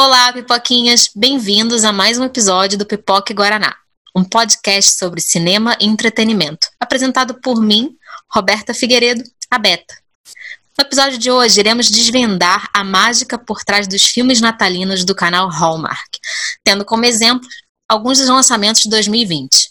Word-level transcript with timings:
Olá, 0.00 0.32
pipoquinhas! 0.32 1.10
Bem-vindos 1.12 1.82
a 1.82 1.92
mais 1.92 2.18
um 2.20 2.24
episódio 2.24 2.78
do 2.78 2.86
Pipoque 2.86 3.34
Guaraná, 3.34 3.74
um 4.14 4.22
podcast 4.22 4.96
sobre 4.96 5.20
cinema 5.20 5.76
e 5.80 5.86
entretenimento, 5.86 6.68
apresentado 6.78 7.34
por 7.40 7.60
mim, 7.60 7.96
Roberta 8.32 8.72
Figueiredo, 8.72 9.24
a 9.50 9.58
Beta. 9.58 9.92
No 10.78 10.84
episódio 10.84 11.18
de 11.18 11.32
hoje, 11.32 11.58
iremos 11.58 11.90
desvendar 11.90 12.70
a 12.72 12.84
mágica 12.84 13.36
por 13.36 13.64
trás 13.64 13.88
dos 13.88 14.04
filmes 14.04 14.40
natalinos 14.40 15.04
do 15.04 15.16
canal 15.16 15.48
Hallmark, 15.48 16.20
tendo 16.62 16.84
como 16.84 17.04
exemplo 17.04 17.48
alguns 17.88 18.18
dos 18.18 18.28
lançamentos 18.28 18.82
de 18.82 18.90
2020. 18.90 19.68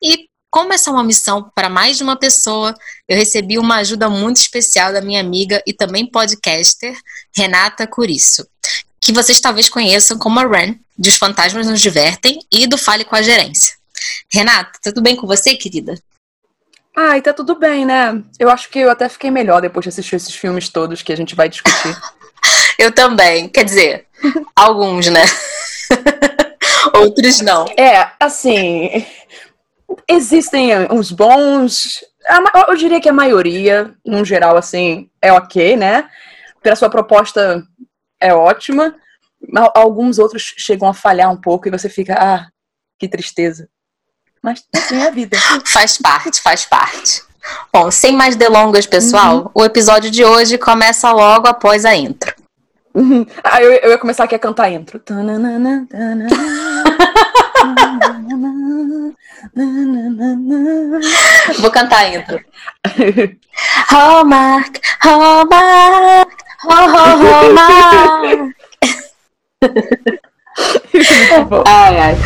E 0.00 0.28
como 0.48 0.72
essa 0.72 0.90
é 0.90 0.92
uma 0.92 1.02
missão 1.02 1.50
para 1.56 1.68
mais 1.68 1.96
de 1.96 2.04
uma 2.04 2.16
pessoa, 2.16 2.72
eu 3.08 3.16
recebi 3.16 3.58
uma 3.58 3.78
ajuda 3.78 4.08
muito 4.08 4.36
especial 4.36 4.92
da 4.92 5.00
minha 5.00 5.20
amiga 5.20 5.60
e 5.66 5.72
também 5.74 6.08
podcaster, 6.08 6.96
Renata 7.36 7.84
Curiço, 7.84 8.46
que 9.06 9.12
vocês 9.12 9.38
talvez 9.38 9.68
conheçam 9.68 10.18
como 10.18 10.40
a 10.40 10.42
Ren, 10.44 10.74
de 10.98 11.10
Os 11.10 11.16
Fantasmas 11.16 11.68
Nos 11.68 11.80
Divertem 11.80 12.40
e 12.50 12.66
do 12.66 12.76
Fale 12.76 13.04
com 13.04 13.14
a 13.14 13.22
Gerência. 13.22 13.76
Renata, 14.28 14.80
tudo 14.82 15.00
bem 15.00 15.14
com 15.14 15.28
você, 15.28 15.54
querida? 15.54 15.94
Ai, 16.96 17.22
tá 17.22 17.32
tudo 17.32 17.54
bem, 17.54 17.86
né? 17.86 18.20
Eu 18.36 18.50
acho 18.50 18.68
que 18.68 18.80
eu 18.80 18.90
até 18.90 19.08
fiquei 19.08 19.30
melhor 19.30 19.60
depois 19.62 19.84
de 19.84 19.90
assistir 19.90 20.16
esses 20.16 20.34
filmes 20.34 20.68
todos 20.70 21.02
que 21.02 21.12
a 21.12 21.16
gente 21.16 21.36
vai 21.36 21.48
discutir. 21.48 21.96
eu 22.76 22.90
também, 22.90 23.48
quer 23.48 23.62
dizer, 23.62 24.06
alguns, 24.56 25.06
né? 25.06 25.22
Outros 26.92 27.40
não. 27.42 27.64
É, 27.78 28.10
assim, 28.18 29.06
existem 30.08 30.72
uns 30.90 31.12
bons. 31.12 32.04
Eu 32.66 32.74
diria 32.74 33.00
que 33.00 33.08
a 33.08 33.12
maioria, 33.12 33.94
no 34.04 34.24
geral, 34.24 34.56
assim, 34.56 35.08
é 35.22 35.32
ok, 35.32 35.76
né? 35.76 36.10
Pela 36.60 36.74
sua 36.74 36.90
proposta 36.90 37.62
é 38.20 38.34
ótima. 38.34 38.96
Alguns 39.74 40.18
outros 40.18 40.54
chegam 40.56 40.88
a 40.88 40.94
falhar 40.94 41.30
um 41.30 41.36
pouco 41.36 41.68
e 41.68 41.70
você 41.70 41.88
fica, 41.88 42.14
ah, 42.18 42.46
que 42.98 43.08
tristeza. 43.08 43.68
Mas 44.42 44.64
assim 44.74 44.96
é 44.96 45.08
a 45.08 45.10
vida. 45.10 45.36
faz 45.66 45.98
parte, 45.98 46.40
faz 46.40 46.64
parte. 46.64 47.22
Bom, 47.72 47.90
sem 47.90 48.14
mais 48.16 48.36
delongas, 48.36 48.86
pessoal, 48.86 49.36
uhum. 49.36 49.50
o 49.54 49.64
episódio 49.64 50.10
de 50.10 50.24
hoje 50.24 50.58
começa 50.58 51.12
logo 51.12 51.46
após 51.46 51.84
a 51.84 51.94
intro. 51.94 52.34
Uhum. 52.94 53.26
Ah, 53.44 53.62
eu, 53.62 53.72
eu 53.72 53.90
ia 53.90 53.98
começar 53.98 54.24
aqui 54.24 54.34
a 54.34 54.38
cantar 54.38 54.64
a 54.64 54.70
intro. 54.70 55.00
Vou 61.60 61.70
cantar 61.70 61.98
a 61.98 62.08
intro. 62.08 62.42
Hallmark, 63.88 64.80
Hallmark, 65.00 66.32
Hallmark. 66.60 68.55
Ai, 71.64 71.96
ai. 71.98 72.16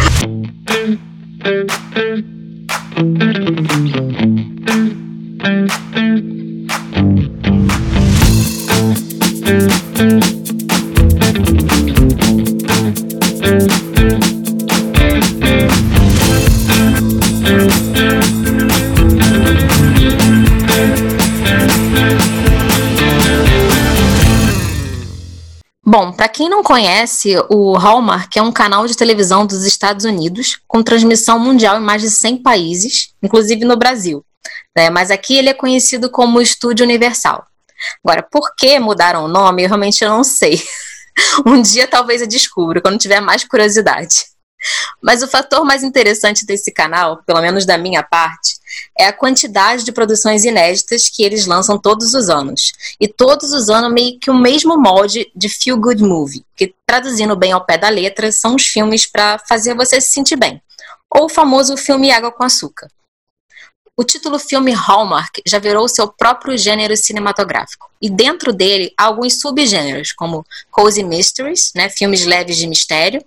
Bom, 25.90 26.12
para 26.12 26.28
quem 26.28 26.48
não 26.48 26.62
conhece, 26.62 27.34
o 27.48 27.76
Hallmark 27.76 28.36
é 28.36 28.40
um 28.40 28.52
canal 28.52 28.86
de 28.86 28.96
televisão 28.96 29.44
dos 29.44 29.64
Estados 29.64 30.04
Unidos 30.04 30.56
com 30.68 30.84
transmissão 30.84 31.36
mundial 31.36 31.78
em 31.78 31.84
mais 31.84 32.00
de 32.00 32.08
100 32.08 32.44
países, 32.44 33.12
inclusive 33.20 33.64
no 33.64 33.76
Brasil. 33.76 34.24
Né? 34.76 34.88
Mas 34.88 35.10
aqui 35.10 35.34
ele 35.34 35.48
é 35.48 35.52
conhecido 35.52 36.08
como 36.08 36.40
Estúdio 36.40 36.84
Universal. 36.84 37.44
Agora, 38.04 38.22
por 38.22 38.54
que 38.54 38.78
mudaram 38.78 39.24
o 39.24 39.28
nome? 39.28 39.64
Eu 39.64 39.66
realmente 39.66 40.04
não 40.04 40.22
sei. 40.22 40.62
um 41.44 41.60
dia 41.60 41.88
talvez 41.88 42.22
eu 42.22 42.28
descubra, 42.28 42.80
quando 42.80 42.96
tiver 42.96 43.20
mais 43.20 43.42
curiosidade. 43.42 44.26
Mas 45.02 45.24
o 45.24 45.26
fator 45.26 45.64
mais 45.64 45.82
interessante 45.82 46.46
desse 46.46 46.72
canal, 46.72 47.20
pelo 47.26 47.40
menos 47.40 47.66
da 47.66 47.76
minha 47.76 48.04
parte, 48.04 48.59
é 48.98 49.06
a 49.06 49.12
quantidade 49.12 49.84
de 49.84 49.92
produções 49.92 50.44
inéditas 50.44 51.08
que 51.08 51.22
eles 51.22 51.46
lançam 51.46 51.78
todos 51.78 52.14
os 52.14 52.28
anos. 52.28 52.72
E 53.00 53.08
todos 53.08 53.52
os 53.52 53.68
anos 53.68 53.92
meio 53.92 54.18
que 54.18 54.30
o 54.30 54.34
mesmo 54.34 54.76
molde 54.78 55.30
de 55.34 55.48
feel 55.48 55.76
good 55.76 56.02
movie, 56.02 56.44
que 56.56 56.74
traduzindo 56.86 57.36
bem 57.36 57.52
ao 57.52 57.64
pé 57.64 57.78
da 57.78 57.88
letra, 57.88 58.30
são 58.32 58.54
os 58.54 58.66
filmes 58.66 59.06
para 59.06 59.38
fazer 59.48 59.74
você 59.74 60.00
se 60.00 60.12
sentir 60.12 60.36
bem. 60.36 60.60
Ou 61.10 61.24
o 61.24 61.28
famoso 61.28 61.76
filme 61.76 62.10
Água 62.10 62.30
com 62.30 62.44
Açúcar. 62.44 62.88
O 64.00 64.04
título 64.04 64.38
filme 64.38 64.72
Hallmark 64.72 65.42
já 65.46 65.58
virou 65.58 65.86
seu 65.86 66.08
próprio 66.08 66.56
gênero 66.56 66.96
cinematográfico. 66.96 67.90
E 68.00 68.08
dentro 68.08 68.50
dele 68.50 68.94
há 68.96 69.04
alguns 69.04 69.38
subgêneros, 69.38 70.12
como 70.12 70.42
cozy 70.70 71.02
mysteries, 71.02 71.70
né, 71.74 71.90
filmes 71.90 72.24
leves 72.24 72.56
de 72.56 72.66
mistério, 72.66 73.22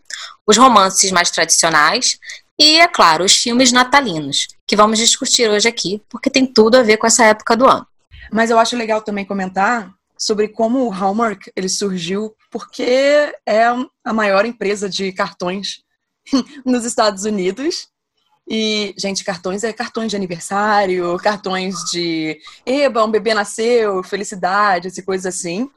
os 0.47 0.57
romances 0.57 1.11
mais 1.11 1.29
tradicionais 1.29 2.17
e, 2.57 2.79
é 2.79 2.87
claro, 2.87 3.23
os 3.23 3.35
filmes 3.35 3.71
natalinos, 3.71 4.47
que 4.67 4.75
vamos 4.75 4.97
discutir 4.97 5.49
hoje 5.49 5.67
aqui, 5.67 6.01
porque 6.09 6.29
tem 6.29 6.45
tudo 6.45 6.75
a 6.75 6.83
ver 6.83 6.97
com 6.97 7.07
essa 7.07 7.25
época 7.25 7.55
do 7.55 7.67
ano. 7.67 7.85
Mas 8.31 8.49
eu 8.49 8.57
acho 8.57 8.77
legal 8.77 9.01
também 9.01 9.25
comentar 9.25 9.93
sobre 10.17 10.47
como 10.47 10.85
o 10.85 10.89
Hallmark 10.89 11.51
ele 11.55 11.67
surgiu 11.67 12.33
porque 12.49 13.33
é 13.45 13.65
a 14.03 14.13
maior 14.13 14.45
empresa 14.45 14.89
de 14.89 15.11
cartões 15.11 15.83
nos 16.65 16.85
Estados 16.85 17.25
Unidos 17.25 17.89
e, 18.47 18.93
gente, 18.97 19.23
cartões 19.23 19.63
é 19.63 19.71
cartões 19.71 20.11
de 20.11 20.17
aniversário, 20.17 21.17
cartões 21.17 21.75
de 21.91 22.39
eba, 22.65 23.05
um 23.05 23.11
bebê 23.11 23.33
nasceu, 23.33 24.03
felicidades 24.03 24.97
e 24.97 25.03
coisas 25.03 25.25
assim. 25.25 25.69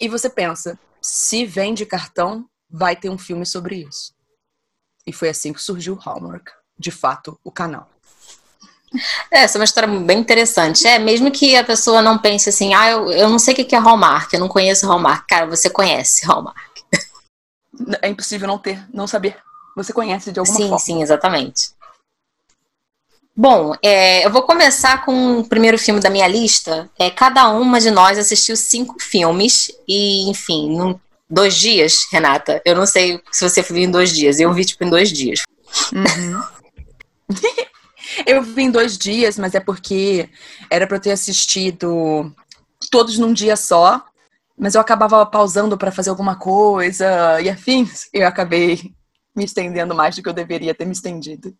E 0.00 0.08
você 0.08 0.30
pensa, 0.30 0.78
se 1.02 1.44
vende 1.44 1.84
cartão, 1.84 2.48
vai 2.68 2.94
ter 2.94 3.10
um 3.10 3.18
filme 3.18 3.44
sobre 3.44 3.82
isso. 3.82 4.14
E 5.06 5.12
foi 5.12 5.28
assim 5.28 5.52
que 5.52 5.60
surgiu 5.60 5.94
o 5.94 5.98
Hallmark, 5.98 6.48
de 6.80 6.90
fato, 6.90 7.38
o 7.44 7.50
canal. 7.52 7.88
É, 9.30 9.42
essa 9.42 9.56
é 9.56 9.60
uma 9.60 9.64
história 9.64 9.88
bem 9.88 10.18
interessante. 10.18 10.86
É, 10.86 10.98
mesmo 10.98 11.30
que 11.30 11.54
a 11.54 11.62
pessoa 11.62 12.02
não 12.02 12.18
pense 12.18 12.48
assim, 12.48 12.74
ah, 12.74 12.90
eu, 12.90 13.10
eu 13.12 13.28
não 13.28 13.38
sei 13.38 13.54
o 13.54 13.56
que 13.56 13.76
é 13.76 13.78
Hallmark, 13.78 14.32
eu 14.32 14.40
não 14.40 14.48
conheço 14.48 14.86
Hallmark. 14.88 15.26
Cara, 15.28 15.46
você 15.46 15.70
conhece 15.70 16.26
Hallmark. 16.26 16.58
É 18.02 18.08
impossível 18.08 18.48
não 18.48 18.58
ter, 18.58 18.84
não 18.92 19.06
saber 19.06 19.36
você 19.82 19.92
conhece 19.92 20.32
de 20.32 20.38
alguma 20.38 20.56
sim, 20.56 20.62
forma. 20.64 20.78
Sim, 20.78 20.94
sim, 20.94 21.02
exatamente. 21.02 21.70
Bom, 23.36 23.74
é, 23.82 24.26
eu 24.26 24.30
vou 24.30 24.42
começar 24.42 25.04
com 25.04 25.38
o 25.38 25.48
primeiro 25.48 25.78
filme 25.78 26.00
da 26.00 26.10
minha 26.10 26.28
lista. 26.28 26.90
É, 26.98 27.10
cada 27.10 27.48
uma 27.48 27.80
de 27.80 27.90
nós 27.90 28.18
assistiu 28.18 28.56
cinco 28.56 28.96
filmes 29.00 29.70
e, 29.88 30.28
enfim, 30.28 30.76
num, 30.76 30.98
dois 31.28 31.54
dias, 31.54 32.06
Renata. 32.12 32.60
Eu 32.64 32.74
não 32.74 32.86
sei 32.86 33.20
se 33.30 33.48
você 33.48 33.62
viu 33.62 33.84
em 33.84 33.90
dois 33.90 34.14
dias. 34.14 34.40
Eu 34.40 34.52
vi 34.52 34.64
tipo 34.64 34.84
em 34.84 34.90
dois 34.90 35.10
dias. 35.10 35.42
Uhum. 35.92 36.42
Eu 38.26 38.42
vi 38.42 38.62
em 38.62 38.70
dois 38.70 38.96
dias, 38.98 39.38
mas 39.38 39.54
é 39.54 39.60
porque 39.60 40.28
era 40.70 40.86
para 40.86 40.96
eu 40.96 41.00
ter 41.00 41.12
assistido 41.12 42.34
todos 42.90 43.18
num 43.18 43.32
dia 43.32 43.56
só. 43.56 44.04
Mas 44.56 44.74
eu 44.74 44.80
acabava 44.80 45.24
pausando 45.24 45.78
para 45.78 45.90
fazer 45.90 46.10
alguma 46.10 46.36
coisa 46.36 47.40
e 47.40 47.48
afins. 47.48 48.08
Eu 48.12 48.26
acabei 48.26 48.92
me 49.34 49.44
estendendo 49.44 49.94
mais 49.94 50.14
do 50.14 50.22
que 50.22 50.28
eu 50.28 50.34
deveria 50.34 50.74
ter 50.74 50.84
me 50.84 50.92
estendido. 50.92 51.54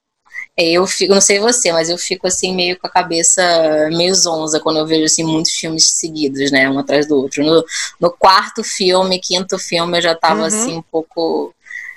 É, 0.57 0.73
eu 0.73 0.87
fico, 0.87 1.15
não 1.15 1.21
sei 1.21 1.39
você, 1.39 1.73
mas 1.73 1.89
eu 1.89 1.97
fico 1.99 2.27
assim 2.27 2.55
meio 2.55 2.79
com 2.79 2.87
a 2.87 2.91
cabeça 2.91 3.43
meio 3.91 4.15
zonza 4.15 4.61
quando 4.61 4.79
eu 4.79 4.87
vejo 4.87 5.05
assim 5.05 5.25
muitos 5.25 5.53
filmes 5.53 5.93
seguidos, 5.93 6.51
né, 6.51 6.69
um 6.69 6.79
atrás 6.79 7.07
do 7.07 7.17
outro. 7.17 7.45
No, 7.45 7.65
no 8.01 8.11
quarto 8.11 8.63
filme, 8.63 9.21
quinto 9.21 9.59
filme, 9.59 9.99
eu 9.99 10.03
já 10.03 10.15
tava 10.15 10.41
uhum. 10.41 10.47
assim 10.47 10.77
um 10.77 10.83
pouco, 10.83 11.55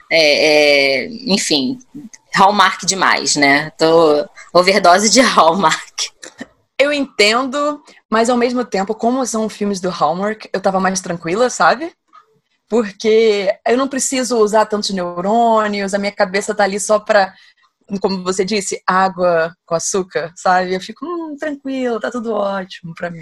é, 0.09 1.03
é, 1.03 1.07
enfim, 1.25 1.79
Hallmark 2.35 2.85
demais, 2.85 3.35
né? 3.35 3.69
Tô 3.71 4.27
overdose 4.53 5.09
de 5.09 5.21
Hallmark. 5.21 6.11
Eu 6.79 6.91
entendo, 6.91 7.81
mas 8.09 8.29
ao 8.29 8.37
mesmo 8.37 8.65
tempo, 8.65 8.95
como 8.95 9.25
são 9.25 9.47
filmes 9.47 9.79
do 9.79 9.89
Hallmark, 9.89 10.45
eu 10.51 10.59
tava 10.59 10.79
mais 10.79 10.99
tranquila, 10.99 11.49
sabe? 11.49 11.93
porque 12.73 13.55
eu 13.67 13.77
não 13.77 13.87
preciso 13.87 14.37
usar 14.39 14.65
tantos 14.65 14.89
neurônios, 14.89 15.93
a 15.93 15.99
minha 15.99 16.11
cabeça 16.11 16.55
tá 16.55 16.63
ali 16.63 16.79
só 16.79 16.97
para, 16.97 17.31
como 18.01 18.23
você 18.23 18.43
disse, 18.43 18.81
água 18.87 19.55
com 19.63 19.75
açúcar, 19.75 20.33
sabe? 20.35 20.73
Eu 20.73 20.81
fico 20.81 21.05
hum, 21.05 21.35
tranquilo, 21.39 21.99
tá 21.99 22.09
tudo 22.09 22.33
ótimo 22.33 22.95
para 22.95 23.11
mim. 23.11 23.21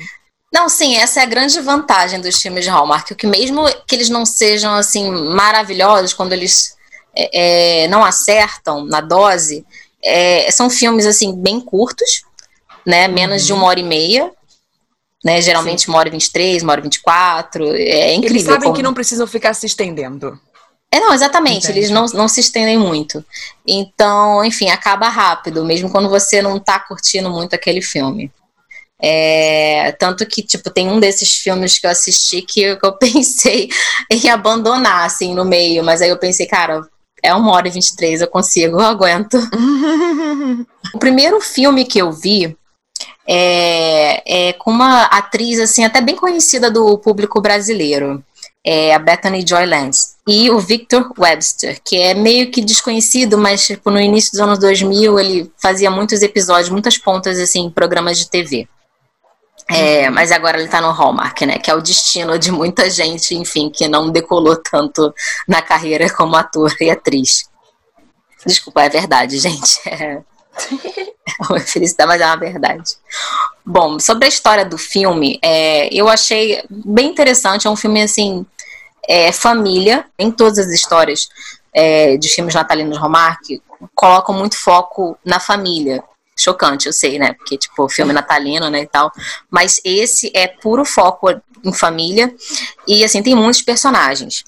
Não, 0.53 0.69
sim, 0.69 0.95
essa 0.95 1.19
é 1.19 1.23
a 1.23 1.25
grande 1.25 1.59
vantagem 1.59 2.21
dos 2.21 2.41
filmes 2.41 2.63
de 2.63 2.69
Hallmark, 2.69 3.13
que 3.13 3.27
mesmo 3.27 3.65
que 3.85 3.93
eles 3.93 4.07
não 4.07 4.25
sejam 4.25 4.73
assim 4.73 5.11
maravilhosos 5.11 6.13
quando 6.13 6.31
eles 6.31 6.77
é, 7.15 7.83
é, 7.83 7.87
não 7.87 8.03
acertam 8.03 8.85
na 8.85 9.01
dose, 9.01 9.65
é, 10.03 10.49
são 10.51 10.69
filmes 10.69 11.05
assim 11.05 11.35
bem 11.35 11.59
curtos, 11.59 12.23
né, 12.85 13.07
menos 13.07 13.41
uhum. 13.41 13.47
de 13.47 13.53
uma 13.53 13.65
hora 13.65 13.79
e 13.79 13.83
meia, 13.83 14.31
né? 15.23 15.39
Geralmente 15.39 15.83
Sim. 15.83 15.91
uma 15.91 15.99
hora 15.99 16.09
e 16.09 16.11
23, 16.11 16.63
uma 16.63 16.71
hora 16.71 16.81
e 16.81 16.83
24. 16.83 17.75
É 17.75 18.13
incrível. 18.13 18.37
Eles 18.37 18.43
sabem 18.43 18.63
como... 18.63 18.75
que 18.75 18.83
não 18.83 18.93
precisam 18.93 19.27
ficar 19.27 19.53
se 19.53 19.65
estendendo. 19.65 20.39
É, 20.93 20.99
não, 20.99 21.13
exatamente, 21.13 21.65
Entendi. 21.65 21.79
eles 21.79 21.89
não, 21.89 22.05
não 22.07 22.27
se 22.27 22.41
estendem 22.41 22.77
muito. 22.77 23.23
Então, 23.65 24.43
enfim, 24.43 24.69
acaba 24.69 25.07
rápido, 25.07 25.63
mesmo 25.63 25.89
quando 25.89 26.09
você 26.09 26.41
não 26.41 26.59
tá 26.59 26.79
curtindo 26.79 27.29
muito 27.29 27.53
aquele 27.53 27.81
filme. 27.81 28.29
É, 29.01 29.93
tanto 29.93 30.25
que, 30.25 30.43
tipo, 30.43 30.69
tem 30.69 30.89
um 30.89 30.99
desses 30.99 31.37
filmes 31.37 31.79
que 31.79 31.87
eu 31.87 31.91
assisti 31.91 32.41
que, 32.41 32.75
que 32.75 32.85
eu 32.85 32.93
pensei 32.99 33.69
em 34.09 34.29
abandonar, 34.29 35.05
assim, 35.05 35.33
no 35.33 35.45
meio, 35.45 35.83
mas 35.83 36.01
aí 36.01 36.09
eu 36.09 36.17
pensei, 36.17 36.45
cara, 36.45 36.85
é 37.21 37.33
uma 37.33 37.51
hora 37.51 37.67
e 37.67 37.71
23, 37.71 38.21
eu 38.21 38.27
consigo, 38.27 38.77
eu 38.77 38.85
aguento. 38.85 39.37
o 40.93 40.99
primeiro 40.99 41.39
filme 41.41 41.85
que 41.85 41.99
eu 41.99 42.11
vi 42.11 42.55
é, 43.27 44.49
é 44.49 44.53
com 44.53 44.71
uma 44.71 45.03
atriz, 45.05 45.59
assim, 45.59 45.83
até 45.83 46.01
bem 46.01 46.15
conhecida 46.15 46.69
do 46.69 46.97
público 46.97 47.41
brasileiro 47.41 48.23
é 48.63 48.93
a 48.93 48.99
Bethany 48.99 49.43
Joy 49.47 49.65
Lance, 49.65 50.15
e 50.27 50.49
o 50.51 50.59
Victor 50.59 51.11
Webster, 51.17 51.79
que 51.83 51.97
é 51.97 52.13
meio 52.13 52.51
que 52.51 52.61
desconhecido, 52.61 53.37
mas 53.37 53.65
tipo, 53.65 53.89
no 53.89 53.99
início 53.99 54.31
dos 54.31 54.39
anos 54.39 54.59
2000 54.59 55.19
ele 55.19 55.51
fazia 55.57 55.89
muitos 55.89 56.21
episódios, 56.21 56.69
muitas 56.69 56.97
pontas 56.97 57.39
assim, 57.39 57.65
em 57.65 57.71
programas 57.71 58.19
de 58.19 58.29
TV. 58.29 58.67
É, 59.69 60.09
mas 60.09 60.31
agora 60.31 60.59
ele 60.59 60.67
tá 60.67 60.81
no 60.81 60.91
Hallmark, 60.91 61.41
né? 61.45 61.57
Que 61.57 61.71
é 61.71 61.75
o 61.75 61.81
destino 61.81 62.37
de 62.37 62.51
muita 62.51 62.89
gente, 62.89 63.35
enfim, 63.35 63.69
que 63.69 63.87
não 63.87 64.09
decolou 64.09 64.55
tanto 64.57 65.13
na 65.47 65.61
carreira 65.61 66.09
como 66.13 66.35
ator 66.35 66.75
e 66.81 66.89
atriz. 66.89 67.49
Desculpa, 68.45 68.83
é 68.83 68.89
verdade, 68.89 69.37
gente. 69.37 69.79
É, 70.53 71.03
é 71.39 71.43
uma 71.49 71.61
felicidade, 71.61 72.09
mas 72.09 72.19
é 72.19 72.25
uma 72.25 72.35
verdade. 72.35 72.95
Bom, 73.65 73.97
sobre 73.99 74.25
a 74.25 74.27
história 74.27 74.65
do 74.65 74.77
filme, 74.77 75.39
é, 75.41 75.87
eu 75.93 76.09
achei 76.09 76.61
bem 76.69 77.07
interessante. 77.07 77.67
É 77.67 77.69
um 77.69 77.75
filme, 77.75 78.01
assim, 78.01 78.45
é, 79.07 79.31
família. 79.31 80.05
Em 80.19 80.29
todas 80.29 80.59
as 80.59 80.67
histórias 80.67 81.29
é, 81.73 82.17
de 82.17 82.27
filmes 82.27 82.53
natalinos 82.53 82.97
Hallmark, 82.97 83.61
colocam 83.95 84.35
muito 84.35 84.57
foco 84.57 85.17
na 85.23 85.39
família. 85.39 86.03
Chocante, 86.41 86.87
eu 86.87 86.93
sei, 86.93 87.19
né? 87.19 87.33
Porque, 87.33 87.57
tipo, 87.57 87.87
filme 87.89 88.13
natalino, 88.13 88.69
né, 88.69 88.81
e 88.81 88.87
tal. 88.87 89.11
Mas 89.49 89.79
esse 89.83 90.31
é 90.33 90.47
puro 90.47 90.85
foco 90.85 91.29
em 91.63 91.73
família. 91.73 92.33
E, 92.87 93.03
assim, 93.03 93.21
tem 93.21 93.35
muitos 93.35 93.61
personagens. 93.61 94.43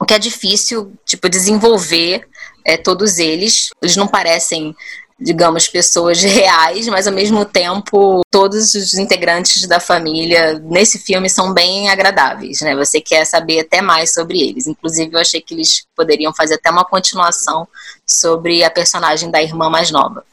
O 0.00 0.04
que 0.04 0.14
é 0.14 0.18
difícil, 0.18 0.92
tipo, 1.04 1.28
desenvolver 1.28 2.26
é, 2.64 2.76
todos 2.76 3.18
eles. 3.18 3.70
Eles 3.82 3.96
não 3.96 4.06
parecem 4.06 4.74
digamos, 5.20 5.66
pessoas 5.66 6.22
reais, 6.22 6.86
mas 6.86 7.06
ao 7.06 7.12
mesmo 7.12 7.44
tempo 7.44 8.22
todos 8.30 8.74
os 8.74 8.94
integrantes 8.94 9.66
da 9.66 9.80
família 9.80 10.58
nesse 10.60 10.98
filme 10.98 11.28
são 11.28 11.52
bem 11.52 11.88
agradáveis, 11.88 12.60
né? 12.60 12.74
Você 12.76 13.00
quer 13.00 13.24
saber 13.24 13.60
até 13.60 13.82
mais 13.82 14.14
sobre 14.14 14.40
eles. 14.40 14.66
Inclusive, 14.66 15.12
eu 15.12 15.18
achei 15.20 15.40
que 15.40 15.54
eles 15.54 15.84
poderiam 15.96 16.32
fazer 16.32 16.54
até 16.54 16.70
uma 16.70 16.84
continuação 16.84 17.66
sobre 18.06 18.62
a 18.62 18.70
personagem 18.70 19.30
da 19.30 19.42
irmã 19.42 19.68
mais 19.68 19.90
nova. 19.90 20.24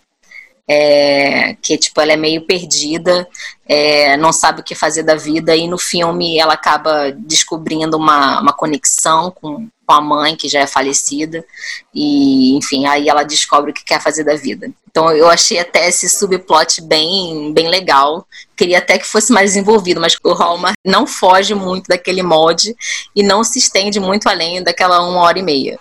É, 0.67 1.55
que 1.61 1.77
tipo 1.77 2.01
ela 2.01 2.13
é 2.13 2.17
meio 2.17 2.41
perdida, 2.41 3.27
é, 3.67 4.17
não 4.17 4.33
sabe 4.33 4.61
o 4.61 4.63
que 4.63 4.73
fazer 4.73 5.03
da 5.03 5.15
vida 5.15 5.55
e 5.55 5.67
no 5.67 5.77
filme 5.77 6.39
ela 6.39 6.53
acaba 6.53 7.11
descobrindo 7.11 7.97
uma, 7.97 8.41
uma 8.41 8.51
conexão 8.51 9.29
com, 9.29 9.67
com 9.85 9.93
a 9.93 10.01
mãe 10.01 10.35
que 10.35 10.49
já 10.49 10.61
é 10.61 10.67
falecida 10.67 11.45
e 11.93 12.55
enfim 12.57 12.87
aí 12.87 13.07
ela 13.07 13.21
descobre 13.23 13.69
o 13.69 13.73
que 13.73 13.85
quer 13.85 14.01
fazer 14.01 14.23
da 14.23 14.35
vida. 14.35 14.71
Então 14.89 15.11
eu 15.11 15.29
achei 15.29 15.59
até 15.59 15.87
esse 15.87 16.09
subplot 16.09 16.81
bem 16.81 17.53
bem 17.53 17.69
legal. 17.69 18.25
Queria 18.55 18.77
até 18.77 18.97
que 18.97 19.05
fosse 19.05 19.31
mais 19.33 19.51
desenvolvido, 19.51 19.99
mas 19.99 20.17
o 20.23 20.33
Hallmark 20.33 20.75
não 20.85 21.05
foge 21.05 21.53
muito 21.53 21.87
daquele 21.87 22.23
molde 22.23 22.75
e 23.15 23.21
não 23.21 23.43
se 23.43 23.59
estende 23.59 23.99
muito 23.99 24.27
além 24.27 24.63
daquela 24.63 25.01
uma 25.01 25.21
hora 25.21 25.37
e 25.37 25.43
meia. 25.43 25.79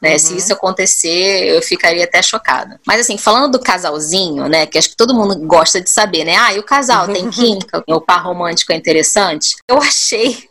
Né? 0.00 0.12
Uhum. 0.12 0.18
Se 0.18 0.36
isso 0.36 0.52
acontecer, 0.52 1.48
eu 1.48 1.60
ficaria 1.60 2.04
até 2.04 2.22
chocada. 2.22 2.80
Mas 2.86 3.00
assim, 3.00 3.18
falando 3.18 3.52
do 3.52 3.58
casalzinho, 3.58 4.48
né? 4.48 4.64
Que 4.66 4.78
acho 4.78 4.90
que 4.90 4.96
todo 4.96 5.14
mundo 5.14 5.36
gosta 5.46 5.80
de 5.80 5.90
saber, 5.90 6.24
né? 6.24 6.36
Ah, 6.36 6.54
e 6.54 6.58
o 6.58 6.62
casal 6.62 7.08
tem 7.08 7.28
química? 7.30 7.82
o 7.88 8.00
par 8.00 8.24
romântico 8.24 8.72
é 8.72 8.76
interessante? 8.76 9.56
Eu 9.68 9.78
achei. 9.78 10.48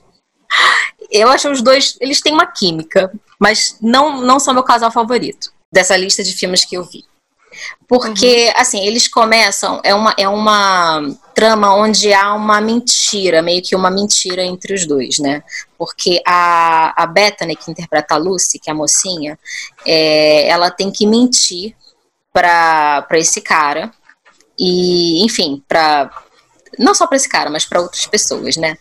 Eu 1.10 1.30
acho 1.30 1.50
os 1.50 1.62
dois, 1.62 1.98
eles 2.02 2.22
têm 2.22 2.34
uma 2.34 2.46
química, 2.46 3.12
mas 3.40 3.78
não, 3.82 4.22
não 4.22 4.40
são 4.40 4.54
meu 4.54 4.64
casal 4.64 4.92
favorito 4.92 5.52
dessa 5.72 5.96
lista 5.96 6.24
de 6.24 6.34
filmes 6.34 6.66
que 6.66 6.76
eu 6.76 6.84
vi. 6.84 7.06
Porque, 7.88 8.48
uhum. 8.48 8.62
assim, 8.62 8.86
eles 8.86 9.08
começam, 9.08 9.80
é 9.84 9.94
uma, 9.94 10.14
é 10.18 10.28
uma 10.28 11.02
trama 11.38 11.76
onde 11.76 12.12
há 12.12 12.34
uma 12.34 12.60
mentira, 12.60 13.44
meio 13.44 13.62
que 13.62 13.76
uma 13.76 13.92
mentira 13.92 14.44
entre 14.44 14.74
os 14.74 14.88
dois, 14.88 15.20
né? 15.20 15.44
Porque 15.78 16.20
a, 16.26 17.04
a 17.04 17.06
Bethany, 17.06 17.56
que 17.56 17.70
interpreta 17.70 18.16
a 18.16 18.18
Lucy, 18.18 18.58
que 18.58 18.72
é 18.72 18.74
a 18.74 18.76
mocinha, 18.76 19.38
é, 19.86 20.48
ela 20.48 20.72
tem 20.72 20.90
que 20.90 21.06
mentir 21.06 21.76
para 22.34 23.06
esse 23.12 23.40
cara. 23.40 23.92
E, 24.58 25.24
enfim, 25.24 25.64
para 25.68 26.10
não 26.80 26.96
só 26.96 27.06
para 27.06 27.18
esse 27.18 27.30
cara, 27.30 27.52
mas 27.52 27.66
para 27.66 27.82
outras 27.82 28.08
pessoas, 28.08 28.58
né? 28.58 28.76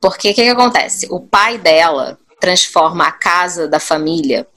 Porque 0.00 0.32
o 0.32 0.34
que, 0.34 0.42
que 0.42 0.48
acontece? 0.48 1.06
O 1.12 1.20
pai 1.20 1.58
dela 1.58 2.18
transforma 2.40 3.06
a 3.06 3.12
casa 3.12 3.68
da 3.68 3.78
família 3.78 4.48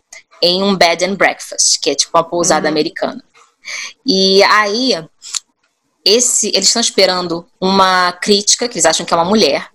em 0.41 0.63
um 0.63 0.75
bed 0.75 1.06
and 1.06 1.13
breakfast, 1.13 1.79
que 1.79 1.91
é 1.91 1.95
tipo 1.95 2.17
uma 2.17 2.23
pousada 2.23 2.65
uhum. 2.65 2.71
americana. 2.71 3.23
E 4.03 4.41
aí, 4.45 4.95
esse, 6.05 6.50
eles 6.50 6.67
estão 6.67 6.81
esperando 6.81 7.45
uma 7.59 8.11
crítica, 8.13 8.67
que 8.67 8.75
eles 8.75 8.85
acham 8.85 9.05
que 9.05 9.13
é 9.13 9.17
uma 9.17 9.25
mulher, 9.25 9.73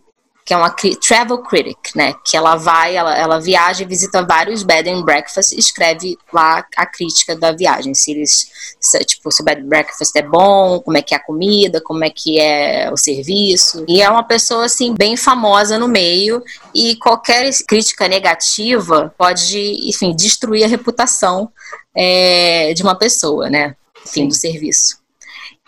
que 0.49 0.55
é 0.55 0.57
uma 0.57 0.71
travel 0.71 1.43
critic, 1.43 1.95
né? 1.95 2.15
Que 2.25 2.35
ela 2.35 2.57
vai, 2.57 2.97
ela, 2.97 3.15
ela 3.15 3.39
viaja 3.39 3.83
e 3.83 3.87
visita 3.87 4.25
vários 4.25 4.63
bed 4.63 4.89
and 4.89 5.03
breakfast 5.03 5.53
e 5.53 5.59
escreve 5.59 6.17
lá 6.33 6.65
a 6.75 6.87
crítica 6.87 7.37
da 7.37 7.53
viagem. 7.53 7.93
Se 7.93 8.13
eles, 8.13 8.51
se, 8.81 8.99
tipo, 9.01 9.31
se 9.31 9.43
o 9.43 9.45
bed 9.45 9.61
and 9.61 9.69
breakfast 9.69 10.17
é 10.17 10.23
bom, 10.23 10.81
como 10.81 10.97
é 10.97 11.03
que 11.03 11.13
é 11.13 11.19
a 11.19 11.23
comida, 11.23 11.83
como 11.83 12.03
é 12.03 12.09
que 12.09 12.41
é 12.41 12.91
o 12.91 12.97
serviço. 12.97 13.85
E 13.87 14.01
é 14.01 14.09
uma 14.09 14.23
pessoa, 14.23 14.65
assim, 14.65 14.95
bem 14.95 15.19
famosa 15.19 15.79
no 15.79 15.87
meio 15.87 16.43
e 16.75 16.97
qualquer 16.97 17.51
crítica 17.67 18.09
negativa 18.09 19.15
pode, 19.19 19.59
enfim, 19.87 20.17
destruir 20.17 20.65
a 20.65 20.69
reputação 20.69 21.53
é, 21.95 22.73
de 22.73 22.83
uma 22.83 22.95
pessoa, 22.95 23.51
né? 23.51 23.77
Enfim, 24.03 24.29
do 24.29 24.35
serviço. 24.35 24.97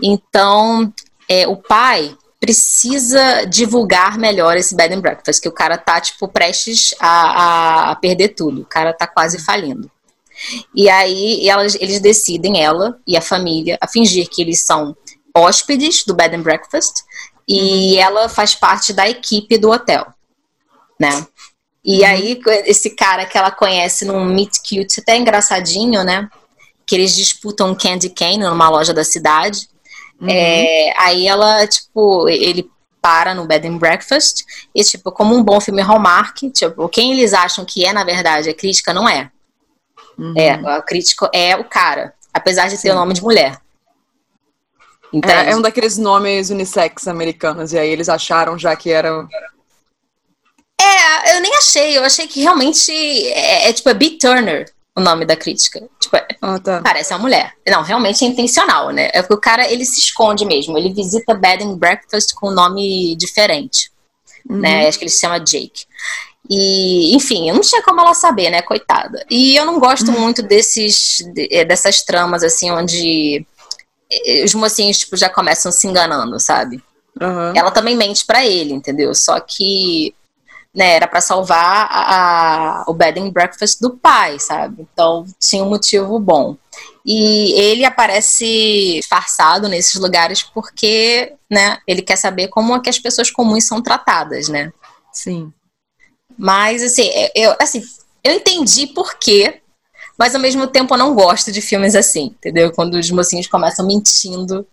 Então, 0.02 0.92
é, 1.28 1.46
o 1.46 1.56
pai 1.56 2.16
precisa 2.40 3.44
divulgar 3.44 4.16
melhor 4.18 4.56
esse 4.56 4.74
bed 4.74 4.94
and 4.94 5.00
breakfast, 5.00 5.42
que 5.42 5.48
o 5.48 5.52
cara 5.52 5.76
tá, 5.76 6.00
tipo, 6.00 6.26
prestes 6.26 6.94
a, 6.98 7.90
a 7.90 7.96
perder 7.96 8.30
tudo. 8.30 8.62
O 8.62 8.66
cara 8.66 8.92
tá 8.94 9.06
quase 9.06 9.38
falindo. 9.38 9.90
E 10.74 10.88
aí 10.88 11.46
elas, 11.48 11.74
eles 11.74 12.00
decidem, 12.00 12.62
ela 12.62 12.98
e 13.06 13.16
a 13.16 13.20
família, 13.20 13.76
a 13.80 13.86
fingir 13.86 14.28
que 14.28 14.40
eles 14.40 14.64
são 14.64 14.96
hóspedes 15.36 16.02
do 16.04 16.14
bed 16.14 16.34
and 16.34 16.42
breakfast 16.42 17.02
e 17.46 17.94
uhum. 17.94 18.00
ela 18.00 18.28
faz 18.28 18.54
parte 18.54 18.92
da 18.92 19.08
equipe 19.08 19.58
do 19.58 19.70
hotel, 19.70 20.06
né? 20.98 21.26
E 21.84 22.00
uhum. 22.00 22.06
aí 22.06 22.40
esse 22.64 22.90
cara 22.90 23.26
que 23.26 23.36
ela 23.36 23.50
conhece 23.50 24.04
num 24.04 24.24
meet 24.24 24.56
cute 24.58 25.00
até 25.00 25.16
engraçadinho, 25.16 26.02
né? 26.04 26.28
Que 26.86 26.94
eles 26.94 27.14
disputam 27.14 27.74
candy 27.74 28.08
cane 28.08 28.38
numa 28.38 28.68
loja 28.68 28.94
da 28.94 29.04
cidade. 29.04 29.68
Uhum. 30.20 30.28
É, 30.28 30.92
aí 30.98 31.26
ela, 31.26 31.66
tipo, 31.66 32.28
ele 32.28 32.70
para 33.00 33.34
no 33.34 33.46
bed 33.46 33.66
and 33.66 33.78
breakfast 33.78 34.44
e, 34.74 34.84
tipo, 34.84 35.10
como 35.10 35.34
um 35.34 35.42
bom 35.42 35.60
filme 35.60 35.80
Hallmark, 35.80 36.36
tipo, 36.52 36.88
quem 36.88 37.12
eles 37.12 37.32
acham 37.32 37.64
que 37.64 37.84
é, 37.84 37.92
na 37.92 38.04
verdade, 38.04 38.50
a 38.50 38.54
crítica 38.54 38.92
não 38.92 39.08
é. 39.08 39.30
Uhum. 40.18 40.34
É, 40.36 40.50
a 40.50 40.82
crítica 40.82 41.30
é 41.32 41.56
o 41.56 41.64
cara, 41.64 42.12
apesar 42.32 42.68
de 42.68 42.76
Sim. 42.76 42.82
ter 42.82 42.92
o 42.92 42.96
nome 42.96 43.14
de 43.14 43.22
mulher. 43.22 43.58
É, 45.24 45.50
é, 45.50 45.56
um 45.56 45.62
daqueles 45.62 45.96
nomes 45.98 46.50
unissex 46.50 47.08
americanos, 47.08 47.72
e 47.72 47.78
aí 47.78 47.88
eles 47.88 48.08
acharam 48.08 48.58
já 48.58 48.76
que 48.76 48.90
era. 48.90 49.26
É, 50.80 51.36
eu 51.36 51.40
nem 51.40 51.56
achei, 51.56 51.96
eu 51.98 52.04
achei 52.04 52.28
que 52.28 52.42
realmente 52.42 52.92
é, 52.92 53.68
é 53.68 53.72
tipo 53.72 53.88
a 53.88 53.94
Big 53.94 54.18
Turner 54.18 54.70
o 54.96 55.00
nome 55.00 55.24
da 55.24 55.36
crítica. 55.36 55.82
Tipo, 56.00 56.16
é, 56.16 56.26
ah, 56.42 56.58
tá. 56.58 56.80
parece 56.82 57.12
uma 57.12 57.20
mulher. 57.20 57.52
Não, 57.66 57.82
realmente 57.82 58.24
é 58.24 58.28
intencional, 58.28 58.90
né? 58.90 59.10
É 59.12 59.22
porque 59.22 59.34
o 59.34 59.40
cara, 59.40 59.70
ele 59.70 59.84
se 59.84 60.00
esconde 60.00 60.44
mesmo. 60.44 60.76
Ele 60.76 60.92
visita 60.92 61.34
Bed 61.34 61.64
and 61.64 61.76
Breakfast 61.76 62.34
com 62.34 62.48
um 62.48 62.54
nome 62.54 63.14
diferente. 63.16 63.90
Uhum. 64.48 64.58
Né? 64.58 64.88
Acho 64.88 64.98
que 64.98 65.04
ele 65.04 65.10
se 65.10 65.20
chama 65.20 65.38
Jake. 65.38 65.84
E, 66.48 67.14
enfim, 67.14 67.48
eu 67.48 67.54
não 67.54 67.62
tinha 67.62 67.82
como 67.82 68.00
ela 68.00 68.12
saber, 68.12 68.50
né, 68.50 68.60
coitada. 68.60 69.24
E 69.30 69.56
eu 69.56 69.64
não 69.64 69.78
gosto 69.78 70.10
uhum. 70.10 70.20
muito 70.20 70.42
desses, 70.42 71.22
eh, 71.36 71.64
dessas 71.64 72.02
tramas, 72.02 72.42
assim, 72.42 72.72
onde 72.72 73.46
eh, 74.10 74.44
os 74.44 74.52
mocinhos, 74.54 74.98
tipo, 74.98 75.16
já 75.16 75.28
começam 75.28 75.70
se 75.70 75.86
enganando, 75.86 76.40
sabe? 76.40 76.82
Uhum. 77.20 77.52
Ela 77.54 77.70
também 77.70 77.96
mente 77.96 78.26
para 78.26 78.44
ele, 78.44 78.72
entendeu? 78.72 79.14
Só 79.14 79.38
que 79.38 80.12
né, 80.74 80.94
era 80.94 81.06
para 81.06 81.20
salvar 81.20 81.88
a, 81.90 82.82
a, 82.82 82.84
o 82.86 82.94
bed 82.94 83.18
and 83.18 83.30
breakfast 83.30 83.80
do 83.80 83.96
pai, 83.96 84.38
sabe? 84.38 84.86
Então 84.92 85.24
tinha 85.38 85.64
um 85.64 85.68
motivo 85.68 86.18
bom. 86.18 86.56
E 87.04 87.52
ele 87.52 87.84
aparece 87.84 88.98
disfarçado 89.00 89.68
nesses 89.68 89.96
lugares 90.00 90.42
porque, 90.42 91.34
né, 91.50 91.78
ele 91.86 92.02
quer 92.02 92.16
saber 92.16 92.48
como 92.48 92.74
é 92.74 92.80
que 92.80 92.88
as 92.88 92.98
pessoas 92.98 93.30
comuns 93.30 93.66
são 93.66 93.82
tratadas, 93.82 94.48
né? 94.48 94.72
Sim. 95.12 95.52
Mas, 96.38 96.82
assim, 96.82 97.08
é, 97.08 97.32
eu, 97.34 97.54
assim, 97.60 97.82
eu 98.22 98.34
entendi 98.34 98.86
por 98.86 99.18
quê, 99.18 99.60
mas 100.16 100.34
ao 100.34 100.40
mesmo 100.40 100.66
tempo 100.66 100.94
eu 100.94 100.98
não 100.98 101.14
gosto 101.14 101.50
de 101.50 101.60
filmes 101.60 101.94
assim, 101.96 102.26
entendeu? 102.26 102.70
Quando 102.72 102.94
os 102.94 103.10
mocinhos 103.10 103.46
começam 103.46 103.86
mentindo 103.86 104.66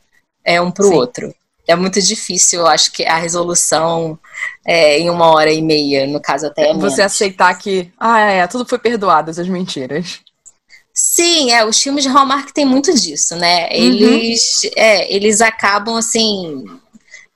é, 0.43 0.61
um 0.61 0.71
pro 0.71 0.87
Sim. 0.87 0.93
outro. 0.93 1.35
É 1.67 1.75
muito 1.75 2.01
difícil, 2.01 2.61
eu 2.61 2.67
acho 2.67 2.93
que 2.93 3.05
a 3.05 3.17
resolução 3.17 4.17
é, 4.65 4.99
em 4.99 5.09
uma 5.09 5.27
hora 5.27 5.51
e 5.51 5.61
meia, 5.61 6.07
no 6.07 6.21
caso 6.21 6.47
até. 6.47 6.73
Você 6.73 7.01
aceitar 7.01 7.53
que, 7.55 7.91
ah, 7.99 8.19
é, 8.19 8.47
tudo 8.47 8.65
foi 8.65 8.79
perdoado, 8.79 9.29
essas 9.29 9.49
mentiras. 9.49 10.21
Sim, 10.93 11.51
é, 11.51 11.63
os 11.63 11.79
filmes 11.79 12.03
de 12.03 12.09
Hallmark 12.09 12.51
tem 12.51 12.65
muito 12.65 12.91
disso, 12.91 13.35
né? 13.35 13.67
Eles, 13.71 14.63
uhum. 14.63 14.69
é, 14.75 15.13
eles 15.13 15.41
acabam 15.41 15.95
assim. 15.95 16.65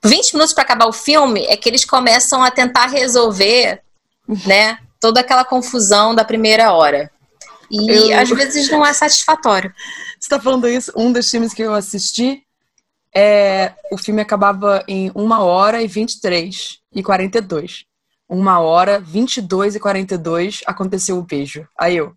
20 0.03 0.33
minutos 0.33 0.51
para 0.51 0.63
acabar 0.63 0.87
o 0.87 0.93
filme 0.93 1.45
é 1.45 1.55
que 1.55 1.69
eles 1.69 1.85
começam 1.85 2.41
a 2.41 2.49
tentar 2.49 2.87
resolver, 2.87 3.81
né? 4.47 4.79
Toda 4.99 5.19
aquela 5.19 5.45
confusão 5.45 6.15
da 6.15 6.23
primeira 6.25 6.73
hora. 6.73 7.11
E 7.69 8.11
eu... 8.11 8.19
às 8.19 8.29
vezes 8.29 8.67
não 8.71 8.83
é 8.83 8.93
satisfatório. 8.93 9.71
Você 10.19 10.27
tá 10.27 10.39
falando 10.39 10.67
isso? 10.67 10.91
Um 10.95 11.11
dos 11.11 11.29
filmes 11.29 11.53
que 11.53 11.61
eu 11.61 11.75
assisti, 11.75 12.43
é, 13.15 13.73
o 13.91 13.97
filme 13.97 14.21
acabava 14.21 14.83
em 14.87 15.11
1 15.13 15.31
hora 15.39 15.81
e 15.81 15.87
23 15.87 16.79
e 16.93 17.03
42. 17.03 17.85
Uma 18.27 18.59
hora, 18.59 18.99
22 18.99 19.75
e 19.75 19.79
42, 19.79 20.61
aconteceu 20.65 21.17
o 21.17 21.23
beijo. 21.23 21.67
Aí 21.77 21.97
eu, 21.97 22.13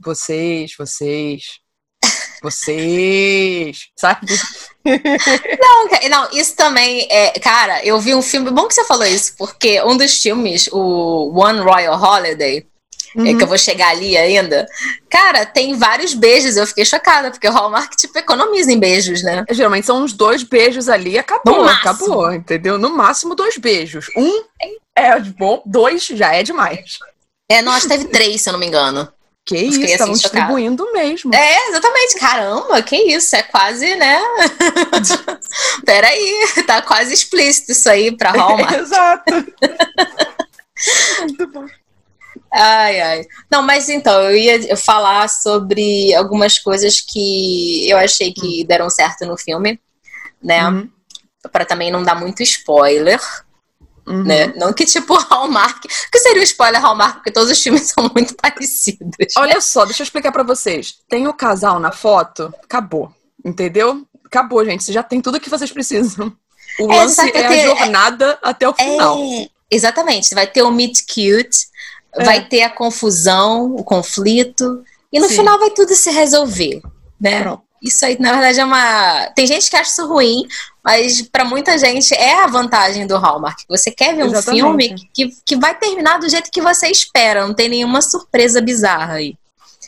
vocês, 0.00 0.74
vocês, 0.76 1.60
vocês, 2.42 3.88
sabe? 3.96 4.26
Não, 4.84 6.10
não, 6.10 6.30
isso 6.32 6.56
também 6.56 7.06
é. 7.08 7.38
Cara, 7.38 7.84
eu 7.84 8.00
vi 8.00 8.14
um 8.14 8.22
filme. 8.22 8.50
Bom 8.50 8.66
que 8.66 8.74
você 8.74 8.84
falou 8.84 9.06
isso, 9.06 9.36
porque 9.38 9.80
um 9.82 9.96
dos 9.96 10.20
filmes, 10.20 10.68
o 10.72 11.32
One 11.38 11.60
Royal 11.60 12.00
Holiday, 12.00 12.66
uhum. 13.16 13.26
é 13.26 13.34
que 13.34 13.42
eu 13.42 13.46
vou 13.46 13.58
chegar 13.58 13.90
ali 13.90 14.16
ainda. 14.16 14.66
Cara, 15.08 15.44
tem 15.46 15.74
vários 15.74 16.14
beijos. 16.14 16.56
Eu 16.56 16.66
fiquei 16.66 16.84
chocada, 16.84 17.30
porque 17.30 17.48
o 17.48 17.52
Hallmark, 17.52 17.94
tipo, 17.96 18.18
economiza 18.18 18.72
em 18.72 18.78
beijos, 18.78 19.22
né? 19.22 19.44
Geralmente 19.50 19.86
são 19.86 20.02
uns 20.02 20.12
dois 20.12 20.42
beijos 20.42 20.88
ali 20.88 21.18
acabou, 21.18 21.64
acabou, 21.64 22.32
entendeu? 22.32 22.78
No 22.78 22.90
máximo 22.90 23.34
dois 23.34 23.56
beijos. 23.56 24.06
Um 24.16 24.44
é 24.96 25.18
bom, 25.20 25.62
dois 25.64 26.06
já 26.06 26.34
é 26.34 26.42
demais. 26.42 26.98
É, 27.48 27.60
nós 27.62 27.84
teve 27.84 28.06
três, 28.06 28.40
se 28.40 28.48
eu 28.48 28.52
não 28.52 28.60
me 28.60 28.66
engano. 28.66 29.12
Que 29.44 29.56
isso, 29.56 29.82
assim, 29.82 29.92
estavam 29.92 30.14
distribuindo 30.14 30.92
mesmo. 30.92 31.34
É, 31.34 31.68
exatamente. 31.68 32.18
Caramba, 32.18 32.80
que 32.80 32.96
isso. 32.96 33.34
É 33.34 33.42
quase, 33.42 33.96
né? 33.96 34.20
Peraí, 35.84 36.46
tá 36.64 36.80
quase 36.80 37.12
explícito 37.12 37.72
isso 37.72 37.88
aí 37.90 38.16
pra 38.16 38.30
Hallmark. 38.32 38.72
Exato. 38.72 39.32
Muito 41.20 41.46
bom. 41.48 41.66
Ai, 42.52 43.00
ai. 43.00 43.26
Não, 43.50 43.62
mas 43.62 43.88
então, 43.88 44.22
eu 44.24 44.36
ia 44.36 44.76
falar 44.76 45.28
sobre 45.28 46.14
algumas 46.14 46.58
coisas 46.58 47.00
que 47.00 47.88
eu 47.88 47.96
achei 47.96 48.32
que 48.32 48.62
hum. 48.62 48.66
deram 48.66 48.90
certo 48.90 49.24
no 49.24 49.38
filme, 49.38 49.80
né? 50.42 50.68
Uhum. 50.68 50.90
Para 51.50 51.64
também 51.64 51.90
não 51.90 52.02
dar 52.02 52.14
muito 52.14 52.42
spoiler. 52.42 53.20
Uhum. 54.06 54.24
Né? 54.24 54.48
Não 54.56 54.72
que 54.72 54.84
tipo 54.84 55.14
Hallmark. 55.30 55.80
que 56.10 56.18
seria 56.18 56.40
o 56.40 56.44
spoiler 56.44 56.80
Hallmark? 56.80 57.16
Porque 57.16 57.30
todos 57.30 57.50
os 57.50 57.62
filmes 57.62 57.82
são 57.94 58.10
muito 58.14 58.34
parecidos. 58.34 59.32
Olha 59.36 59.60
só, 59.60 59.84
deixa 59.84 60.02
eu 60.02 60.04
explicar 60.04 60.32
para 60.32 60.42
vocês. 60.42 60.96
Tem 61.08 61.26
o 61.26 61.34
casal 61.34 61.80
na 61.80 61.92
foto, 61.92 62.52
acabou. 62.62 63.12
Entendeu? 63.44 64.06
Acabou, 64.26 64.64
gente. 64.64 64.84
Você 64.84 64.92
já 64.92 65.02
tem 65.02 65.20
tudo 65.20 65.40
que 65.40 65.50
vocês 65.50 65.70
precisam. 65.70 66.36
O 66.78 66.92
é, 66.92 66.96
lance 66.96 67.20
é 67.30 67.46
a 67.46 67.66
jornada 67.66 68.38
é, 68.42 68.48
até 68.48 68.68
o 68.68 68.74
final. 68.74 69.18
É, 69.18 69.48
exatamente. 69.70 70.34
Vai 70.34 70.46
ter 70.46 70.62
o 70.62 70.70
meet 70.70 71.00
cute, 71.06 71.71
é. 72.14 72.24
vai 72.24 72.44
ter 72.44 72.62
a 72.62 72.70
confusão, 72.70 73.74
o 73.74 73.84
conflito. 73.84 74.84
E 75.12 75.20
no 75.20 75.28
Sim. 75.28 75.36
final 75.36 75.58
vai 75.58 75.70
tudo 75.70 75.94
se 75.94 76.10
resolver. 76.10 76.80
Né? 77.20 77.42
Pronto. 77.42 77.62
Isso 77.82 78.04
aí, 78.06 78.16
na 78.20 78.32
verdade, 78.32 78.60
é 78.60 78.64
uma. 78.64 79.26
Tem 79.34 79.44
gente 79.46 79.68
que 79.68 79.74
acha 79.74 79.90
isso 79.90 80.06
ruim, 80.06 80.46
mas 80.84 81.20
para 81.22 81.44
muita 81.44 81.76
gente 81.76 82.14
é 82.14 82.44
a 82.44 82.46
vantagem 82.46 83.06
do 83.08 83.18
Hallmark. 83.18 83.58
Você 83.68 83.90
quer 83.90 84.14
ver 84.14 84.22
um 84.22 84.26
Exatamente. 84.26 84.62
filme 84.62 84.94
que, 85.12 85.36
que 85.44 85.56
vai 85.56 85.76
terminar 85.76 86.20
do 86.20 86.28
jeito 86.28 86.50
que 86.50 86.62
você 86.62 86.86
espera, 86.86 87.44
não 87.44 87.54
tem 87.54 87.68
nenhuma 87.68 88.00
surpresa 88.00 88.60
bizarra 88.60 89.14
aí. 89.14 89.34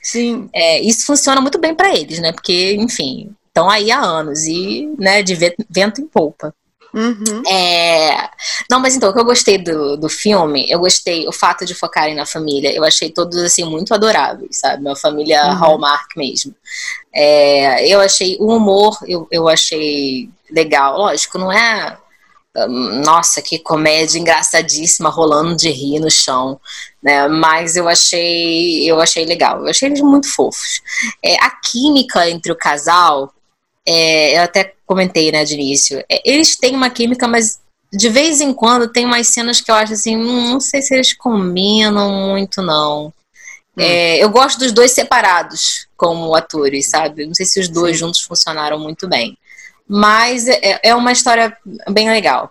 Sim. 0.03 0.51
É, 0.53 0.81
isso 0.81 1.07
funciona 1.07 1.41
muito 1.41 1.59
bem 1.59 1.73
para 1.75 1.95
eles, 1.95 2.19
né? 2.19 2.33
Porque, 2.33 2.75
enfim, 2.75 3.33
estão 3.47 3.71
aí 3.71 3.93
há 3.93 4.01
anos 4.01 4.45
e, 4.45 4.93
né, 4.99 5.23
de 5.23 5.35
vento 5.71 6.01
em 6.01 6.07
polpa. 6.07 6.53
Uhum. 6.95 7.43
É... 7.49 8.31
Não, 8.71 8.79
mas 8.79 8.95
então, 8.95 9.11
o 9.11 9.13
que 9.13 9.19
eu 9.19 9.25
gostei 9.25 9.59
do, 9.59 9.97
do 9.97 10.09
filme, 10.09 10.67
eu 10.71 10.79
gostei 10.79 11.27
o 11.27 11.33
fato 11.33 11.65
de 11.65 11.75
focarem 11.75 12.15
na 12.15 12.25
família. 12.25 12.73
Eu 12.73 12.85
achei 12.85 13.11
todos, 13.11 13.37
assim, 13.39 13.65
muito 13.65 13.93
adoráveis, 13.93 14.59
sabe? 14.59 14.87
Uma 14.87 14.97
família 14.97 15.45
uhum. 15.45 15.55
Hallmark 15.55 16.17
mesmo. 16.17 16.55
É... 17.13 17.87
Eu 17.89 18.01
achei 18.01 18.37
o 18.39 18.55
humor, 18.55 18.97
eu, 19.07 19.27
eu 19.31 19.49
achei 19.49 20.29
legal. 20.51 20.97
Lógico, 20.99 21.39
não 21.39 21.53
é. 21.53 21.99
Hum, 22.57 23.03
nossa, 23.05 23.43
que 23.43 23.59
comédia 23.59 24.19
engraçadíssima 24.19 25.11
rolando 25.11 25.57
de 25.57 25.69
rir 25.71 25.99
no 25.99 26.09
chão, 26.09 26.61
né? 27.03 27.27
Mas 27.27 27.75
eu 27.75 27.89
achei, 27.89 28.89
eu 28.89 29.01
achei 29.01 29.25
legal. 29.25 29.63
Eu 29.63 29.71
achei 29.71 29.89
eles 29.89 30.01
muito 30.01 30.33
fofos. 30.33 30.81
É, 31.23 31.35
a 31.45 31.51
química 31.51 32.31
entre 32.31 32.53
o 32.53 32.57
casal, 32.57 33.34
é, 33.87 34.39
eu 34.39 34.43
até 34.43 34.75
comentei, 34.87 35.31
né, 35.31 35.45
de 35.45 35.55
início. 35.55 36.05
É, 36.11 36.23
eles 36.25 36.57
têm 36.57 36.75
uma 36.75 36.91
química, 36.91 37.29
mas 37.29 37.61
de 37.93 38.09
vez 38.09 38.41
em 38.41 38.53
quando 38.53 38.89
tem 38.89 39.05
umas 39.05 39.29
cenas 39.29 39.61
que 39.61 39.71
eu 39.71 39.75
acho 39.75 39.93
assim, 39.93 40.17
hum, 40.17 40.53
não 40.53 40.61
sei 40.61 40.83
se 40.83 40.95
eles 40.95 41.13
combinam 41.13 42.11
muito, 42.11 42.61
não. 42.63 43.07
Hum. 43.07 43.13
É, 43.79 44.19
eu 44.23 44.31
gosto 44.31 44.59
dos 44.59 44.73
dois 44.73 44.93
separados 44.93 45.87
como 45.97 46.35
atores, 46.35 46.89
sabe? 46.89 47.27
Não 47.27 47.35
sei 47.35 47.47
se 47.47 47.61
os 47.61 47.69
dois 47.69 47.97
Sim. 47.97 48.07
juntos 48.07 48.23
funcionaram 48.23 48.79
muito 48.79 49.09
bem. 49.09 49.37
Mas 49.87 50.49
é, 50.49 50.81
é 50.83 50.95
uma 50.95 51.13
história 51.13 51.57
bem 51.91 52.09
legal. 52.09 52.51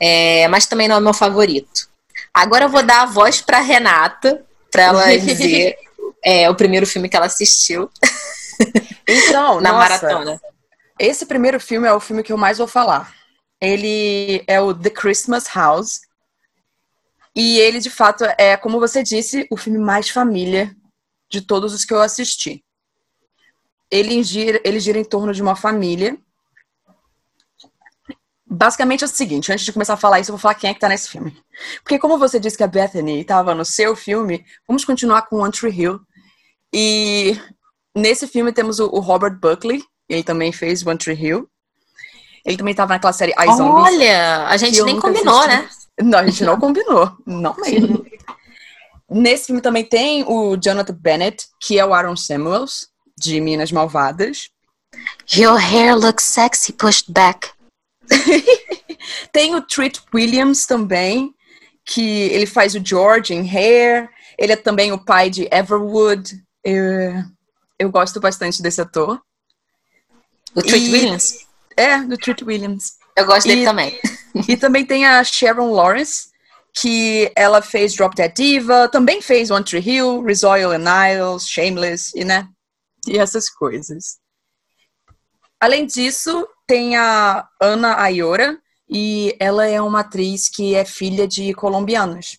É, 0.00 0.48
mas 0.48 0.66
também 0.66 0.88
não 0.88 0.96
é 0.96 1.00
meu 1.00 1.14
favorito. 1.14 1.88
Agora 2.32 2.64
eu 2.64 2.68
vou 2.68 2.82
dar 2.82 3.02
a 3.02 3.06
voz 3.06 3.40
para 3.40 3.60
Renata, 3.60 4.42
para 4.70 4.82
ela 4.84 5.16
dizer 5.18 5.76
é, 6.24 6.50
o 6.50 6.54
primeiro 6.54 6.86
filme 6.86 7.08
que 7.08 7.16
ela 7.16 7.26
assistiu. 7.26 7.90
Então, 9.10 9.60
na 9.60 9.72
nossa, 9.72 10.06
maratona. 10.06 10.40
Esse 10.98 11.26
primeiro 11.26 11.58
filme 11.58 11.88
é 11.88 11.92
o 11.92 12.00
filme 12.00 12.22
que 12.22 12.32
eu 12.32 12.36
mais 12.36 12.58
vou 12.58 12.66
falar. 12.66 13.14
Ele 13.60 14.44
é 14.46 14.60
o 14.60 14.74
The 14.74 14.90
Christmas 14.90 15.46
House. 15.54 16.00
E 17.34 17.58
ele, 17.58 17.80
de 17.80 17.90
fato, 17.90 18.24
é, 18.38 18.56
como 18.56 18.80
você 18.80 19.02
disse, 19.02 19.46
o 19.50 19.56
filme 19.56 19.78
mais 19.78 20.10
família 20.10 20.74
de 21.30 21.40
todos 21.40 21.72
os 21.72 21.84
que 21.84 21.94
eu 21.94 22.00
assisti. 22.00 22.64
Ele 23.90 24.22
gira, 24.22 24.60
ele 24.64 24.80
gira 24.80 24.98
em 24.98 25.04
torno 25.04 25.32
de 25.32 25.40
uma 25.40 25.56
família. 25.56 26.18
Basicamente 28.46 29.04
é 29.04 29.06
o 29.06 29.10
seguinte, 29.10 29.52
antes 29.52 29.64
de 29.64 29.72
começar 29.72 29.94
a 29.94 29.96
falar 29.96 30.18
isso, 30.18 30.30
eu 30.30 30.34
vou 30.34 30.40
falar 30.40 30.56
quem 30.56 30.70
é 30.70 30.74
que 30.74 30.80
tá 30.80 30.88
nesse 30.88 31.08
filme. 31.08 31.36
Porque 31.84 32.00
como 32.00 32.18
você 32.18 32.40
disse 32.40 32.56
que 32.56 32.64
a 32.64 32.66
Bethany 32.66 33.20
estava 33.20 33.54
no 33.54 33.64
seu 33.64 33.94
filme, 33.94 34.44
vamos 34.66 34.84
continuar 34.84 35.22
com 35.22 35.36
One 35.36 35.52
Tree 35.52 35.72
Hill. 35.72 36.00
E 36.72 37.40
nesse 37.96 38.26
filme 38.26 38.52
temos 38.52 38.78
o, 38.78 38.86
o 38.86 39.00
Robert 39.00 39.38
Buckley, 39.38 39.82
ele 40.08 40.22
também 40.22 40.52
fez 40.52 40.84
One 40.86 40.98
Tree 40.98 41.14
Hill. 41.14 41.48
Ele 42.44 42.56
também 42.56 42.72
estava 42.72 42.94
naquela 42.94 43.12
série 43.12 43.32
I 43.32 43.56
Zombies. 43.56 43.94
Olha, 43.94 44.46
a 44.46 44.56
gente 44.56 44.82
nem 44.82 44.98
combinou, 44.98 45.38
assisti. 45.40 45.56
né? 45.56 45.68
Não, 46.02 46.18
a 46.18 46.26
gente 46.26 46.44
não 46.44 46.58
combinou. 46.60 47.12
Não 47.26 47.54
mesmo. 47.56 48.04
Nesse 49.08 49.46
filme 49.46 49.60
também 49.60 49.84
tem 49.84 50.24
o 50.26 50.56
Jonathan 50.56 50.94
Bennett, 50.94 51.46
que 51.60 51.78
é 51.78 51.84
o 51.84 51.92
Aaron 51.92 52.16
Samuels, 52.16 52.88
de 53.18 53.40
Minas 53.40 53.70
Malvadas. 53.70 54.48
Your 55.36 55.58
hair 55.58 55.96
looks 55.96 56.24
sexy 56.24 56.72
pushed 56.72 57.12
back. 57.12 57.50
tem 59.32 59.54
o 59.54 59.62
Treat 59.62 60.00
Williams 60.14 60.66
também, 60.66 61.34
que 61.84 62.28
ele 62.30 62.46
faz 62.46 62.74
o 62.74 62.84
George 62.84 63.34
em 63.34 63.48
Hair. 63.48 64.08
Ele 64.38 64.52
é 64.52 64.56
também 64.56 64.92
o 64.92 65.04
pai 65.04 65.28
de 65.28 65.48
Everwood. 65.52 66.42
Eu, 66.64 67.22
eu 67.80 67.90
gosto 67.90 68.20
bastante 68.20 68.60
desse 68.60 68.78
ator. 68.82 69.18
O 70.54 70.60
Treat 70.60 70.86
e... 70.86 70.92
Williams? 70.92 71.46
É, 71.74 71.98
do 72.02 72.18
Treat 72.18 72.44
Williams. 72.44 72.98
Eu 73.16 73.24
gosto 73.24 73.48
dele 73.48 73.64
também. 73.64 73.98
e 74.46 74.54
também 74.54 74.84
tem 74.84 75.06
a 75.06 75.24
Sharon 75.24 75.72
Lawrence, 75.72 76.28
que 76.74 77.32
ela 77.34 77.62
fez 77.62 77.94
Drop 77.94 78.14
Dead 78.14 78.32
Diva, 78.34 78.86
também 78.88 79.22
fez 79.22 79.50
One 79.50 79.64
Tree 79.64 79.80
Hill, 79.80 80.22
Rizoil 80.22 80.72
and 80.72 80.84
Niles, 80.84 81.48
Shameless, 81.48 82.12
e 82.14 82.22
né? 82.22 82.46
E 83.08 83.18
essas 83.18 83.48
coisas. 83.48 84.18
Além 85.58 85.86
disso, 85.86 86.46
tem 86.66 86.96
a 86.96 87.48
Ana 87.58 87.98
Ayora, 88.02 88.60
e 88.90 89.34
ela 89.40 89.66
é 89.66 89.80
uma 89.80 90.00
atriz 90.00 90.50
que 90.50 90.74
é 90.74 90.84
filha 90.84 91.26
de 91.26 91.54
colombianos. 91.54 92.38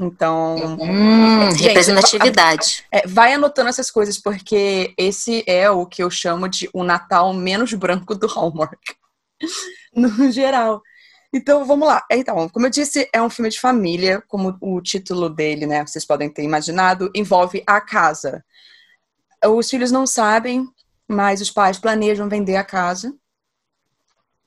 Então. 0.00 0.78
Hum, 0.80 1.50
gente, 1.52 1.68
representatividade. 1.68 2.84
É, 2.90 3.06
vai 3.06 3.32
anotando 3.32 3.68
essas 3.68 3.90
coisas, 3.90 4.18
porque 4.18 4.92
esse 4.98 5.44
é 5.46 5.70
o 5.70 5.86
que 5.86 6.02
eu 6.02 6.10
chamo 6.10 6.48
de 6.48 6.68
o 6.72 6.82
Natal 6.82 7.32
menos 7.32 7.72
branco 7.74 8.14
do 8.14 8.26
Hallmark. 8.26 8.80
no 9.94 10.30
geral. 10.30 10.82
Então, 11.32 11.64
vamos 11.64 11.88
lá. 11.88 12.04
Então, 12.10 12.48
como 12.48 12.66
eu 12.66 12.70
disse, 12.70 13.08
é 13.12 13.20
um 13.20 13.30
filme 13.30 13.50
de 13.50 13.58
família, 13.58 14.22
como 14.28 14.56
o 14.60 14.80
título 14.80 15.28
dele, 15.28 15.66
né? 15.66 15.84
Vocês 15.84 16.04
podem 16.04 16.28
ter 16.28 16.44
imaginado, 16.44 17.10
envolve 17.14 17.62
a 17.66 17.80
casa. 17.80 18.44
Os 19.44 19.68
filhos 19.68 19.90
não 19.90 20.06
sabem, 20.06 20.68
mas 21.08 21.40
os 21.40 21.50
pais 21.50 21.78
planejam 21.78 22.28
vender 22.28 22.56
a 22.56 22.64
casa. 22.64 23.12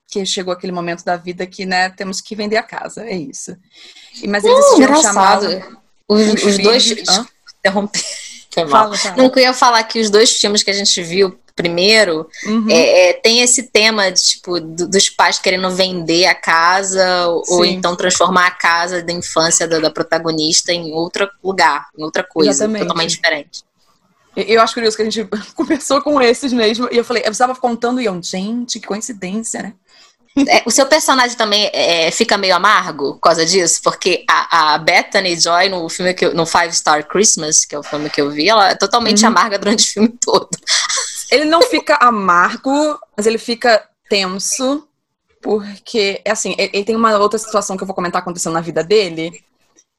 Que 0.08 0.26
chegou 0.26 0.54
aquele 0.54 0.72
momento 0.72 1.04
da 1.04 1.18
vida 1.18 1.46
que, 1.46 1.66
né, 1.66 1.90
temos 1.90 2.22
que 2.22 2.36
vender 2.36 2.58
a 2.58 2.64
casa, 2.64 3.04
é 3.04 3.16
isso. 3.16 3.58
Mas 4.28 4.44
eles 4.44 4.66
uh, 4.66 4.76
tinham 4.76 5.02
chamado. 5.02 5.80
Os, 6.08 6.44
os 6.44 6.58
dois. 6.58 6.92
Interromper. 7.60 8.02
Fala, 8.70 8.98
fala. 8.98 9.16
Não 9.18 9.30
queria 9.30 9.54
falar 9.54 9.84
que 9.84 10.00
os 10.00 10.10
dois 10.10 10.32
filmes 10.32 10.64
que 10.64 10.72
a 10.72 10.74
gente 10.74 11.04
viu 11.04 11.38
primeiro 11.58 12.30
uhum. 12.46 12.70
é, 12.70 13.10
é, 13.10 13.14
tem 13.14 13.42
esse 13.42 13.64
tema 13.64 14.12
de, 14.12 14.24
tipo 14.24 14.60
do, 14.60 14.88
dos 14.88 15.10
pais 15.10 15.40
querendo 15.40 15.70
vender 15.72 16.28
a 16.28 16.36
casa 16.36 17.26
Sim. 17.46 17.54
ou 17.54 17.66
então 17.66 17.96
transformar 17.96 18.46
a 18.46 18.52
casa 18.52 19.02
da 19.02 19.12
infância 19.12 19.68
da, 19.68 19.80
da, 19.80 19.90
protagonista 19.90 20.72
em 20.72 20.94
outro 20.94 21.28
lugar, 21.44 21.88
em 21.98 22.04
outra 22.04 22.24
coisa 22.24 22.52
Exatamente. 22.52 22.82
totalmente 22.82 23.16
diferente. 23.16 23.64
Eu 24.36 24.62
acho 24.62 24.76
curioso 24.76 24.96
que 24.96 25.02
a 25.02 25.10
gente 25.10 25.28
começou 25.56 26.00
com 26.00 26.22
esses 26.22 26.54
mesmo 26.54 26.88
e 26.92 26.98
eu 26.98 27.04
falei, 27.04 27.24
eu 27.26 27.32
estava 27.32 27.56
contando 27.56 28.00
e 28.00 28.06
eu, 28.06 28.22
gente, 28.22 28.80
que 28.80 28.86
coincidência, 28.86 29.64
né? 29.64 29.74
É, 30.48 30.62
o 30.66 30.72
seu 30.72 30.86
personagem 30.86 31.36
também 31.36 31.70
é, 31.74 32.12
fica 32.12 32.38
meio 32.38 32.56
amargo 32.56 33.14
por 33.14 33.22
causa 33.22 33.46
disso, 33.46 33.82
porque 33.84 34.24
a, 34.30 34.74
a 34.74 34.78
Bethany 34.78 35.40
Joy 35.40 35.70
no 35.70 35.90
filme 35.90 36.14
que 36.14 36.26
eu, 36.26 36.36
no 36.36 36.46
Five 36.46 36.74
Star 36.74 37.08
Christmas, 37.08 37.66
que 37.66 37.74
é 37.74 37.80
o 37.80 37.84
filme 37.84 38.10
que 38.10 38.22
eu 38.22 38.30
vi, 38.30 38.48
ela 38.48 38.70
é 38.70 38.76
totalmente 38.76 39.24
uhum. 39.24 39.30
amarga 39.30 39.58
durante 39.58 39.84
o 39.86 39.94
filme 39.94 40.10
todo. 40.10 40.50
Ele 41.32 41.46
não 41.46 41.62
fica 41.62 41.96
amargo, 41.96 42.98
mas 43.16 43.28
ele 43.28 43.38
fica 43.38 43.86
tenso, 44.10 44.88
porque, 45.42 46.22
é 46.24 46.32
assim, 46.32 46.56
ele 46.58 46.86
tem 46.86 46.96
uma 46.96 47.18
outra 47.18 47.38
situação 47.38 47.76
que 47.76 47.84
eu 47.84 47.86
vou 47.86 47.94
comentar 47.94 48.22
acontecendo 48.22 48.54
na 48.54 48.62
vida 48.62 48.82
dele. 48.82 49.44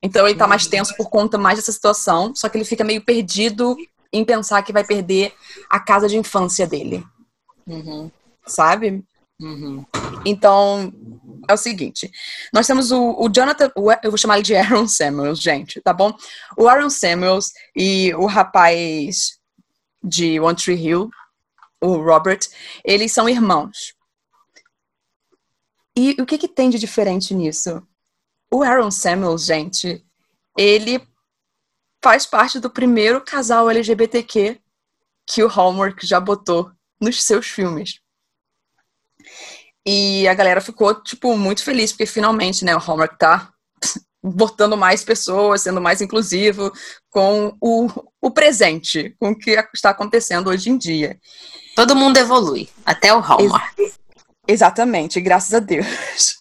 Então 0.02 0.26
ele 0.26 0.38
tá 0.38 0.46
mais 0.46 0.66
tenso 0.66 0.96
por 0.96 1.10
conta 1.10 1.36
mais 1.36 1.58
dessa 1.58 1.70
situação, 1.70 2.34
só 2.34 2.48
que 2.48 2.56
ele 2.56 2.64
fica 2.64 2.82
meio 2.82 3.02
perdido 3.02 3.76
em 4.10 4.24
pensar 4.24 4.62
que 4.62 4.72
vai 4.72 4.84
perder 4.84 5.34
a 5.68 5.78
casa 5.78 6.08
de 6.08 6.16
infância 6.16 6.66
dele. 6.66 7.04
Uhum. 7.66 8.10
Sabe? 8.46 9.04
Uhum. 9.40 9.86
Então, 10.24 10.92
é 11.48 11.54
o 11.54 11.56
seguinte: 11.56 12.10
nós 12.52 12.66
temos 12.66 12.90
o, 12.90 13.12
o 13.18 13.28
Jonathan, 13.28 13.70
eu 14.02 14.10
vou 14.10 14.18
chamar 14.18 14.36
ele 14.36 14.42
de 14.42 14.56
Aaron 14.56 14.88
Samuels, 14.88 15.40
gente, 15.40 15.80
tá 15.80 15.92
bom? 15.92 16.12
O 16.56 16.68
Aaron 16.68 16.90
Samuels 16.90 17.52
e 17.74 18.12
o 18.14 18.26
rapaz 18.26 19.38
de 20.02 20.40
One 20.40 20.56
Tree 20.56 20.76
Hill, 20.76 21.10
o 21.80 21.96
Robert, 21.96 22.40
eles 22.84 23.12
são 23.12 23.28
irmãos. 23.28 23.94
E 25.96 26.16
o 26.20 26.26
que, 26.26 26.38
que 26.38 26.48
tem 26.48 26.70
de 26.70 26.78
diferente 26.78 27.34
nisso? 27.34 27.82
O 28.50 28.62
Aaron 28.62 28.90
Samuels, 28.90 29.44
gente, 29.44 30.04
ele 30.56 31.00
faz 32.02 32.24
parte 32.24 32.60
do 32.60 32.70
primeiro 32.70 33.20
casal 33.20 33.68
LGBTQ 33.68 34.60
que 35.26 35.42
o 35.42 35.48
Hallmark 35.48 36.04
já 36.04 36.18
botou 36.20 36.70
nos 37.00 37.22
seus 37.22 37.46
filmes. 37.46 38.00
E 39.90 40.28
a 40.28 40.34
galera 40.34 40.60
ficou, 40.60 40.94
tipo, 41.02 41.34
muito 41.34 41.64
feliz, 41.64 41.92
porque 41.92 42.04
finalmente, 42.04 42.62
né, 42.62 42.76
o 42.76 42.78
Hallmark 42.78 43.16
tá 43.16 43.48
botando 44.22 44.76
mais 44.76 45.02
pessoas, 45.02 45.62
sendo 45.62 45.80
mais 45.80 46.02
inclusivo 46.02 46.70
com 47.08 47.56
o, 47.58 47.88
o 48.20 48.30
presente, 48.30 49.16
com 49.18 49.30
o 49.30 49.34
que 49.34 49.52
está 49.72 49.88
acontecendo 49.88 50.50
hoje 50.50 50.68
em 50.68 50.76
dia. 50.76 51.18
Todo 51.74 51.96
mundo 51.96 52.18
evolui, 52.18 52.68
até 52.84 53.14
o 53.14 53.20
Hallmark. 53.20 53.78
Ex 53.78 53.98
exatamente, 54.46 55.22
graças 55.22 55.54
a 55.54 55.58
Deus. 55.58 55.86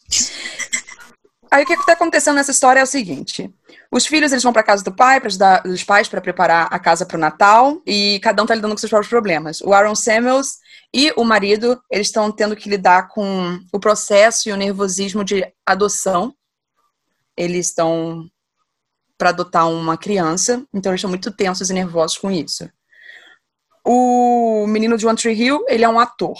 Aí 1.50 1.64
o 1.64 1.66
que 1.66 1.72
está 1.72 1.94
acontecendo 1.94 2.36
nessa 2.36 2.52
história 2.52 2.82
é 2.82 2.84
o 2.84 2.86
seguinte: 2.86 3.50
os 3.90 4.06
filhos 4.06 4.34
eles 4.34 4.44
vão 4.44 4.52
para 4.52 4.62
casa 4.62 4.84
do 4.84 4.94
pai 4.94 5.22
para 5.22 5.28
ajudar 5.28 5.66
os 5.66 5.86
pais 5.86 6.10
para 6.10 6.20
preparar 6.20 6.68
a 6.70 6.78
casa 6.78 7.06
para 7.06 7.16
o 7.16 7.20
Natal 7.20 7.82
e 7.88 8.20
cada 8.22 8.42
um 8.42 8.46
está 8.46 8.56
lidando 8.56 8.74
com 8.74 8.78
seus 8.78 8.90
próprios 8.90 9.10
problemas. 9.10 9.62
O 9.62 9.74
Aaron 9.74 9.96
Samuels 9.96 10.58
e 10.94 11.12
o 11.18 11.24
marido 11.24 11.82
eles 11.92 12.08
estão 12.08 12.32
tendo 12.32 12.56
que 12.56 12.70
lidar 12.70 13.10
com 13.10 13.60
o 13.72 13.80
processo 13.80 14.48
e 14.48 14.52
o 14.52 14.58
nervosismo 14.58 15.24
de 15.24 15.46
adoção. 15.66 16.34
Eles 17.36 17.68
estão 17.68 18.30
para 19.18 19.30
adotar 19.30 19.70
uma 19.70 19.98
criança, 19.98 20.66
então 20.74 20.92
eles 20.92 21.00
estão 21.00 21.10
muito 21.10 21.32
tensos 21.32 21.70
e 21.70 21.74
nervosos 21.74 22.18
com 22.18 22.32
isso. 22.32 22.70
O 23.84 24.66
menino 24.68 24.98
de 24.98 25.08
One 25.08 25.18
Tree 25.18 25.34
Hill 25.34 25.66
ele 25.68 25.84
é 25.84 25.90
um 25.90 26.00
ator. 26.00 26.38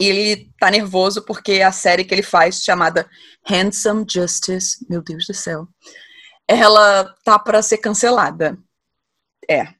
E 0.00 0.06
ele 0.06 0.52
tá 0.58 0.70
nervoso 0.70 1.22
porque 1.22 1.60
a 1.60 1.72
série 1.72 2.04
que 2.04 2.14
ele 2.14 2.22
faz, 2.22 2.62
chamada 2.62 3.08
Handsome 3.44 4.06
Justice, 4.08 4.86
meu 4.88 5.02
Deus 5.02 5.26
do 5.26 5.34
céu, 5.34 5.66
ela 6.46 7.14
tá 7.24 7.38
para 7.38 7.62
ser 7.62 7.78
cancelada. 7.78 8.58
É. 9.48 9.74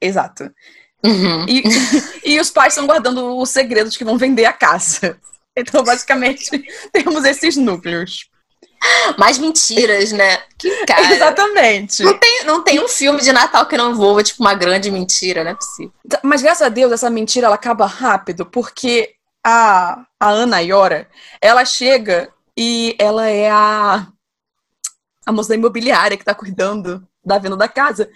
Exato. 0.00 0.52
Uhum. 1.06 1.46
E, 1.48 1.62
e 2.34 2.40
os 2.40 2.50
pais 2.50 2.72
estão 2.72 2.86
guardando 2.86 3.36
o 3.36 3.46
segredo 3.46 3.88
de 3.88 3.96
que 3.96 4.04
vão 4.04 4.18
vender 4.18 4.44
a 4.44 4.52
casa. 4.52 5.18
Então, 5.56 5.82
basicamente, 5.82 6.50
temos 6.92 7.24
esses 7.24 7.56
núcleos. 7.56 8.28
Mais 9.16 9.38
mentiras, 9.38 10.12
né? 10.12 10.38
Que 10.58 10.84
cara. 10.84 11.10
Exatamente. 11.14 12.02
Não 12.02 12.18
tem, 12.18 12.44
não 12.44 12.62
tem 12.62 12.78
um 12.78 12.88
filme 12.88 13.22
de 13.22 13.32
Natal 13.32 13.66
que 13.66 13.76
não 13.76 13.90
envolva, 13.90 14.22
tipo, 14.22 14.42
uma 14.42 14.54
grande 14.54 14.90
mentira, 14.90 15.42
não 15.42 15.52
é 15.52 15.54
possível. 15.54 15.92
Mas 16.22 16.42
graças 16.42 16.66
a 16.66 16.68
Deus, 16.68 16.92
essa 16.92 17.08
mentira 17.08 17.46
ela 17.46 17.54
acaba 17.54 17.86
rápido, 17.86 18.44
porque 18.44 19.14
a, 19.44 20.04
a 20.20 20.28
Ana 20.28 20.60
Iora, 20.60 21.08
ela 21.40 21.64
chega 21.64 22.28
e 22.56 22.94
ela 22.98 23.28
é 23.28 23.50
a, 23.50 24.06
a 25.24 25.32
moça 25.32 25.50
da 25.50 25.54
imobiliária 25.54 26.16
que 26.16 26.24
tá 26.24 26.34
cuidando 26.34 27.06
da 27.24 27.38
venda 27.38 27.56
da 27.56 27.68
casa. 27.68 28.10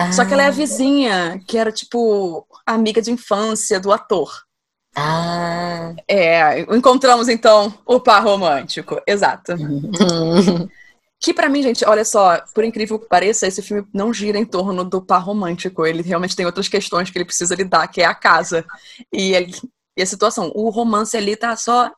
Ah. 0.00 0.12
Só 0.12 0.24
que 0.24 0.32
ela 0.32 0.44
é 0.44 0.46
a 0.46 0.50
vizinha, 0.50 1.38
que 1.46 1.58
era, 1.58 1.70
tipo, 1.70 2.46
amiga 2.64 3.02
de 3.02 3.10
infância 3.10 3.78
do 3.78 3.92
ator. 3.92 4.44
Ah. 4.96 5.94
É, 6.08 6.60
encontramos 6.74 7.28
então 7.28 7.72
o 7.84 8.00
par 8.00 8.24
romântico, 8.24 8.98
exato. 9.06 9.52
que 11.20 11.34
para 11.34 11.50
mim, 11.50 11.62
gente, 11.62 11.84
olha 11.84 12.02
só, 12.02 12.40
por 12.54 12.64
incrível 12.64 12.98
que 12.98 13.08
pareça, 13.08 13.46
esse 13.46 13.60
filme 13.60 13.86
não 13.92 14.10
gira 14.10 14.38
em 14.38 14.44
torno 14.46 14.84
do 14.84 15.02
par 15.02 15.22
romântico. 15.22 15.84
Ele 15.84 16.02
realmente 16.02 16.34
tem 16.34 16.46
outras 16.46 16.66
questões 16.66 17.10
que 17.10 17.18
ele 17.18 17.26
precisa 17.26 17.54
lidar, 17.54 17.86
que 17.88 18.00
é 18.00 18.06
a 18.06 18.14
casa 18.14 18.64
e, 19.12 19.34
ele, 19.34 19.54
e 19.98 20.00
a 20.00 20.06
situação. 20.06 20.50
O 20.54 20.70
romance 20.70 21.14
ali 21.14 21.36
tá 21.36 21.54
só, 21.56 21.90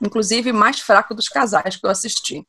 inclusive, 0.00 0.52
mais 0.52 0.78
fraco 0.78 1.12
dos 1.12 1.28
casais 1.28 1.74
que 1.74 1.84
eu 1.84 1.90
assisti. 1.90 2.46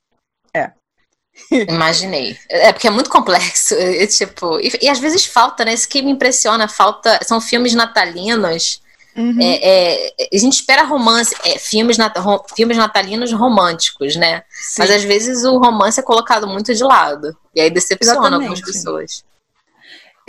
Imaginei. 1.69 2.37
É 2.49 2.73
porque 2.73 2.87
é 2.87 2.91
muito 2.91 3.09
complexo. 3.09 3.75
E, 3.77 4.05
tipo, 4.07 4.59
e, 4.59 4.71
e, 4.81 4.89
às 4.89 4.99
vezes 4.99 5.25
falta, 5.25 5.63
né? 5.63 5.73
Isso 5.73 5.87
que 5.87 6.01
me 6.01 6.11
impressiona, 6.11 6.67
falta. 6.67 7.19
São 7.23 7.39
filmes 7.39 7.73
natalinos 7.73 8.81
Uhum. 9.17 9.41
É, 9.41 10.05
é, 10.05 10.29
a 10.31 10.37
gente 10.37 10.53
espera 10.53 10.83
romance, 10.83 11.35
é, 11.43 11.57
filmes, 11.57 11.97
nat 11.97 12.15
rom 12.17 12.39
filmes 12.55 12.77
natalinos 12.77 13.33
românticos, 13.33 14.15
né? 14.15 14.43
Sim. 14.51 14.75
Mas 14.77 14.91
às 14.91 15.03
vezes 15.03 15.43
o 15.43 15.57
romance 15.57 15.99
é 15.99 16.03
colocado 16.03 16.47
muito 16.47 16.73
de 16.73 16.83
lado. 16.83 17.35
E 17.55 17.59
aí 17.59 17.71
decepciona 17.71 18.19
Exatamente. 18.19 18.41
algumas 18.41 18.61
pessoas. 18.61 19.25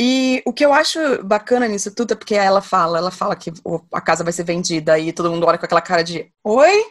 E 0.01 0.42
o 0.47 0.53
que 0.55 0.64
eu 0.64 0.73
acho 0.73 1.23
bacana 1.23 1.68
nisso 1.68 1.94
tudo 1.94 2.12
é 2.12 2.16
porque 2.16 2.35
ela 2.35 2.62
fala, 2.62 2.97
ela 2.97 3.11
fala 3.11 3.37
que 3.37 3.53
a 3.92 4.01
casa 4.01 4.25
vai 4.25 4.33
ser 4.33 4.44
vendida 4.44 4.99
e 4.99 5.12
todo 5.12 5.31
mundo 5.31 5.44
olha 5.47 5.59
com 5.59 5.66
aquela 5.66 5.83
cara 5.83 6.03
de 6.03 6.27
Oi? 6.42 6.87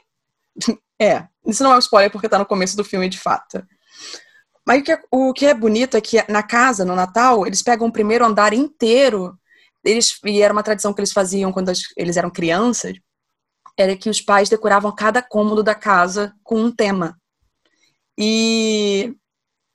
É, 0.99 1.25
isso 1.45 1.63
não 1.63 1.71
é 1.71 1.75
um 1.75 1.79
spoiler 1.79 2.09
porque 2.09 2.27
tá 2.27 2.39
no 2.39 2.45
começo 2.45 2.75
do 2.75 2.83
filme 2.83 3.07
de 3.07 3.19
fato. 3.19 3.63
Mas 4.67 4.81
o 4.81 4.83
que, 4.83 4.91
é, 4.91 5.01
o 5.09 5.33
que 5.33 5.45
é 5.45 5.53
bonito 5.53 5.95
é 5.95 6.01
que 6.01 6.21
na 6.29 6.43
casa, 6.43 6.83
no 6.83 6.93
Natal, 6.93 7.47
eles 7.47 7.61
pegam 7.61 7.87
o 7.87 7.91
primeiro 7.91 8.25
andar 8.25 8.51
inteiro 8.51 9.33
eles, 9.81 10.19
e 10.25 10.41
era 10.41 10.51
uma 10.51 10.61
tradição 10.61 10.93
que 10.93 10.99
eles 10.99 11.13
faziam 11.13 11.53
quando 11.53 11.71
eles 11.95 12.17
eram 12.17 12.29
crianças, 12.29 12.97
era 13.77 13.95
que 13.95 14.09
os 14.09 14.19
pais 14.19 14.49
decoravam 14.49 14.93
cada 14.93 15.21
cômodo 15.21 15.63
da 15.63 15.73
casa 15.73 16.33
com 16.43 16.59
um 16.59 16.69
tema. 16.69 17.17
E 18.19 19.15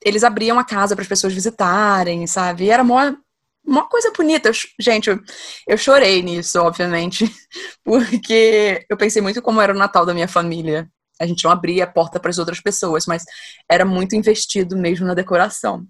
eles 0.04 0.24
abriam 0.24 0.58
a 0.58 0.64
casa 0.64 0.94
para 0.94 1.02
as 1.02 1.08
pessoas 1.08 1.32
visitarem, 1.32 2.26
sabe? 2.26 2.64
E 2.64 2.70
era 2.70 2.82
uma, 2.82 3.16
uma 3.64 3.88
coisa 3.88 4.12
bonita. 4.14 4.50
Eu, 4.50 4.52
gente, 4.78 5.08
eu, 5.08 5.18
eu 5.66 5.78
chorei 5.78 6.22
nisso, 6.22 6.60
obviamente, 6.60 7.24
porque 7.82 8.84
eu 8.90 8.96
pensei 8.98 9.22
muito 9.22 9.40
como 9.40 9.62
era 9.62 9.72
o 9.72 9.78
Natal 9.78 10.04
da 10.04 10.12
minha 10.12 10.28
família. 10.28 10.86
A 11.22 11.26
gente 11.26 11.44
não 11.44 11.50
abria 11.50 11.84
a 11.84 11.86
porta 11.86 12.18
para 12.18 12.30
as 12.30 12.38
outras 12.38 12.60
pessoas, 12.60 13.06
mas 13.06 13.24
era 13.68 13.84
muito 13.84 14.16
investido 14.16 14.76
mesmo 14.76 15.06
na 15.06 15.14
decoração. 15.14 15.86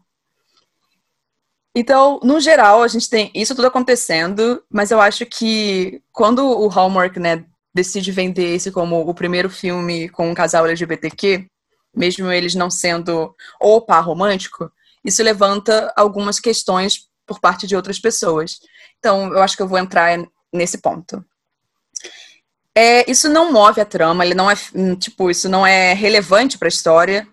Então, 1.75 2.21
no 2.23 2.39
geral, 2.39 2.83
a 2.83 2.89
gente 2.89 3.09
tem 3.09 3.31
isso 3.35 3.55
tudo 3.55 3.67
acontecendo, 3.67 4.63
mas 4.71 4.91
eu 4.91 5.01
acho 5.01 5.25
que 5.25 6.03
quando 6.13 6.45
o 6.45 6.69
Hallmark, 6.69 7.17
né, 7.17 7.47
decide 7.75 8.13
vender 8.13 8.55
esse 8.55 8.71
como 8.71 9.01
o 9.01 9.15
primeiro 9.15 9.49
filme 9.49 10.09
com 10.11 10.31
um 10.31 10.35
casal 10.35 10.67
LGBTQ, 10.67 11.47
mesmo 11.97 12.31
eles 12.31 12.55
não 12.55 12.71
sendo 12.71 13.35
o 13.59 13.81
par 13.81 14.05
romântico, 14.05 14.71
isso 15.03 15.23
levanta 15.23 15.93
algumas 15.97 16.39
questões 16.39 17.09
por 17.27 17.41
parte 17.41 17.67
de 17.67 17.75
outras 17.75 17.99
pessoas. 17.99 18.59
Então, 18.99 19.33
eu 19.33 19.43
acho 19.43 19.57
que 19.57 19.63
eu 19.63 19.69
vou 19.69 19.79
entrar 19.79 20.19
nesse 20.53 20.79
ponto. 20.79 21.25
É, 22.77 23.11
isso 23.11 23.29
não 23.29 23.53
move 23.53 23.81
a 23.81 23.85
trama, 23.85 24.25
ele 24.25 24.35
não 24.35 24.51
é 24.51 24.55
tipo, 24.99 25.31
isso 25.31 25.49
não 25.49 25.67
é 25.67 25.93
relevante 25.93 26.57
para 26.57 26.69
a 26.69 26.71
história. 26.71 27.27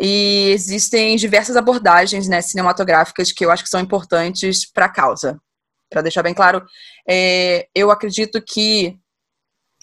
E 0.00 0.50
existem 0.50 1.16
diversas 1.16 1.56
abordagens 1.56 2.26
né, 2.28 2.40
cinematográficas 2.40 3.30
que 3.30 3.44
eu 3.44 3.50
acho 3.50 3.62
que 3.62 3.68
são 3.68 3.80
importantes 3.80 4.70
para 4.70 4.86
a 4.86 4.88
causa. 4.88 5.40
Para 5.88 6.02
deixar 6.02 6.22
bem 6.22 6.34
claro, 6.34 6.64
é, 7.08 7.68
eu 7.74 7.90
acredito 7.90 8.42
que 8.42 8.98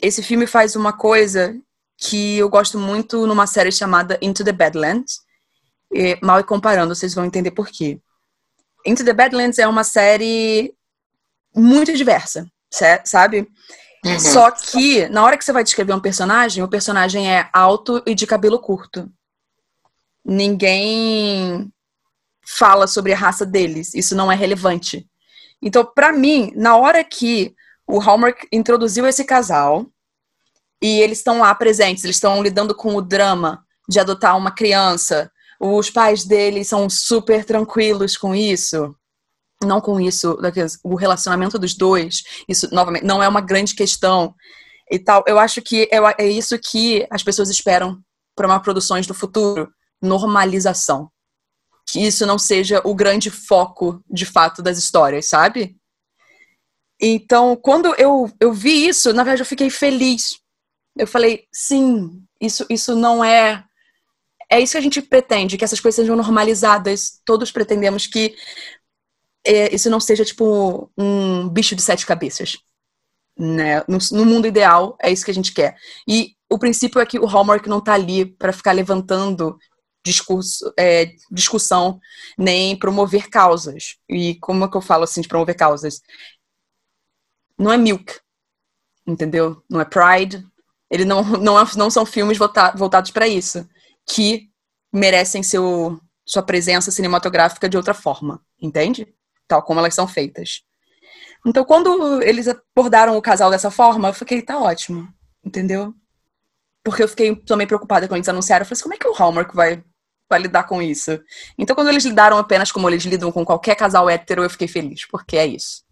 esse 0.02 0.21
filme 0.21 0.47
faz 0.47 0.76
uma 0.76 0.91
coisa 0.91 1.56
que 1.97 2.38
eu 2.38 2.50
gosto 2.50 2.78
muito 2.80 3.26
numa 3.28 3.47
série 3.47 3.71
chamada 3.71 4.17
Into 4.21 4.43
the 4.43 4.52
Badlands. 4.52 5.19
E, 5.93 6.17
mal 6.21 6.39
e 6.39 6.43
comparando, 6.43 6.95
vocês 6.95 7.13
vão 7.13 7.26
entender 7.26 7.52
por 7.52 7.67
quê. 7.67 8.00
Into 8.86 9.06
the 9.06 9.13
Badlands 9.13 9.60
é 9.60 9.67
uma 9.67 9.84
série 9.84 10.74
muito 11.56 11.93
diversa, 11.93 12.47
sabe? 13.06 13.47
Uhum. 14.03 14.19
Só 14.19 14.49
que, 14.49 15.07
na 15.09 15.23
hora 15.23 15.37
que 15.37 15.45
você 15.45 15.53
vai 15.53 15.63
descrever 15.63 15.93
um 15.93 15.99
personagem, 15.99 16.63
o 16.63 16.67
personagem 16.67 17.31
é 17.31 17.49
alto 17.53 18.01
e 18.05 18.15
de 18.15 18.25
cabelo 18.25 18.59
curto. 18.59 19.11
Ninguém 20.25 21.71
fala 22.43 22.87
sobre 22.87 23.13
a 23.13 23.17
raça 23.17 23.45
deles. 23.45 23.93
Isso 23.93 24.15
não 24.15 24.31
é 24.31 24.35
relevante. 24.35 25.07
Então, 25.61 25.85
para 25.85 26.11
mim, 26.11 26.51
na 26.55 26.75
hora 26.75 27.03
que 27.03 27.55
o 27.85 27.99
Hallmark 27.99 28.47
introduziu 28.51 29.05
esse 29.05 29.23
casal 29.23 29.85
e 30.81 30.99
eles 30.99 31.19
estão 31.19 31.39
lá 31.39 31.53
presentes, 31.53 32.03
eles 32.03 32.15
estão 32.15 32.41
lidando 32.41 32.73
com 32.73 32.95
o 32.95 33.01
drama 33.01 33.63
de 33.87 33.99
adotar 33.99 34.35
uma 34.35 34.51
criança, 34.51 35.31
os 35.59 35.91
pais 35.91 36.25
deles 36.25 36.67
são 36.67 36.89
super 36.89 37.45
tranquilos 37.45 38.17
com 38.17 38.33
isso 38.33 38.95
não 39.65 39.82
com 39.82 40.00
isso, 40.00 40.38
o 40.84 40.95
relacionamento 40.95 41.58
dos 41.60 41.74
dois, 41.74 42.24
isso 42.47 42.67
novamente 42.74 43.06
não 43.06 43.21
é 43.21 43.28
uma 43.28 43.41
grande 43.41 43.76
questão 43.76 44.36
e 44.89 45.00
tal. 45.00 45.24
Eu 45.28 45.39
acho 45.39 45.62
que 45.62 45.88
é, 45.91 45.97
é 46.24 46.28
isso 46.28 46.58
que 46.60 47.08
as 47.10 47.24
pessoas 47.24 47.50
esperam 47.50 48.02
para 48.36 48.47
uma 48.47 48.60
produções 48.60 49.08
do 49.08 49.13
futuro, 49.13 49.71
normalização. 50.02 51.10
Que 51.88 52.06
isso 52.06 52.26
não 52.26 52.38
seja 52.38 52.82
o 52.84 52.93
grande 52.95 53.30
foco, 53.30 54.04
de 54.10 54.26
fato, 54.26 54.62
das 54.62 54.78
histórias, 54.78 55.28
sabe? 55.28 55.76
Então, 57.00 57.56
quando 57.56 57.95
eu, 57.95 58.32
eu 58.39 58.54
vi 58.54 58.88
isso, 58.88 59.12
na 59.13 59.24
verdade, 59.24 59.41
eu 59.41 59.45
fiquei 59.45 59.69
feliz. 59.69 60.39
Eu 60.95 61.08
falei, 61.08 61.45
sim, 61.52 62.24
isso, 62.39 62.65
isso 62.69 62.95
não 62.95 63.24
é. 63.24 63.63
É 64.50 64.60
isso 64.60 64.74
que 64.74 64.78
a 64.78 64.82
gente 64.82 65.02
pretende, 65.02 65.58
que 65.58 65.63
essas 65.63 65.80
coisas 65.80 65.95
sejam 65.95 66.15
normalizadas. 66.15 67.21
Todos 67.26 67.52
pretendemos 67.52 68.06
que 68.06 68.36
é, 69.45 69.73
isso 69.73 69.89
não 69.89 69.99
seja 69.99 70.23
tipo 70.23 70.91
um 70.97 71.49
bicho 71.49 71.75
de 71.75 71.82
sete 71.82 72.06
cabeças. 72.06 72.58
Né? 73.38 73.84
No, 73.88 73.97
no, 74.12 74.25
mundo 74.25 74.47
ideal, 74.47 74.95
é 75.01 75.12
isso 75.12 75.25
que 75.25 75.32
a 75.32 75.34
gente 75.34 75.54
quer. 75.54 75.75
E 76.08 76.36
o 76.49 76.60
princípio 76.60 76.99
é 77.01 77.06
que 77.06 77.17
o 77.17 77.25
Hallmark 77.25 77.67
não 77.67 77.80
está 77.80 77.93
ali 77.93 78.25
para 78.25 78.54
ficar 78.54 78.71
levantando 78.71 79.58
discurso, 80.04 80.73
é, 80.77 81.13
discussão, 81.32 81.99
nem 82.38 82.77
promover 82.77 83.30
causas. 83.30 83.97
E 84.10 84.36
como 84.36 84.65
é 84.65 84.69
que 84.69 84.77
eu 84.77 84.82
falo 84.82 85.04
assim 85.04 85.21
de 85.21 85.27
promover 85.27 85.56
causas? 85.56 86.01
Não 87.58 87.71
é 87.71 87.77
Milk, 87.77 88.19
entendeu? 89.08 89.63
Não 89.69 89.80
é 89.80 89.86
Pride. 89.86 90.45
Ele 90.89 91.06
não, 91.06 91.23
não, 91.23 91.60
é, 91.60 91.63
não 91.77 91.89
são 91.89 92.06
filmes 92.06 92.38
voltados 92.38 93.12
para 93.12 93.27
isso, 93.27 93.67
que 94.08 94.49
merecem 94.91 95.41
seu, 95.41 95.99
sua 96.25 96.43
presença 96.43 96.91
cinematográfica 96.91 97.69
de 97.69 97.77
outra 97.77 97.93
forma, 97.93 98.43
entende? 98.62 99.08
Tal 99.51 99.61
como 99.61 99.81
elas 99.81 99.93
são 99.93 100.07
feitas. 100.07 100.61
Então, 101.45 101.65
quando 101.65 102.21
eles 102.21 102.47
abordaram 102.47 103.17
o 103.17 103.21
casal 103.21 103.51
dessa 103.51 103.69
forma, 103.69 104.07
eu 104.07 104.13
fiquei, 104.13 104.41
tá 104.41 104.57
ótimo, 104.57 105.09
entendeu? 105.43 105.93
Porque 106.81 107.03
eu 107.03 107.07
fiquei 107.07 107.35
também 107.35 107.67
preocupada 107.67 108.07
quando 108.07 108.17
eles 108.17 108.29
anunciaram. 108.29 108.63
Eu 108.63 108.65
falei 108.65 108.73
assim, 108.75 108.83
como 108.83 108.93
é 108.93 108.97
que 108.97 109.07
o 109.07 109.13
Hallmark 109.13 109.53
vai, 109.53 109.83
vai 110.29 110.39
lidar 110.39 110.63
com 110.63 110.81
isso? 110.81 111.19
Então, 111.57 111.75
quando 111.75 111.89
eles 111.89 112.05
lidaram 112.05 112.37
apenas 112.37 112.71
como 112.71 112.89
eles 112.89 113.03
lidam 113.03 113.29
com 113.29 113.43
qualquer 113.43 113.75
casal 113.75 114.09
hétero, 114.09 114.41
eu 114.41 114.49
fiquei 114.49 114.69
feliz, 114.69 115.05
porque 115.05 115.35
é 115.35 115.47
isso. 115.47 115.83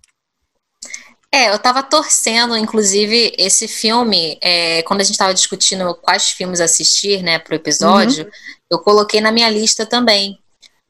É, 1.30 1.52
eu 1.52 1.60
tava 1.60 1.84
torcendo, 1.84 2.56
inclusive, 2.56 3.36
esse 3.38 3.68
filme, 3.68 4.40
é, 4.42 4.82
quando 4.84 5.02
a 5.02 5.04
gente 5.04 5.18
tava 5.18 5.34
discutindo 5.34 5.94
quais 5.96 6.30
filmes 6.30 6.62
assistir, 6.62 7.22
né, 7.22 7.38
pro 7.38 7.56
episódio, 7.56 8.24
uhum. 8.24 8.32
eu 8.72 8.80
coloquei 8.80 9.20
na 9.20 9.32
minha 9.32 9.50
lista 9.50 9.86
também 9.86 10.40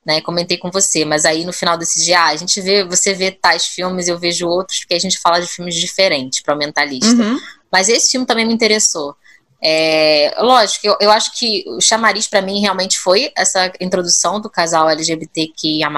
né? 0.10 0.22
Comentei 0.22 0.58
com 0.58 0.72
você, 0.72 1.06
mas 1.06 1.24
aí 1.24 1.46
no 1.46 1.54
final 1.54 1.78
desse 1.78 2.04
dia, 2.04 2.20
ah, 2.20 2.30
a 2.30 2.36
gente 2.36 2.60
vê, 2.60 2.84
você 2.84 3.14
vê 3.14 3.30
tais 3.30 3.66
filmes, 3.66 4.08
eu 4.08 4.18
vejo 4.18 4.48
outros, 4.48 4.80
porque 4.80 4.96
a 4.96 5.00
gente 5.00 5.20
fala 5.20 5.40
de 5.40 5.46
filmes 5.46 5.76
diferentes 5.76 6.42
para 6.42 6.56
aumentar 6.56 6.82
a 6.82 6.86
lista. 6.86 7.22
Uhum. 7.22 7.40
Mas 7.72 7.90
esse 7.90 8.10
filme 8.10 8.26
também 8.26 8.44
me 8.44 8.54
interessou. 8.54 9.16
É, 9.62 10.34
lógico, 10.40 10.88
eu, 10.88 10.98
eu 11.00 11.12
acho 11.12 11.38
que 11.38 11.64
o 11.68 11.80
chamariz 11.80 12.26
para 12.26 12.42
mim 12.42 12.60
realmente 12.60 12.98
foi 12.98 13.32
essa 13.38 13.72
introdução 13.80 14.42
do 14.42 14.50
casal 14.50 14.90
LGBTQIA. 14.90 15.92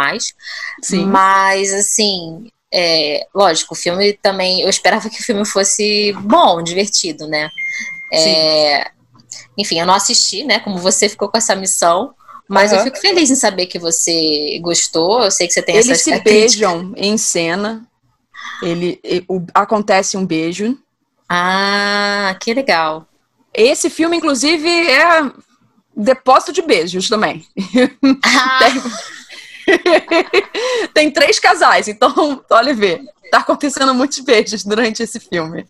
Sim. 0.82 1.06
Mas, 1.06 1.74
assim, 1.74 2.50
é, 2.74 3.26
lógico, 3.34 3.74
o 3.74 3.78
filme 3.78 4.12
também. 4.22 4.60
Eu 4.60 4.70
esperava 4.70 5.10
que 5.10 5.22
o 5.22 5.24
filme 5.24 5.46
fosse 5.46 6.12
bom, 6.20 6.62
divertido, 6.62 7.28
né? 7.28 7.50
É, 8.12 8.92
enfim, 9.58 9.80
eu 9.80 9.86
não 9.86 9.94
assisti, 9.94 10.44
né? 10.44 10.60
Como 10.60 10.78
você 10.78 11.08
ficou 11.08 11.30
com 11.30 11.38
essa 11.38 11.56
missão. 11.56 12.14
Mas 12.52 12.74
uhum. 12.74 12.80
eu 12.80 12.84
fico 12.84 13.00
feliz 13.00 13.32
em 13.32 13.36
saber 13.36 13.66
que 13.66 13.80
você 13.80 14.60
gostou. 14.62 15.24
Eu 15.24 15.32
sei 15.32 15.48
que 15.48 15.54
você 15.54 15.62
tem 15.62 15.78
Eles 15.78 16.02
se 16.02 16.20
beijam 16.20 16.92
em 16.98 17.18
cena. 17.18 17.88
Ele, 18.62 19.00
o, 19.26 19.42
acontece 19.54 20.18
um 20.18 20.26
beijo. 20.26 20.78
Ah, 21.30 22.36
que 22.42 22.54
legal. 22.54 23.08
Esse 23.54 23.90
filme, 23.90 24.18
inclusive, 24.18 24.68
é 24.68 25.32
depósito 25.96 26.52
de 26.52 26.62
beijos 26.62 27.08
também. 27.08 27.46
Ah. 28.26 28.60
tem, 29.66 30.92
tem 30.94 31.12
três 31.12 31.40
casais, 31.40 31.88
então, 31.88 32.44
olha 32.50 32.74
ver. 32.74 33.02
Tá 33.32 33.38
acontecendo 33.38 33.94
muitos 33.94 34.20
beijos 34.20 34.66
durante 34.66 35.02
esse 35.02 35.22
filme. 35.22 35.66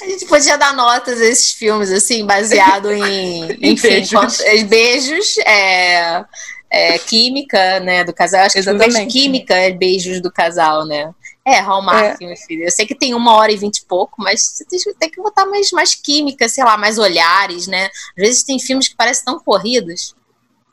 A 0.00 0.04
gente 0.06 0.26
podia 0.26 0.56
dar 0.56 0.74
notas 0.74 1.20
a 1.20 1.24
esses 1.24 1.52
filmes, 1.52 1.90
assim, 1.90 2.24
baseado 2.24 2.92
em, 2.92 3.52
enfim, 3.60 3.88
beijos, 3.88 4.40
eh, 4.40 4.64
beijos 4.64 5.38
é, 5.38 6.24
é, 6.70 6.98
química, 6.98 7.80
né, 7.80 8.04
do 8.04 8.12
casal. 8.12 8.42
Acho 8.42 8.54
que 8.54 8.60
Exatamente. 8.60 8.94
beijo 8.94 9.10
química 9.10 9.54
é 9.54 9.72
beijos 9.72 10.20
do 10.20 10.30
casal, 10.30 10.86
né? 10.86 11.12
É, 11.44 11.60
Hallmark, 11.60 12.22
é. 12.22 12.26
meu 12.26 12.36
filho. 12.36 12.64
Eu 12.64 12.70
sei 12.70 12.86
que 12.86 12.94
tem 12.94 13.14
uma 13.14 13.34
hora 13.34 13.50
e 13.50 13.56
vinte 13.56 13.78
e 13.78 13.86
pouco, 13.86 14.22
mas 14.22 14.42
você 14.42 14.94
tem 14.94 15.10
que 15.10 15.20
botar 15.20 15.46
mais, 15.46 15.70
mais 15.72 15.94
química, 15.94 16.48
sei 16.48 16.62
lá, 16.62 16.76
mais 16.76 16.98
olhares, 16.98 17.66
né? 17.66 17.86
Às 17.86 18.22
vezes 18.22 18.42
tem 18.44 18.58
filmes 18.58 18.88
que 18.88 18.96
parecem 18.96 19.24
tão 19.24 19.40
corridos. 19.40 20.14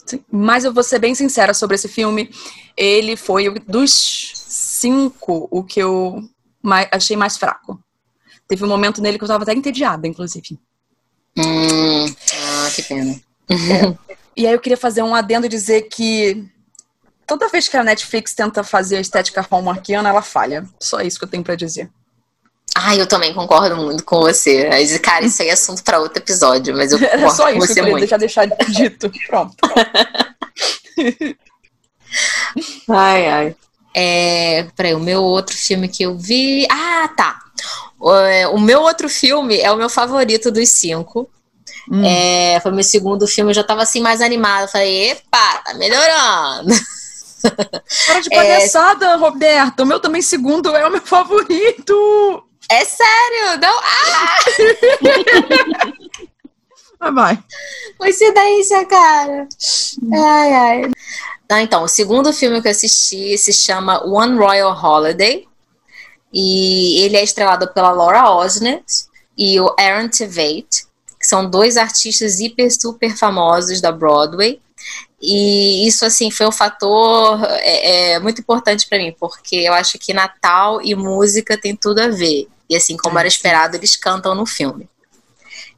Sim. 0.06 0.24
Mas 0.30 0.65
eu 0.65 0.74
vou 0.74 0.84
ser 0.84 1.00
bem 1.00 1.15
sincera 1.15 1.54
sobre 1.54 1.76
esse 1.76 1.88
filme. 1.88 2.30
Ele 2.76 3.15
foi 3.15 3.58
dos 3.60 4.34
cinco 4.36 5.48
o 5.50 5.63
que 5.63 5.80
eu 5.80 6.21
mais, 6.62 6.88
achei 6.91 7.15
mais 7.15 7.38
fraco. 7.38 7.80
Teve 8.48 8.64
um 8.64 8.68
momento 8.68 9.02
nele 9.02 9.18
que 9.18 9.24
eu 9.24 9.28
tava 9.28 9.44
até 9.44 9.54
entediada, 9.54 10.08
inclusive. 10.08 10.60
Hum, 11.38 12.06
ah, 12.06 12.70
que 12.74 12.84
pena. 12.84 13.20
É. 13.50 14.16
E 14.36 14.46
aí 14.46 14.54
eu 14.54 14.60
queria 14.60 14.78
fazer 14.78 15.02
um 15.02 15.16
adendo 15.16 15.46
e 15.46 15.50
dizer 15.50 15.84
que 15.84 16.46
toda 17.26 17.50
vez 17.50 17.68
que 17.68 17.78
a 17.78 17.84
Netflix 17.84 18.34
tenta 18.34 18.64
fazer 18.64 18.98
a 18.98 19.02
estética 19.02 19.42
hallmarkiana, 19.42 20.10
ela 20.10 20.22
falha. 20.22 20.68
Só 20.80 21.02
isso 21.02 21.18
que 21.18 21.26
eu 21.26 21.30
tenho 21.30 21.44
para 21.44 21.56
dizer. 21.56 21.90
Ah, 22.76 22.96
eu 22.96 23.08
também 23.08 23.34
concordo 23.34 23.78
muito 23.78 24.04
com 24.04 24.20
você. 24.20 24.70
Cara, 25.00 25.26
isso 25.26 25.42
aí 25.42 25.48
é 25.48 25.54
assunto 25.54 25.84
para 25.84 26.00
outro 26.00 26.22
episódio, 26.22 26.76
mas 26.76 26.92
eu 26.92 27.00
concordo 27.08 27.22
Era 27.22 27.32
só 27.32 27.50
isso 27.50 27.60
com 27.60 27.66
você 27.66 27.74
que 27.74 27.80
eu 27.80 27.98
queria 27.98 28.18
deixar 28.18 28.46
dito. 28.46 29.10
Pronto. 29.28 29.56
ai, 32.90 33.28
ai. 33.28 33.56
É, 33.98 34.68
peraí, 34.76 34.94
o 34.94 35.00
meu 35.00 35.24
outro 35.24 35.56
filme 35.56 35.88
que 35.88 36.04
eu 36.04 36.18
vi. 36.18 36.68
Ah, 36.70 37.08
tá. 37.16 37.40
É, 38.30 38.46
o 38.50 38.60
meu 38.60 38.82
outro 38.82 39.08
filme 39.08 39.58
é 39.58 39.72
o 39.72 39.78
meu 39.78 39.90
favorito 39.90 40.52
dos 40.52 40.70
cinco. 40.70 41.30
Hum. 41.90 42.04
É, 42.04 42.60
foi 42.62 42.74
meu 42.74 42.84
segundo 42.84 43.26
filme, 43.26 43.52
eu 43.52 43.56
já 43.56 43.64
tava 43.64 43.84
assim 43.84 44.02
mais 44.02 44.20
animada. 44.20 44.68
Falei, 44.68 45.12
epa, 45.12 45.62
tá 45.64 45.74
melhorando. 45.76 46.76
Para 48.06 48.20
de 48.20 48.30
palhaçada, 48.30 49.06
é... 49.06 49.16
Roberto. 49.16 49.80
O 49.82 49.86
meu 49.86 50.02
também 50.02 50.22
segundo 50.22 50.76
é 50.76 50.86
o 50.86 50.92
meu 50.92 51.02
favorito. 51.02 52.44
É 52.70 52.84
sério? 52.84 53.62
Não? 53.62 53.80
Ah! 53.80 54.40
vai, 57.00 57.12
vai. 57.14 57.40
Coincidência, 57.98 58.86
cara. 58.88 59.48
Ai, 60.12 60.54
ai. 60.54 60.92
Ah, 61.50 61.62
então, 61.62 61.84
o 61.84 61.88
segundo 61.88 62.34
filme 62.34 62.62
que 62.62 62.68
eu 62.68 62.72
assisti 62.72 63.38
se 63.38 63.54
chama 63.54 64.04
One 64.06 64.38
Royal 64.38 64.74
Holiday. 64.74 65.48
E 66.34 67.00
ele 67.02 67.16
é 67.16 67.24
estrelado 67.24 67.68
pela 67.74 67.92
Laura 67.92 68.30
Osnes 68.30 69.10
e 69.38 69.60
o 69.60 69.74
Aaron 69.80 70.10
Tveit, 70.10 70.86
que 71.20 71.26
que 71.26 71.30
são 71.30 71.50
dois 71.50 71.76
artistas 71.76 72.40
hiper 72.40 72.72
super 72.72 73.18
famosos 73.18 73.82
da 73.82 73.92
Broadway. 73.92 74.62
E 75.20 75.88
isso, 75.88 76.06
assim, 76.06 76.30
foi 76.30 76.46
um 76.46 76.52
fator 76.52 77.44
é, 77.44 78.14
é 78.14 78.20
muito 78.20 78.42
importante 78.42 78.88
para 78.88 79.00
mim, 79.00 79.16
porque 79.20 79.56
eu 79.56 79.74
acho 79.74 79.98
que 79.98 80.14
Natal 80.14 80.80
e 80.84 80.94
música 80.94 81.60
tem 81.60 81.76
tudo 81.76 82.00
a 82.00 82.10
ver. 82.10 82.48
E 82.70 82.76
assim, 82.76 82.96
como 82.96 83.18
era 83.18 83.28
esperado, 83.28 83.76
eles 83.76 83.96
cantam 83.96 84.36
no 84.36 84.46
filme. 84.46 84.88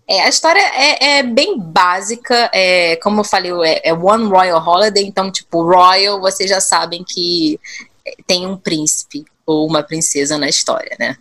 É, 0.10 0.22
a 0.22 0.30
história 0.30 0.62
é, 0.62 1.18
é 1.18 1.24
bem 1.24 1.60
básica, 1.60 2.50
é, 2.54 2.96
como 2.98 3.20
eu 3.20 3.24
falei, 3.26 3.52
é, 3.66 3.90
é, 3.90 3.94
One 3.94 4.30
Royal 4.30 4.66
Holiday, 4.66 5.06
então, 5.06 5.30
tipo, 5.30 5.64
Royal, 5.64 6.22
vocês 6.22 6.50
já 6.50 6.62
sabem 6.62 7.04
que 7.04 7.60
tem 8.26 8.48
um 8.48 8.56
príncipe 8.56 9.26
ou 9.46 9.68
uma 9.68 9.84
princesa 9.84 10.38
na 10.38 10.48
história, 10.48 10.96
né? 10.98 11.18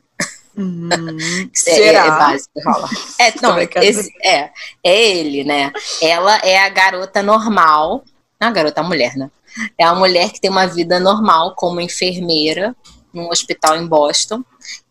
Hum, 0.57 0.89
é, 1.51 1.51
será? 1.53 2.05
é 2.05 2.09
básico, 2.09 2.61
rola. 2.65 2.89
É, 3.19 3.35
não, 3.43 3.59
esse, 3.83 4.13
é, 4.25 4.51
é 4.85 5.11
ele, 5.11 5.43
né? 5.43 5.73
Ela 6.01 6.39
é 6.39 6.59
a 6.59 6.69
garota 6.69 7.25
normal, 7.25 8.05
não 8.41 8.49
a 8.49 8.53
garota, 8.53 8.83
a 8.83 8.85
mulher, 8.85 9.17
né? 9.17 9.29
É 9.77 9.85
a 9.85 9.95
mulher 9.97 10.31
que 10.31 10.41
tem 10.41 10.51
uma 10.51 10.67
vida 10.67 11.01
normal 11.01 11.55
como 11.57 11.81
enfermeira 11.81 12.77
num 13.13 13.29
hospital 13.31 13.77
em 13.77 13.87
Boston 13.87 14.45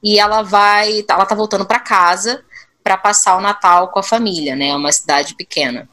e 0.03 0.19
ela 0.19 0.41
vai, 0.41 1.05
ela 1.07 1.25
tá 1.25 1.35
voltando 1.35 1.65
para 1.65 1.79
casa 1.79 2.43
para 2.85 2.97
passar 2.97 3.35
o 3.35 3.41
Natal 3.41 3.87
com 3.87 3.97
a 3.97 4.03
família, 4.03 4.55
né? 4.55 4.67
É 4.67 4.75
uma 4.75 4.91
cidade 4.91 5.33
pequena. 5.33 5.89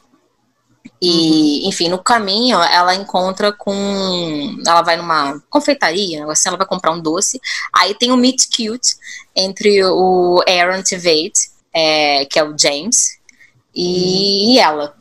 E, 1.01 1.63
uhum. 1.63 1.69
enfim, 1.69 1.89
no 1.89 1.97
caminho 1.97 2.61
ela 2.61 2.93
encontra 2.93 3.51
com. 3.51 4.61
Ela 4.65 4.83
vai 4.83 4.95
numa 4.95 5.41
confeitaria, 5.49 6.23
assim, 6.27 6.49
ela 6.49 6.57
vai 6.57 6.67
comprar 6.67 6.91
um 6.91 7.01
doce. 7.01 7.41
Aí 7.73 7.95
tem 7.95 8.11
um 8.11 8.15
meet 8.15 8.45
cute 8.45 8.95
entre 9.35 9.83
o 9.83 10.43
Aaron 10.47 10.83
Tveit, 10.83 11.33
é, 11.73 12.25
que 12.25 12.37
é 12.37 12.43
o 12.43 12.55
James, 12.55 13.17
e, 13.73 13.87
uhum. 13.87 14.53
e 14.53 14.59
ela. 14.59 14.95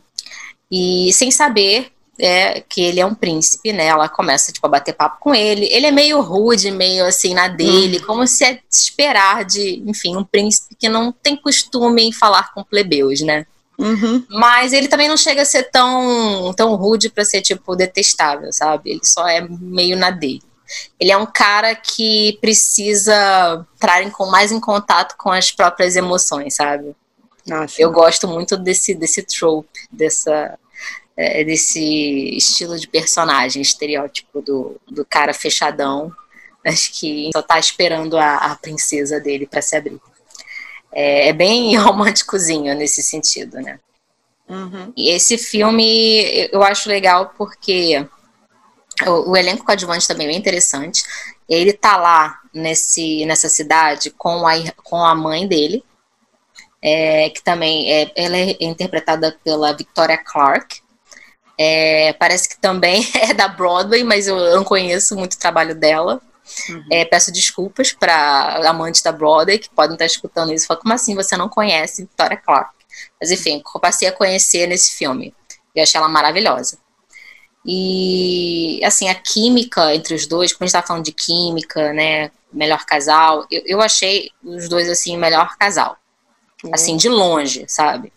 E 0.71 1.13
sem 1.13 1.31
saber, 1.31 1.93
é, 2.25 2.61
que 2.61 2.81
ele 2.81 3.01
é 3.01 3.05
um 3.05 3.17
príncipe, 3.17 3.73
né? 3.73 3.87
Ela 3.87 4.09
começa, 4.09 4.53
tipo, 4.53 4.65
a 4.65 4.71
bater 4.71 4.95
papo 4.95 5.19
com 5.19 5.35
ele. 5.35 5.67
Ele 5.67 5.87
é 5.87 5.91
meio 5.91 6.21
rude, 6.21 6.71
meio 6.71 7.05
assim, 7.05 7.35
na 7.35 7.49
dele, 7.49 7.99
uhum. 7.99 8.05
como 8.07 8.27
se 8.29 8.45
é 8.45 8.61
esperar 8.71 9.45
de, 9.45 9.83
enfim, 9.85 10.17
um 10.17 10.23
príncipe 10.23 10.77
que 10.77 10.89
não 10.89 11.11
tem 11.11 11.37
costume 11.37 12.05
em 12.05 12.13
falar 12.13 12.55
com 12.55 12.63
plebeus, 12.63 13.23
né? 13.23 13.45
Uhum. 13.77 14.25
Mas 14.31 14.73
ele 14.73 14.87
também 14.87 15.09
não 15.09 15.17
chega 15.17 15.43
a 15.43 15.45
ser 15.45 15.65
tão, 15.65 16.55
tão 16.55 16.77
rude 16.77 17.11
para 17.11 17.25
ser, 17.25 17.43
tipo, 17.43 17.75
detestável, 17.75 18.53
sabe? 18.53 18.91
Ele 18.93 19.01
só 19.03 19.27
é 19.27 19.41
meio 19.41 19.97
na 19.97 20.11
dele. 20.11 20.43
Ele 21.01 21.11
é 21.11 21.17
um 21.17 21.27
cara 21.27 21.75
que 21.75 22.39
precisa 22.41 23.67
entrar 23.75 24.09
com 24.13 24.27
mais 24.27 24.53
em 24.53 24.61
contato 24.61 25.17
com 25.19 25.31
as 25.31 25.51
próprias 25.51 25.97
emoções, 25.97 26.55
sabe? 26.55 26.95
Nossa. 27.45 27.75
Eu 27.83 27.91
gosto 27.91 28.29
muito 28.29 28.57
desse, 28.57 28.95
desse 28.95 29.23
trope, 29.23 29.69
dessa, 29.91 30.57
é, 31.17 31.45
desse 31.45 32.37
estilo 32.37 32.79
de 32.79 32.89
personagem, 32.89 33.63
estereótipo 33.63 34.41
do, 34.41 34.81
do 34.89 35.05
cara 35.05 35.35
fechadão, 35.35 36.13
acho 36.65 36.93
que 36.99 37.31
só 37.35 37.43
tá 37.43 37.59
esperando 37.59 38.17
a, 38.17 38.37
a 38.37 38.57
princesa 38.57 39.21
dele 39.21 39.47
para 39.47 39.63
se 39.63 39.77
abrir. 39.77 40.01
É, 40.93 41.29
é, 41.29 41.33
bem 41.33 41.75
românticozinho 41.77 42.75
nesse 42.75 43.03
sentido, 43.03 43.61
né? 43.61 43.79
Uhum. 44.49 44.93
E 44.97 45.09
esse 45.09 45.39
filme 45.39 46.49
eu 46.53 46.63
acho 46.63 46.89
legal 46.89 47.33
porque 47.39 48.07
o, 49.07 49.31
o 49.31 49.37
elenco 49.37 49.65
coadjuvante 49.65 50.07
também 50.07 50.27
é 50.27 50.31
bem 50.31 50.39
interessante. 50.39 51.03
Ele 51.49 51.73
tá 51.73 51.97
lá 51.97 52.39
nesse, 52.53 53.25
nessa 53.25 53.49
cidade 53.49 54.11
com 54.11 54.47
a, 54.47 54.55
com 54.85 55.03
a 55.03 55.15
mãe 55.15 55.47
dele, 55.47 55.83
é, 56.83 57.31
que 57.31 57.43
também 57.43 57.91
é, 57.91 58.13
ela 58.15 58.37
é 58.37 58.57
interpretada 58.61 59.39
pela 59.45 59.73
Victoria 59.73 60.19
Clark, 60.19 60.82
é, 61.59 62.13
parece 62.15 62.49
que 62.49 62.59
também 62.59 63.07
é 63.21 63.35
da 63.35 63.49
Broadway, 63.49 64.03
mas 64.03 64.27
eu 64.27 64.37
não 64.57 64.65
conheço 64.65 65.17
muito 65.17 65.35
o 65.35 65.39
trabalho 65.39 65.75
dela. 65.75 66.21
Uhum. 66.69 66.85
É, 66.91 67.05
peço 67.05 67.33
desculpas 67.33 67.93
para 67.93 68.69
amantes 68.69 69.01
da 69.01 69.13
Broadway 69.13 69.59
que 69.59 69.71
podem 69.71 69.95
estar 69.95 70.07
escutando 70.07 70.53
isso. 70.53 70.67
Fala, 70.67 70.81
como 70.81 70.93
assim 70.93 71.15
você 71.15 71.37
não 71.37 71.49
conhece 71.49 72.03
Victoria 72.03 72.37
Clark? 72.37 72.75
Mas 73.21 73.31
enfim, 73.31 73.63
eu 73.75 73.81
passei 73.81 74.09
a 74.09 74.13
conhecer 74.13 74.67
nesse 74.67 74.97
filme. 74.97 75.35
E 75.75 75.81
achei 75.81 75.99
ela 75.99 76.09
maravilhosa. 76.09 76.79
E 77.65 78.81
assim, 78.85 79.09
a 79.09 79.15
química 79.15 79.95
entre 79.95 80.15
os 80.15 80.27
dois, 80.27 80.53
como 80.53 80.65
a 80.65 80.67
gente 80.67 80.73
tá 80.73 80.83
falando 80.83 81.05
de 81.05 81.13
química, 81.13 81.93
né? 81.93 82.31
Melhor 82.53 82.85
casal, 82.85 83.47
eu, 83.51 83.63
eu 83.65 83.81
achei 83.81 84.31
os 84.43 84.69
dois 84.69 84.89
assim, 84.89 85.17
melhor 85.17 85.57
casal. 85.57 85.97
Uhum. 86.65 86.71
Assim, 86.75 86.97
de 86.97 87.09
longe, 87.09 87.65
sabe? 87.69 88.13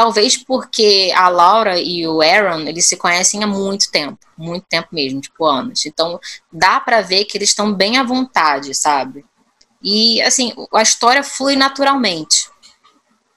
Talvez 0.00 0.34
porque 0.34 1.12
a 1.14 1.28
Laura 1.28 1.78
e 1.78 2.08
o 2.08 2.22
Aaron, 2.22 2.60
eles 2.60 2.86
se 2.86 2.96
conhecem 2.96 3.44
há 3.44 3.46
muito 3.46 3.90
tempo, 3.90 4.18
muito 4.34 4.64
tempo 4.66 4.88
mesmo, 4.92 5.20
tipo 5.20 5.44
anos. 5.44 5.84
Então, 5.84 6.18
dá 6.50 6.80
para 6.80 7.02
ver 7.02 7.26
que 7.26 7.36
eles 7.36 7.50
estão 7.50 7.70
bem 7.70 7.98
à 7.98 8.02
vontade, 8.02 8.74
sabe? 8.74 9.26
E 9.82 10.22
assim, 10.22 10.54
a 10.72 10.80
história 10.80 11.22
flui 11.22 11.54
naturalmente. 11.54 12.48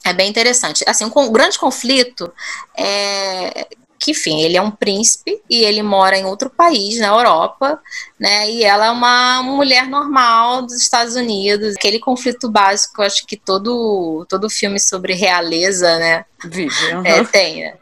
É 0.05 0.13
bem 0.13 0.29
interessante. 0.29 0.85
Assim, 0.87 1.03
um 1.03 1.31
grande 1.33 1.59
conflito 1.59 2.33
é 2.77 3.67
que, 4.03 4.11
enfim, 4.11 4.41
ele 4.41 4.57
é 4.57 4.61
um 4.61 4.69
príncipe 4.69 5.41
e 5.49 5.63
ele 5.63 5.81
mora 5.81 6.17
em 6.17 6.25
outro 6.25 6.49
país, 6.49 6.99
na 6.99 7.07
Europa, 7.07 7.79
né? 8.19 8.51
E 8.51 8.61
ela 8.61 8.87
é 8.87 8.91
uma 8.91 9.41
mulher 9.41 9.87
normal 9.87 10.63
dos 10.63 10.73
Estados 10.73 11.15
Unidos. 11.15 11.75
Aquele 11.77 11.99
conflito 11.99 12.51
básico, 12.51 13.01
acho 13.01 13.25
que 13.25 13.37
todo, 13.37 14.25
todo 14.27 14.49
filme 14.49 14.77
sobre 14.77 15.13
realeza, 15.13 15.97
né? 15.99 16.25
Vive, 16.43 16.93
uhum. 16.93 17.05
é, 17.05 17.23
tem, 17.23 17.61
né? 17.61 17.77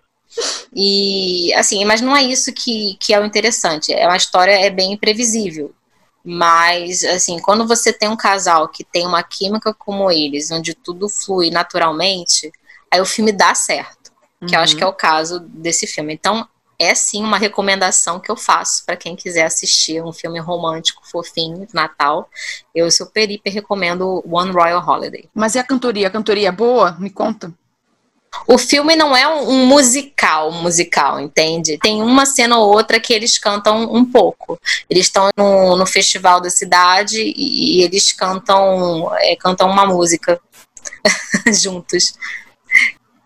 E, 0.72 1.52
assim, 1.56 1.84
mas 1.86 2.02
não 2.02 2.16
é 2.16 2.22
isso 2.22 2.54
que, 2.54 2.96
que 3.00 3.16
é 3.16 3.20
o 3.20 3.26
interessante. 3.26 3.92
É 3.92 4.06
uma 4.06 4.18
história 4.18 4.52
é 4.52 4.70
bem 4.70 4.94
imprevisível. 4.94 5.74
Mas, 6.24 7.04
assim, 7.04 7.40
quando 7.40 7.68
você 7.68 7.92
tem 7.92 8.08
um 8.08 8.16
casal 8.16 8.70
que 8.70 8.84
tem 8.84 9.08
uma 9.08 9.24
química 9.24 9.74
como 9.74 10.12
eles, 10.12 10.52
onde 10.52 10.76
tudo 10.76 11.10
flui 11.10 11.50
naturalmente, 11.50 12.52
aí 12.92 13.02
o 13.02 13.06
filme 13.06 13.32
dá 13.32 13.56
certo 13.56 14.01
que 14.48 14.56
eu 14.56 14.60
acho 14.60 14.76
que 14.76 14.84
é 14.84 14.86
uhum. 14.86 14.92
o 14.92 14.96
caso 14.96 15.40
desse 15.40 15.86
filme. 15.86 16.14
Então, 16.14 16.48
é 16.80 16.96
sim 16.96 17.24
uma 17.24 17.38
recomendação 17.38 18.20
que 18.20 18.32
eu 18.32 18.36
faço 18.36 18.84
para 18.86 18.98
quem 18.98 19.16
quiser 19.16 19.46
assistir 19.46 20.04
um 20.04 20.12
filme 20.12 20.40
romântico, 20.40 21.04
fofinho, 21.06 21.68
Natal. 21.74 22.28
Eu 22.74 22.90
super 22.90 23.30
hiper 23.30 23.54
recomendo 23.54 24.24
One 24.28 24.52
Royal 24.52 24.84
Holiday. 24.84 25.30
Mas 25.34 25.54
e 25.54 25.60
a 25.60 25.64
cantoria? 25.64 26.08
A 26.08 26.12
cantoria 26.12 26.48
é 26.48 26.52
boa? 26.52 26.94
Me 27.00 27.12
conta. 27.12 27.54
O 28.48 28.58
filme 28.58 28.96
não 28.96 29.16
é 29.16 29.28
um, 29.28 29.50
um 29.50 29.66
musical, 29.68 30.52
musical, 30.52 31.20
entende? 31.20 31.78
Tem 31.78 32.02
uma 32.02 32.26
cena 32.26 32.58
ou 32.58 32.74
outra 32.74 33.00
que 33.00 33.14
eles 33.14 33.38
cantam 33.38 33.94
um 33.94 34.04
pouco. 34.04 34.60
Eles 34.90 35.06
estão 35.06 35.30
no, 35.38 35.76
no, 35.76 35.86
festival 35.86 36.42
da 36.42 36.50
cidade 36.50 37.22
e, 37.22 37.80
e 37.80 37.84
eles 37.84 38.12
cantam, 38.12 39.12
é, 39.18 39.36
cantam 39.36 39.70
uma 39.70 39.86
música 39.86 40.40
juntos. 41.62 42.14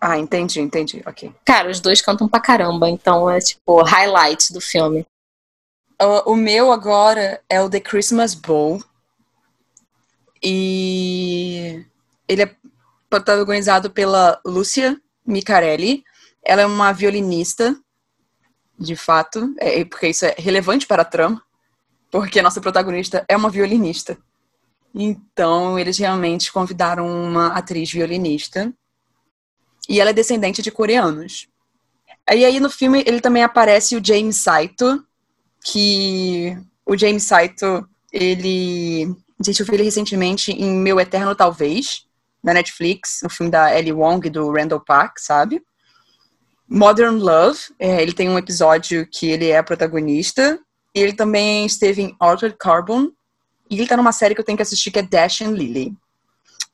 Ah, 0.00 0.18
entendi, 0.18 0.60
entendi. 0.60 1.02
Ok. 1.06 1.32
Cara, 1.44 1.70
os 1.70 1.80
dois 1.80 2.00
cantam 2.00 2.28
pra 2.28 2.40
caramba, 2.40 2.88
então 2.88 3.30
é 3.30 3.38
tipo 3.40 3.82
highlight 3.82 4.52
do 4.52 4.60
filme. 4.60 5.06
Uh, 6.00 6.30
o 6.30 6.36
meu 6.36 6.70
agora 6.70 7.40
é 7.48 7.60
o 7.60 7.70
The 7.70 7.80
Christmas 7.80 8.34
Bowl. 8.34 8.82
E 10.42 11.84
ele 12.28 12.42
é 12.42 12.54
protagonizado 13.08 13.90
pela 13.90 14.38
Lúcia 14.44 15.00
Micarelli. 15.26 16.04
Ela 16.44 16.62
é 16.62 16.66
uma 16.66 16.92
violinista, 16.92 17.74
de 18.78 18.94
fato, 18.94 19.54
é, 19.58 19.84
porque 19.84 20.08
isso 20.08 20.26
é 20.26 20.34
relevante 20.36 20.86
para 20.86 21.02
a 21.02 21.06
trama, 21.06 21.42
porque 22.10 22.38
a 22.38 22.42
nossa 22.42 22.60
protagonista 22.60 23.24
é 23.26 23.36
uma 23.36 23.50
violinista. 23.50 24.18
Então, 24.94 25.78
eles 25.78 25.98
realmente 25.98 26.52
convidaram 26.52 27.06
uma 27.08 27.48
atriz 27.48 27.90
violinista 27.90 28.72
e 29.88 30.00
ela 30.00 30.10
é 30.10 30.12
descendente 30.12 30.62
de 30.62 30.70
coreanos. 30.70 31.48
E 32.30 32.44
aí 32.44 32.58
no 32.58 32.68
filme 32.68 33.02
ele 33.06 33.20
também 33.20 33.42
aparece 33.42 33.96
o 33.96 34.04
James 34.04 34.36
Saito, 34.36 35.04
que 35.64 36.56
o 36.84 36.96
James 36.96 37.22
Saito, 37.22 37.88
ele. 38.12 39.14
Gente, 39.44 39.60
eu 39.60 39.66
vi 39.66 39.74
ele 39.74 39.82
recentemente 39.82 40.52
em 40.52 40.70
Meu 40.78 40.98
Eterno 40.98 41.34
Talvez, 41.34 42.06
na 42.42 42.54
Netflix, 42.54 43.20
o 43.22 43.28
filme 43.28 43.50
da 43.50 43.76
Ellie 43.76 43.92
Wong 43.92 44.30
do 44.30 44.50
Randall 44.50 44.80
Park, 44.80 45.18
sabe? 45.18 45.62
Modern 46.68 47.18
Love, 47.18 47.60
é, 47.78 48.02
ele 48.02 48.12
tem 48.12 48.28
um 48.28 48.38
episódio 48.38 49.06
que 49.06 49.28
ele 49.28 49.50
é 49.50 49.62
protagonista. 49.62 50.58
E 50.94 51.00
ele 51.00 51.12
também 51.12 51.66
esteve 51.66 52.02
em 52.02 52.16
Altered 52.18 52.56
Carbon. 52.58 53.10
E 53.68 53.76
ele 53.76 53.86
tá 53.86 53.96
numa 53.96 54.12
série 54.12 54.34
que 54.34 54.40
eu 54.40 54.44
tenho 54.44 54.56
que 54.56 54.62
assistir 54.62 54.90
que 54.90 54.98
é 54.98 55.02
Dash 55.02 55.42
and 55.42 55.50
Lily 55.50 55.94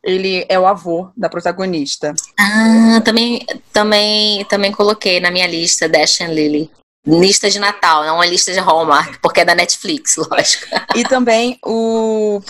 ele 0.03 0.45
é 0.49 0.59
o 0.59 0.67
avô 0.67 1.11
da 1.17 1.29
protagonista. 1.29 2.15
Ah, 2.39 3.01
também, 3.05 3.47
também, 3.73 4.45
também 4.47 4.73
coloquei 4.73 5.21
na 5.21 5.31
minha 5.31 5.47
lista 5.47 5.89
Dash 5.89 6.21
and 6.21 6.29
Lily. 6.29 6.71
Lista 7.05 7.51
de 7.51 7.59
Natal, 7.59 8.05
não 8.05 8.15
uma 8.15 8.27
lista 8.27 8.53
de 8.53 8.61
Hallmark, 8.61 9.19
porque 9.21 9.41
é 9.41 9.45
da 9.45 9.57
Netflix, 9.57 10.17
lógico. 10.31 10.67
E 10.95 11.03
também 11.03 11.59
o, 11.65 12.41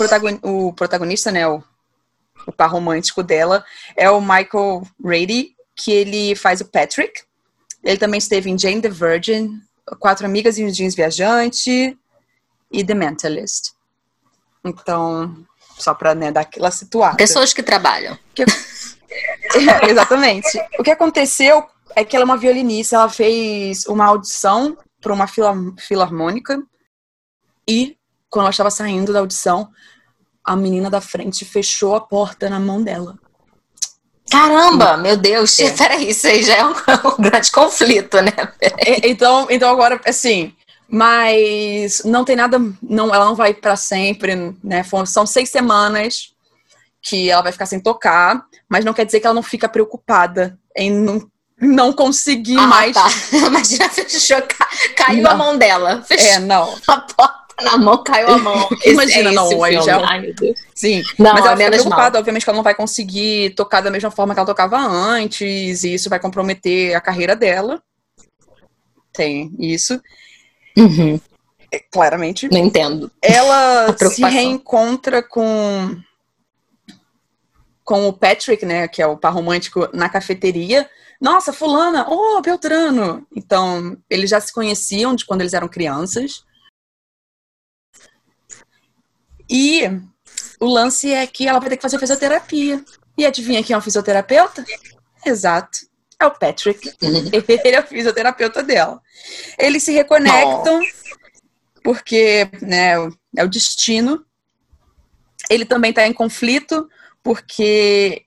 o 0.42 0.73
protagonista, 0.75 1.31
né, 1.31 1.49
o, 1.49 1.62
o 2.47 2.53
par 2.53 2.71
romântico 2.71 3.23
dela, 3.23 3.64
é 3.97 4.11
o 4.11 4.21
Michael 4.21 4.83
Rady, 5.03 5.55
que 5.75 5.90
ele 5.90 6.35
faz 6.35 6.61
o 6.61 6.66
Patrick. 6.66 7.23
Ele 7.83 7.97
também 7.97 8.18
esteve 8.18 8.51
em 8.51 8.59
Jane 8.59 8.83
the 8.83 8.90
Virgin, 8.90 9.59
Quatro 9.99 10.27
Amigas 10.27 10.59
e 10.59 10.64
um 10.64 10.71
Jeans 10.71 10.95
Viajante 10.95 11.97
e 12.71 12.85
The 12.85 12.95
Mentalist. 12.95 13.73
Então, 14.64 15.45
só 15.78 15.94
para 15.94 16.14
né, 16.14 16.30
dar 16.30 16.42
aquela 16.42 16.70
situada. 16.70 17.16
Pessoas 17.16 17.52
que 17.52 17.62
trabalham. 17.62 18.18
Que... 18.35 18.42
é, 18.42 19.87
exatamente. 19.90 20.58
O 20.78 20.82
que 20.82 20.90
aconteceu 20.90 21.64
é 21.94 22.04
que 22.04 22.16
ela 22.16 22.24
é 22.24 22.26
uma 22.26 22.37
violinista, 22.37 22.96
ela 22.96 23.08
fez 23.08 23.87
uma 23.87 24.06
audição 24.06 24.76
para 25.00 25.12
uma 25.12 25.26
fila, 25.26 25.54
filarmônica 25.78 26.62
e 27.68 27.96
quando 28.30 28.44
ela 28.44 28.50
estava 28.50 28.70
saindo 28.70 29.12
da 29.12 29.18
audição, 29.18 29.68
a 30.44 30.56
menina 30.56 30.88
da 30.88 31.00
frente 31.00 31.44
fechou 31.44 31.94
a 31.94 32.00
porta 32.00 32.48
na 32.48 32.58
mão 32.58 32.82
dela. 32.82 33.18
Caramba, 34.30 34.96
meu 34.96 35.16
Deus, 35.16 35.58
é. 35.61 35.70
peraí, 35.76 36.08
isso 36.08 36.26
aí 36.26 36.42
já 36.42 36.56
é 36.56 36.64
um, 36.64 36.70
um 37.18 37.22
grande 37.22 37.50
conflito, 37.50 38.20
né? 38.22 38.32
Então, 39.04 39.46
então 39.50 39.70
agora, 39.70 40.00
assim, 40.06 40.56
mas 40.92 42.02
não 42.05 42.22
tem 42.22 42.37
nada, 42.37 42.61
não, 42.83 43.14
ela 43.14 43.24
não 43.24 43.35
vai 43.35 43.55
para 43.55 43.76
sempre, 43.76 44.55
né? 44.62 44.85
São 45.07 45.24
seis 45.24 45.48
semanas 45.48 46.35
que 47.00 47.31
ela 47.31 47.40
vai 47.40 47.50
ficar 47.50 47.64
sem 47.64 47.81
tocar, 47.81 48.44
mas 48.68 48.85
não 48.85 48.92
quer 48.92 49.07
dizer 49.07 49.18
que 49.18 49.26
ela 49.26 49.35
não 49.35 49.42
fica 49.42 49.70
preocupada 49.70 50.59
em 50.76 50.90
não, 50.90 51.26
não 51.59 51.94
conseguir 51.94 52.59
ah, 52.59 52.66
mais. 52.66 52.92
Tá. 52.92 53.09
Imagina, 53.33 53.88
fechou, 53.88 54.37
caiu 54.94 55.22
não. 55.22 55.31
a 55.31 55.35
mão 55.35 55.57
dela. 55.57 56.02
Fechou 56.02 56.28
é, 56.28 56.38
não. 56.38 56.76
A 56.87 57.00
porta 57.00 57.42
na 57.62 57.78
mão, 57.78 58.02
caiu 58.02 58.28
a 58.28 58.38
mão. 58.38 58.68
Imagina, 58.85 59.31
é 59.31 59.33
não, 59.33 59.64
aí 59.64 59.81
já. 59.81 59.98
Ai, 60.05 60.20
meu 60.20 60.35
Deus. 60.35 60.59
Sim, 60.74 61.02
não, 61.18 61.33
mas 61.33 61.44
ela 61.46 61.57
fica 61.57 61.70
preocupada, 61.70 62.11
mal. 62.11 62.18
obviamente, 62.18 62.44
que 62.44 62.50
ela 62.50 62.57
não 62.57 62.62
vai 62.62 62.74
conseguir 62.74 63.55
tocar 63.55 63.81
da 63.81 63.90
mesma 63.90 64.11
forma 64.11 64.35
que 64.35 64.40
ela 64.40 64.46
tocava 64.46 64.78
antes, 64.78 65.85
e 65.85 65.94
isso 65.94 66.11
vai 66.11 66.18
comprometer 66.18 66.94
a 66.94 67.00
carreira 67.00 67.35
dela. 67.35 67.83
Tem 69.12 69.55
isso. 69.59 69.98
Uhum. 70.76 71.20
É, 71.72 71.78
claramente. 71.90 72.48
Não 72.50 72.58
entendo. 72.58 73.11
Ela 73.20 73.96
se 74.11 74.22
reencontra 74.22 75.22
com 75.22 75.96
com 77.85 78.06
o 78.06 78.12
Patrick, 78.12 78.64
né, 78.64 78.87
que 78.87 79.02
é 79.02 79.06
o 79.06 79.16
par 79.16 79.35
romântico, 79.35 79.88
na 79.92 80.08
cafeteria. 80.08 80.88
Nossa, 81.20 81.52
fulana, 81.52 82.06
oh, 82.08 82.40
Beltrano. 82.40 83.26
Então, 83.35 83.96
eles 84.08 84.30
já 84.30 84.40
se 84.40 84.52
conheciam 84.52 85.14
de 85.14 85.26
quando 85.26 85.40
eles 85.40 85.52
eram 85.52 85.68
crianças. 85.68 86.44
E 89.50 89.82
o 90.61 90.66
lance 90.66 91.12
é 91.12 91.26
que 91.26 91.46
ela 91.46 91.58
vai 91.58 91.68
ter 91.68 91.76
que 91.76 91.82
fazer 91.82 91.98
fisioterapia. 91.98 92.85
E 93.18 93.26
adivinha 93.26 93.62
quem 93.62 93.74
é 93.74 93.76
o 93.76 93.82
fisioterapeuta? 93.82 94.64
Exato. 95.26 95.80
É 96.22 96.26
o 96.26 96.30
Patrick. 96.30 96.92
Ele 97.00 97.76
é 97.76 97.80
o 97.80 97.87
fisioterapeuta 97.87 98.62
dela. 98.62 99.00
Eles 99.58 99.82
se 99.82 99.92
reconectam 99.92 100.80
porque 101.82 102.48
né, 102.61 102.94
é 103.37 103.44
o 103.44 103.48
destino. 103.48 104.24
Ele 105.50 105.64
também 105.64 105.90
está 105.90 106.06
em 106.06 106.12
conflito 106.12 106.88
porque 107.22 108.22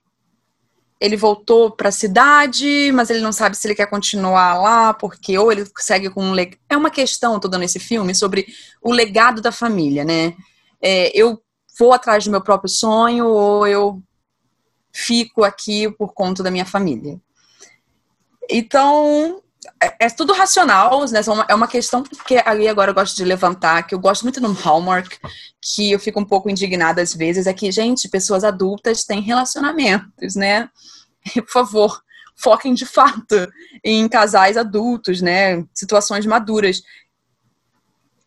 ele 0.98 1.16
voltou 1.16 1.70
para 1.70 1.90
a 1.90 1.92
cidade, 1.92 2.90
mas 2.94 3.10
ele 3.10 3.20
não 3.20 3.32
sabe 3.32 3.54
se 3.54 3.66
ele 3.66 3.74
quer 3.74 3.84
continuar 3.84 4.58
lá, 4.58 4.94
porque 4.94 5.36
ou 5.36 5.52
ele 5.52 5.66
segue 5.78 6.08
com 6.08 6.24
um 6.24 6.32
leg... 6.32 6.58
é 6.70 6.76
uma 6.76 6.90
questão 6.90 7.38
toda 7.38 7.58
nesse 7.58 7.78
filme 7.78 8.14
sobre 8.14 8.46
o 8.80 8.90
legado 8.92 9.42
da 9.42 9.52
família, 9.52 10.04
né? 10.04 10.34
é, 10.80 11.10
eu 11.18 11.40
vou 11.78 11.92
atrás 11.92 12.24
do 12.24 12.30
meu 12.30 12.40
próprio 12.40 12.70
sonho 12.70 13.26
ou 13.26 13.66
eu 13.66 14.02
fico 14.92 15.44
aqui 15.44 15.90
por 15.90 16.14
conta 16.14 16.42
da 16.42 16.50
minha 16.50 16.64
família. 16.64 17.20
Então, 18.50 19.42
é, 19.82 20.06
é 20.06 20.10
tudo 20.10 20.32
racional, 20.32 21.04
né? 21.10 21.20
É 21.48 21.54
uma 21.54 21.68
questão 21.68 22.02
que 22.02 22.40
ali 22.44 22.68
agora 22.68 22.90
eu 22.90 22.94
gosto 22.94 23.16
de 23.16 23.24
levantar, 23.24 23.82
que 23.86 23.94
eu 23.94 23.98
gosto 23.98 24.22
muito 24.22 24.40
no 24.40 24.52
Hallmark, 24.52 25.18
que 25.60 25.92
eu 25.92 25.98
fico 25.98 26.20
um 26.20 26.24
pouco 26.24 26.48
indignada 26.48 27.02
às 27.02 27.14
vezes, 27.14 27.46
é 27.46 27.52
que, 27.52 27.70
gente, 27.70 28.08
pessoas 28.08 28.44
adultas 28.44 29.04
têm 29.04 29.20
relacionamentos, 29.20 30.34
né? 30.34 30.68
Por 31.34 31.50
favor, 31.50 32.02
foquem 32.36 32.74
de 32.74 32.86
fato 32.86 33.50
em 33.82 34.08
casais 34.08 34.56
adultos, 34.56 35.20
né? 35.20 35.64
Situações 35.74 36.26
maduras. 36.26 36.82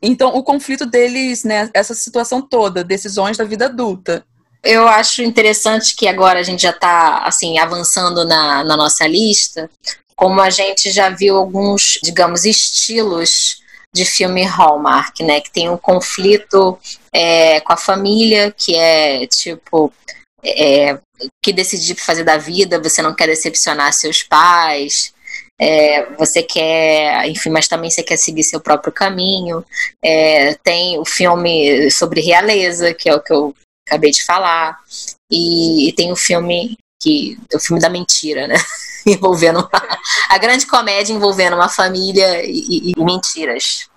Então, 0.02 0.30
o 0.30 0.44
conflito 0.44 0.86
deles, 0.86 1.44
né, 1.44 1.70
essa 1.74 1.94
situação 1.94 2.42
toda, 2.42 2.86
decisões 2.86 3.38
da 3.38 3.44
vida 3.44 3.66
adulta. 3.66 4.26
Eu 4.64 4.88
acho 4.88 5.22
interessante 5.22 5.96
que 5.96 6.08
agora 6.08 6.40
a 6.40 6.44
gente 6.44 6.62
já 6.62 6.70
está 6.70 7.24
assim, 7.24 7.60
avançando 7.60 8.26
na, 8.26 8.64
na 8.64 8.78
nossa 8.78 9.06
lista, 9.08 9.70
como 10.20 10.42
a 10.42 10.50
gente 10.50 10.92
já 10.92 11.10
viu 11.10 11.38
alguns, 11.38 11.98
digamos, 12.04 12.44
estilos 12.44 13.62
de 13.96 14.04
filme 14.04 14.44
Hallmark, 14.44 15.22
né? 15.22 15.40
Que 15.40 15.50
tem 15.50 15.70
um 15.70 15.78
conflito 15.78 16.78
é, 17.14 17.62
com 17.62 17.72
a 17.72 17.78
família, 17.78 18.52
que 18.52 18.76
é 18.76 19.26
tipo. 19.28 19.94
É, 20.44 21.00
que 21.42 21.54
decidir 21.54 21.96
fazer 21.96 22.24
da 22.26 22.38
vida, 22.38 22.82
você 22.82 23.02
não 23.02 23.14
quer 23.14 23.28
decepcionar 23.28 23.92
seus 23.92 24.24
pais, 24.24 25.14
é, 25.60 26.06
você 26.16 26.42
quer, 26.42 27.28
enfim, 27.28 27.50
mas 27.50 27.68
também 27.68 27.90
você 27.90 28.02
quer 28.02 28.18
seguir 28.18 28.44
seu 28.44 28.60
próprio 28.60 28.92
caminho. 28.92 29.64
É, 30.04 30.54
tem 30.56 31.00
o 31.00 31.06
filme 31.06 31.90
sobre 31.92 32.22
realeza, 32.22 32.94
que 32.94 33.10
é 33.10 33.16
o 33.16 33.22
que 33.22 33.34
eu 33.34 33.54
acabei 33.88 34.12
de 34.12 34.24
falar, 34.24 34.78
e, 35.32 35.90
e 35.90 35.94
tem 35.94 36.12
o 36.12 36.16
filme 36.16 36.78
que 37.00 37.40
o 37.54 37.60
filme 37.60 37.82
da 37.82 37.90
mentira, 37.90 38.48
né? 38.48 38.56
envolvendo 39.06 39.60
uma, 39.60 40.00
a 40.30 40.38
grande 40.38 40.66
comédia 40.66 41.14
envolvendo 41.14 41.56
uma 41.56 41.70
família 41.70 42.46
e, 42.46 42.92
e 42.92 43.04
mentiras. 43.04 43.90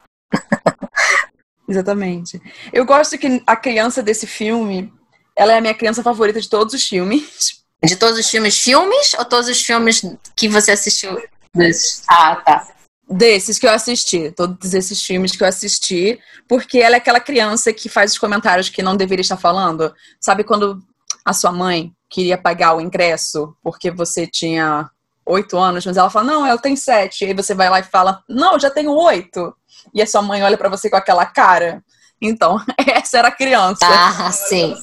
Exatamente. 1.68 2.40
Eu 2.72 2.84
gosto 2.84 3.18
que 3.18 3.42
a 3.46 3.56
criança 3.56 4.02
desse 4.02 4.26
filme, 4.26 4.92
ela 5.36 5.52
é 5.52 5.58
a 5.58 5.60
minha 5.60 5.74
criança 5.74 6.02
favorita 6.02 6.40
de 6.40 6.48
todos 6.48 6.74
os 6.74 6.86
filmes. 6.86 7.62
De 7.84 7.96
todos 7.96 8.18
os 8.18 8.28
filmes, 8.28 8.58
filmes 8.58 9.14
ou 9.18 9.24
todos 9.24 9.48
os 9.48 9.60
filmes 9.60 10.04
que 10.36 10.48
você 10.48 10.70
assistiu? 10.70 11.20
Desses. 11.54 12.04
Ah, 12.08 12.36
tá. 12.36 12.68
Desses 13.08 13.58
que 13.58 13.66
eu 13.66 13.72
assisti, 13.72 14.30
todos 14.30 14.72
esses 14.72 15.02
filmes 15.02 15.32
que 15.32 15.42
eu 15.42 15.48
assisti, 15.48 16.18
porque 16.48 16.78
ela 16.78 16.94
é 16.94 16.98
aquela 16.98 17.20
criança 17.20 17.72
que 17.72 17.88
faz 17.88 18.12
os 18.12 18.18
comentários 18.18 18.68
que 18.68 18.82
não 18.82 18.96
deveria 18.96 19.22
estar 19.22 19.36
falando. 19.36 19.92
Sabe 20.20 20.44
quando 20.44 20.80
a 21.24 21.32
sua 21.32 21.50
mãe 21.50 21.92
queria 22.12 22.36
pagar 22.36 22.76
o 22.76 22.80
ingresso 22.80 23.56
porque 23.62 23.90
você 23.90 24.26
tinha 24.26 24.88
oito 25.24 25.56
anos, 25.56 25.86
mas 25.86 25.96
ela 25.96 26.10
fala, 26.10 26.26
não, 26.26 26.46
ela 26.46 26.58
tem 26.58 26.76
sete. 26.76 27.24
E 27.24 27.28
aí 27.28 27.34
você 27.34 27.54
vai 27.54 27.70
lá 27.70 27.80
e 27.80 27.84
fala, 27.84 28.22
não, 28.28 28.52
eu 28.52 28.60
já 28.60 28.70
tenho 28.70 28.92
oito. 28.92 29.54
E 29.94 30.02
a 30.02 30.06
sua 30.06 30.20
mãe 30.20 30.42
olha 30.42 30.58
para 30.58 30.68
você 30.68 30.90
com 30.90 30.96
aquela 30.96 31.24
cara. 31.24 31.82
Então, 32.20 32.60
essa 32.86 33.18
era 33.18 33.28
a 33.28 33.32
criança. 33.32 33.80
Ah, 33.82 34.30
sim. 34.30 34.76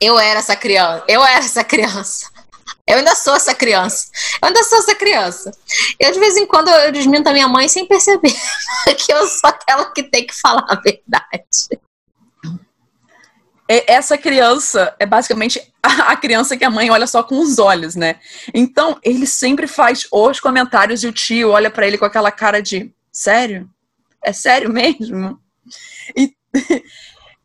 Eu 0.00 0.18
era 0.18 0.38
essa 0.38 0.54
criança. 0.54 1.04
Eu 1.08 1.22
era 1.24 1.44
essa 1.44 1.64
criança. 1.64 2.30
Eu 2.86 2.98
ainda 2.98 3.14
sou 3.14 3.34
essa 3.34 3.54
criança. 3.54 4.06
Eu 4.40 4.48
ainda 4.48 4.62
sou 4.64 4.78
essa 4.78 4.94
criança. 4.94 5.50
Eu, 5.98 6.12
de 6.12 6.20
vez 6.20 6.36
em 6.36 6.46
quando, 6.46 6.68
eu 6.68 6.92
desminto 6.92 7.28
a 7.28 7.32
minha 7.32 7.48
mãe 7.48 7.68
sem 7.68 7.86
perceber 7.86 8.34
que 8.96 9.12
eu 9.12 9.26
sou 9.26 9.50
aquela 9.50 9.90
que 9.92 10.04
tem 10.04 10.26
que 10.26 10.34
falar 10.34 10.64
a 10.68 10.76
verdade. 10.76 11.80
Essa 13.86 14.18
criança 14.18 14.96
é 14.98 15.06
basicamente 15.06 15.62
a 15.80 16.16
criança 16.16 16.56
que 16.56 16.64
a 16.64 16.70
mãe 16.70 16.90
olha 16.90 17.06
só 17.06 17.22
com 17.22 17.38
os 17.38 17.60
olhos, 17.60 17.94
né? 17.94 18.16
Então, 18.52 18.98
ele 19.00 19.26
sempre 19.26 19.68
faz 19.68 20.08
os 20.10 20.40
comentários 20.40 21.04
e 21.04 21.06
o 21.06 21.12
tio 21.12 21.50
olha 21.50 21.70
para 21.70 21.86
ele 21.86 21.96
com 21.96 22.04
aquela 22.04 22.32
cara 22.32 22.60
de: 22.60 22.92
sério? 23.12 23.70
É 24.24 24.32
sério 24.32 24.72
mesmo? 24.72 25.38
E 26.16 26.34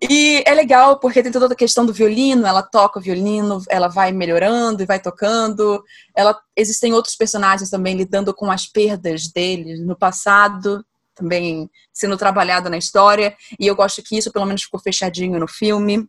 e 0.01 0.43
é 0.45 0.53
legal 0.53 0.99
porque 0.99 1.21
tem 1.21 1.31
toda 1.31 1.53
a 1.53 1.55
questão 1.55 1.85
do 1.85 1.93
violino, 1.93 2.45
ela 2.45 2.63
toca 2.63 2.99
o 2.99 3.01
violino, 3.01 3.61
ela 3.69 3.87
vai 3.87 4.11
melhorando 4.11 4.81
e 4.81 4.85
vai 4.85 4.99
tocando. 4.99 5.83
Ela 6.15 6.35
existem 6.55 6.91
outros 6.91 7.15
personagens 7.15 7.69
também 7.69 7.95
lidando 7.95 8.33
com 8.33 8.51
as 8.51 8.65
perdas 8.65 9.27
dele 9.27 9.77
no 9.77 9.95
passado, 9.95 10.83
também 11.13 11.69
sendo 11.93 12.17
trabalhado 12.17 12.69
na 12.69 12.77
história, 12.77 13.35
e 13.59 13.65
eu 13.65 13.75
gosto 13.75 14.03
que 14.03 14.17
isso 14.17 14.31
pelo 14.31 14.45
menos 14.45 14.63
ficou 14.63 14.79
fechadinho 14.79 15.39
no 15.39 15.47
filme. 15.47 16.07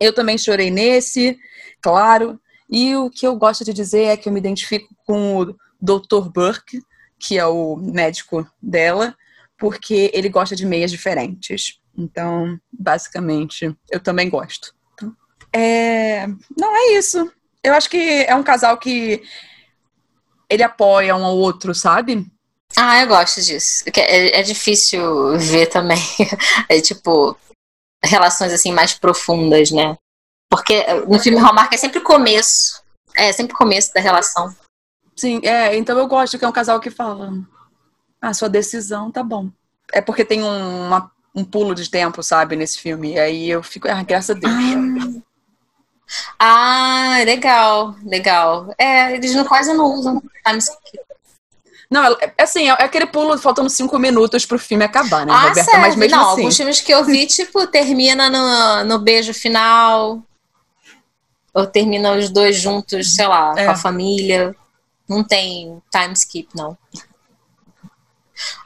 Eu 0.00 0.14
também 0.14 0.38
chorei 0.38 0.70
nesse, 0.70 1.38
claro. 1.80 2.40
E 2.68 2.96
o 2.96 3.10
que 3.10 3.26
eu 3.26 3.36
gosto 3.36 3.64
de 3.64 3.72
dizer 3.72 4.04
é 4.04 4.16
que 4.16 4.28
eu 4.28 4.32
me 4.32 4.38
identifico 4.40 4.88
com 5.04 5.36
o 5.36 5.54
Dr. 5.80 6.28
Burke, 6.32 6.80
que 7.18 7.38
é 7.38 7.46
o 7.46 7.76
médico 7.76 8.46
dela, 8.62 9.14
porque 9.58 10.10
ele 10.14 10.28
gosta 10.28 10.56
de 10.56 10.64
meias 10.64 10.90
diferentes. 10.90 11.80
Então, 11.96 12.58
basicamente, 12.72 13.76
eu 13.90 14.00
também 14.00 14.30
gosto. 14.30 14.74
É... 15.52 16.26
Não, 16.56 16.74
é 16.74 16.92
isso. 16.92 17.30
Eu 17.62 17.74
acho 17.74 17.90
que 17.90 18.24
é 18.26 18.34
um 18.34 18.42
casal 18.42 18.78
que 18.78 19.22
ele 20.48 20.62
apoia 20.62 21.14
um 21.14 21.24
ao 21.24 21.36
outro, 21.36 21.74
sabe? 21.74 22.26
Ah, 22.76 23.02
eu 23.02 23.08
gosto 23.08 23.42
disso. 23.42 23.84
É, 23.94 24.40
é 24.40 24.42
difícil 24.42 25.38
ver 25.38 25.66
também. 25.66 25.98
É 26.68 26.80
tipo, 26.80 27.36
relações 28.04 28.52
assim 28.52 28.72
mais 28.72 28.94
profundas, 28.94 29.70
né? 29.70 29.96
Porque 30.48 30.84
no 31.06 31.18
filme 31.18 31.38
Hallmark 31.38 31.72
é 31.72 31.76
sempre 31.76 31.98
o 31.98 32.04
começo. 32.04 32.82
É, 33.16 33.32
sempre 33.32 33.54
o 33.54 33.58
começo 33.58 33.92
da 33.94 34.00
relação. 34.00 34.54
Sim, 35.16 35.40
é, 35.44 35.76
então 35.76 35.98
eu 35.98 36.06
gosto 36.06 36.38
que 36.38 36.44
é 36.44 36.48
um 36.48 36.52
casal 36.52 36.80
que 36.80 36.90
fala, 36.90 37.32
ah, 38.20 38.34
sua 38.34 38.48
decisão 38.48 39.10
tá 39.10 39.22
bom. 39.22 39.50
É 39.92 40.00
porque 40.00 40.24
tem 40.24 40.42
um, 40.42 40.86
uma, 40.86 41.10
um 41.34 41.44
pulo 41.44 41.74
de 41.74 41.90
tempo, 41.90 42.22
sabe, 42.22 42.56
nesse 42.56 42.78
filme. 42.78 43.14
E 43.14 43.18
aí 43.18 43.50
eu 43.50 43.62
fico, 43.62 43.88
ah, 43.88 44.02
graças 44.02 44.36
a 44.36 44.38
Deus. 44.38 45.22
Ah, 46.38 47.18
ah 47.18 47.24
legal, 47.24 47.94
legal. 48.04 48.74
É, 48.78 49.14
eles 49.14 49.34
não, 49.34 49.44
quase 49.44 49.72
não 49.72 49.84
usam 49.94 50.14
não, 50.14 50.22
é, 50.46 50.58
é 52.36 52.42
assim, 52.42 52.68
é 52.68 52.70
aquele 52.70 53.06
pulo 53.06 53.36
faltando 53.36 53.68
cinco 53.68 53.98
minutos 53.98 54.46
pro 54.46 54.58
filme 54.58 54.84
acabar, 54.84 55.26
né, 55.26 55.32
ah, 55.32 55.48
Roberta? 55.48 55.64
Serve? 55.64 55.80
Mas 55.80 55.96
mesmo 55.96 56.16
não, 56.16 56.22
assim... 56.22 56.40
alguns 56.40 56.56
filmes 56.56 56.80
que 56.80 56.92
eu 56.92 57.04
vi, 57.04 57.26
tipo, 57.28 57.66
termina 57.66 58.30
no, 58.30 58.84
no 58.84 58.98
beijo 59.00 59.34
final, 59.34 60.22
ou 61.52 61.66
termina 61.66 62.12
os 62.12 62.30
dois 62.30 62.56
juntos, 62.56 63.14
sei 63.14 63.26
lá, 63.26 63.54
é. 63.56 63.64
com 63.64 63.72
a 63.72 63.76
família. 63.76 64.54
Não 65.08 65.24
tem 65.24 65.82
time 65.90 66.12
skip, 66.14 66.48
não. 66.54 66.78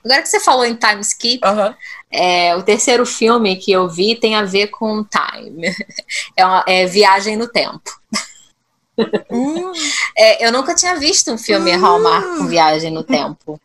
Agora 0.05 0.23
que 0.23 0.29
você 0.29 0.39
falou 0.39 0.67
em 0.67 0.75
time 0.75 1.01
skip, 1.01 1.41
é, 2.11 2.55
o 2.55 2.63
terceiro 2.63 3.07
filme 3.07 3.57
que 3.57 3.73
eu 3.73 3.89
vi 3.89 4.15
tem 4.15 4.37
a 4.37 4.45
ver 4.45 4.69
com 4.69 5.05
time. 5.05 5.75
É, 6.37 6.45
uma, 6.45 6.65
é 6.67 6.85
Viagem 6.85 7.37
no 7.37 7.47
Tempo. 7.47 7.91
Uh. 8.99 9.73
É, 10.17 10.47
eu 10.47 10.53
nunca 10.53 10.75
tinha 10.75 10.95
visto 10.97 11.33
um 11.33 11.39
filme 11.39 11.75
uh. 11.75 11.81
Hallmark 11.81 12.39
com 12.39 12.47
viagem 12.47 12.91
no 12.91 13.03
tempo. 13.03 13.61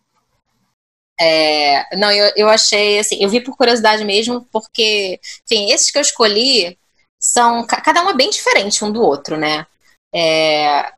É, 1.22 1.98
não, 1.98 2.10
eu, 2.12 2.32
eu 2.36 2.50
achei 2.50 2.98
assim, 2.98 3.22
eu 3.22 3.30
vi 3.30 3.42
por 3.42 3.58
curiosidade 3.58 4.06
mesmo, 4.06 4.48
porque, 4.52 5.20
enfim, 5.46 5.70
esses 5.72 5.92
que 5.92 5.98
eu 5.98 6.02
escolhi 6.02 6.78
são 7.20 7.68
cada 7.68 8.02
um 8.04 8.10
é 8.10 8.14
bem 8.14 8.30
diferente 8.30 8.86
um 8.86 8.92
do 8.92 9.02
outro, 9.02 9.36
né? 9.36 9.68
É, 10.16 10.92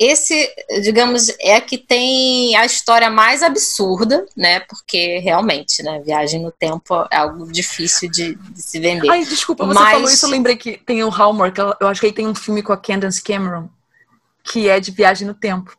esse, 0.00 0.50
digamos, 0.82 1.28
é 1.38 1.60
que 1.60 1.76
tem 1.76 2.56
a 2.56 2.64
história 2.64 3.10
mais 3.10 3.42
absurda, 3.42 4.24
né? 4.34 4.60
Porque 4.60 5.18
realmente, 5.18 5.82
né? 5.82 6.00
Viagem 6.00 6.42
no 6.42 6.50
tempo 6.50 7.06
é 7.10 7.18
algo 7.18 7.52
difícil 7.52 8.10
de, 8.10 8.34
de 8.34 8.62
se 8.62 8.80
vender. 8.80 9.10
Ai, 9.10 9.26
desculpa, 9.26 9.66
você 9.66 9.78
Mas... 9.78 9.92
falou 9.92 10.08
isso, 10.08 10.24
eu 10.24 10.30
lembrei 10.30 10.56
que 10.56 10.78
tem 10.78 11.04
o 11.04 11.10
Hallmark, 11.10 11.58
eu 11.58 11.86
acho 11.86 12.00
que 12.00 12.06
aí 12.06 12.12
tem 12.14 12.26
um 12.26 12.34
filme 12.34 12.62
com 12.62 12.72
a 12.72 12.78
Candace 12.78 13.22
Cameron, 13.22 13.68
que 14.42 14.70
é 14.70 14.80
de 14.80 14.90
viagem 14.90 15.28
no 15.28 15.34
tempo. 15.34 15.76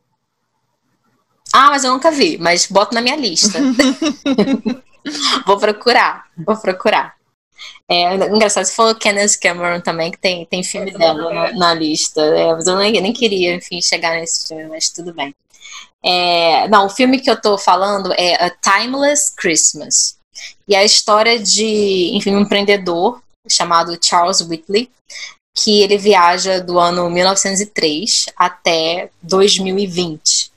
Ah, 1.51 1.69
mas 1.71 1.83
eu 1.83 1.91
nunca 1.91 2.11
vi, 2.11 2.37
mas 2.37 2.67
boto 2.67 2.93
na 2.93 3.01
minha 3.01 3.15
lista. 3.15 3.59
vou 5.47 5.57
procurar, 5.57 6.25
vou 6.37 6.55
procurar. 6.57 7.15
É, 7.89 8.15
engraçado, 8.15 8.65
você 8.65 8.73
falou 8.73 8.95
Kenneth 8.95 9.37
Cameron 9.41 9.81
também, 9.81 10.11
que 10.11 10.17
tem, 10.17 10.45
tem 10.45 10.63
filme 10.63 10.91
dela 10.91 11.33
na, 11.33 11.51
na 11.53 11.73
lista. 11.73 12.21
É, 12.21 12.53
mas 12.53 12.67
eu 12.67 12.77
nem, 12.77 13.01
nem 13.01 13.13
queria, 13.13 13.55
enfim, 13.55 13.81
chegar 13.81 14.15
nesse 14.15 14.47
filme, 14.47 14.67
mas 14.67 14.89
tudo 14.89 15.13
bem. 15.13 15.35
É, 16.03 16.67
não, 16.67 16.85
o 16.87 16.89
filme 16.89 17.19
que 17.19 17.29
eu 17.29 17.39
tô 17.39 17.57
falando 17.57 18.13
é 18.13 18.35
A 18.43 18.49
Timeless 18.49 19.33
Christmas. 19.35 20.17
E 20.67 20.73
é 20.73 20.79
a 20.79 20.85
história 20.85 21.37
de, 21.37 22.11
enfim, 22.13 22.35
um 22.35 22.41
empreendedor 22.41 23.21
chamado 23.49 23.97
Charles 24.01 24.41
Whitley, 24.41 24.89
que 25.55 25.81
ele 25.81 25.97
viaja 25.97 26.59
do 26.59 26.79
ano 26.79 27.09
1903 27.09 28.27
até 28.37 29.09
2020. 29.21 30.51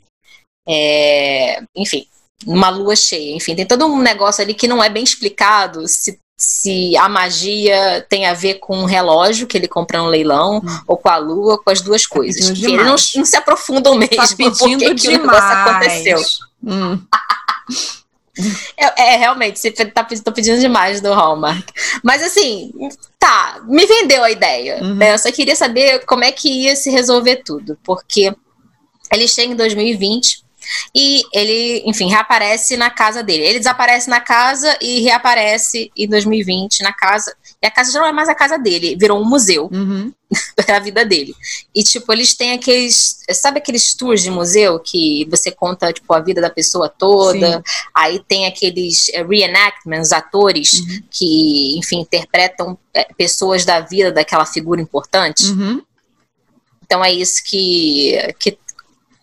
É, 0.67 1.63
enfim, 1.77 2.07
uma 2.47 2.71
lua 2.71 2.97
cheia. 2.97 3.35
Enfim, 3.35 3.55
tem 3.55 3.67
todo 3.67 3.87
um 3.87 4.01
negócio 4.01 4.43
ali 4.43 4.55
que 4.55 4.69
não 4.69 4.83
é 4.83 4.89
bem 4.89 5.03
explicado 5.03 5.87
se 5.89 6.19
se 6.45 6.97
a 6.97 7.09
magia 7.09 8.05
tem 8.09 8.27
a 8.27 8.35
ver 8.35 8.55
com 8.55 8.77
um 8.77 8.85
relógio 8.85 9.47
que 9.47 9.57
ele 9.57 9.67
compra 9.67 9.99
no 9.99 10.09
leilão, 10.09 10.59
hum. 10.59 10.81
ou 10.87 10.97
com 10.97 11.09
a 11.09 11.17
lua, 11.17 11.59
com 11.63 11.71
as 11.71 11.81
duas 11.81 12.03
tá 12.03 12.09
coisas. 12.11 12.51
Enfim, 12.51 12.75
eles 12.75 12.85
não, 12.85 13.21
não, 13.21 13.25
se 13.25 13.37
aprofundam 13.37 13.95
mesmo 13.95 14.17
tá 14.17 14.29
pedindo 14.37 14.95
que 14.95 15.09
o 15.09 15.11
negócio 15.13 15.43
aconteceu. 15.43 16.21
Hum. 16.63 17.01
é, 18.77 19.15
é, 19.15 19.17
realmente, 19.17 19.59
você 19.59 19.71
tá 19.71 20.05
tô 20.05 20.33
pedindo 20.33 20.61
demais 20.61 21.01
do 21.01 21.13
Hallmark. 21.15 21.67
Mas 22.03 22.23
assim, 22.23 22.73
tá, 23.19 23.63
me 23.65 23.87
vendeu 23.87 24.23
a 24.23 24.31
ideia. 24.31 24.83
Uhum. 24.83 24.97
Né? 24.97 25.15
Eu 25.15 25.19
só 25.19 25.33
queria 25.33 25.57
saber 25.57 26.05
como 26.05 26.25
é 26.25 26.33
que 26.33 26.49
ia 26.49 26.77
se 26.77 26.91
resolver 26.91 27.37
tudo, 27.37 27.79
porque 27.83 28.35
ele 29.11 29.27
chega 29.27 29.53
em 29.53 29.57
2020 29.57 30.45
e 30.95 31.23
ele, 31.33 31.83
enfim, 31.87 32.09
reaparece 32.09 32.77
na 32.77 32.91
casa 32.91 33.23
dele. 33.23 33.45
Ele 33.45 33.59
desaparece 33.59 34.09
na 34.09 34.21
casa 34.21 34.77
e 34.81 35.01
reaparece 35.01 35.91
em 35.97 36.09
2020 36.09 36.83
na 36.83 36.93
casa. 36.93 37.35
E 37.63 37.67
a 37.67 37.71
casa 37.71 37.93
já 37.93 38.01
não 38.01 38.07
é 38.07 38.13
mais 38.13 38.29
a 38.29 38.35
casa 38.35 38.59
dele, 38.59 38.97
virou 38.97 39.21
um 39.21 39.25
museu 39.25 39.71
uhum. 39.73 40.13
da 40.67 40.79
vida 40.79 41.05
dele. 41.05 41.35
E, 41.75 41.83
tipo, 41.83 42.13
eles 42.13 42.35
têm 42.35 42.53
aqueles. 42.53 43.21
Sabe 43.33 43.59
aqueles 43.59 43.95
tours 43.95 44.23
de 44.23 44.31
museu 44.31 44.79
que 44.79 45.27
você 45.31 45.51
conta, 45.51 45.93
tipo, 45.93 46.13
a 46.13 46.21
vida 46.21 46.41
da 46.41 46.51
pessoa 46.51 46.89
toda? 46.89 47.57
Sim. 47.57 47.63
Aí 47.95 48.23
tem 48.27 48.47
aqueles 48.47 49.09
eh, 49.11 49.25
reenactments, 49.25 50.13
atores 50.13 50.75
uhum. 50.75 51.03
que, 51.11 51.79
enfim, 51.79 52.01
interpretam 52.01 52.79
eh, 52.93 53.09
pessoas 53.17 53.65
da 53.65 53.81
vida 53.81 54.13
daquela 54.13 54.45
figura 54.45 54.81
importante. 54.81 55.47
Uhum. 55.47 55.83
Então 56.85 57.03
é 57.05 57.13
isso 57.13 57.43
que, 57.45 58.13
que 58.39 58.59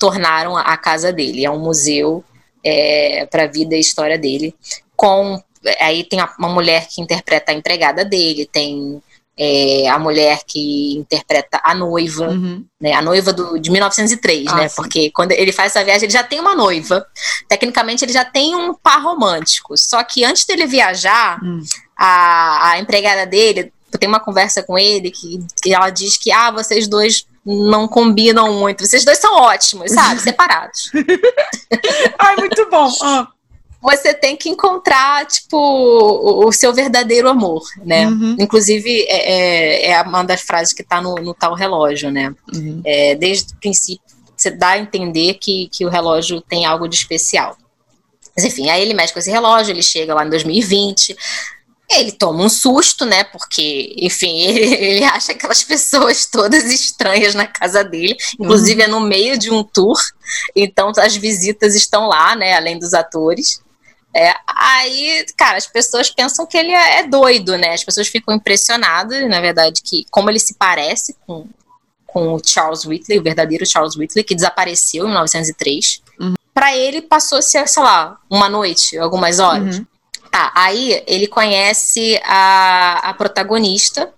tornaram 0.02 0.58
a 0.58 0.76
casa 0.76 1.14
dele. 1.14 1.46
É 1.46 1.52
um 1.52 1.60
museu 1.60 2.24
é, 2.66 3.28
para 3.28 3.44
a 3.44 3.48
vida 3.48 3.76
e 3.76 3.80
história 3.80 4.18
dele. 4.18 4.56
Com 4.96 5.40
aí 5.80 6.04
tem 6.04 6.20
uma 6.40 6.50
mulher 6.50 6.88
que 6.88 7.00
interpreta 7.00 7.52
a 7.52 7.56
empregada 7.56 8.04
dele, 8.04 8.50
tem 8.52 9.00
é, 9.38 9.88
a 9.88 10.00
mulher 10.00 10.40
que 10.48 10.96
interpreta 10.98 11.62
a 11.64 11.76
noiva, 11.76 12.30
uhum. 12.30 12.66
né? 12.82 12.94
A 12.94 13.02
noiva 13.04 13.32
do, 13.32 13.60
de 13.60 13.70
1903, 13.70 14.48
ah, 14.48 14.56
né? 14.56 14.68
Sim. 14.68 14.76
Porque 14.76 15.12
quando 15.12 15.34
ele 15.34 15.52
faz 15.52 15.72
essa 15.76 15.86
viagem, 15.86 16.06
ele 16.06 16.14
já 16.14 16.24
tem 16.24 16.40
uma 16.40 16.56
noiva. 16.56 17.06
Tecnicamente, 17.48 18.04
ele 18.04 18.14
já 18.14 18.26
tem 18.26 18.56
um 18.56 18.74
par 18.74 19.04
romântico. 19.04 19.78
Só 19.78 20.04
que 20.04 20.24
antes 20.24 20.46
dele 20.46 20.66
viajar, 20.66 21.40
uhum. 21.44 21.62
a, 21.96 22.72
a 22.72 22.80
empregada 22.80 23.28
dele 23.28 23.72
tem 24.00 24.10
uma 24.10 24.20
conversa 24.20 24.64
com 24.64 24.80
ele 24.80 25.12
que, 25.12 25.46
que 25.62 25.72
ela 25.72 25.92
diz 25.92 26.18
que 26.18 26.32
ah, 26.32 26.50
vocês 26.50 26.88
dois 26.88 27.28
não 27.46 27.88
combinam 27.88 28.54
muito. 28.54 28.86
Vocês 28.86 29.04
dois 29.04 29.18
são 29.18 29.36
ótimos, 29.42 29.92
sabe? 29.92 30.20
Separados. 30.22 30.92
Ai, 32.20 32.36
muito 32.38 32.70
bom. 32.70 32.90
Ah. 33.02 33.28
Você 33.82 34.14
tem 34.14 34.38
que 34.38 34.48
encontrar, 34.48 35.26
tipo, 35.26 35.58
o, 35.58 36.52
seu 36.52 36.72
verdadeiro 36.72 37.28
amor, 37.28 37.64
né? 37.84 38.08
Uhum. 38.08 38.36
Inclusive, 38.40 39.06
é, 39.08 39.88
é, 39.88 39.92
é, 39.92 40.02
uma 40.04 40.22
das 40.22 40.42
frases 40.42 40.72
que 40.72 40.84
tá 40.84 41.02
no, 41.02 41.16
no 41.16 41.34
tal 41.34 41.56
relógio, 41.56 42.12
né? 42.12 42.32
Uhum. 42.54 42.82
É, 42.86 43.16
desde 43.16 43.54
o 43.54 43.58
princípio, 43.58 44.04
você 44.38 44.52
dá 44.52 44.70
a 44.70 44.80
entender 44.80 45.36
que, 45.36 45.68
que 45.72 45.84
o 45.84 45.90
relógio 45.90 46.42
tem 46.42 46.64
algo 46.64 46.88
de 46.88 46.96
especial. 46.96 47.58
Mas 48.36 48.46
enfim, 48.46 48.70
aí 48.70 48.82
ele 48.82 48.94
mexe 48.94 49.14
com 49.14 49.20
esse 49.20 49.32
relógio, 49.32 49.72
ele 49.72 49.84
chega 49.84 50.14
lá 50.14 50.26
em 50.26 50.30
2020, 50.30 51.16
ele 52.00 52.12
toma 52.12 52.44
um 52.44 52.50
susto, 52.50 53.06
né? 53.06 53.24
Porque, 53.24 53.96
enfim, 53.98 54.42
ele, 54.48 54.76
ele 54.76 55.04
acha 55.04 55.32
aquelas 55.32 55.64
pessoas 55.64 56.26
todas 56.26 56.64
estranhas 56.66 57.36
na 57.36 57.48
casa 57.48 57.84
dele. 57.84 58.16
Inclusive, 58.40 58.82
uhum. 58.82 58.88
é 58.88 58.92
no 58.92 59.00
meio 59.02 59.38
de 59.38 59.52
um 59.52 59.64
tour. 59.64 60.00
Então, 60.56 60.92
as 60.98 61.16
visitas 61.16 61.76
estão 61.76 62.08
lá, 62.08 62.36
né? 62.36 62.54
Além 62.56 62.78
dos 62.78 62.94
atores. 62.94 63.62
É, 64.14 64.34
aí, 64.46 65.26
cara, 65.38 65.58
as 65.58 65.68
pessoas 65.68 66.10
pensam 66.10 66.46
que 66.46 66.58
ele 66.58 66.72
é, 66.72 67.00
é 67.00 67.08
doido, 67.08 67.58
né? 67.58 67.74
As 67.74 67.84
pessoas 67.84 68.08
ficam 68.08 68.36
impressionadas, 68.36 69.28
na 69.30 69.40
verdade, 69.40 69.82
que 69.82 70.06
como 70.12 70.30
ele 70.30 70.40
se 70.40 70.54
parece 70.56 71.16
com, 71.26 71.48
com 72.06 72.34
o 72.34 72.42
Charles 72.46 72.86
Whitley, 72.86 73.20
o 73.20 73.24
verdadeiro 73.24 73.66
Charles 73.66 73.96
Whitley, 73.96 74.24
que 74.24 74.36
desapareceu 74.36 75.06
em 75.06 75.10
1903. 75.10 76.02
Uhum. 76.20 76.34
Para 76.54 76.76
ele, 76.76 77.02
passou-se, 77.02 77.66
sei 77.66 77.84
lá, 77.84 78.18
uma 78.30 78.50
noite, 78.50 78.98
algumas 78.98 79.40
horas. 79.40 79.78
Uhum. 79.78 79.86
Tá, 80.32 80.50
aí 80.56 81.04
ele 81.06 81.28
conhece 81.28 82.18
a, 82.24 83.10
a 83.10 83.14
protagonista, 83.14 84.14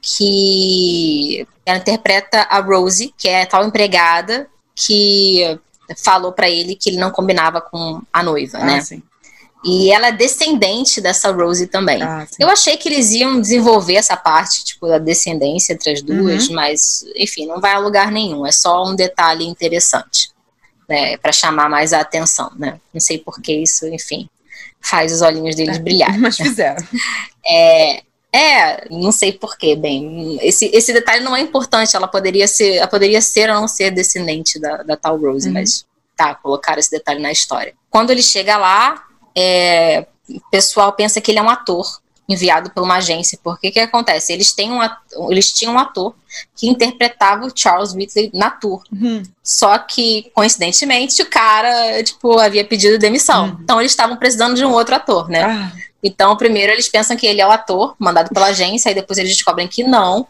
que 0.00 1.46
ela 1.64 1.78
interpreta 1.78 2.42
a 2.50 2.58
Rosie, 2.58 3.14
que 3.16 3.28
é 3.28 3.46
tal 3.46 3.64
empregada 3.64 4.48
que 4.74 5.56
falou 6.02 6.32
para 6.32 6.50
ele 6.50 6.74
que 6.74 6.90
ele 6.90 6.96
não 6.96 7.12
combinava 7.12 7.60
com 7.60 8.02
a 8.12 8.22
noiva, 8.24 8.58
ah, 8.58 8.64
né? 8.64 8.80
Sim. 8.80 9.00
E 9.64 9.92
ela 9.92 10.08
é 10.08 10.12
descendente 10.12 11.00
dessa 11.00 11.30
Rosie 11.30 11.68
também. 11.68 12.02
Ah, 12.02 12.26
eu 12.40 12.48
achei 12.48 12.76
que 12.76 12.88
eles 12.88 13.12
iam 13.12 13.40
desenvolver 13.40 13.94
essa 13.94 14.16
parte, 14.16 14.64
tipo, 14.64 14.88
da 14.88 14.98
descendência 14.98 15.74
entre 15.74 15.92
as 15.92 16.02
duas, 16.02 16.48
uhum. 16.48 16.56
mas, 16.56 17.04
enfim, 17.14 17.46
não 17.46 17.60
vai 17.60 17.74
a 17.74 17.78
lugar 17.78 18.10
nenhum. 18.10 18.44
É 18.44 18.50
só 18.50 18.84
um 18.84 18.96
detalhe 18.96 19.46
interessante, 19.46 20.30
né? 20.88 21.16
Para 21.18 21.30
chamar 21.30 21.70
mais 21.70 21.92
a 21.92 22.00
atenção, 22.00 22.50
né? 22.56 22.80
Não 22.92 23.00
sei 23.00 23.18
por 23.18 23.40
que 23.40 23.52
isso, 23.52 23.86
enfim 23.86 24.28
faz 24.82 25.12
os 25.12 25.22
olhinhos 25.22 25.54
deles 25.54 25.76
é, 25.76 25.80
brilhar. 25.80 26.18
Mas 26.18 26.36
fizeram. 26.36 26.82
É, 27.44 28.02
é, 28.32 28.88
não 28.88 29.10
sei 29.10 29.32
porquê, 29.32 29.74
bem. 29.74 30.38
Esse, 30.40 30.66
esse 30.72 30.92
detalhe 30.92 31.24
não 31.24 31.34
é 31.34 31.40
importante. 31.40 31.96
Ela 31.96 32.06
poderia 32.06 32.46
ser, 32.46 32.76
ela 32.76 32.86
poderia 32.86 33.20
ser 33.20 33.50
ou 33.50 33.60
não 33.60 33.66
ser 33.66 33.90
descendente 33.90 34.60
da, 34.60 34.84
da 34.84 34.96
tal 34.96 35.18
Rose, 35.18 35.48
uhum. 35.48 35.54
mas 35.54 35.84
tá, 36.16 36.34
colocaram 36.36 36.78
esse 36.78 36.90
detalhe 36.90 37.20
na 37.20 37.32
história. 37.32 37.74
Quando 37.90 38.10
ele 38.10 38.22
chega 38.22 38.56
lá, 38.56 39.04
é, 39.36 40.06
o 40.28 40.40
pessoal 40.50 40.92
pensa 40.92 41.20
que 41.20 41.30
ele 41.30 41.40
é 41.40 41.42
um 41.42 41.50
ator. 41.50 42.00
Enviado 42.28 42.70
por 42.70 42.82
uma 42.82 42.96
agência, 42.96 43.38
porque 43.42 43.68
o 43.68 43.72
que 43.72 43.80
acontece? 43.80 44.32
Eles, 44.32 44.52
têm 44.52 44.70
um 44.70 44.80
ator, 44.80 45.30
eles 45.30 45.52
tinham 45.52 45.74
um 45.74 45.78
ator 45.78 46.14
que 46.56 46.68
interpretava 46.68 47.46
o 47.46 47.52
Charles 47.54 47.92
Whitley 47.92 48.30
na 48.32 48.50
tour. 48.50 48.82
Uhum. 48.92 49.22
Só 49.42 49.76
que, 49.78 50.30
coincidentemente, 50.34 51.20
o 51.22 51.26
cara, 51.26 52.02
tipo, 52.02 52.38
havia 52.38 52.64
pedido 52.64 52.98
demissão. 52.98 53.46
Uhum. 53.46 53.58
Então, 53.62 53.80
eles 53.80 53.92
estavam 53.92 54.16
precisando 54.16 54.54
de 54.54 54.64
um 54.64 54.72
outro 54.72 54.94
ator, 54.94 55.28
né? 55.28 55.42
Ah. 55.42 55.72
Então, 56.02 56.36
primeiro 56.36 56.72
eles 56.72 56.88
pensam 56.88 57.16
que 57.16 57.26
ele 57.26 57.40
é 57.40 57.46
o 57.46 57.50
ator 57.50 57.94
mandado 57.98 58.30
pela 58.30 58.46
agência, 58.46 58.88
aí 58.88 58.94
depois 58.94 59.18
eles 59.18 59.32
descobrem 59.32 59.68
que 59.68 59.84
não. 59.84 60.26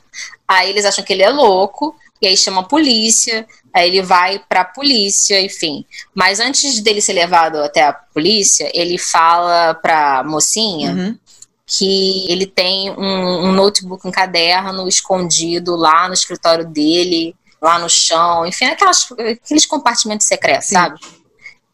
Aí 0.47 0.69
eles 0.69 0.85
acham 0.85 1.05
que 1.05 1.13
ele 1.13 1.23
é 1.23 1.31
louco, 1.31 1.97
e 2.21 2.27
aí 2.27 2.37
chama 2.37 2.61
a 2.61 2.65
polícia, 2.65 3.47
aí 3.73 3.89
ele 3.89 4.03
vai 4.03 4.39
pra 4.49 4.65
polícia, 4.65 5.41
enfim. 5.41 5.85
Mas 6.15 6.39
antes 6.39 6.81
dele 6.81 7.01
ser 7.01 7.15
levado 7.15 7.57
até 7.57 7.83
a 7.83 7.93
polícia, 7.93 8.71
ele 8.75 8.99
fala 8.99 9.75
pra 9.75 10.23
mocinha 10.23 10.93
uhum. 10.93 11.19
Que 11.75 12.31
ele 12.31 12.47
tem 12.47 12.91
um, 12.91 13.47
um 13.47 13.53
notebook, 13.53 14.07
um 14.07 14.11
caderno 14.11 14.87
escondido 14.87 15.75
lá 15.75 16.07
no 16.07 16.13
escritório 16.13 16.67
dele, 16.67 17.35
lá 17.63 17.79
no 17.79 17.89
chão, 17.89 18.47
enfim, 18.47 18.67
aquelas, 18.67 19.11
aqueles 19.13 19.65
compartimentos 19.65 20.27
secretos, 20.27 20.69
Sim. 20.69 20.75
sabe? 20.75 21.01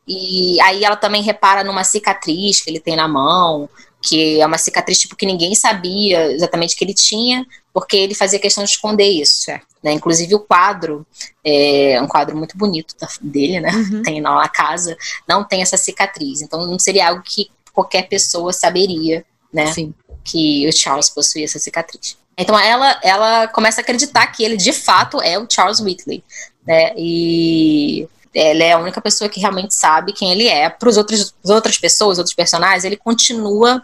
E 0.06 0.60
aí 0.60 0.84
ela 0.84 0.94
também 0.94 1.20
repara 1.20 1.64
numa 1.64 1.82
cicatriz 1.82 2.60
que 2.60 2.70
ele 2.70 2.78
tem 2.78 2.94
na 2.94 3.08
mão, 3.08 3.68
que 4.00 4.40
é 4.40 4.46
uma 4.46 4.56
cicatriz 4.56 5.00
tipo 5.00 5.16
que 5.16 5.26
ninguém 5.26 5.52
sabia 5.56 6.32
exatamente 6.32 6.76
que 6.76 6.84
ele 6.84 6.94
tinha, 6.94 7.44
porque 7.74 7.96
ele 7.96 8.14
fazia 8.14 8.38
questão 8.38 8.62
de 8.62 8.70
esconder 8.70 9.08
isso. 9.08 9.50
Né? 9.82 9.92
Inclusive 9.92 10.32
o 10.36 10.40
quadro, 10.40 11.04
é 11.44 12.00
um 12.00 12.06
quadro 12.06 12.36
muito 12.36 12.56
bonito 12.56 12.94
dele, 13.20 13.60
né? 13.60 13.70
Uhum. 13.72 14.02
Tem 14.02 14.20
na 14.20 14.48
casa, 14.48 14.96
não 15.26 15.42
tem 15.42 15.60
essa 15.60 15.76
cicatriz. 15.76 16.40
Então 16.40 16.64
não 16.66 16.78
seria 16.78 17.08
algo 17.08 17.22
que 17.22 17.50
qualquer 17.72 18.08
pessoa 18.08 18.52
saberia, 18.52 19.24
né? 19.52 19.72
Sim. 19.72 19.94
Que 20.24 20.68
o 20.68 20.72
Charles 20.72 21.10
possuía 21.10 21.44
essa 21.44 21.58
cicatriz. 21.58 22.16
Então 22.36 22.58
ela, 22.58 23.00
ela 23.02 23.48
começa 23.48 23.80
a 23.80 23.82
acreditar 23.82 24.26
que 24.28 24.44
ele 24.44 24.56
de 24.56 24.72
fato 24.72 25.20
é 25.20 25.38
o 25.38 25.46
Charles 25.50 25.80
Whitley, 25.80 26.22
né? 26.66 26.92
E 26.96 28.08
ela 28.34 28.62
é 28.62 28.72
a 28.72 28.78
única 28.78 29.00
pessoa 29.00 29.28
que 29.28 29.40
realmente 29.40 29.74
sabe 29.74 30.12
quem 30.12 30.30
ele 30.30 30.46
é. 30.46 30.70
Para 30.70 30.88
as 30.88 30.96
outras 30.96 31.78
pessoas, 31.78 32.18
outros 32.18 32.34
personagens, 32.34 32.84
ele 32.84 32.96
continua 32.96 33.82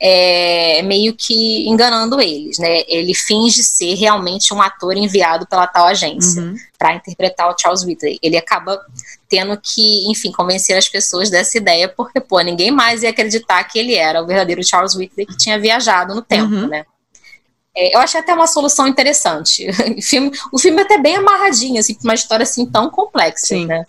é, 0.00 0.82
meio 0.82 1.14
que 1.14 1.68
enganando 1.68 2.20
eles, 2.20 2.58
né? 2.58 2.82
Ele 2.88 3.14
finge 3.14 3.62
ser 3.62 3.94
realmente 3.94 4.52
um 4.52 4.60
ator 4.60 4.96
enviado 4.96 5.46
pela 5.46 5.66
tal 5.66 5.86
agência 5.86 6.42
uhum. 6.42 6.56
para 6.76 6.94
interpretar 6.94 7.48
o 7.48 7.56
Charles 7.56 7.84
Whitley. 7.84 8.18
Ele 8.20 8.36
acaba 8.36 8.80
tendo 9.28 9.56
que, 9.56 10.10
enfim, 10.10 10.32
convencer 10.32 10.76
as 10.76 10.88
pessoas 10.88 11.30
dessa 11.30 11.56
ideia, 11.56 11.88
porque, 11.88 12.20
pô, 12.20 12.40
ninguém 12.40 12.70
mais 12.70 13.02
ia 13.02 13.10
acreditar 13.10 13.62
que 13.64 13.78
ele 13.78 13.94
era 13.94 14.20
o 14.22 14.26
verdadeiro 14.26 14.64
Charles 14.64 14.94
Whitley 14.94 15.26
que 15.26 15.36
tinha 15.36 15.58
viajado 15.58 16.14
no 16.14 16.22
tempo, 16.22 16.52
uhum. 16.52 16.66
né? 16.66 16.84
É, 17.74 17.94
eu 17.96 18.00
achei 18.00 18.20
até 18.20 18.34
uma 18.34 18.46
solução 18.46 18.86
interessante. 18.86 19.66
o, 19.96 20.02
filme, 20.02 20.30
o 20.52 20.58
filme 20.58 20.82
é 20.82 20.84
até 20.84 20.98
bem 20.98 21.16
amarradinho, 21.16 21.78
assim, 21.78 21.96
uma 22.02 22.14
história 22.14 22.42
assim 22.42 22.66
tão 22.66 22.90
complexa, 22.90 23.54
Sim. 23.54 23.66
né? 23.66 23.86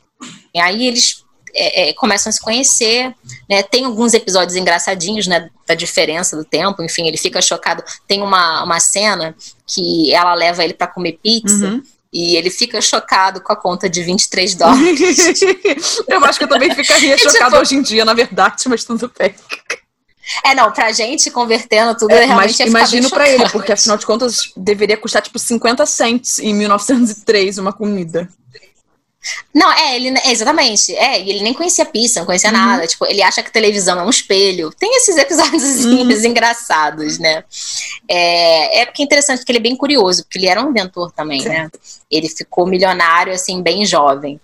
E 0.53 0.59
aí 0.59 0.87
eles 0.87 1.22
é, 1.53 1.89
é, 1.89 1.93
começam 1.93 2.29
a 2.29 2.33
se 2.33 2.41
conhecer, 2.41 3.13
né? 3.49 3.61
Tem 3.63 3.85
alguns 3.85 4.13
episódios 4.13 4.55
engraçadinhos, 4.55 5.27
né? 5.27 5.49
Da 5.67 5.75
diferença 5.75 6.35
do 6.35 6.43
tempo, 6.43 6.83
enfim, 6.83 7.07
ele 7.07 7.17
fica 7.17 7.41
chocado. 7.41 7.83
Tem 8.07 8.21
uma, 8.21 8.63
uma 8.63 8.79
cena 8.79 9.35
que 9.67 10.13
ela 10.13 10.33
leva 10.33 10.63
ele 10.63 10.73
para 10.73 10.87
comer 10.87 11.19
pizza. 11.21 11.65
Uhum. 11.65 11.83
E 12.11 12.35
ele 12.35 12.51
fica 12.51 12.79
chocado 12.79 13.41
com 13.41 13.51
a 13.51 13.55
conta 13.55 13.89
de 13.89 14.03
23 14.03 14.53
dólares. 14.53 15.31
eu 16.07 16.23
acho 16.25 16.37
que 16.37 16.45
eu 16.45 16.49
também 16.49 16.73
ficaria 16.73 17.17
chocado 17.17 17.45
tipo... 17.51 17.57
hoje 17.57 17.75
em 17.75 17.81
dia, 17.81 18.05
na 18.05 18.13
verdade, 18.13 18.63
mas 18.67 18.83
tudo 18.83 19.11
bem. 19.17 19.33
É, 20.45 20.55
não, 20.55 20.71
pra 20.71 20.91
gente 20.91 21.29
convertendo 21.31 21.97
tudo, 21.97 22.11
é, 22.11 22.25
realmente 22.25 22.57
mas, 22.59 22.69
Imagino 22.69 23.09
pra 23.09 23.27
ele, 23.27 23.49
porque 23.49 23.71
afinal 23.71 23.97
de 23.97 24.05
contas 24.05 24.53
deveria 24.55 24.95
custar 24.95 25.21
tipo 25.21 25.37
50 25.37 25.85
cents 25.85 26.39
em 26.39 26.53
1903 26.53 27.57
uma 27.57 27.73
comida. 27.73 28.29
Não, 29.53 29.71
é, 29.71 29.95
ele 29.95 30.13
exatamente. 30.25 30.93
É, 30.95 31.21
e 31.21 31.29
ele 31.29 31.41
nem 31.41 31.53
conhecia 31.53 31.85
pizza, 31.85 32.19
não 32.19 32.25
conhecia 32.25 32.49
uhum. 32.49 32.57
nada. 32.57 32.87
Tipo, 32.87 33.05
ele 33.05 33.21
acha 33.21 33.41
que 33.41 33.51
televisão 33.51 33.99
é 33.99 34.03
um 34.03 34.09
espelho. 34.09 34.71
Tem 34.77 34.95
esses 34.97 35.17
episódios 35.17 35.85
uhum. 35.85 36.11
engraçados, 36.25 37.17
né? 37.19 37.43
É, 38.07 38.81
é 38.81 38.85
porque 38.85 39.01
é 39.01 39.05
interessante, 39.05 39.39
porque 39.39 39.51
ele 39.51 39.59
é 39.59 39.63
bem 39.63 39.75
curioso, 39.75 40.23
porque 40.23 40.37
ele 40.37 40.47
era 40.47 40.63
um 40.63 40.69
inventor 40.69 41.11
também, 41.11 41.41
Sim. 41.41 41.49
né? 41.49 41.69
Ele 42.09 42.29
ficou 42.29 42.65
milionário, 42.65 43.33
assim, 43.33 43.61
bem 43.61 43.85
jovem 43.85 44.39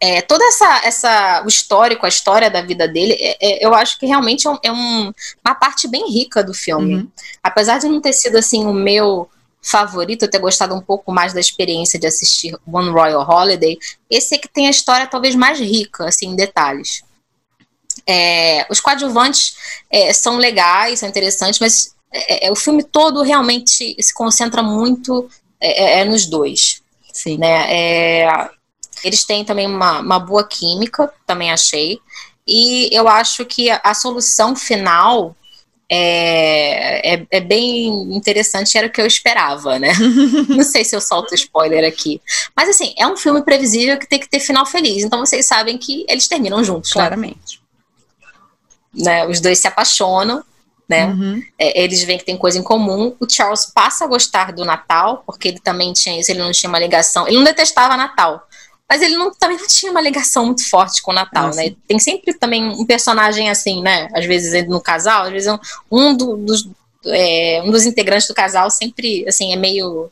é, 0.00 0.20
toda 0.20 0.44
essa, 0.44 0.80
essa 0.84 1.42
o 1.44 1.48
histórico, 1.48 2.04
a 2.04 2.08
história 2.08 2.50
da 2.50 2.60
vida 2.60 2.86
dele, 2.86 3.14
é, 3.18 3.36
é, 3.40 3.66
eu 3.66 3.74
acho 3.74 3.98
que 3.98 4.06
realmente 4.06 4.46
é, 4.46 4.50
um, 4.50 4.58
é 4.62 4.72
um, 4.72 5.12
uma 5.44 5.54
parte 5.54 5.88
bem 5.88 6.10
rica 6.10 6.44
do 6.44 6.52
filme. 6.52 6.96
Uhum. 6.96 7.08
Apesar 7.42 7.78
de 7.78 7.88
não 7.88 8.00
ter 8.00 8.12
sido 8.12 8.36
assim 8.36 8.66
o 8.66 8.72
meu 8.72 9.28
favorito, 9.66 10.22
eu 10.22 10.30
ter 10.30 10.38
gostado 10.38 10.74
um 10.76 10.80
pouco 10.80 11.12
mais 11.12 11.32
da 11.32 11.40
experiência 11.40 11.98
de 11.98 12.06
assistir 12.06 12.56
One 12.70 12.88
Royal 12.90 13.28
Holiday, 13.28 13.76
esse 14.08 14.36
é 14.36 14.38
que 14.38 14.46
tem 14.46 14.68
a 14.68 14.70
história 14.70 15.08
talvez 15.08 15.34
mais 15.34 15.58
rica, 15.58 16.06
assim, 16.06 16.28
em 16.28 16.36
detalhes. 16.36 17.02
É, 18.06 18.64
os 18.70 18.78
coadjuvantes 18.78 19.56
é, 19.90 20.12
são 20.12 20.36
legais, 20.36 21.00
são 21.00 21.08
interessantes, 21.08 21.58
mas 21.58 21.96
é, 22.12 22.50
o 22.52 22.54
filme 22.54 22.84
todo 22.84 23.22
realmente 23.22 23.96
se 24.00 24.14
concentra 24.14 24.62
muito 24.62 25.28
nos 26.08 26.26
dois. 26.26 26.80
Sim. 27.12 27.38
Né? 27.38 28.48
Eles 29.02 29.24
têm 29.24 29.44
também 29.44 29.66
uma, 29.66 29.98
uma 29.98 30.20
boa 30.20 30.46
química, 30.46 31.12
também 31.26 31.50
achei. 31.50 31.98
E 32.46 32.88
eu 32.92 33.08
acho 33.08 33.44
que 33.44 33.68
a, 33.68 33.80
a 33.82 33.94
solução 33.94 34.54
final 34.54 35.34
é, 35.90 37.14
é, 37.14 37.26
é, 37.30 37.40
bem 37.40 37.86
interessante, 38.12 38.76
era 38.76 38.88
o 38.88 38.90
que 38.90 39.00
eu 39.00 39.06
esperava, 39.06 39.78
né? 39.78 39.92
Não 40.48 40.64
sei 40.64 40.84
se 40.84 40.96
eu 40.96 41.00
solto 41.00 41.34
spoiler 41.34 41.86
aqui. 41.86 42.20
Mas 42.56 42.68
assim, 42.68 42.92
é 42.98 43.06
um 43.06 43.16
filme 43.16 43.42
previsível 43.42 43.98
que 43.98 44.08
tem 44.08 44.18
que 44.18 44.28
ter 44.28 44.40
final 44.40 44.66
feliz. 44.66 45.04
Então 45.04 45.20
vocês 45.20 45.46
sabem 45.46 45.78
que 45.78 46.04
eles 46.08 46.26
terminam 46.26 46.62
juntos. 46.64 46.90
Né? 46.90 46.94
Claramente. 46.94 47.60
Né? 48.92 49.26
Os 49.26 49.40
dois 49.40 49.58
se 49.60 49.68
apaixonam, 49.68 50.42
né? 50.88 51.06
Uhum. 51.06 51.42
É, 51.58 51.82
eles 51.82 52.02
veem 52.02 52.18
que 52.18 52.24
tem 52.24 52.36
coisa 52.36 52.58
em 52.58 52.62
comum. 52.62 53.14
O 53.20 53.30
Charles 53.30 53.66
passa 53.66 54.04
a 54.04 54.08
gostar 54.08 54.52
do 54.52 54.64
Natal, 54.64 55.22
porque 55.24 55.48
ele 55.48 55.60
também 55.60 55.92
tinha 55.92 56.18
isso, 56.18 56.32
ele 56.32 56.40
não 56.40 56.52
tinha 56.52 56.68
uma 56.68 56.78
ligação. 56.78 57.28
Ele 57.28 57.36
não 57.36 57.44
detestava 57.44 57.96
Natal. 57.96 58.45
Mas 58.88 59.02
ele 59.02 59.16
não, 59.16 59.34
também 59.34 59.58
não 59.58 59.66
tinha 59.66 59.90
uma 59.90 60.00
ligação 60.00 60.46
muito 60.46 60.68
forte 60.68 61.02
com 61.02 61.10
o 61.10 61.14
Natal, 61.14 61.52
né? 61.54 61.74
Tem 61.88 61.98
sempre 61.98 62.32
também 62.32 62.64
um 62.68 62.86
personagem 62.86 63.50
assim, 63.50 63.82
né? 63.82 64.08
Às 64.14 64.24
vezes 64.26 64.66
no 64.68 64.80
casal, 64.80 65.24
às 65.24 65.32
vezes 65.32 65.52
um, 65.90 66.16
do, 66.16 66.36
dos, 66.36 66.68
é, 67.06 67.62
um 67.64 67.70
dos 67.70 67.84
integrantes 67.84 68.28
do 68.28 68.34
casal 68.34 68.70
sempre, 68.70 69.26
assim, 69.28 69.52
é 69.52 69.56
meio, 69.56 70.08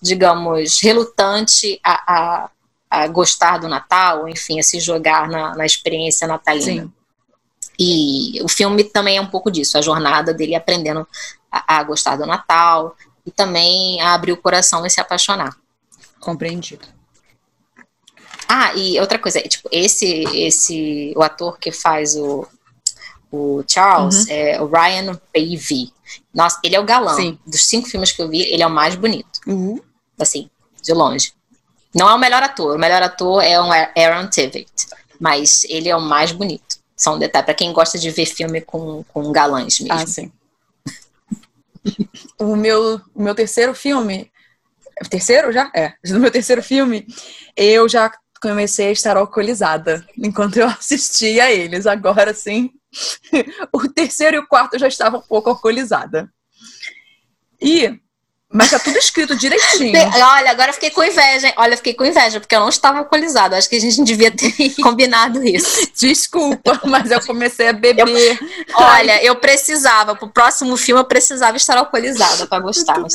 digamos, 0.00 0.80
relutante 0.82 1.78
a, 1.84 2.14
a, 2.14 2.50
a 2.90 3.06
gostar 3.08 3.58
do 3.58 3.68
Natal, 3.68 4.26
enfim, 4.26 4.58
a 4.58 4.62
se 4.62 4.80
jogar 4.80 5.28
na, 5.28 5.54
na 5.54 5.66
experiência 5.66 6.26
natalina. 6.26 6.84
Sim. 6.84 6.92
E 7.78 8.40
o 8.42 8.48
filme 8.48 8.82
também 8.82 9.18
é 9.18 9.20
um 9.20 9.26
pouco 9.26 9.50
disso, 9.50 9.76
a 9.76 9.82
jornada 9.82 10.32
dele 10.32 10.54
aprendendo 10.54 11.06
a, 11.52 11.76
a 11.76 11.82
gostar 11.82 12.16
do 12.16 12.24
Natal 12.24 12.96
e 13.26 13.30
também 13.30 14.00
a 14.00 14.14
abrir 14.14 14.32
o 14.32 14.36
coração 14.38 14.86
e 14.86 14.90
se 14.90 15.02
apaixonar. 15.02 15.54
Compreendido. 16.18 16.95
Ah, 18.48 18.74
e 18.74 18.98
outra 19.00 19.18
coisa, 19.18 19.40
tipo, 19.42 19.68
esse, 19.72 20.24
esse, 20.34 21.12
o 21.16 21.22
ator 21.22 21.58
que 21.58 21.72
faz 21.72 22.14
o, 22.16 22.46
o 23.30 23.64
Charles 23.66 24.26
uhum. 24.26 24.32
é 24.32 24.62
o 24.62 24.66
Ryan 24.66 25.14
Pavey. 25.32 25.92
Nossa, 26.32 26.58
ele 26.62 26.76
é 26.76 26.80
o 26.80 26.84
galã. 26.84 27.14
Sim. 27.14 27.38
Dos 27.46 27.66
cinco 27.66 27.88
filmes 27.88 28.12
que 28.12 28.22
eu 28.22 28.28
vi, 28.28 28.42
ele 28.42 28.62
é 28.62 28.66
o 28.66 28.70
mais 28.70 28.94
bonito. 28.94 29.40
Uhum. 29.46 29.80
Assim, 30.18 30.48
de 30.82 30.92
longe. 30.92 31.32
Não 31.94 32.08
é 32.08 32.14
o 32.14 32.18
melhor 32.18 32.42
ator. 32.42 32.76
O 32.76 32.78
melhor 32.78 33.02
ator 33.02 33.42
é 33.42 33.60
o 33.60 33.64
Aaron 33.64 34.28
Tveit. 34.28 34.86
Mas 35.18 35.64
ele 35.68 35.88
é 35.88 35.96
o 35.96 36.00
mais 36.00 36.30
bonito. 36.30 36.76
Só 36.96 37.14
um 37.14 37.18
detalhe, 37.18 37.44
pra 37.44 37.54
quem 37.54 37.72
gosta 37.72 37.98
de 37.98 38.10
ver 38.10 38.26
filme 38.26 38.60
com, 38.60 39.02
com 39.04 39.32
galãs 39.32 39.80
mesmo. 39.80 39.94
Ah, 39.94 40.06
sim. 40.06 40.32
o, 42.38 42.56
meu, 42.56 43.00
o 43.14 43.22
meu 43.22 43.34
terceiro 43.34 43.74
filme. 43.74 44.30
Terceiro 45.10 45.52
já? 45.52 45.70
É. 45.74 45.92
No 46.06 46.20
meu 46.20 46.30
terceiro 46.30 46.62
filme, 46.62 47.06
eu 47.54 47.88
já 47.88 48.10
comecei 48.40 48.88
a 48.88 48.92
estar 48.92 49.16
alcoolizada 49.16 50.06
enquanto 50.16 50.56
eu 50.56 50.66
assistia 50.66 51.44
a 51.44 51.52
eles. 51.52 51.86
Agora 51.86 52.32
sim, 52.34 52.70
o 53.72 53.88
terceiro 53.88 54.36
e 54.36 54.40
o 54.40 54.46
quarto 54.46 54.74
eu 54.74 54.80
já 54.80 54.88
estava 54.88 55.18
um 55.18 55.22
pouco 55.22 55.50
alcoolizada. 55.50 56.32
E 57.60 58.00
mas 58.52 58.70
tá 58.70 58.78
tudo 58.78 58.96
escrito 58.96 59.34
direitinho. 59.36 59.98
Olha, 59.98 60.52
agora 60.52 60.72
fiquei 60.72 60.90
com 60.90 61.02
inveja. 61.02 61.48
Hein? 61.48 61.54
Olha, 61.56 61.76
fiquei 61.76 61.94
com 61.94 62.04
inveja, 62.04 62.38
porque 62.38 62.54
eu 62.54 62.60
não 62.60 62.68
estava 62.68 62.98
alcoolizada. 62.98 63.56
Acho 63.56 63.68
que 63.68 63.74
a 63.74 63.80
gente 63.80 64.02
devia 64.04 64.30
ter 64.30 64.52
combinado 64.80 65.42
isso. 65.44 65.90
Desculpa, 65.94 66.80
mas 66.84 67.10
eu 67.10 67.20
comecei 67.26 67.68
a 67.68 67.72
beber. 67.72 68.38
Eu, 68.68 68.76
olha, 68.76 69.22
eu 69.24 69.34
precisava, 69.36 70.14
pro 70.14 70.28
próximo 70.28 70.76
filme 70.76 71.00
eu 71.00 71.04
precisava 71.04 71.56
estar 71.56 71.76
alcoolizada 71.76 72.46
para 72.46 72.62
gostar. 72.62 73.00
Mas 73.00 73.14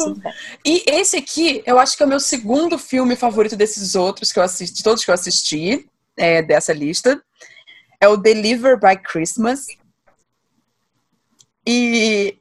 e 0.66 0.84
esse 0.86 1.16
aqui, 1.16 1.64
eu 1.66 1.80
acho 1.80 1.96
que 1.96 2.04
é 2.04 2.06
o 2.06 2.10
meu 2.10 2.20
segundo 2.20 2.78
filme 2.78 3.16
favorito 3.16 3.56
desses 3.56 3.96
outros 3.96 4.34
que 4.34 4.40
eu 4.40 4.44
assisti, 4.44 4.76
de 4.76 4.84
todos 4.84 5.06
que 5.06 5.12
eu 5.12 5.16
assisti, 5.16 5.88
é, 6.18 6.42
dessa 6.42 6.74
lista. 6.74 7.22
É 8.02 8.08
o 8.08 8.18
Deliver 8.18 8.78
by 8.78 8.98
Christmas. 9.02 9.68
E 11.66 12.38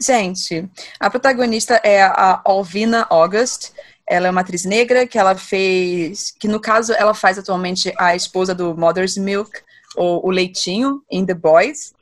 Gente, 0.00 0.68
a 1.00 1.08
protagonista 1.08 1.80
é 1.82 2.02
a 2.02 2.40
Alvina 2.44 3.06
August. 3.08 3.72
Ela 4.06 4.28
é 4.28 4.30
uma 4.30 4.42
atriz 4.42 4.64
negra 4.64 5.06
que 5.06 5.18
ela 5.18 5.34
fez, 5.34 6.34
que 6.38 6.46
no 6.46 6.60
caso 6.60 6.92
ela 6.92 7.14
faz 7.14 7.38
atualmente 7.38 7.92
a 7.98 8.14
esposa 8.14 8.54
do 8.54 8.76
Mother's 8.76 9.16
Milk, 9.16 9.50
ou 9.96 10.24
o 10.24 10.30
Leitinho, 10.30 11.02
em 11.10 11.24
The 11.24 11.34
Boys. 11.34 11.94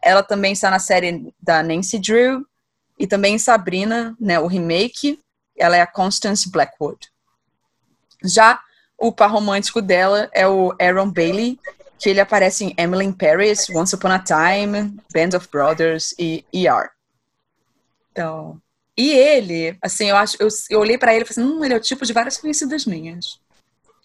Ela 0.00 0.22
também 0.22 0.52
está 0.52 0.70
na 0.70 0.78
série 0.78 1.32
da 1.40 1.62
Nancy 1.62 1.98
Drew 1.98 2.44
e 2.98 3.06
também 3.06 3.34
em 3.34 3.38
Sabrina, 3.38 4.16
né, 4.18 4.40
o 4.40 4.46
remake. 4.46 5.20
Ela 5.56 5.76
é 5.76 5.80
a 5.82 5.86
Constance 5.86 6.50
Blackwood. 6.50 7.12
Já 8.24 8.60
o 8.98 9.12
par 9.12 9.30
romântico 9.30 9.82
dela 9.82 10.30
é 10.32 10.48
o 10.48 10.74
Aaron 10.80 11.10
Bailey, 11.10 11.58
que 11.98 12.08
ele 12.08 12.20
aparece 12.20 12.64
em 12.64 12.74
Emily 12.76 13.04
in 13.04 13.12
Paris, 13.12 13.68
Once 13.68 13.94
Upon 13.94 14.08
a 14.08 14.18
Time, 14.18 14.96
Band 15.12 15.36
of 15.36 15.48
Brothers 15.48 16.14
e 16.18 16.44
ER. 16.52 16.90
Então, 18.12 18.60
e 18.96 19.10
ele, 19.10 19.76
assim, 19.80 20.10
eu 20.10 20.16
acho, 20.16 20.36
eu, 20.38 20.48
eu 20.68 20.80
olhei 20.80 20.98
para 20.98 21.14
ele 21.14 21.24
e 21.24 21.26
falei 21.26 21.46
assim, 21.46 21.56
hum, 21.56 21.64
ele 21.64 21.74
é 21.74 21.76
o 21.76 21.80
tipo 21.80 22.04
de 22.04 22.12
várias 22.12 22.36
conhecidas 22.36 22.84
minhas. 22.84 23.40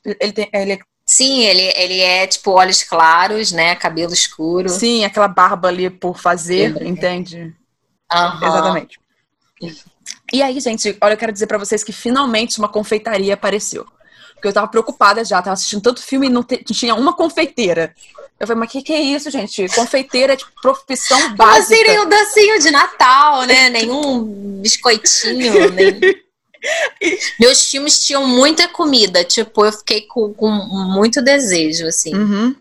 Ele 0.03 0.31
tem, 0.31 0.49
ele 0.53 0.73
é... 0.73 0.79
Sim, 1.05 1.43
ele, 1.43 1.61
ele 1.61 1.99
é 2.01 2.27
tipo 2.27 2.51
olhos 2.51 2.83
claros, 2.83 3.51
né, 3.51 3.75
cabelo 3.75 4.13
escuro. 4.13 4.69
Sim, 4.69 5.05
aquela 5.05 5.27
barba 5.27 5.67
ali 5.69 5.89
por 5.89 6.19
fazer, 6.19 6.69
Lembra, 6.69 6.87
entende? 6.87 7.55
Uhum. 8.13 8.47
Exatamente. 8.47 8.99
E 10.31 10.41
aí, 10.41 10.59
gente, 10.59 10.97
olha, 11.01 11.13
eu 11.13 11.17
quero 11.17 11.31
dizer 11.31 11.47
para 11.47 11.57
vocês 11.57 11.83
que 11.83 11.93
finalmente 11.93 12.59
uma 12.59 12.67
confeitaria 12.67 13.33
apareceu. 13.33 13.85
Porque 14.37 14.47
eu 14.47 14.53
tava 14.53 14.67
preocupada 14.67 15.25
já, 15.25 15.41
tava 15.41 15.53
assistindo 15.53 15.81
tanto 15.81 16.01
filme 16.01 16.27
e 16.27 16.29
não, 16.29 16.43
te, 16.43 16.63
tinha 16.63 16.93
uma 16.93 17.13
confeiteira. 17.13 17.93
Eu 18.39 18.45
falei, 18.45 18.59
mas 18.59 18.69
o 18.69 18.71
que, 18.71 18.83
que 18.83 18.93
é 18.93 19.01
isso, 19.01 19.31
gente? 19.31 19.67
Confeiteira 19.69 20.33
é 20.33 20.37
tipo 20.37 20.51
profissão 20.61 21.35
básica. 21.35 21.75
Seria 21.75 22.03
um 22.03 22.09
docinho 22.09 22.59
de 22.59 22.69
Natal, 22.69 23.43
né? 23.43 23.69
Nenhum 23.69 24.61
biscoitinho, 24.61 25.71
nem... 25.71 25.99
Meus 27.39 27.69
filmes 27.69 28.05
tinham 28.05 28.27
muita 28.27 28.67
comida, 28.67 29.23
tipo, 29.23 29.65
eu 29.65 29.71
fiquei 29.71 30.01
com, 30.01 30.33
com 30.33 30.49
muito 30.49 31.21
desejo, 31.21 31.85
assim, 31.85 32.15
uhum. 32.15 32.55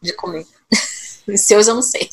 de 0.00 0.12
comer. 0.12 0.46
Os 1.28 1.42
seus 1.42 1.68
eu 1.68 1.74
não 1.74 1.82
sei. 1.82 2.08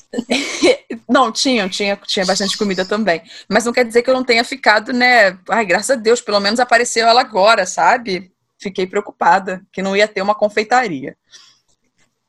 Não, 1.07 1.31
tinha, 1.31 1.69
tinha, 1.69 1.95
tinha 1.95 2.25
bastante 2.25 2.57
comida 2.57 2.83
também. 2.83 3.21
Mas 3.47 3.63
não 3.63 3.71
quer 3.71 3.85
dizer 3.85 4.01
que 4.01 4.09
eu 4.09 4.13
não 4.13 4.23
tenha 4.23 4.43
ficado, 4.43 4.91
né? 4.91 5.37
Ai, 5.49 5.63
graças 5.63 5.91
a 5.91 5.95
Deus, 5.95 6.19
pelo 6.19 6.39
menos 6.39 6.59
apareceu 6.59 7.07
ela 7.07 7.21
agora, 7.21 7.65
sabe? 7.65 8.31
Fiquei 8.57 8.87
preocupada 8.87 9.65
que 9.71 9.81
não 9.81 9.95
ia 9.95 10.07
ter 10.07 10.21
uma 10.21 10.35
confeitaria. 10.35 11.17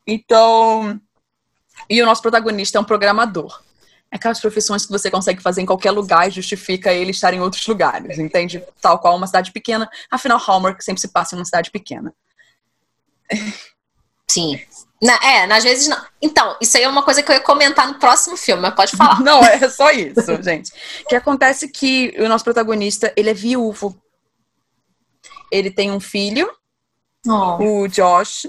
Então, 0.07 1.01
e 1.89 2.03
o 2.03 2.07
nosso 2.07 2.23
protagonista 2.23 2.79
é 2.79 2.81
um 2.81 2.85
programador. 2.85 3.63
É 4.11 4.17
aquelas 4.17 4.41
profissões 4.41 4.87
que 4.87 4.93
você 4.93 5.11
consegue 5.11 5.43
fazer 5.43 5.63
em 5.63 5.67
qualquer 5.67 5.91
lugar 5.91 6.29
e 6.29 6.31
justifica 6.31 6.93
ele 6.93 7.11
estar 7.11 7.35
em 7.35 7.41
outros 7.41 7.67
lugares, 7.67 8.19
entende? 8.19 8.63
Tal 8.81 8.99
qual 8.99 9.17
uma 9.17 9.27
cidade 9.27 9.53
pequena. 9.53 9.89
Afinal, 10.11 10.39
Hallmark 10.39 10.81
sempre 10.83 11.01
se 11.01 11.09
passa 11.09 11.35
em 11.35 11.39
uma 11.39 11.45
cidade 11.45 11.71
pequena. 11.71 12.15
Sim. 14.29 14.61
Na, 15.03 15.15
é, 15.23 15.45
às 15.53 15.65
vezes 15.65 15.89
não. 15.89 16.01
Então, 16.23 16.57
isso 16.61 16.77
aí 16.77 16.85
é 16.85 16.89
uma 16.89 17.03
coisa 17.03 17.23
que 17.23 17.31
eu 17.31 17.35
ia 17.35 17.41
comentar 17.41 17.87
no 17.87 17.99
próximo 17.99 18.37
filme, 18.37 18.63
mas 18.63 18.75
pode 18.75 18.97
falar. 18.97 19.21
Não, 19.23 19.45
é 19.45 19.69
só 19.69 19.91
isso, 19.91 20.43
gente. 20.43 20.73
O 21.05 21.09
que 21.09 21.15
acontece 21.15 21.67
é 21.67 21.69
que 21.69 22.15
o 22.19 22.29
nosso 22.29 22.45
protagonista, 22.45 23.13
ele 23.15 23.29
é 23.29 23.35
viúvo. 23.35 24.01
Ele 25.51 25.71
tem 25.71 25.91
um 25.91 26.01
filho, 26.01 26.51
oh. 27.27 27.83
o 27.83 27.89
Josh, 27.89 28.47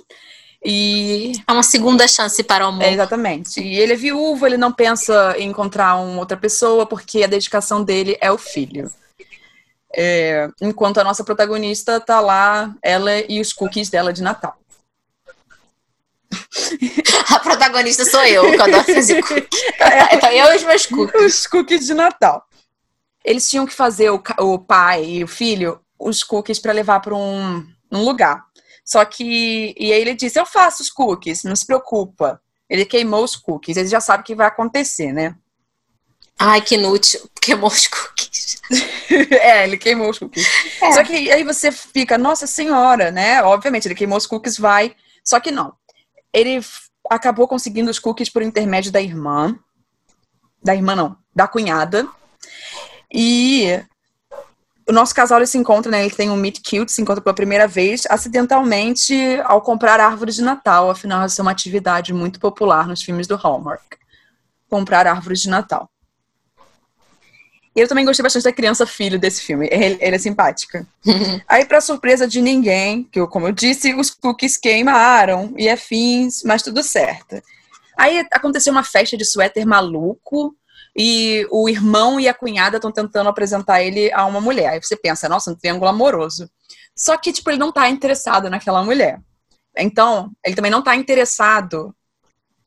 e 0.64 1.34
é 1.48 1.52
uma 1.52 1.64
segunda 1.64 2.08
chance 2.08 2.44
para 2.44 2.66
o 2.66 2.70
amor. 2.70 2.84
É, 2.84 2.92
exatamente. 2.92 3.62
E 3.62 3.78
ele 3.80 3.94
é 3.94 3.96
viúvo, 3.96 4.46
ele 4.46 4.58
não 4.58 4.72
pensa 4.72 5.36
em 5.38 5.50
encontrar 5.50 5.96
uma 5.96 6.20
outra 6.20 6.36
pessoa 6.36 6.86
porque 6.86 7.24
a 7.24 7.28
dedicação 7.28 7.84
dele 7.84 8.18
é 8.20 8.32
o 8.32 8.38
filho. 8.38 8.92
É, 9.96 10.50
enquanto 10.62 10.98
a 10.98 11.04
nossa 11.04 11.24
protagonista 11.24 12.00
tá 12.00 12.20
lá, 12.20 12.76
ela 12.82 13.12
e 13.30 13.40
os 13.40 13.54
cookies 13.54 13.90
dela 13.90 14.12
de 14.12 14.22
Natal. 14.22 14.58
A 17.30 17.40
protagonista 17.40 18.04
sou 18.06 18.24
eu, 18.26 18.44
fazer 18.58 19.22
cookies. 19.24 19.62
É, 19.80 20.16
então 20.16 20.30
eu 20.32 20.54
e 20.54 20.56
os 20.58 20.64
meus 20.64 20.86
cookies. 20.86 21.22
Os 21.22 21.48
cookies 21.48 21.86
de 21.86 21.94
Natal. 21.94 22.46
Eles 23.24 23.50
tinham 23.50 23.66
que 23.66 23.74
fazer, 23.74 24.10
o, 24.10 24.22
o 24.40 24.60
pai 24.60 25.06
e 25.06 25.24
o 25.24 25.28
filho, 25.28 25.80
os 26.00 26.24
cookies 26.24 26.60
para 26.60 26.74
levar 26.74 27.00
para 27.00 27.16
um, 27.16 27.66
um 27.92 28.04
lugar. 28.04 28.46
Só 28.86 29.04
que. 29.04 29.76
E 29.78 29.92
aí 29.92 30.02
ele 30.02 30.16
disse: 30.16 30.40
Eu 30.40 30.46
faço 30.46 30.82
os 30.82 30.90
cookies, 30.90 31.44
não 31.44 31.56
se 31.56 31.66
preocupa. 31.66 32.42
Ele 32.70 32.86
queimou 32.86 33.24
os 33.24 33.36
cookies, 33.36 33.78
ele 33.78 33.88
já 33.88 34.00
sabe 34.00 34.22
o 34.22 34.26
que 34.26 34.36
vai 34.36 34.48
acontecer, 34.48 35.12
né? 35.12 35.36
Ai, 36.40 36.62
que 36.62 36.76
inútil. 36.76 37.30
Queimou 37.42 37.70
os 37.70 37.88
cookies. 37.88 38.62
é, 39.32 39.64
ele 39.64 39.78
queimou 39.78 40.10
os 40.10 40.20
cookies. 40.20 40.46
É. 40.82 40.92
Só 40.92 41.04
que 41.04 41.32
aí 41.32 41.44
você 41.44 41.72
fica, 41.72 42.18
nossa 42.18 42.46
senhora, 42.46 43.10
né? 43.10 43.42
Obviamente, 43.42 43.88
ele 43.88 43.96
queimou 43.96 44.18
os 44.18 44.28
cookies, 44.28 44.58
vai. 44.58 44.94
Só 45.24 45.40
que 45.40 45.50
não. 45.50 45.74
Ele 46.34 46.60
acabou 47.10 47.48
conseguindo 47.48 47.90
os 47.90 48.00
cookies 48.00 48.30
por 48.30 48.42
intermédio 48.42 48.92
da 48.92 49.02
irmã. 49.02 49.58
Da 50.62 50.76
irmã, 50.76 50.94
não. 50.94 51.18
Da 51.34 51.48
cunhada. 51.48 52.08
E 53.12 53.82
o 54.90 54.94
nosso 54.94 55.14
casal 55.14 55.46
se 55.46 55.58
encontra, 55.58 55.92
né? 55.92 56.06
Ele 56.06 56.14
tem 56.14 56.30
um 56.30 56.38
meet 56.38 56.60
cute, 56.60 56.92
se 56.92 57.02
encontra 57.02 57.22
pela 57.22 57.36
primeira 57.36 57.68
vez, 57.68 58.04
acidentalmente 58.10 59.14
ao 59.44 59.62
comprar 59.62 60.00
árvores 60.00 60.36
de 60.36 60.42
Natal. 60.42 60.90
Afinal, 60.90 61.24
essa 61.24 61.42
é 61.42 61.44
uma 61.44 61.52
atividade 61.52 62.14
muito 62.14 62.40
popular 62.40 62.88
nos 62.88 63.04
filmes 63.04 63.28
do 63.28 63.36
Hallmark. 63.36 63.84
Comprar 64.70 65.06
árvores 65.06 65.42
de 65.42 65.50
Natal. 65.50 65.90
E 67.76 67.80
eu 67.80 67.88
também 67.88 68.06
gostei 68.06 68.24
bastante 68.24 68.44
da 68.44 68.52
criança 68.52 68.88
filho 68.88 69.20
desse 69.20 69.42
filme. 69.42 69.68
Ele, 69.70 69.98
ele 70.02 70.16
é 70.16 70.20
simpática. 70.20 70.88
Aí, 71.48 71.64
para 71.66 71.82
surpresa 71.82 72.28
de 72.28 72.42
ninguém, 72.42 73.04
que 73.04 73.20
eu, 73.20 73.28
como 73.28 73.48
eu 73.48 73.52
disse, 73.52 73.94
os 73.94 74.10
cookies 74.10 74.58
queimaram 74.58 75.54
e 75.56 75.70
afins, 75.70 76.44
mas 76.44 76.64
tudo 76.64 76.82
certo. 76.82 77.42
Aí 77.98 78.26
aconteceu 78.32 78.72
uma 78.72 78.84
festa 78.84 79.18
de 79.18 79.26
suéter 79.26 79.66
maluco 79.66 80.56
e 80.98 81.48
o 81.52 81.70
irmão 81.70 82.20
e 82.20 82.28
a 82.28 82.34
cunhada 82.34 82.78
estão 82.78 82.92
tentando 82.92 83.30
apresentar 83.30 83.84
ele 83.84 84.12
a 84.12 84.26
uma 84.26 84.42
mulher. 84.42 84.70
Aí 84.70 84.82
você 84.82 84.96
pensa, 84.96 85.30
nossa, 85.30 85.52
um 85.52 85.56
triângulo 85.56 85.90
amoroso. 85.90 86.50
Só 86.96 87.16
que, 87.16 87.32
tipo, 87.32 87.52
ele 87.52 87.60
não 87.60 87.72
tá 87.72 87.88
interessado 87.88 88.50
naquela 88.50 88.84
mulher. 88.84 89.22
Então, 89.78 90.32
ele 90.44 90.56
também 90.56 90.72
não 90.72 90.82
tá 90.82 90.96
interessado 90.96 91.94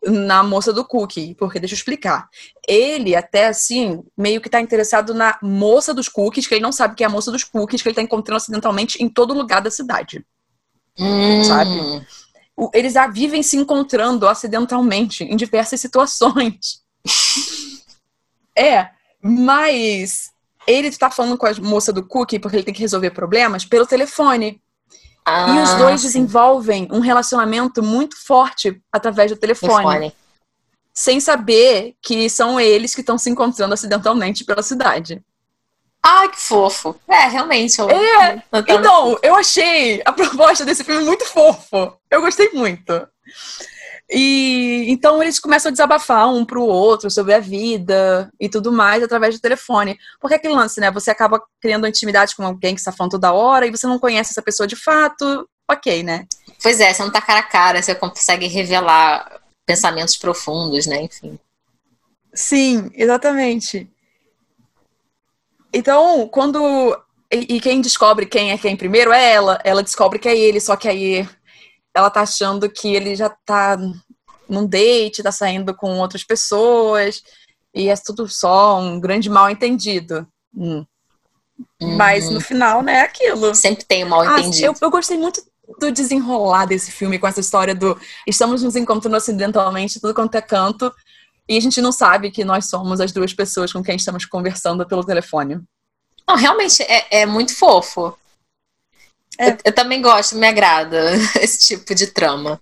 na 0.03 0.45
moça 0.45 0.73
do 0.73 0.85
cookie, 0.85 1.35
porque 1.35 1.59
deixa 1.59 1.75
eu 1.75 1.77
explicar. 1.77 2.29
Ele, 2.67 3.17
até 3.17 3.49
assim, 3.49 4.01
meio 4.17 4.41
que 4.41 4.49
tá 4.49 4.61
interessado 4.61 5.13
na 5.13 5.37
moça 5.43 5.93
dos 5.93 6.09
cookies, 6.09 6.47
que 6.47 6.55
ele 6.55 6.63
não 6.63 6.73
sabe 6.73 6.95
que 6.95 7.03
é 7.03 7.07
a 7.09 7.11
moça 7.11 7.33
dos 7.33 7.43
cookies, 7.43 7.83
que 7.83 7.89
ele 7.89 7.97
tá 7.97 8.03
encontrando 8.03 8.37
acidentalmente 8.37 9.03
em 9.03 9.09
todo 9.09 9.35
lugar 9.35 9.61
da 9.61 9.73
cidade. 9.73 10.25
Hum. 10.97 11.43
Sabe? 11.43 12.07
Eles 12.73 12.93
já 12.93 13.09
vivem 13.09 13.43
se 13.43 13.57
encontrando 13.57 14.29
acidentalmente 14.29 15.25
em 15.25 15.35
diversas 15.35 15.81
situações. 15.81 16.81
É, 18.61 18.91
mas 19.23 20.31
ele 20.67 20.89
está 20.89 21.11
falando 21.11 21.37
com 21.37 21.47
a 21.47 21.55
moça 21.61 21.93
do 21.93 22.05
cookie 22.05 22.39
porque 22.39 22.57
ele 22.57 22.65
tem 22.65 22.75
que 22.75 22.81
resolver 22.81 23.11
problemas 23.11 23.65
pelo 23.65 23.87
telefone. 23.87 24.61
Ah, 25.25 25.55
e 25.55 25.63
os 25.63 25.75
dois 25.75 26.01
sim. 26.01 26.07
desenvolvem 26.07 26.89
um 26.91 27.01
relacionamento 27.01 27.83
muito 27.83 28.17
forte 28.25 28.81
através 28.91 29.31
do 29.31 29.37
telefone, 29.37 29.85
telefone. 29.85 30.15
Sem 30.93 31.21
saber 31.21 31.95
que 32.03 32.29
são 32.29 32.59
eles 32.59 32.95
que 32.95 33.01
estão 33.01 33.19
se 33.19 33.31
encontrando 33.31 33.75
acidentalmente 33.75 34.45
pela 34.45 34.63
cidade. 34.63 35.23
Ai, 36.03 36.31
que 36.31 36.41
fofo. 36.41 36.99
É, 37.07 37.27
realmente. 37.27 37.79
Eu... 37.79 37.91
É, 37.91 38.43
então, 38.69 39.19
eu 39.23 39.35
achei 39.35 40.03
a 40.05 40.13
proposta 40.13 40.65
desse 40.65 40.83
filme 40.83 41.05
muito 41.05 41.27
fofo. 41.27 41.95
Eu 42.11 42.23
gostei 42.23 42.51
muito. 42.53 43.07
E 44.13 44.87
então 44.89 45.23
eles 45.23 45.39
começam 45.39 45.69
a 45.69 45.73
desabafar 45.73 46.29
um 46.29 46.45
pro 46.45 46.65
outro 46.65 47.09
sobre 47.11 47.33
a 47.33 47.39
vida 47.39 48.29
e 48.41 48.49
tudo 48.49 48.73
mais 48.73 49.03
através 49.03 49.37
do 49.37 49.41
telefone. 49.41 49.97
Porque 50.21 50.35
é 50.35 50.37
aquele 50.37 50.55
lance, 50.55 50.81
né? 50.81 50.91
Você 50.91 51.13
acaba 51.13 51.41
criando 51.61 51.87
intimidade 51.87 52.35
com 52.35 52.45
alguém 52.45 52.75
que 52.75 52.81
está 52.81 52.91
falando 52.91 53.13
toda 53.13 53.33
hora 53.33 53.67
e 53.67 53.71
você 53.71 53.87
não 53.87 54.01
conhece 54.01 54.33
essa 54.33 54.43
pessoa 54.43 54.67
de 54.67 54.75
fato. 54.75 55.49
Ok, 55.71 56.03
né? 56.03 56.27
Pois 56.61 56.81
é, 56.81 56.93
você 56.93 57.03
não 57.05 57.13
tá 57.13 57.23
cara 57.23 57.39
a 57.39 57.45
cara, 57.45 57.81
você 57.81 57.95
consegue 57.95 58.49
revelar 58.49 59.41
pensamentos 59.65 60.17
profundos, 60.17 60.87
né? 60.87 61.03
Enfim. 61.03 61.39
Sim, 62.35 62.91
exatamente. 62.95 63.89
Então, 65.73 66.27
quando. 66.29 66.99
E, 67.33 67.57
e 67.57 67.61
quem 67.61 67.81
descobre 67.81 68.27
quem 68.27 68.51
é 68.51 68.59
quem 68.59 68.77
primeiro 68.77 69.13
é 69.13 69.33
ela. 69.33 69.61
Ela 69.63 69.85
descobre 69.85 70.19
que 70.19 70.29
é 70.29 70.37
ele, 70.37 70.61
só 70.61 70.75
que 70.75 70.89
aí 70.89 71.29
ela 71.95 72.11
tá 72.11 72.23
achando 72.23 72.69
que 72.71 72.95
ele 72.95 73.15
já 73.17 73.31
tá 73.45 73.79
num 74.49 74.67
date, 74.67 75.23
tá 75.23 75.33
saindo 75.33 75.75
com 75.75 75.99
outras 75.99 76.25
pessoas, 76.25 77.23
e 77.75 77.89
é 77.89 77.95
tudo 77.97 78.29
só 78.29 78.81
um 78.81 79.01
grande 79.01 79.31
mal 79.31 79.49
entendido. 79.51 80.27
Hum. 80.55 80.85
Uhum. 81.81 81.97
Mas 81.97 82.31
no 82.31 82.41
final, 82.41 82.83
né, 82.83 82.95
é 82.95 83.01
aquilo. 83.03 83.55
Sempre 83.55 83.85
tem 83.85 84.05
um 84.05 84.09
mal 84.09 84.25
entendido. 84.25 84.67
Ah, 84.67 84.69
eu, 84.69 84.75
eu 84.81 84.91
gostei 84.91 85.17
muito 85.17 85.43
do 85.79 85.93
desenrolar 85.93 86.67
desse 86.67 86.91
filme 86.91 87.19
com 87.19 87.27
essa 87.27 87.41
história 87.41 87.75
do 87.75 87.99
estamos 88.27 88.63
nos 88.63 88.75
encontrando 88.75 89.17
acidentalmente, 89.17 90.01
tudo 90.01 90.15
quanto 90.15 90.35
é 90.35 90.43
canto, 90.43 90.93
E 91.49 91.57
a 91.57 91.61
gente 91.61 91.81
não 91.81 91.93
sabe 91.93 92.31
que 92.31 92.45
nós 92.45 92.69
somos 92.69 93.01
as 93.01 93.13
duas 93.13 93.33
pessoas 93.35 93.73
com 93.73 93.83
quem 93.83 93.97
estamos 93.97 94.25
conversando 94.25 94.87
pelo 94.87 95.05
telefone. 95.05 95.61
Não, 96.29 96.37
realmente 96.37 96.83
é, 96.83 97.23
é 97.23 97.27
muito 97.27 97.57
fofo. 97.57 98.17
É. 99.41 99.51
Eu, 99.51 99.57
eu 99.65 99.73
também 99.73 100.03
gosto, 100.03 100.37
me 100.37 100.47
agrada 100.47 101.15
esse 101.41 101.67
tipo 101.67 101.95
de 101.95 102.09
trama. 102.09 102.61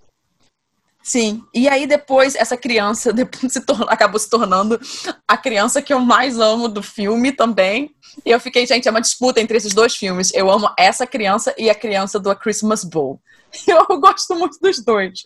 Sim. 1.03 1.43
E 1.55 1.67
aí 1.69 1.87
depois 1.87 2.35
essa 2.35 2.57
criança 2.57 3.13
depois 3.15 3.53
se 3.53 3.63
acabou 3.89 4.21
se 4.21 4.31
tornando 4.31 4.79
a 5.27 5.37
criança 5.37 5.83
que 5.83 5.93
eu 5.93 5.99
mais 5.99 6.39
amo 6.39 6.69
do 6.69 6.83
filme 6.83 7.33
também. 7.33 7.91
E 8.25 8.31
eu 8.31 8.39
fiquei, 8.39 8.67
gente, 8.67 8.87
é 8.87 8.91
uma 8.91 9.01
disputa 9.01 9.41
entre 9.41 9.57
esses 9.57 9.75
dois 9.75 9.97
filmes. 9.97 10.33
Eu 10.35 10.51
amo 10.51 10.71
essa 10.79 11.07
criança 11.07 11.55
e 11.59 11.69
a 11.69 11.75
criança 11.75 12.21
do 12.21 12.31
A 12.31 12.37
Christmas 12.37 12.85
Bowl. 12.85 13.21
Eu 13.67 13.99
gosto 13.99 14.35
muito 14.35 14.59
dos 14.61 14.85
dois. 14.85 15.25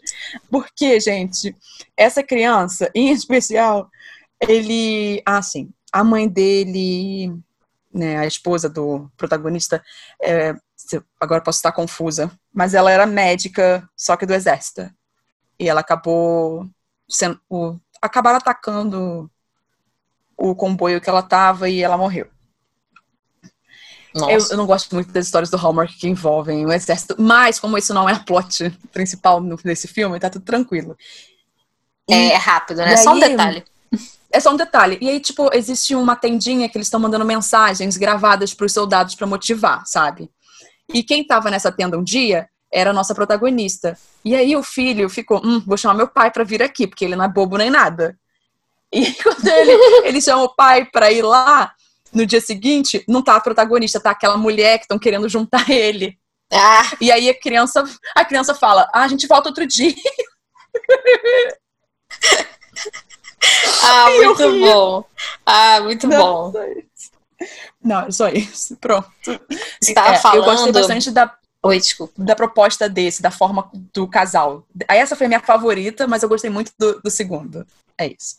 Porque, 0.49 1.01
gente, 1.01 1.57
essa 1.97 2.23
criança, 2.23 2.89
em 2.95 3.11
especial, 3.11 3.89
ele. 4.41 5.21
Ah, 5.27 5.43
sim. 5.43 5.71
A 5.93 6.05
mãe 6.05 6.29
dele, 6.29 7.33
né, 7.93 8.19
a 8.19 8.27
esposa 8.27 8.69
do 8.69 9.11
protagonista, 9.17 9.83
é, 10.23 10.55
agora 11.21 11.41
posso 11.41 11.59
estar 11.59 11.73
confusa, 11.73 12.31
mas 12.53 12.75
ela 12.75 12.91
era 12.91 13.07
médica, 13.07 13.89
só 13.97 14.17
que 14.17 14.27
do 14.27 14.35
exército. 14.35 14.91
E 15.59 15.69
ela 15.69 15.81
acabou 15.81 16.69
sendo. 17.09 17.41
O, 17.49 17.77
acabaram 18.01 18.39
atacando 18.39 19.31
o 20.37 20.55
comboio 20.55 21.01
que 21.01 21.09
ela 21.09 21.21
estava 21.21 21.69
e 21.69 21.83
ela 21.83 21.97
morreu. 21.97 22.29
Eu, 24.15 24.47
eu, 24.51 24.57
não 24.59 24.67
gosto 24.67 24.95
muito 24.95 25.11
das 25.11 25.25
histórias 25.25 25.49
do 25.49 25.57
Hallmark 25.57 25.91
que 25.99 26.07
envolvem 26.07 26.67
o 26.67 26.73
exército, 26.73 27.17
mas 27.19 27.59
como 27.59 27.79
isso 27.79 27.95
não 27.95 28.07
é 28.07 28.13
a 28.13 28.19
plot 28.19 28.71
principal 28.93 29.41
desse 29.65 29.89
filme, 29.89 30.21
tá 30.21 30.29
tudo 30.29 30.45
tranquilo. 30.45 30.97
E, 32.09 32.13
é, 32.13 32.33
é 32.33 32.37
rápido, 32.37 32.79
né? 32.79 32.93
É 32.93 32.97
só 32.99 33.15
um 33.15 33.19
detalhe. 33.19 33.65
É 34.31 34.41
só 34.41 34.53
um 34.53 34.57
detalhe. 34.57 34.99
E 35.01 35.09
aí, 35.09 35.21
tipo, 35.21 35.49
existe 35.55 35.95
uma 35.95 36.17
tendinha 36.17 36.69
que 36.69 36.77
eles 36.77 36.87
estão 36.87 37.01
mandando 37.01 37.25
mensagens 37.25 37.97
gravadas 37.97 38.53
para 38.53 38.67
os 38.67 38.73
soldados 38.73 39.15
para 39.15 39.27
motivar, 39.27 39.87
sabe? 39.87 40.31
E 40.93 41.03
quem 41.03 41.25
tava 41.25 41.51
nessa 41.51 41.73
tenda 41.73 41.99
um 41.99 42.05
dia 42.05 42.49
era 42.73 42.91
a 42.91 42.93
nossa 42.93 43.15
protagonista. 43.15 43.99
E 44.25 44.35
aí 44.35 44.57
o 44.57 44.63
filho 44.63 45.09
ficou, 45.09 45.41
hum, 45.45 45.63
vou 45.67 45.77
chamar 45.77 45.95
meu 45.95 46.09
pai 46.09 46.31
para 46.31 46.45
vir 46.45 46.63
aqui, 46.63 46.87
porque 46.87 47.05
ele 47.05 47.17
não 47.17 47.25
é 47.25 47.29
bobo 47.29 47.57
nem 47.57 47.71
nada. 47.71 48.19
E 48.93 49.13
quando 49.23 49.47
ele, 49.47 49.73
ele 50.07 50.21
chama 50.21 50.45
o 50.45 50.55
pai 50.55 50.85
para 50.85 51.11
ir 51.13 51.23
lá, 51.23 51.75
no 52.13 52.27
dia 52.27 52.41
seguinte, 52.41 53.05
não 53.09 53.23
tá 53.23 53.37
a 53.37 53.41
protagonista, 53.41 54.01
tá 54.01 54.11
aquela 54.11 54.37
mulher 54.37 54.79
que 54.79 54.85
estão 54.85 54.99
querendo 54.99 55.29
juntar 55.29 55.69
ele. 55.71 56.19
Ah. 56.53 56.93
E 57.01 57.11
aí 57.11 57.31
a 57.31 57.39
criança, 57.39 57.83
a 58.15 58.25
criança 58.25 58.55
fala: 58.55 58.89
ah, 58.93 59.05
a 59.05 59.09
gente 59.09 59.27
volta 59.27 59.49
outro 59.49 59.67
dia. 59.67 59.95
ah, 63.83 64.11
muito 64.23 64.61
bom. 64.61 65.05
Ah, 65.47 65.81
muito 65.81 66.07
não, 66.07 66.19
bom. 66.19 66.53
Não, 67.83 68.07
é 68.07 68.11
só 68.11 68.29
isso. 68.29 68.77
Pronto. 68.77 69.09
Tava 69.95 70.15
é, 70.15 70.19
falando... 70.19 70.39
Eu 70.39 70.45
gostei 70.45 70.73
bastante 70.73 71.11
da, 71.11 71.35
Oi, 71.65 71.79
desculpa. 71.79 72.13
da 72.19 72.35
proposta 72.35 72.89
desse, 72.89 73.23
da 73.23 73.31
forma 73.31 73.71
do 73.93 74.09
casal. 74.09 74.65
Essa 74.89 75.15
foi 75.15 75.27
a 75.27 75.29
minha 75.29 75.41
favorita, 75.41 76.09
mas 76.09 76.23
eu 76.23 76.29
gostei 76.29 76.51
muito 76.51 76.73
do, 76.77 77.01
do 77.01 77.11
segundo. 77.11 77.65
É 77.97 78.07
isso. 78.09 78.37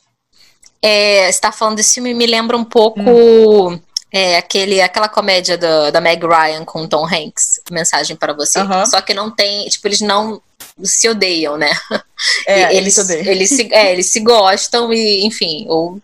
É, 0.82 1.32
você 1.32 1.40
tá 1.40 1.52
falando 1.52 1.78
desse 1.78 1.94
filme, 1.94 2.14
me 2.14 2.26
lembra 2.26 2.58
um 2.58 2.66
pouco 2.66 3.00
hum. 3.00 3.80
é, 4.12 4.36
aquele, 4.36 4.82
aquela 4.82 5.08
comédia 5.08 5.58
do, 5.58 5.90
da 5.92 6.02
Meg 6.02 6.22
Ryan 6.26 6.66
com 6.66 6.86
Tom 6.86 7.06
Hanks, 7.06 7.62
Mensagem 7.72 8.18
para 8.18 8.34
Você. 8.34 8.60
Só 8.88 9.00
que 9.00 9.14
não 9.14 9.32
tem, 9.32 9.70
tipo, 9.70 9.88
eles 9.88 10.02
não 10.02 10.42
se 10.84 11.08
odeiam, 11.08 11.56
né? 11.56 11.72
É, 12.46 12.76
eles, 12.76 12.98
eles, 12.98 13.28
eles, 13.28 13.50
se, 13.50 13.74
é, 13.74 13.94
eles 13.94 14.08
se 14.08 14.20
gostam 14.20 14.92
e, 14.92 15.26
enfim, 15.26 15.66
ou 15.70 16.02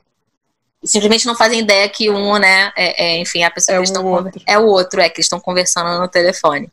simplesmente 0.84 1.26
não 1.26 1.36
fazem 1.36 1.60
ideia 1.60 1.90
que 1.90 2.10
um, 2.10 2.38
né, 2.38 2.72
é, 2.76 3.06
é 3.06 3.18
enfim, 3.18 3.44
a 3.44 3.52
pessoa 3.52 3.76
é 3.76 3.78
que 3.78 3.80
eles 3.82 3.90
estão 3.90 4.06
outro. 4.06 4.42
é 4.48 4.58
o 4.58 4.66
outro, 4.66 5.02
é 5.02 5.10
que 5.10 5.22
estão 5.22 5.40
conversando 5.40 6.00
no 6.00 6.08
telefone. 6.08 6.72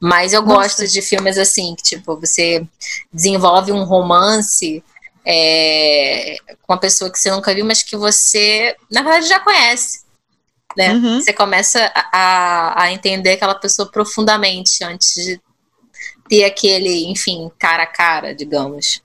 Mas 0.00 0.32
eu 0.32 0.42
Nossa. 0.42 0.54
gosto 0.54 0.86
de 0.86 1.02
filmes 1.02 1.36
assim, 1.36 1.74
que 1.74 1.82
tipo, 1.82 2.16
você 2.16 2.64
desenvolve 3.12 3.72
um 3.72 3.84
romance 3.84 4.82
é, 5.24 6.36
com 6.62 6.72
uma 6.72 6.78
pessoa 6.78 7.10
que 7.10 7.18
você 7.18 7.30
nunca 7.30 7.54
viu, 7.54 7.64
mas 7.64 7.82
que 7.82 7.96
você, 7.96 8.76
na 8.90 9.02
verdade, 9.02 9.26
já 9.26 9.40
conhece. 9.40 10.06
Né? 10.76 10.94
Uhum. 10.94 11.20
Você 11.20 11.32
começa 11.32 11.90
a, 11.94 12.84
a 12.84 12.92
entender 12.92 13.32
aquela 13.32 13.54
pessoa 13.54 13.90
profundamente 13.90 14.84
antes 14.84 15.14
de 15.14 15.40
ter 16.28 16.44
aquele, 16.44 17.06
enfim, 17.06 17.50
cara 17.58 17.82
a 17.82 17.86
cara, 17.86 18.34
digamos. 18.34 19.02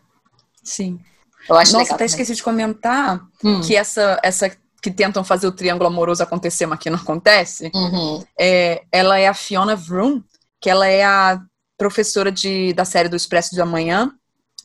Sim. 0.63 0.99
Eu 1.47 1.55
acho 1.55 1.73
Nossa, 1.73 1.95
até 1.95 2.05
esqueci 2.05 2.35
de 2.35 2.43
comentar 2.43 3.21
hum. 3.43 3.61
que 3.61 3.75
essa, 3.75 4.19
essa 4.23 4.49
que 4.81 4.91
tentam 4.91 5.23
fazer 5.23 5.47
o 5.47 5.51
triângulo 5.51 5.87
amoroso 5.87 6.21
acontecer, 6.21 6.65
mas 6.65 6.79
que 6.79 6.89
não 6.89 6.97
acontece, 6.97 7.71
uhum. 7.73 8.23
é, 8.37 8.83
ela 8.91 9.17
é 9.17 9.27
a 9.27 9.33
Fiona 9.33 9.75
Vroom, 9.75 10.21
que 10.59 10.69
ela 10.69 10.87
é 10.87 11.03
a 11.03 11.41
professora 11.77 12.31
de, 12.31 12.73
da 12.73 12.83
série 12.83 13.07
do 13.07 13.15
Expresso 13.15 13.55
de 13.55 13.61
Amanhã, 13.61 14.13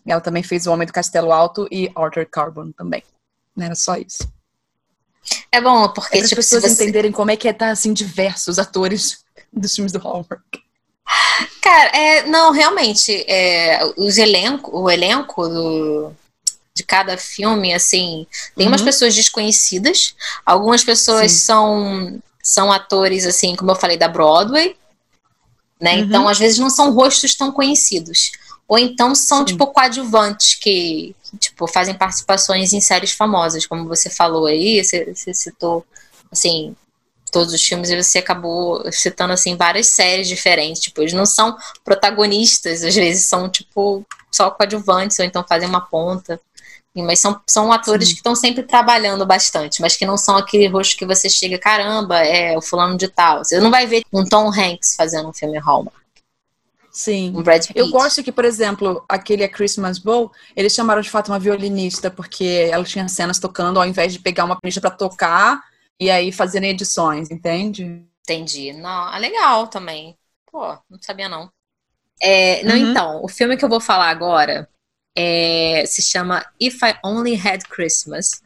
ela 0.06 0.20
também 0.20 0.42
fez 0.42 0.66
O 0.66 0.72
Homem 0.72 0.86
do 0.86 0.92
Castelo 0.92 1.32
Alto 1.32 1.68
e 1.70 1.90
Arthur 1.94 2.26
Carbon 2.26 2.72
também. 2.72 3.02
Não 3.54 3.66
era 3.66 3.74
só 3.74 3.96
isso. 3.96 4.28
É 5.52 5.60
bom, 5.60 5.88
porque 5.88 6.18
é 6.18 6.22
tipo, 6.22 6.40
as 6.40 6.46
pessoas 6.46 6.62
você... 6.62 6.82
entenderem 6.84 7.12
como 7.12 7.30
é 7.30 7.36
que 7.36 7.46
é 7.46 7.50
estar 7.50 7.66
tá, 7.66 7.72
assim 7.72 7.92
diversos 7.92 8.58
atores 8.58 9.24
dos 9.52 9.74
filmes 9.74 9.92
do 9.92 9.98
Hallmark. 9.98 10.42
Cara, 11.62 11.96
é, 11.96 12.26
não, 12.26 12.52
realmente, 12.52 13.24
é, 13.30 13.80
os 13.96 14.18
elenco, 14.18 14.76
o 14.76 14.90
elenco 14.90 15.48
do, 15.48 16.12
de 16.78 16.84
cada 16.84 17.18
filme, 17.18 17.74
assim, 17.74 18.24
tem 18.54 18.66
uhum. 18.66 18.72
umas 18.72 18.82
pessoas 18.82 19.12
desconhecidas, 19.12 20.14
algumas 20.46 20.84
pessoas 20.84 21.32
são, 21.32 22.22
são 22.40 22.70
atores, 22.70 23.26
assim, 23.26 23.56
como 23.56 23.72
eu 23.72 23.74
falei, 23.74 23.96
da 23.96 24.06
Broadway, 24.06 24.76
né? 25.80 25.94
Uhum. 25.94 25.98
Então, 25.98 26.28
às 26.28 26.38
vezes, 26.38 26.56
não 26.56 26.70
são 26.70 26.92
rostos 26.92 27.34
tão 27.34 27.50
conhecidos. 27.50 28.30
Ou 28.68 28.78
então 28.78 29.12
são, 29.12 29.38
Sim. 29.38 29.46
tipo, 29.46 29.66
coadjuvantes 29.66 30.54
que, 30.54 31.16
tipo, 31.40 31.66
fazem 31.66 31.94
participações 31.94 32.72
em 32.72 32.80
séries 32.80 33.10
famosas, 33.10 33.66
como 33.66 33.88
você 33.88 34.08
falou 34.08 34.46
aí, 34.46 34.82
você, 34.84 35.12
você 35.12 35.34
citou, 35.34 35.84
assim, 36.30 36.76
todos 37.32 37.52
os 37.52 37.62
filmes 37.62 37.90
e 37.90 38.00
você 38.00 38.18
acabou 38.18 38.84
citando, 38.92 39.32
assim, 39.32 39.56
várias 39.56 39.88
séries 39.88 40.28
diferentes. 40.28 40.80
Tipo, 40.80 41.02
eles 41.02 41.12
não 41.12 41.26
são 41.26 41.56
protagonistas, 41.84 42.84
às 42.84 42.94
vezes 42.94 43.26
são, 43.26 43.48
tipo, 43.48 44.06
só 44.30 44.50
coadjuvantes, 44.50 45.18
ou 45.18 45.24
então 45.24 45.44
fazem 45.46 45.68
uma 45.68 45.80
ponta. 45.80 46.40
Mas 47.02 47.20
são, 47.20 47.40
são 47.46 47.72
atores 47.72 48.08
Sim. 48.08 48.14
que 48.14 48.20
estão 48.20 48.34
sempre 48.34 48.62
trabalhando 48.62 49.24
bastante, 49.26 49.80
mas 49.80 49.96
que 49.96 50.06
não 50.06 50.16
são 50.16 50.36
aquele 50.36 50.66
rosto 50.66 50.96
que 50.96 51.06
você 51.06 51.28
chega, 51.28 51.58
caramba, 51.58 52.18
é 52.18 52.56
o 52.56 52.60
fulano 52.60 52.96
de 52.96 53.08
tal. 53.08 53.44
Você 53.44 53.60
não 53.60 53.70
vai 53.70 53.86
ver 53.86 54.02
um 54.12 54.24
Tom 54.24 54.48
Hanks 54.48 54.94
fazendo 54.96 55.28
um 55.28 55.32
filme 55.32 55.58
Hallmark. 55.58 55.96
Sim. 56.90 57.32
Um 57.36 57.42
Brad 57.42 57.64
Pitt. 57.64 57.78
Eu 57.78 57.90
gosto 57.90 58.24
que, 58.24 58.32
por 58.32 58.44
exemplo, 58.44 59.04
aquele 59.08 59.44
A 59.44 59.48
Christmas 59.48 59.98
Bowl, 59.98 60.32
eles 60.56 60.74
chamaram 60.74 61.00
de 61.00 61.08
fato 61.08 61.30
uma 61.30 61.38
violinista, 61.38 62.10
porque 62.10 62.68
ela 62.72 62.82
tinha 62.82 63.06
cenas 63.08 63.38
tocando, 63.38 63.78
ao 63.78 63.86
invés 63.86 64.12
de 64.12 64.18
pegar 64.18 64.44
uma 64.44 64.58
pianista 64.60 64.80
para 64.80 64.90
tocar 64.90 65.62
e 66.00 66.10
aí 66.10 66.32
fazerem 66.32 66.70
edições, 66.70 67.30
entende? 67.30 68.04
Entendi. 68.22 68.72
Não, 68.72 69.14
é 69.14 69.18
legal 69.20 69.68
também. 69.68 70.16
Pô, 70.50 70.76
não 70.90 71.00
sabia 71.00 71.28
não. 71.28 71.50
É, 72.20 72.64
não, 72.64 72.74
uhum. 72.74 72.90
então, 72.90 73.24
o 73.24 73.28
filme 73.28 73.56
que 73.56 73.64
eu 73.64 73.68
vou 73.68 73.80
falar 73.80 74.08
agora 74.08 74.68
é, 75.20 75.82
se 75.84 76.00
chama 76.00 76.46
If 76.60 76.80
I 76.80 76.96
Only 77.04 77.34
Had 77.34 77.64
Christmas. 77.68 78.40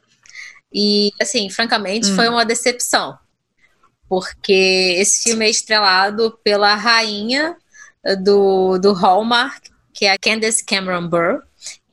E, 0.73 1.13
assim, 1.21 1.51
francamente, 1.51 2.09
uhum. 2.09 2.17
foi 2.17 2.29
uma 2.31 2.47
decepção. 2.47 3.19
Porque 4.09 4.97
esse 4.99 5.25
filme 5.25 5.45
é 5.45 5.51
estrelado 5.51 6.39
pela 6.43 6.75
rainha 6.75 7.55
do, 8.23 8.79
do 8.79 8.95
Hallmark, 8.95 9.71
que 9.93 10.07
é 10.07 10.13
a 10.13 10.19
Candace 10.19 10.65
Cameron 10.65 11.09
Burr, 11.09 11.43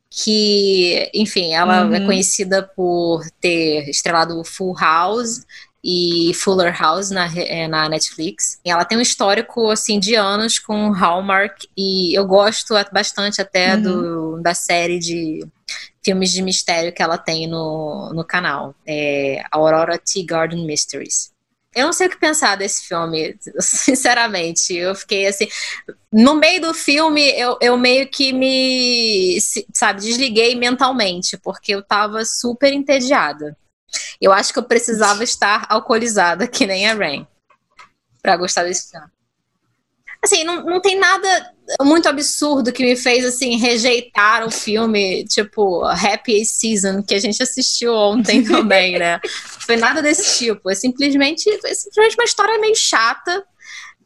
que, 0.09 1.11
enfim, 1.13 1.53
ela 1.53 1.85
uhum. 1.85 1.93
é 1.93 2.05
conhecida 2.05 2.63
por 2.63 3.29
ter 3.41 3.89
estrelado 3.89 4.43
Full 4.45 4.75
House 4.79 5.45
e 5.83 6.33
Fuller 6.33 6.75
House 6.77 7.09
na, 7.09 7.25
é, 7.37 7.67
na 7.67 7.87
Netflix. 7.87 8.59
E 8.65 8.71
ela 8.71 8.85
tem 8.85 8.97
um 8.97 9.01
histórico, 9.01 9.69
assim, 9.69 9.99
de 9.99 10.15
anos 10.15 10.59
com 10.59 10.91
Hallmark 10.91 11.65
e 11.77 12.17
eu 12.17 12.25
gosto 12.25 12.73
bastante 12.91 13.41
até 13.41 13.75
uhum. 13.75 13.81
do, 13.81 14.41
da 14.41 14.53
série 14.53 14.99
de 14.99 15.45
filmes 16.03 16.31
de 16.31 16.41
mistério 16.41 16.93
que 16.93 17.01
ela 17.01 17.17
tem 17.17 17.47
no, 17.47 18.11
no 18.13 18.23
canal, 18.23 18.73
é 18.87 19.43
Aurora 19.51 19.97
Tea 19.97 20.25
Garden 20.25 20.65
Mysteries. 20.65 21.31
Eu 21.75 21.85
não 21.85 21.93
sei 21.93 22.07
o 22.07 22.09
que 22.09 22.17
pensar 22.17 22.55
desse 22.55 22.87
filme, 22.87 23.37
sinceramente. 23.59 24.75
Eu 24.75 24.95
fiquei 24.95 25.27
assim. 25.27 25.47
No 26.11 26.35
meio 26.35 26.61
do 26.61 26.73
filme, 26.73 27.21
eu, 27.39 27.57
eu 27.61 27.77
meio 27.77 28.09
que 28.09 28.33
me, 28.33 29.37
sabe, 29.71 30.01
desliguei 30.01 30.55
mentalmente, 30.55 31.37
porque 31.37 31.75
eu 31.75 31.83
tava 31.83 32.25
super 32.25 32.73
entediada. 32.73 33.55
Eu 34.21 34.31
acho 34.31 34.53
que 34.53 34.59
eu 34.59 34.63
precisava 34.63 35.23
estar 35.23 35.65
alcoolizada, 35.69 36.47
que 36.47 36.65
nem 36.65 36.87
a 36.87 36.93
Rain, 36.93 37.27
pra 38.21 38.37
gostar 38.37 38.63
desse 38.63 38.91
filme. 38.91 39.07
Assim, 40.21 40.43
não, 40.43 40.65
não 40.65 40.81
tem 40.81 40.99
nada 40.99 41.53
muito 41.81 42.09
absurdo 42.09 42.73
que 42.73 42.83
me 42.83 42.95
fez, 42.95 43.23
assim, 43.23 43.57
rejeitar 43.57 44.45
o 44.45 44.51
filme, 44.51 45.23
tipo, 45.25 45.85
Happy 45.85 46.45
Season, 46.45 47.01
que 47.01 47.15
a 47.15 47.19
gente 47.19 47.41
assistiu 47.41 47.93
ontem 47.93 48.43
também, 48.43 48.99
né? 48.99 49.19
Foi 49.65 49.77
nada 49.77 50.01
desse 50.01 50.37
tipo. 50.37 50.69
É 50.69 50.75
simplesmente, 50.75 51.49
é 51.49 51.73
simplesmente 51.73 52.15
uma 52.15 52.25
história 52.25 52.59
meio 52.59 52.75
chata. 52.75 53.45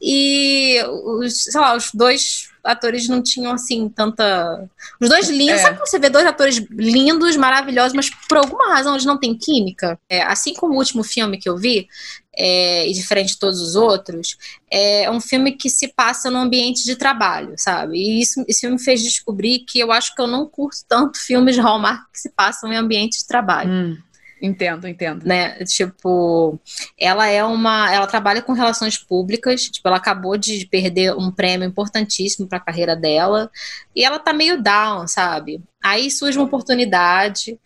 E, 0.00 0.82
os, 0.84 1.34
sei 1.34 1.60
lá, 1.60 1.76
os 1.76 1.90
dois 1.92 2.50
atores 2.62 3.08
não 3.08 3.22
tinham, 3.22 3.52
assim, 3.52 3.88
tanta. 3.88 4.68
Os 5.00 5.08
dois 5.08 5.28
lindos. 5.28 5.60
É. 5.60 5.62
Sabe 5.62 5.78
quando 5.78 5.88
você 5.88 5.98
vê 5.98 6.08
dois 6.08 6.26
atores 6.26 6.56
lindos, 6.70 7.36
maravilhosos, 7.36 7.94
mas 7.94 8.10
por 8.28 8.38
alguma 8.38 8.74
razão 8.74 8.94
eles 8.94 9.04
não 9.04 9.18
têm 9.18 9.36
química? 9.36 9.98
É, 10.08 10.22
assim 10.22 10.54
como 10.54 10.74
o 10.74 10.78
último 10.78 11.04
filme 11.04 11.38
que 11.38 11.48
eu 11.48 11.56
vi, 11.56 11.88
é, 12.36 12.88
e 12.88 12.92
diferente 12.92 13.34
de 13.34 13.38
todos 13.38 13.60
os 13.60 13.76
outros, 13.76 14.36
é 14.70 15.10
um 15.10 15.20
filme 15.20 15.52
que 15.52 15.70
se 15.70 15.88
passa 15.88 16.30
no 16.30 16.38
ambiente 16.38 16.84
de 16.84 16.96
trabalho, 16.96 17.54
sabe? 17.56 17.96
E 17.98 18.20
isso, 18.20 18.44
isso 18.48 18.68
me 18.68 18.78
fez 18.78 19.02
descobrir 19.02 19.60
que 19.60 19.78
eu 19.78 19.92
acho 19.92 20.14
que 20.14 20.20
eu 20.20 20.26
não 20.26 20.46
curto 20.46 20.78
tanto 20.88 21.18
filmes 21.18 21.54
de 21.54 21.60
Hallmark 21.60 22.10
que 22.12 22.18
se 22.18 22.30
passam 22.30 22.72
em 22.72 22.76
ambiente 22.76 23.18
de 23.18 23.26
trabalho. 23.26 23.70
Hum. 23.70 23.98
Entendo, 24.44 24.86
entendo. 24.86 25.24
Né? 25.24 25.64
Tipo, 25.64 26.60
ela 26.98 27.26
é 27.26 27.42
uma. 27.42 27.90
Ela 27.90 28.06
trabalha 28.06 28.42
com 28.42 28.52
relações 28.52 28.98
públicas. 28.98 29.70
Tipo, 29.70 29.88
ela 29.88 29.96
acabou 29.96 30.36
de 30.36 30.66
perder 30.66 31.16
um 31.16 31.30
prêmio 31.30 31.66
importantíssimo 31.66 32.46
para 32.46 32.58
a 32.58 32.60
carreira 32.60 32.94
dela. 32.94 33.50
E 33.96 34.04
ela 34.04 34.18
tá 34.18 34.34
meio 34.34 34.62
down, 34.62 35.08
sabe? 35.08 35.62
Aí 35.82 36.10
surge 36.10 36.36
uma 36.36 36.44
oportunidade 36.44 37.58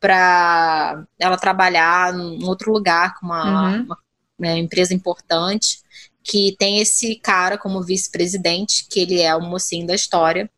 para 0.00 1.04
ela 1.18 1.36
trabalhar 1.36 2.14
em 2.14 2.42
outro 2.44 2.72
lugar 2.72 3.14
com 3.20 3.26
uma, 3.26 3.68
uhum. 3.68 3.82
uma, 3.82 3.98
uma 4.38 4.58
empresa 4.58 4.94
importante 4.94 5.82
que 6.24 6.56
tem 6.58 6.80
esse 6.80 7.16
cara 7.16 7.58
como 7.58 7.82
vice-presidente, 7.82 8.86
que 8.88 9.00
ele 9.00 9.20
é 9.20 9.36
o 9.36 9.42
mocinho 9.42 9.86
da 9.86 9.94
história. 9.94 10.50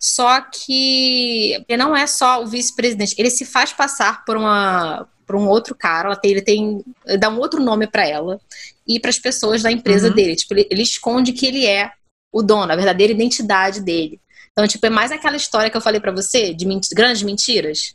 Só 0.00 0.40
que 0.40 1.64
ele 1.68 1.76
não 1.76 1.96
é 1.96 2.06
só 2.06 2.42
o 2.42 2.46
vice-presidente, 2.46 3.16
ele 3.18 3.30
se 3.30 3.44
faz 3.44 3.72
passar 3.72 4.24
por 4.24 4.36
uma 4.36 5.08
por 5.26 5.36
um 5.36 5.46
outro 5.46 5.74
cara, 5.74 6.16
tem, 6.16 6.30
ele 6.30 6.40
tem 6.40 6.82
dá 7.18 7.28
um 7.28 7.38
outro 7.38 7.62
nome 7.62 7.86
para 7.86 8.06
ela 8.06 8.40
e 8.86 8.98
para 8.98 9.10
as 9.10 9.18
pessoas 9.18 9.62
da 9.62 9.70
empresa 9.70 10.08
uhum. 10.08 10.14
dele, 10.14 10.34
tipo, 10.34 10.54
ele, 10.54 10.66
ele, 10.70 10.82
esconde 10.82 11.34
que 11.34 11.44
ele 11.44 11.66
é 11.66 11.92
o 12.32 12.42
dono, 12.42 12.72
a 12.72 12.76
verdadeira 12.76 13.12
identidade 13.12 13.82
dele. 13.82 14.18
Então, 14.52 14.66
tipo, 14.66 14.86
é 14.86 14.90
mais 14.90 15.12
aquela 15.12 15.36
história 15.36 15.68
que 15.68 15.76
eu 15.76 15.82
falei 15.82 16.00
para 16.00 16.12
você 16.12 16.54
de 16.54 16.66
grandes 16.94 17.22
mentiras. 17.22 17.94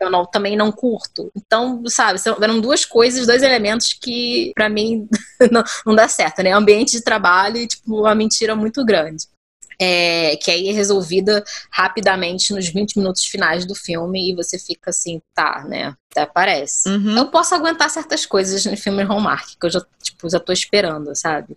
Eu 0.00 0.10
não, 0.10 0.24
também 0.24 0.56
não 0.56 0.72
curto. 0.72 1.30
Então, 1.36 1.82
sabe, 1.86 2.18
eram 2.40 2.60
duas 2.60 2.86
coisas, 2.86 3.26
dois 3.26 3.42
elementos 3.42 3.92
que 3.92 4.52
para 4.54 4.70
mim 4.70 5.06
não, 5.52 5.62
não 5.84 5.94
dá 5.94 6.08
certo, 6.08 6.42
né? 6.42 6.52
Ambiente 6.52 6.92
de 6.92 7.04
trabalho 7.04 7.58
e 7.58 7.66
tipo 7.66 8.00
uma 8.00 8.14
mentira 8.14 8.56
muito 8.56 8.82
grande 8.86 9.26
é, 9.84 10.36
que 10.36 10.48
aí 10.48 10.68
é 10.68 10.72
resolvida 10.72 11.42
rapidamente 11.68 12.54
nos 12.54 12.68
20 12.68 12.98
minutos 12.98 13.24
finais 13.24 13.66
do 13.66 13.74
filme 13.74 14.30
e 14.30 14.34
você 14.34 14.56
fica 14.56 14.90
assim, 14.90 15.20
tá, 15.34 15.64
né? 15.66 15.96
Até 16.12 16.24
parece. 16.24 16.88
Uhum. 16.88 17.16
Eu 17.16 17.26
posso 17.26 17.52
aguentar 17.52 17.90
certas 17.90 18.24
coisas 18.24 18.64
no 18.64 18.76
filme 18.76 19.02
Hallmark, 19.02 19.56
que 19.58 19.66
eu 19.66 19.70
já, 19.70 19.84
tipo, 20.00 20.30
já 20.30 20.38
tô 20.38 20.52
esperando, 20.52 21.16
sabe? 21.16 21.56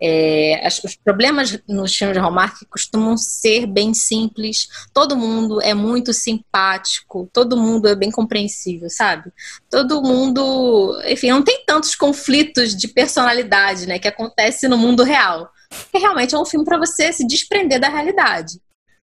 É, 0.00 0.64
as, 0.64 0.78
os 0.84 0.94
problemas 0.94 1.58
nos 1.66 1.96
filmes 1.96 2.14
de 2.14 2.20
Hallmark 2.20 2.64
costumam 2.70 3.16
ser 3.16 3.66
bem 3.66 3.92
simples, 3.92 4.68
todo 4.92 5.16
mundo 5.16 5.60
é 5.60 5.74
muito 5.74 6.12
simpático, 6.12 7.28
todo 7.32 7.56
mundo 7.56 7.88
é 7.88 7.96
bem 7.96 8.10
compreensível, 8.12 8.88
sabe? 8.88 9.32
Todo 9.68 10.00
mundo, 10.00 11.00
enfim, 11.06 11.30
não 11.30 11.42
tem 11.42 11.64
tantos 11.66 11.96
conflitos 11.96 12.76
de 12.76 12.86
personalidade, 12.86 13.88
né, 13.88 13.98
que 13.98 14.06
acontece 14.06 14.68
no 14.68 14.78
mundo 14.78 15.02
real. 15.02 15.50
Porque 15.82 15.98
realmente 15.98 16.34
é 16.34 16.38
um 16.38 16.44
filme 16.44 16.64
para 16.64 16.78
você 16.78 17.12
se 17.12 17.26
desprender 17.26 17.80
da 17.80 17.88
realidade. 17.88 18.60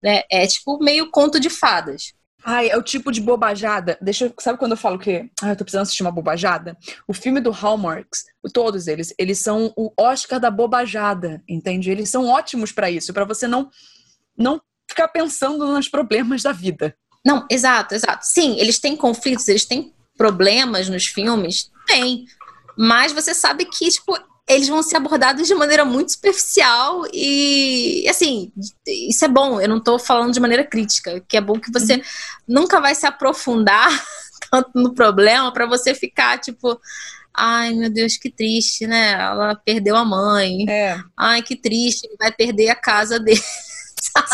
Né? 0.03 0.23
É 0.31 0.47
tipo 0.47 0.77
meio 0.79 1.09
conto 1.11 1.39
de 1.39 1.49
fadas. 1.49 2.13
Ai, 2.43 2.69
é 2.69 2.77
o 2.77 2.81
tipo 2.81 3.11
de 3.11 3.19
bobajada. 3.19 3.97
Deixa 4.01 4.25
eu, 4.25 4.33
sabe 4.39 4.57
quando 4.57 4.71
eu 4.71 4.77
falo 4.77 4.97
que 4.97 5.29
ah, 5.41 5.49
eu 5.49 5.55
tô 5.55 5.65
precisando 5.65 5.83
assistir 5.83 6.03
uma 6.03 6.11
bobajada? 6.11 6.77
O 7.07 7.13
filme 7.13 7.41
do 7.41 7.51
Hallmarks, 7.51 8.23
todos 8.53 8.87
eles, 8.87 9.13
eles 9.19 9.39
são 9.39 9.73
o 9.75 9.91
Oscar 9.99 10.39
da 10.39 10.49
bobajada, 10.49 11.43
entende? 11.47 11.91
Eles 11.91 12.09
são 12.09 12.27
ótimos 12.27 12.71
para 12.71 12.89
isso, 12.89 13.13
para 13.13 13.25
você 13.25 13.47
não 13.47 13.69
não 14.37 14.61
ficar 14.89 15.09
pensando 15.09 15.65
nos 15.67 15.89
problemas 15.89 16.41
da 16.41 16.53
vida. 16.53 16.95
Não, 17.25 17.45
exato, 17.49 17.93
exato. 17.93 18.25
Sim, 18.25 18.57
eles 18.57 18.79
têm 18.79 18.95
conflitos, 18.95 19.47
eles 19.49 19.65
têm 19.65 19.93
problemas 20.17 20.87
nos 20.87 21.05
filmes, 21.05 21.69
tem. 21.85 22.25
Mas 22.77 23.11
você 23.11 23.33
sabe 23.33 23.65
que, 23.65 23.89
tipo, 23.89 24.17
eles 24.49 24.67
vão 24.67 24.81
ser 24.81 24.97
abordados 24.97 25.47
de 25.47 25.53
maneira 25.53 25.85
muito 25.85 26.11
superficial 26.11 27.03
e, 27.13 28.03
assim, 28.09 28.51
isso 28.87 29.23
é 29.23 29.27
bom. 29.27 29.61
Eu 29.61 29.69
não 29.69 29.77
estou 29.77 29.99
falando 29.99 30.33
de 30.33 30.39
maneira 30.39 30.63
crítica, 30.63 31.23
que 31.27 31.37
é 31.37 31.41
bom 31.41 31.59
que 31.59 31.71
você 31.71 31.93
uhum. 31.93 32.01
nunca 32.47 32.81
vai 32.81 32.95
se 32.95 33.05
aprofundar 33.05 33.89
tanto 34.49 34.71
no 34.73 34.95
problema 34.95 35.53
para 35.53 35.67
você 35.67 35.93
ficar, 35.93 36.39
tipo, 36.39 36.81
ai 37.31 37.75
meu 37.75 37.91
Deus, 37.91 38.17
que 38.17 38.31
triste, 38.31 38.87
né? 38.87 39.11
Ela 39.11 39.53
perdeu 39.53 39.95
a 39.95 40.03
mãe. 40.03 40.67
É. 40.67 40.99
Ai, 41.15 41.43
que 41.43 41.55
triste, 41.55 42.09
vai 42.17 42.31
perder 42.31 42.69
a 42.69 42.75
casa 42.75 43.19
dele. 43.19 43.39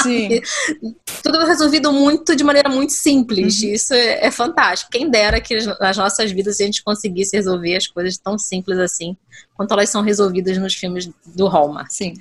Sim. 0.01 0.41
Tudo 1.24 1.45
resolvido 1.45 1.91
muito 1.91 2.36
de 2.36 2.43
maneira 2.43 2.70
muito 2.70 2.93
simples. 2.93 3.61
Uhum. 3.61 3.70
Isso 3.70 3.93
é, 3.93 4.26
é, 4.26 4.32
fantástico. 4.32 4.91
Quem 4.91 5.09
dera 5.09 5.41
que 5.41 5.55
nas 5.80 5.97
nossas 5.97 6.32
vidas 6.32 6.59
a 6.59 6.63
gente 6.63 6.84
conseguisse 6.84 7.36
resolver 7.36 7.76
as 7.76 7.88
coisas 7.88 8.18
tão 8.18 8.38
simples 8.38 8.78
assim, 8.78 9.18
quanto 9.55 9.74
elas 9.74 9.89
são 9.89 10.01
resolvidas 10.01 10.57
nos 10.57 10.76
filmes 10.76 11.09
do 11.26 11.47
Hallmark. 11.47 11.91
Sim. 11.91 12.13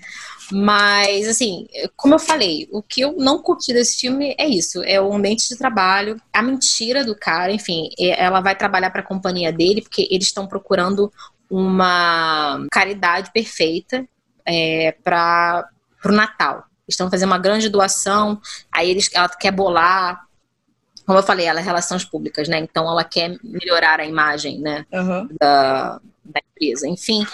Mas, 0.53 1.27
assim, 1.27 1.67
como 1.97 2.15
eu 2.15 2.19
falei, 2.19 2.69
o 2.71 2.83
que 2.83 3.01
eu 3.01 3.17
não 3.17 3.41
curti 3.41 3.73
desse 3.73 3.99
filme 3.99 4.35
é 4.39 4.47
isso: 4.47 4.83
é 4.83 5.01
o 5.01 5.13
ambiente 5.13 5.49
de 5.49 5.57
trabalho, 5.57 6.21
a 6.33 6.43
mentira 6.43 7.03
do 7.03 7.15
cara, 7.15 7.51
enfim, 7.51 7.89
ela 7.99 8.41
vai 8.41 8.55
trabalhar 8.55 8.91
para 8.91 9.01
a 9.01 9.07
companhia 9.07 9.51
dele, 9.51 9.81
porque 9.81 10.07
eles 10.11 10.27
estão 10.27 10.47
procurando 10.47 11.11
uma 11.49 12.67
caridade 12.71 13.31
perfeita 13.33 14.07
é, 14.47 14.93
para 15.03 15.67
o 16.05 16.13
Natal 16.13 16.67
estão 16.89 17.11
fazendo 17.11 17.31
uma 17.31 17.39
grande 17.39 17.69
doação, 17.69 18.41
aí 18.73 18.91
eles, 18.91 19.11
ela 19.13 19.29
quer 19.29 19.51
bolar, 19.51 20.27
como 21.07 21.19
eu 21.19 21.23
falei, 21.23 21.47
ela 21.47 21.61
é 21.61 21.63
relações 21.63 22.05
públicas, 22.05 22.49
né? 22.49 22.59
Então 22.59 22.89
ela 22.89 23.05
quer 23.05 23.37
melhorar 23.43 24.01
a 24.01 24.07
imagem, 24.07 24.61
né? 24.61 24.87
Uhum. 24.93 25.29
Da, 25.39 26.01
da 26.25 26.41
empresa, 26.51 26.89
enfim. 26.89 27.27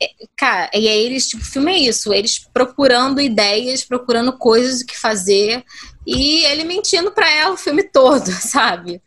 É, 0.00 0.10
cara, 0.36 0.70
e 0.74 0.86
aí 0.86 1.06
eles, 1.06 1.28
tipo, 1.28 1.42
o 1.42 1.46
filme 1.46 1.72
é 1.72 1.78
isso, 1.78 2.12
eles 2.12 2.38
procurando 2.52 3.20
ideias, 3.20 3.84
procurando 3.84 4.32
coisas 4.34 4.82
que 4.82 4.98
fazer, 4.98 5.64
e 6.06 6.44
ele 6.44 6.64
mentindo 6.64 7.10
para 7.10 7.30
ela 7.30 7.54
o 7.54 7.58
filme 7.58 7.82
todo, 7.82 8.30
sabe? 8.32 9.00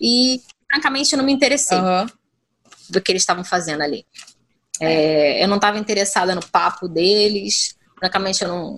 E 0.00 0.40
francamente 0.70 1.12
eu 1.12 1.18
não 1.18 1.24
me 1.24 1.32
interessei 1.32 1.78
uhum. 1.78 2.06
do 2.88 3.00
que 3.00 3.12
eles 3.12 3.22
estavam 3.22 3.44
fazendo 3.44 3.82
ali. 3.82 4.06
É, 4.80 5.42
eu 5.42 5.48
não 5.48 5.56
estava 5.56 5.78
interessada 5.78 6.34
no 6.34 6.44
papo 6.44 6.88
deles, 6.88 7.76
francamente 8.04 8.42
eu 8.42 8.48
não. 8.48 8.76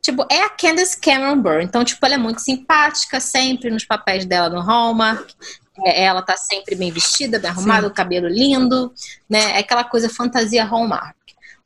Tipo, 0.00 0.26
é 0.30 0.42
a 0.42 0.48
Candace 0.48 0.98
Cameron 0.98 1.40
Bure. 1.40 1.62
Então, 1.62 1.84
tipo, 1.84 2.04
ela 2.04 2.14
é 2.14 2.18
muito 2.18 2.40
simpática 2.40 3.20
sempre 3.20 3.70
nos 3.70 3.84
papéis 3.84 4.24
dela 4.24 4.48
no 4.48 4.60
Hallmark. 4.60 5.34
É, 5.84 6.04
ela 6.04 6.22
tá 6.22 6.36
sempre 6.36 6.74
bem 6.74 6.90
vestida, 6.90 7.38
bem 7.38 7.50
arrumada, 7.50 7.86
o 7.86 7.94
cabelo 7.94 8.26
lindo, 8.26 8.92
né? 9.28 9.52
É 9.52 9.58
aquela 9.58 9.84
coisa 9.84 10.08
fantasia 10.08 10.64
Hallmark. 10.64 11.16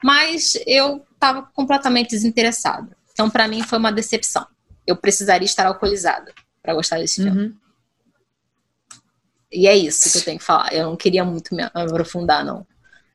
Mas 0.02 0.58
eu 0.66 1.04
tava 1.18 1.42
completamente 1.54 2.10
desinteressada. 2.10 2.96
Então, 3.12 3.30
para 3.30 3.48
mim, 3.48 3.62
foi 3.62 3.78
uma 3.78 3.90
decepção. 3.90 4.46
Eu 4.86 4.96
precisaria 4.96 5.46
estar 5.46 5.66
alcoolizada 5.66 6.32
para 6.62 6.74
gostar 6.74 6.98
desse 6.98 7.22
filme. 7.22 7.46
Uhum. 7.46 7.56
E 9.50 9.66
é 9.66 9.74
isso 9.74 10.12
que 10.12 10.18
eu 10.18 10.24
tenho 10.24 10.38
que 10.38 10.44
falar. 10.44 10.72
Eu 10.74 10.84
não 10.84 10.96
queria 10.96 11.24
muito 11.24 11.54
me 11.54 11.62
aprofundar, 11.62 12.44
não. 12.44 12.66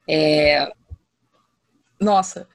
É... 0.09 0.73
Nossa, 1.99 2.47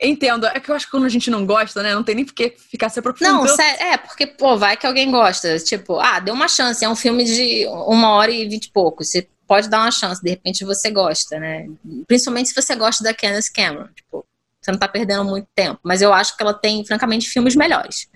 Entendo. 0.00 0.46
É 0.46 0.60
que 0.60 0.70
eu 0.70 0.74
acho 0.74 0.86
que 0.86 0.90
quando 0.90 1.06
a 1.06 1.08
gente 1.08 1.30
não 1.30 1.46
gosta, 1.46 1.82
né? 1.82 1.94
Não 1.94 2.02
tem 2.02 2.14
nem 2.14 2.24
por 2.24 2.34
que 2.34 2.54
ficar 2.56 2.88
se 2.88 2.98
aprofundando. 2.98 3.44
Não, 3.44 3.60
é, 3.60 3.96
porque, 3.96 4.26
pô, 4.26 4.56
vai 4.56 4.76
que 4.76 4.86
alguém 4.86 5.10
gosta. 5.10 5.58
Tipo, 5.58 5.98
ah, 6.00 6.20
deu 6.20 6.34
uma 6.34 6.48
chance. 6.48 6.84
É 6.84 6.88
um 6.88 6.96
filme 6.96 7.24
de 7.24 7.66
uma 7.66 8.10
hora 8.10 8.30
e 8.30 8.48
vinte 8.48 8.66
e 8.66 8.70
pouco. 8.70 9.04
Você 9.04 9.28
pode 9.46 9.68
dar 9.68 9.80
uma 9.80 9.90
chance. 9.90 10.22
De 10.22 10.30
repente 10.30 10.64
você 10.64 10.90
gosta, 10.90 11.38
né? 11.38 11.68
Principalmente 12.06 12.48
se 12.48 12.54
você 12.54 12.74
gosta 12.74 13.04
da 13.04 13.14
Candace 13.14 13.52
Cameron. 13.52 13.88
Tipo, 13.94 14.26
você 14.60 14.72
não 14.72 14.78
tá 14.78 14.88
perdendo 14.88 15.24
muito 15.24 15.48
tempo. 15.54 15.80
Mas 15.82 16.02
eu 16.02 16.12
acho 16.12 16.36
que 16.36 16.42
ela 16.42 16.54
tem, 16.54 16.84
francamente, 16.84 17.28
filmes 17.28 17.54
melhores. 17.54 18.08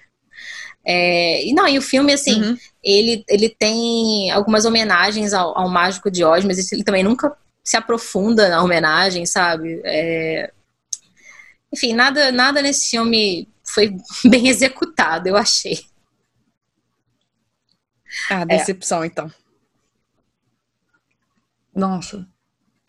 É, 0.85 1.45
e 1.45 1.53
não, 1.53 1.69
e 1.69 1.77
o 1.77 1.83
filme, 1.83 2.13
assim, 2.13 2.43
uhum. 2.43 2.57
ele, 2.83 3.25
ele 3.29 3.49
tem 3.51 4.31
algumas 4.31 4.65
homenagens 4.65 5.35
ao, 5.35 5.57
ao 5.59 5.69
Mágico 5.69 6.11
de 6.11 6.25
Oz, 6.25 6.45
mas 6.45 6.73
ele 6.73 6.83
também 6.83 7.03
nunca 7.03 7.37
se 7.63 7.77
aprofunda 7.77 8.49
na 8.49 8.63
homenagem, 8.63 9.27
sabe? 9.27 9.83
É, 9.85 10.51
enfim, 11.73 11.93
nada, 11.93 12.33
nada 12.33 12.63
nesse 12.63 12.91
filme 12.91 13.49
foi 13.65 13.97
bem 14.25 14.49
executado, 14.49 15.29
eu 15.29 15.37
achei. 15.37 15.85
Ah, 18.31 18.45
decepção, 18.45 19.03
é. 19.03 19.07
então. 19.07 19.31
Nossa. 21.75 22.27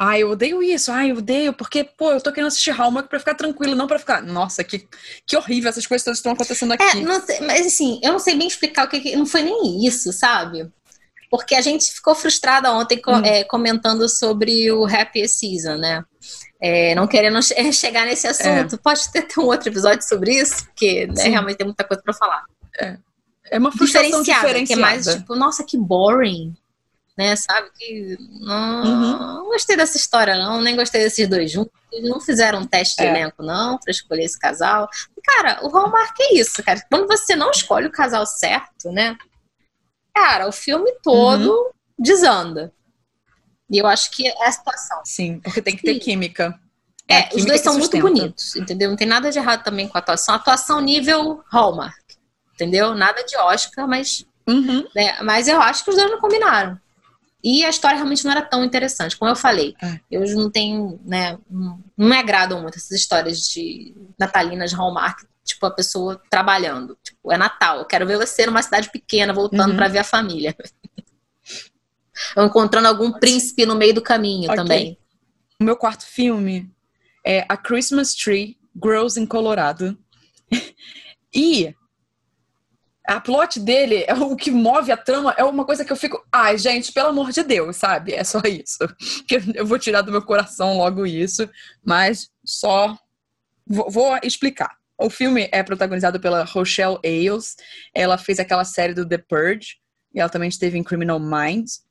Ai, 0.01 0.23
eu 0.23 0.29
odeio 0.29 0.63
isso, 0.63 0.93
ai, 0.93 1.11
eu 1.11 1.17
odeio, 1.17 1.51
porque, 1.51 1.83
pô, 1.83 2.11
eu 2.11 2.21
tô 2.21 2.31
querendo 2.31 2.47
assistir 2.47 2.71
Hallmark 2.71 3.09
pra 3.09 3.19
ficar 3.19 3.35
tranquilo, 3.35 3.75
não 3.75 3.85
pra 3.85 3.99
ficar. 3.99 4.21
Nossa, 4.23 4.63
que, 4.63 4.87
que 5.25 5.35
horrível, 5.35 5.69
essas 5.69 5.85
coisas 5.85 6.05
todas 6.05 6.19
estão 6.19 6.31
acontecendo 6.31 6.71
aqui. 6.71 6.83
É, 6.83 7.19
sei, 7.19 7.41
mas 7.41 7.67
assim, 7.67 7.99
eu 8.01 8.13
não 8.13 8.19
sei 8.19 8.37
bem 8.37 8.47
explicar 8.47 8.87
o 8.87 8.89
que. 8.89 9.13
Não 9.17 9.25
foi 9.25 9.41
nem 9.41 9.85
isso, 9.85 10.13
sabe? 10.13 10.71
Porque 11.29 11.53
a 11.53 11.61
gente 11.61 11.91
ficou 11.91 12.15
frustrada 12.15 12.71
ontem 12.71 13.01
hum. 13.05 13.25
é, 13.25 13.43
comentando 13.43 14.07
sobre 14.07 14.71
o 14.71 14.85
Happy 14.85 15.27
Season, 15.27 15.75
né? 15.75 16.03
É, 16.61 16.93
não 16.95 17.07
querendo 17.07 17.39
chegar 17.73 18.05
nesse 18.05 18.27
é. 18.27 18.29
assunto. 18.31 18.75
É. 18.75 18.77
Pode 18.77 19.11
ter, 19.11 19.23
ter 19.23 19.39
um 19.39 19.45
outro 19.45 19.69
episódio 19.69 20.07
sobre 20.07 20.39
isso, 20.39 20.65
porque 20.65 21.07
né, 21.07 21.23
realmente 21.29 21.57
tem 21.57 21.65
muita 21.65 21.83
coisa 21.83 22.01
para 22.03 22.13
falar. 22.13 22.43
É. 22.79 22.97
é 23.51 23.59
uma 23.59 23.71
frustração 23.71 24.21
diferenciada. 24.21 24.65
Que 24.65 24.73
é 24.73 24.75
mais 24.75 25.05
tipo, 25.05 25.35
nossa, 25.35 25.63
que 25.63 25.77
boring 25.77 26.53
né? 27.19 27.35
Sabe 27.35 27.69
que 27.75 28.17
não, 28.39 28.83
uhum. 28.85 29.19
não, 29.19 29.45
gostei 29.47 29.75
dessa 29.75 29.97
história, 29.97 30.37
não, 30.37 30.61
nem 30.61 30.73
gostei 30.73 31.01
desses 31.01 31.27
dois 31.27 31.51
juntos. 31.51 31.73
Não 32.01 32.21
fizeram 32.21 32.61
um 32.61 32.65
teste 32.65 32.95
de 32.95 33.03
é. 33.03 33.09
elenco, 33.09 33.43
não, 33.43 33.77
para 33.77 33.91
escolher 33.91 34.23
esse 34.23 34.39
casal. 34.39 34.87
Cara, 35.21 35.59
o 35.61 35.67
Hallmark 35.67 36.17
é 36.17 36.35
isso, 36.35 36.63
cara. 36.63 36.81
Quando 36.89 37.07
você 37.07 37.35
não 37.35 37.51
escolhe 37.51 37.87
o 37.87 37.91
casal 37.91 38.25
certo, 38.25 38.89
né? 38.89 39.17
Cara, 40.15 40.47
o 40.47 40.51
filme 40.53 40.89
todo 41.03 41.51
uhum. 41.51 41.71
desanda. 41.99 42.71
E 43.69 43.77
eu 43.77 43.87
acho 43.87 44.11
que 44.11 44.27
é 44.27 44.47
a 44.47 44.51
situação. 44.51 45.01
Sim, 45.05 45.39
porque 45.39 45.61
tem 45.61 45.75
que 45.75 45.83
ter 45.83 45.99
química. 45.99 46.59
É, 47.07 47.21
é 47.21 47.29
os 47.35 47.45
dois 47.45 47.61
são 47.61 47.77
muito 47.77 47.99
bonitos, 47.99 48.55
entendeu? 48.55 48.89
Não 48.89 48.97
tem 48.97 49.07
nada 49.07 49.31
de 49.31 49.39
errado 49.39 49.63
também 49.63 49.87
com 49.87 49.97
a 49.97 50.01
atuação. 50.01 50.35
Atuação 50.35 50.79
nível 50.79 51.43
Hallmark, 51.51 51.99
entendeu? 52.53 52.93
Nada 52.95 53.23
de 53.23 53.35
Oscar, 53.37 53.87
mas. 53.87 54.25
Uhum. 54.47 54.87
Né? 54.95 55.21
Mas 55.21 55.47
eu 55.47 55.61
acho 55.61 55.83
que 55.83 55.89
os 55.89 55.95
dois 55.95 56.09
não 56.09 56.19
combinaram. 56.19 56.79
E 57.43 57.63
a 57.63 57.69
história 57.69 57.95
realmente 57.95 58.25
não 58.25 58.31
era 58.31 58.41
tão 58.41 58.63
interessante. 58.63 59.17
Como 59.17 59.31
eu 59.31 59.35
falei, 59.35 59.73
é. 59.81 59.99
eu 60.11 60.21
não 60.35 60.51
tenho, 60.51 60.99
né, 61.05 61.37
não 61.49 61.81
me 61.97 62.17
agradam 62.17 62.61
muito 62.61 62.77
essas 62.77 62.91
histórias 62.91 63.43
de 63.43 63.95
natalinas 64.19 64.73
Hallmark, 64.73 65.23
tipo, 65.45 65.65
a 65.65 65.71
pessoa 65.71 66.21
trabalhando. 66.29 66.97
Tipo, 67.01 67.31
é 67.31 67.37
Natal, 67.37 67.79
eu 67.79 67.85
quero 67.85 68.05
ver 68.05 68.17
você 68.17 68.45
numa 68.45 68.61
cidade 68.61 68.91
pequena, 68.91 69.33
voltando 69.33 69.71
uhum. 69.71 69.77
para 69.77 69.87
ver 69.87 69.99
a 69.99 70.03
família. 70.03 70.55
Encontrando 72.37 72.87
algum 72.87 73.11
príncipe 73.11 73.65
no 73.65 73.75
meio 73.75 73.93
do 73.93 74.01
caminho 74.01 74.45
okay. 74.45 74.55
também. 74.55 74.99
O 75.59 75.63
meu 75.63 75.75
quarto 75.75 76.05
filme 76.05 76.71
é 77.25 77.45
A 77.49 77.57
Christmas 77.57 78.13
Tree 78.13 78.57
Grows 78.75 79.17
in 79.17 79.25
Colorado. 79.25 79.97
e 81.33 81.73
a 83.09 83.19
plot 83.19 83.59
dele, 83.59 84.05
é 84.07 84.13
o 84.13 84.35
que 84.35 84.51
move 84.51 84.91
a 84.91 84.97
trama, 84.97 85.33
é 85.35 85.43
uma 85.43 85.65
coisa 85.65 85.83
que 85.83 85.91
eu 85.91 85.97
fico, 85.97 86.23
ai, 86.31 86.59
gente, 86.59 86.91
pelo 86.91 87.09
amor 87.09 87.31
de 87.31 87.41
Deus, 87.41 87.75
sabe? 87.75 88.13
É 88.13 88.23
só 88.23 88.39
isso. 88.45 88.77
Que 89.27 89.41
eu 89.55 89.65
vou 89.65 89.79
tirar 89.79 90.01
do 90.01 90.11
meu 90.11 90.21
coração 90.21 90.77
logo 90.77 91.05
isso, 91.05 91.49
mas 91.83 92.29
só 92.45 92.95
vou, 93.65 93.89
vou 93.89 94.19
explicar. 94.21 94.77
O 94.95 95.09
filme 95.09 95.49
é 95.51 95.63
protagonizado 95.63 96.19
pela 96.19 96.43
Rochelle 96.43 96.99
Ailes. 97.03 97.55
Ela 97.95 98.17
fez 98.17 98.39
aquela 98.39 98.63
série 98.63 98.93
do 98.93 99.07
The 99.07 99.17
Purge, 99.17 99.77
e 100.13 100.19
ela 100.19 100.29
também 100.29 100.49
esteve 100.49 100.77
em 100.77 100.83
Criminal 100.83 101.19
Minds. 101.19 101.81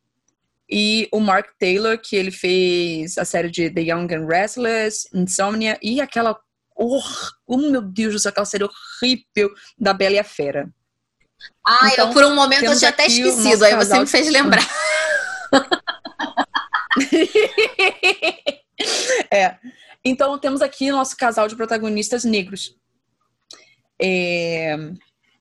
E 0.71 1.09
o 1.11 1.19
Mark 1.19 1.49
Taylor, 1.59 1.99
que 1.99 2.14
ele 2.14 2.31
fez 2.31 3.16
a 3.16 3.25
série 3.25 3.51
de 3.51 3.71
The 3.71 3.81
Young 3.81 4.14
and 4.14 4.27
Restless, 4.27 5.09
Insomnia 5.14 5.79
e 5.83 6.01
aquela. 6.01 6.39
Oh, 6.77 7.03
oh 7.47 7.57
meu 7.57 7.81
Deus, 7.81 8.27
aquela 8.27 8.45
série 8.45 8.64
horrível 8.64 9.51
da 9.79 9.93
Bela 9.93 10.16
e 10.16 10.19
a 10.19 10.25
Fera. 10.25 10.69
Ah, 11.66 11.89
então, 11.93 12.09
eu 12.09 12.12
por 12.12 12.25
um 12.25 12.35
momento 12.35 12.64
eu 12.64 12.77
tinha 12.77 12.91
até 12.91 13.07
esquecido, 13.07 13.64
aí 13.64 13.75
você 13.77 13.99
me 13.99 14.07
fez 14.07 14.29
lembrar. 14.29 14.66
é. 19.31 19.57
Então 20.05 20.39
temos 20.39 20.62
aqui 20.62 20.91
nosso 20.91 21.16
casal 21.16 21.49
de 21.49 21.57
protagonistas 21.57 22.25
negros. 22.25 22.77
É... 24.01 24.77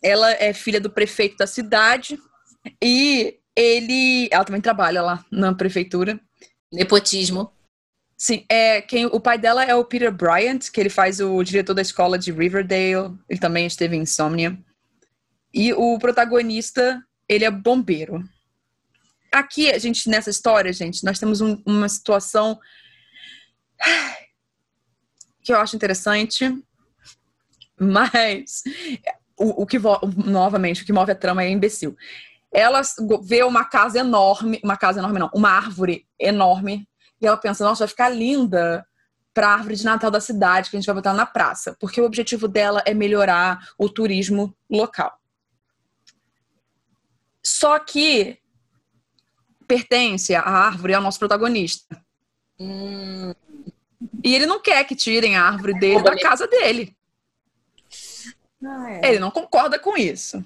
Ela 0.01 0.31
é 0.33 0.53
filha 0.53 0.79
do 0.79 0.89
prefeito 0.89 1.37
da 1.37 1.47
cidade 1.47 2.19
e 2.81 3.39
ele, 3.57 4.29
ela 4.31 4.45
também 4.45 4.61
trabalha 4.61 5.01
lá 5.01 5.25
na 5.31 5.51
prefeitura. 5.53 6.19
Nepotismo. 6.71 7.51
Sim, 8.15 8.45
é 8.47 8.81
quem 8.81 9.05
o 9.07 9.19
pai 9.19 9.37
dela 9.37 9.63
é 9.63 9.73
o 9.73 9.83
Peter 9.83 10.11
Bryant, 10.11 10.69
que 10.71 10.79
ele 10.79 10.89
faz 10.89 11.19
o 11.19 11.43
diretor 11.43 11.73
da 11.73 11.81
escola 11.81 12.19
de 12.19 12.31
Riverdale. 12.31 13.17
Ele 13.27 13.39
também 13.39 13.65
esteve 13.65 13.95
em 13.95 14.01
Insomnia. 14.01 14.57
E 15.51 15.73
o 15.73 15.97
protagonista, 15.97 17.03
ele 17.27 17.45
é 17.45 17.51
bombeiro. 17.51 18.23
Aqui, 19.31 19.71
a 19.71 19.79
gente, 19.79 20.07
nessa 20.07 20.29
história, 20.29 20.71
gente, 20.71 21.03
nós 21.03 21.19
temos 21.19 21.41
um, 21.41 21.61
uma 21.65 21.89
situação 21.89 22.59
que 25.41 25.51
eu 25.51 25.59
acho 25.59 25.75
interessante, 25.75 26.45
mas 27.79 28.63
o, 29.35 29.63
o 29.63 29.65
que 29.65 29.77
novamente 30.25 30.83
o 30.83 30.85
que 30.85 30.93
move 30.93 31.11
a 31.11 31.15
trama 31.15 31.43
é 31.43 31.49
imbecil. 31.49 31.95
Ela 32.51 32.81
vê 33.23 33.43
uma 33.43 33.65
casa 33.65 33.99
enorme, 33.99 34.59
uma 34.63 34.77
casa 34.77 34.99
enorme 34.99 35.19
não, 35.19 35.29
uma 35.33 35.49
árvore 35.49 36.07
enorme, 36.19 36.87
e 37.21 37.27
ela 37.27 37.37
pensa, 37.37 37.63
nossa, 37.63 37.79
vai 37.79 37.87
ficar 37.87 38.09
linda 38.09 38.85
para 39.33 39.49
a 39.49 39.53
árvore 39.53 39.75
de 39.75 39.85
Natal 39.85 40.09
da 40.09 40.19
cidade 40.19 40.69
que 40.69 40.75
a 40.75 40.79
gente 40.79 40.87
vai 40.87 40.95
botar 40.95 41.13
na 41.13 41.25
praça, 41.25 41.75
porque 41.79 42.01
o 42.01 42.05
objetivo 42.05 42.47
dela 42.47 42.81
é 42.85 42.93
melhorar 42.93 43.59
o 43.77 43.87
turismo 43.89 44.55
local. 44.69 45.15
Só 47.45 47.77
que 47.79 48.39
pertence 49.67 50.33
à 50.33 50.41
árvore 50.41 50.93
ao 50.93 51.01
nosso 51.01 51.19
protagonista. 51.19 52.03
Hum. 52.59 53.33
E 54.23 54.33
ele 54.33 54.45
não 54.45 54.61
quer 54.61 54.83
que 54.85 54.95
tirem 54.95 55.35
a 55.35 55.43
árvore 55.43 55.77
dele 55.79 56.01
da 56.01 56.17
casa 56.19 56.47
dele. 56.47 56.95
Ah, 58.63 58.91
é. 58.91 59.09
Ele 59.09 59.19
não 59.19 59.29
concorda 59.29 59.77
com 59.77 59.95
isso. 59.95 60.43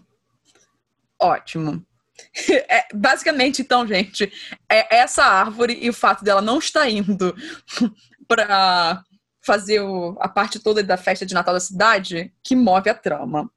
Ótimo. 1.20 1.86
É, 2.70 2.88
basicamente, 2.94 3.62
então, 3.62 3.86
gente, 3.86 4.32
é 4.70 4.98
essa 4.98 5.24
árvore 5.24 5.78
e 5.82 5.90
o 5.90 5.94
fato 5.94 6.24
dela 6.24 6.42
não 6.42 6.60
estar 6.60 6.90
indo 6.90 7.36
para 8.28 9.04
fazer 9.42 9.82
o, 9.82 10.18
a 10.20 10.30
parte 10.30 10.60
toda 10.60 10.84
da 10.84 10.98
festa 10.98 11.26
de 11.26 11.34
Natal 11.34 11.54
da 11.54 11.60
cidade 11.60 12.34
que 12.44 12.56
move 12.56 12.90
a 12.90 12.94
trama. 12.94 13.52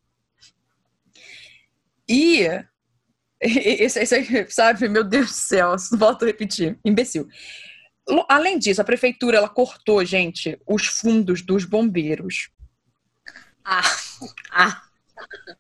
E 2.09 2.49
esse, 3.41 4.01
esse, 4.01 4.51
sabe, 4.51 4.89
meu 4.89 5.05
Deus 5.05 5.27
do 5.27 5.35
céu, 5.35 5.77
volto 5.93 6.25
a 6.25 6.27
repetir, 6.27 6.79
imbecil. 6.85 7.29
Além 8.29 8.59
disso, 8.59 8.81
a 8.81 8.85
prefeitura 8.85 9.39
ela 9.39 9.49
cortou, 9.49 10.05
gente, 10.05 10.61
os 10.67 10.87
fundos 10.87 11.41
dos 11.41 11.65
bombeiros. 11.65 12.51
Ah, 13.65 13.83
ah. 14.51 14.84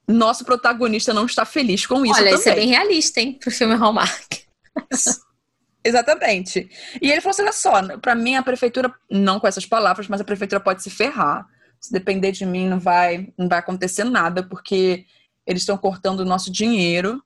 Nosso 0.06 0.44
protagonista 0.44 1.14
não 1.14 1.26
está 1.26 1.44
feliz 1.44 1.86
com 1.86 2.04
isso. 2.04 2.14
Olha, 2.14 2.24
também. 2.24 2.34
isso 2.38 2.48
é 2.48 2.54
bem 2.54 2.68
realista, 2.68 3.20
hein, 3.20 3.38
pro 3.40 3.50
filme 3.50 3.74
Hallmark. 3.74 4.44
Exatamente. 5.84 6.68
E 7.00 7.10
ele 7.10 7.20
falou 7.20 7.30
assim: 7.30 7.42
olha 7.42 7.52
só, 7.52 7.98
para 7.98 8.14
mim 8.14 8.36
a 8.36 8.42
prefeitura, 8.42 8.92
não 9.10 9.38
com 9.38 9.46
essas 9.46 9.66
palavras, 9.66 10.08
mas 10.08 10.20
a 10.20 10.24
prefeitura 10.24 10.60
pode 10.60 10.82
se 10.82 10.90
ferrar. 10.90 11.46
Se 11.80 11.92
depender 11.92 12.32
de 12.32 12.46
mim, 12.46 12.68
não 12.68 12.80
vai, 12.80 13.32
não 13.36 13.48
vai 13.48 13.58
acontecer 13.58 14.04
nada, 14.04 14.42
porque 14.42 15.04
eles 15.46 15.62
estão 15.62 15.76
cortando 15.76 16.20
o 16.20 16.24
nosso 16.24 16.50
dinheiro 16.50 17.22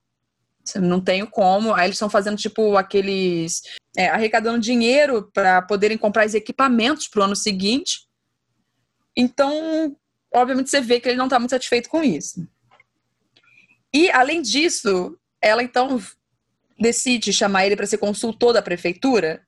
não 0.76 1.00
tenho 1.00 1.26
como. 1.26 1.72
Aí 1.72 1.86
eles 1.86 1.94
estão 1.94 2.10
fazendo, 2.10 2.36
tipo, 2.36 2.76
aqueles. 2.76 3.62
É, 3.96 4.08
arrecadando 4.08 4.58
dinheiro 4.58 5.30
para 5.32 5.62
poderem 5.62 5.96
comprar 5.96 6.26
os 6.26 6.34
equipamentos 6.34 7.08
para 7.08 7.20
o 7.20 7.24
ano 7.24 7.36
seguinte. 7.36 8.06
Então, 9.16 9.96
obviamente, 10.34 10.70
você 10.70 10.80
vê 10.80 11.00
que 11.00 11.08
ele 11.08 11.16
não 11.16 11.26
está 11.26 11.38
muito 11.38 11.50
satisfeito 11.50 11.88
com 11.88 12.02
isso. 12.02 12.46
E, 13.92 14.10
além 14.10 14.42
disso, 14.42 15.18
ela 15.40 15.62
então 15.62 16.00
decide 16.78 17.32
chamar 17.32 17.66
ele 17.66 17.76
para 17.76 17.86
ser 17.86 17.98
consultor 17.98 18.52
da 18.52 18.62
prefeitura, 18.62 19.46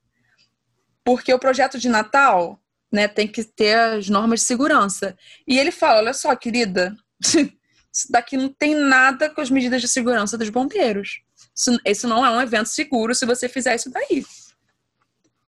porque 1.05 1.33
o 1.33 1.39
projeto 1.39 1.79
de 1.79 1.89
Natal 1.89 2.61
né, 2.91 3.07
tem 3.07 3.29
que 3.29 3.45
ter 3.45 3.79
as 3.79 4.09
normas 4.09 4.41
de 4.41 4.47
segurança. 4.47 5.17
E 5.47 5.59
ele 5.59 5.71
fala: 5.71 5.99
olha 5.99 6.15
só, 6.15 6.35
querida. 6.35 6.95
Isso 7.93 8.11
daqui 8.11 8.37
não 8.37 8.49
tem 8.49 8.75
nada 8.75 9.29
com 9.29 9.41
as 9.41 9.51
medidas 9.51 9.81
de 9.81 9.89
segurança 9.89 10.39
dos 10.39 10.49
bombeiros. 10.49 11.23
Isso, 11.57 11.77
isso 11.85 12.09
não 12.09 12.25
é 12.25 12.31
um 12.31 12.41
evento 12.41 12.69
seguro 12.69 13.15
se 13.17 13.27
você 13.27 13.49
fizer 13.49 13.75
isso 13.75 13.91
daí. 13.91 14.25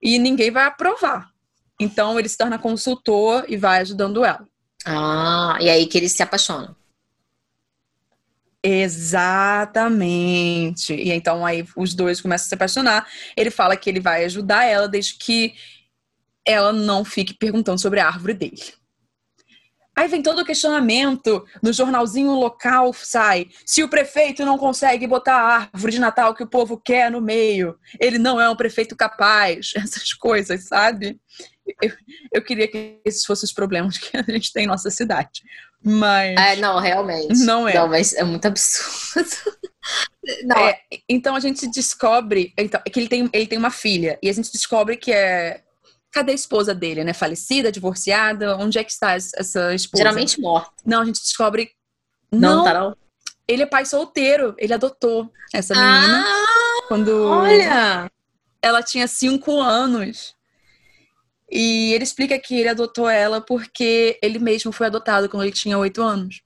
E 0.02 0.18
ninguém 0.18 0.50
vai 0.50 0.64
aprovar. 0.64 1.30
Então 1.78 2.18
ele 2.18 2.28
se 2.28 2.36
torna 2.36 2.58
consultor 2.58 3.44
e 3.48 3.56
vai 3.56 3.80
ajudando 3.80 4.24
ela. 4.24 4.46
Ah, 4.84 5.58
e 5.60 5.70
aí 5.70 5.86
que 5.86 5.98
eles 5.98 6.12
se 6.12 6.22
apaixonam. 6.22 6.74
Exatamente. 8.62 9.74
E 10.94 11.10
então 11.10 11.44
aí 11.44 11.66
os 11.76 11.94
dois 11.94 12.20
começam 12.20 12.46
a 12.46 12.48
se 12.48 12.54
apaixonar. 12.54 13.08
Ele 13.36 13.50
fala 13.50 13.76
que 13.76 13.90
ele 13.90 13.98
vai 14.00 14.24
ajudar 14.24 14.64
ela 14.64 14.88
desde 14.88 15.14
que 15.14 15.54
ela 16.46 16.72
não 16.72 17.04
fique 17.04 17.34
perguntando 17.34 17.80
sobre 17.80 18.00
a 18.00 18.06
árvore 18.06 18.34
dele. 18.34 18.62
Aí 19.94 20.08
vem 20.08 20.22
todo 20.22 20.40
o 20.40 20.44
questionamento 20.44 21.44
no 21.62 21.70
jornalzinho 21.70 22.32
local, 22.32 22.94
sai. 22.94 23.48
Se 23.66 23.82
o 23.82 23.88
prefeito 23.88 24.44
não 24.44 24.56
consegue 24.56 25.06
botar 25.06 25.34
a 25.34 25.56
árvore 25.72 25.92
de 25.92 25.98
Natal 25.98 26.34
que 26.34 26.42
o 26.42 26.48
povo 26.48 26.80
quer 26.82 27.10
no 27.10 27.20
meio, 27.20 27.78
ele 28.00 28.16
não 28.18 28.40
é 28.40 28.48
um 28.48 28.56
prefeito 28.56 28.96
capaz. 28.96 29.72
Essas 29.76 30.14
coisas, 30.14 30.66
sabe? 30.66 31.20
Eu, 31.80 31.92
eu 32.32 32.44
queria 32.44 32.68
que 32.68 33.00
esses 33.04 33.24
fossem 33.24 33.46
os 33.46 33.52
problemas 33.52 33.98
que 33.98 34.16
a 34.16 34.22
gente 34.22 34.52
tem 34.52 34.64
em 34.64 34.68
nossa 34.68 34.90
cidade. 34.90 35.42
Mas. 35.82 36.38
É, 36.38 36.56
não, 36.56 36.78
realmente. 36.78 37.44
Não 37.44 37.66
é. 37.66 37.74
Não, 37.74 37.88
mas 37.88 38.12
é 38.14 38.24
muito 38.24 38.46
absurdo. 38.46 39.30
Não, 40.44 40.56
é, 40.56 40.80
então 41.08 41.34
a 41.34 41.40
gente 41.40 41.68
descobre 41.68 42.54
então, 42.56 42.80
que 42.80 43.00
ele 43.00 43.08
tem, 43.08 43.28
ele 43.32 43.46
tem 43.48 43.58
uma 43.58 43.70
filha. 43.70 44.16
E 44.22 44.30
a 44.30 44.32
gente 44.32 44.52
descobre 44.52 44.96
que 44.96 45.12
é. 45.12 45.60
Cadê 46.12 46.32
a 46.32 46.34
esposa 46.34 46.74
dele, 46.74 47.02
né? 47.02 47.12
Falecida, 47.12 47.72
divorciada? 47.72 48.56
Onde 48.56 48.78
é 48.78 48.84
que 48.84 48.92
está 48.92 49.14
essa 49.14 49.74
esposa? 49.74 50.04
Geralmente 50.04 50.40
morta. 50.40 50.70
Não, 50.84 51.00
a 51.00 51.04
gente 51.04 51.20
descobre. 51.20 51.70
Não, 52.30 52.56
não 52.56 52.64
tá 52.64 52.74
não. 52.74 52.96
Ele 53.48 53.62
é 53.62 53.66
pai 53.66 53.84
solteiro. 53.84 54.54
Ele 54.58 54.72
adotou 54.72 55.32
essa 55.52 55.74
menina. 55.74 56.24
Ah, 56.24 56.84
quando 56.86 57.24
olha! 57.24 58.10
ela 58.62 58.82
tinha 58.82 59.08
cinco 59.08 59.60
anos. 59.60 60.36
E 61.53 61.92
ele 61.92 62.03
explica 62.03 62.38
que 62.38 62.59
ele 62.59 62.70
adotou 62.70 63.07
ela 63.11 63.38
porque 63.38 64.18
ele 64.22 64.38
mesmo 64.38 64.72
foi 64.72 64.86
adotado 64.86 65.28
quando 65.28 65.42
ele 65.42 65.53
tinha 65.53 65.76
oito 65.76 66.03
anos. 66.03 66.40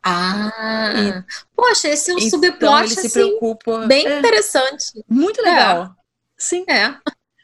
Ah, 0.00 0.92
e, 0.96 1.24
poxa, 1.56 1.88
esse 1.88 2.12
é 2.12 2.14
um 2.14 2.18
então 2.18 2.30
subplot 2.30 2.84
ele 2.84 2.94
se 2.94 3.00
assim, 3.00 3.10
preocupa. 3.10 3.86
bem 3.86 4.06
é, 4.06 4.20
interessante. 4.20 5.04
Muito 5.08 5.42
legal. 5.42 5.92
Sim. 6.38 6.64
É. 6.68 6.94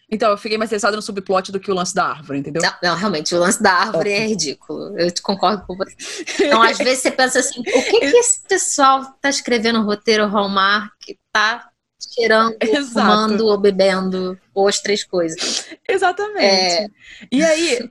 Então, 0.09 0.31
eu 0.31 0.39
fiquei 0.39 0.57
mais 0.57 0.69
interessada 0.69 0.95
no 0.95 1.03
subplot 1.03 1.51
do 1.51 1.59
que 1.59 1.69
o 1.69 1.75
lance 1.75 1.93
da 1.93 2.05
árvore, 2.05 2.39
entendeu? 2.39 2.63
Não, 2.63 2.73
não 2.81 2.97
realmente, 2.97 3.35
o 3.35 3.39
lance 3.41 3.61
da 3.61 3.73
árvore 3.73 4.11
Ótimo. 4.11 4.25
é 4.25 4.29
ridículo. 4.29 4.99
Eu 4.99 5.11
te 5.11 5.21
concordo 5.21 5.67
com 5.67 5.77
você. 5.77 6.25
Então, 6.45 6.63
às 6.63 6.79
vezes 6.79 7.03
você 7.03 7.11
pensa 7.11 7.41
assim, 7.41 7.61
o 7.61 7.65
que, 7.65 8.01
que 8.01 8.17
esse 8.17 8.41
pessoal 8.47 9.05
tá 9.21 9.29
escrevendo 9.29 9.81
no 9.81 9.85
roteiro 9.85 10.29
Hallmark 10.29 10.93
tá 11.33 11.69
cheirando, 12.13 12.57
Exato. 12.63 12.93
fumando 12.93 13.47
ou 13.47 13.59
bebendo, 13.59 14.39
ou 14.53 14.69
as 14.69 14.81
três 14.81 15.05
coisas. 15.05 15.69
Exatamente. 15.89 16.43
É. 16.43 16.89
E 17.31 17.43
aí, 17.43 17.91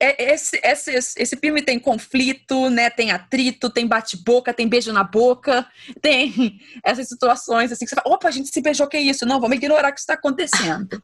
é, 0.00 0.32
esse, 0.32 0.60
esse, 0.62 0.92
esse 1.16 1.36
filme 1.36 1.60
tem 1.60 1.78
conflito, 1.78 2.70
né? 2.70 2.88
Tem 2.88 3.10
atrito, 3.10 3.68
tem 3.68 3.86
bate-boca, 3.86 4.54
tem 4.54 4.68
beijo 4.68 4.92
na 4.92 5.02
boca, 5.02 5.66
tem 6.00 6.60
essas 6.84 7.08
situações 7.08 7.72
assim 7.72 7.84
que 7.84 7.90
você 7.90 7.96
fala, 7.96 8.14
opa, 8.14 8.28
a 8.28 8.30
gente 8.30 8.48
se 8.48 8.60
beijou, 8.60 8.86
que 8.86 8.96
é 8.96 9.00
isso? 9.00 9.26
Não, 9.26 9.40
vamos 9.40 9.56
ignorar 9.56 9.90
o 9.90 9.92
que 9.92 10.00
está 10.00 10.14
acontecendo. 10.14 11.02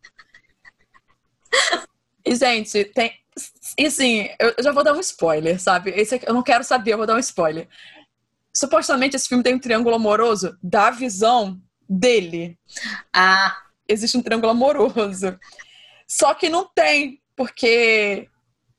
e, 2.25 2.37
gente, 2.37 2.85
tem. 2.85 3.13
E 3.77 3.87
assim, 3.87 4.29
eu 4.39 4.55
já 4.63 4.71
vou 4.71 4.85
dar 4.85 4.95
um 4.95 5.01
spoiler, 5.01 5.61
sabe? 5.61 5.91
Esse 5.91 6.15
aqui, 6.15 6.29
eu 6.29 6.35
não 6.35 6.43
quero 6.43 6.63
saber, 6.63 6.93
eu 6.93 6.99
vou 6.99 7.07
dar 7.07 7.17
um 7.17 7.19
spoiler. 7.19 7.69
Supostamente 8.57 9.17
esse 9.17 9.27
filme 9.27 9.43
tem 9.43 9.57
um 9.57 9.59
triângulo 9.59 9.97
amoroso 9.97 10.57
da 10.63 10.89
visão 10.93 11.61
dele. 11.89 12.59
Ah. 13.13 13.61
Existe 13.87 14.17
um 14.17 14.23
triângulo 14.23 14.51
amoroso. 14.51 15.39
Só 16.07 16.35
que 16.35 16.49
não 16.49 16.67
tem, 16.67 17.21
porque 17.37 18.29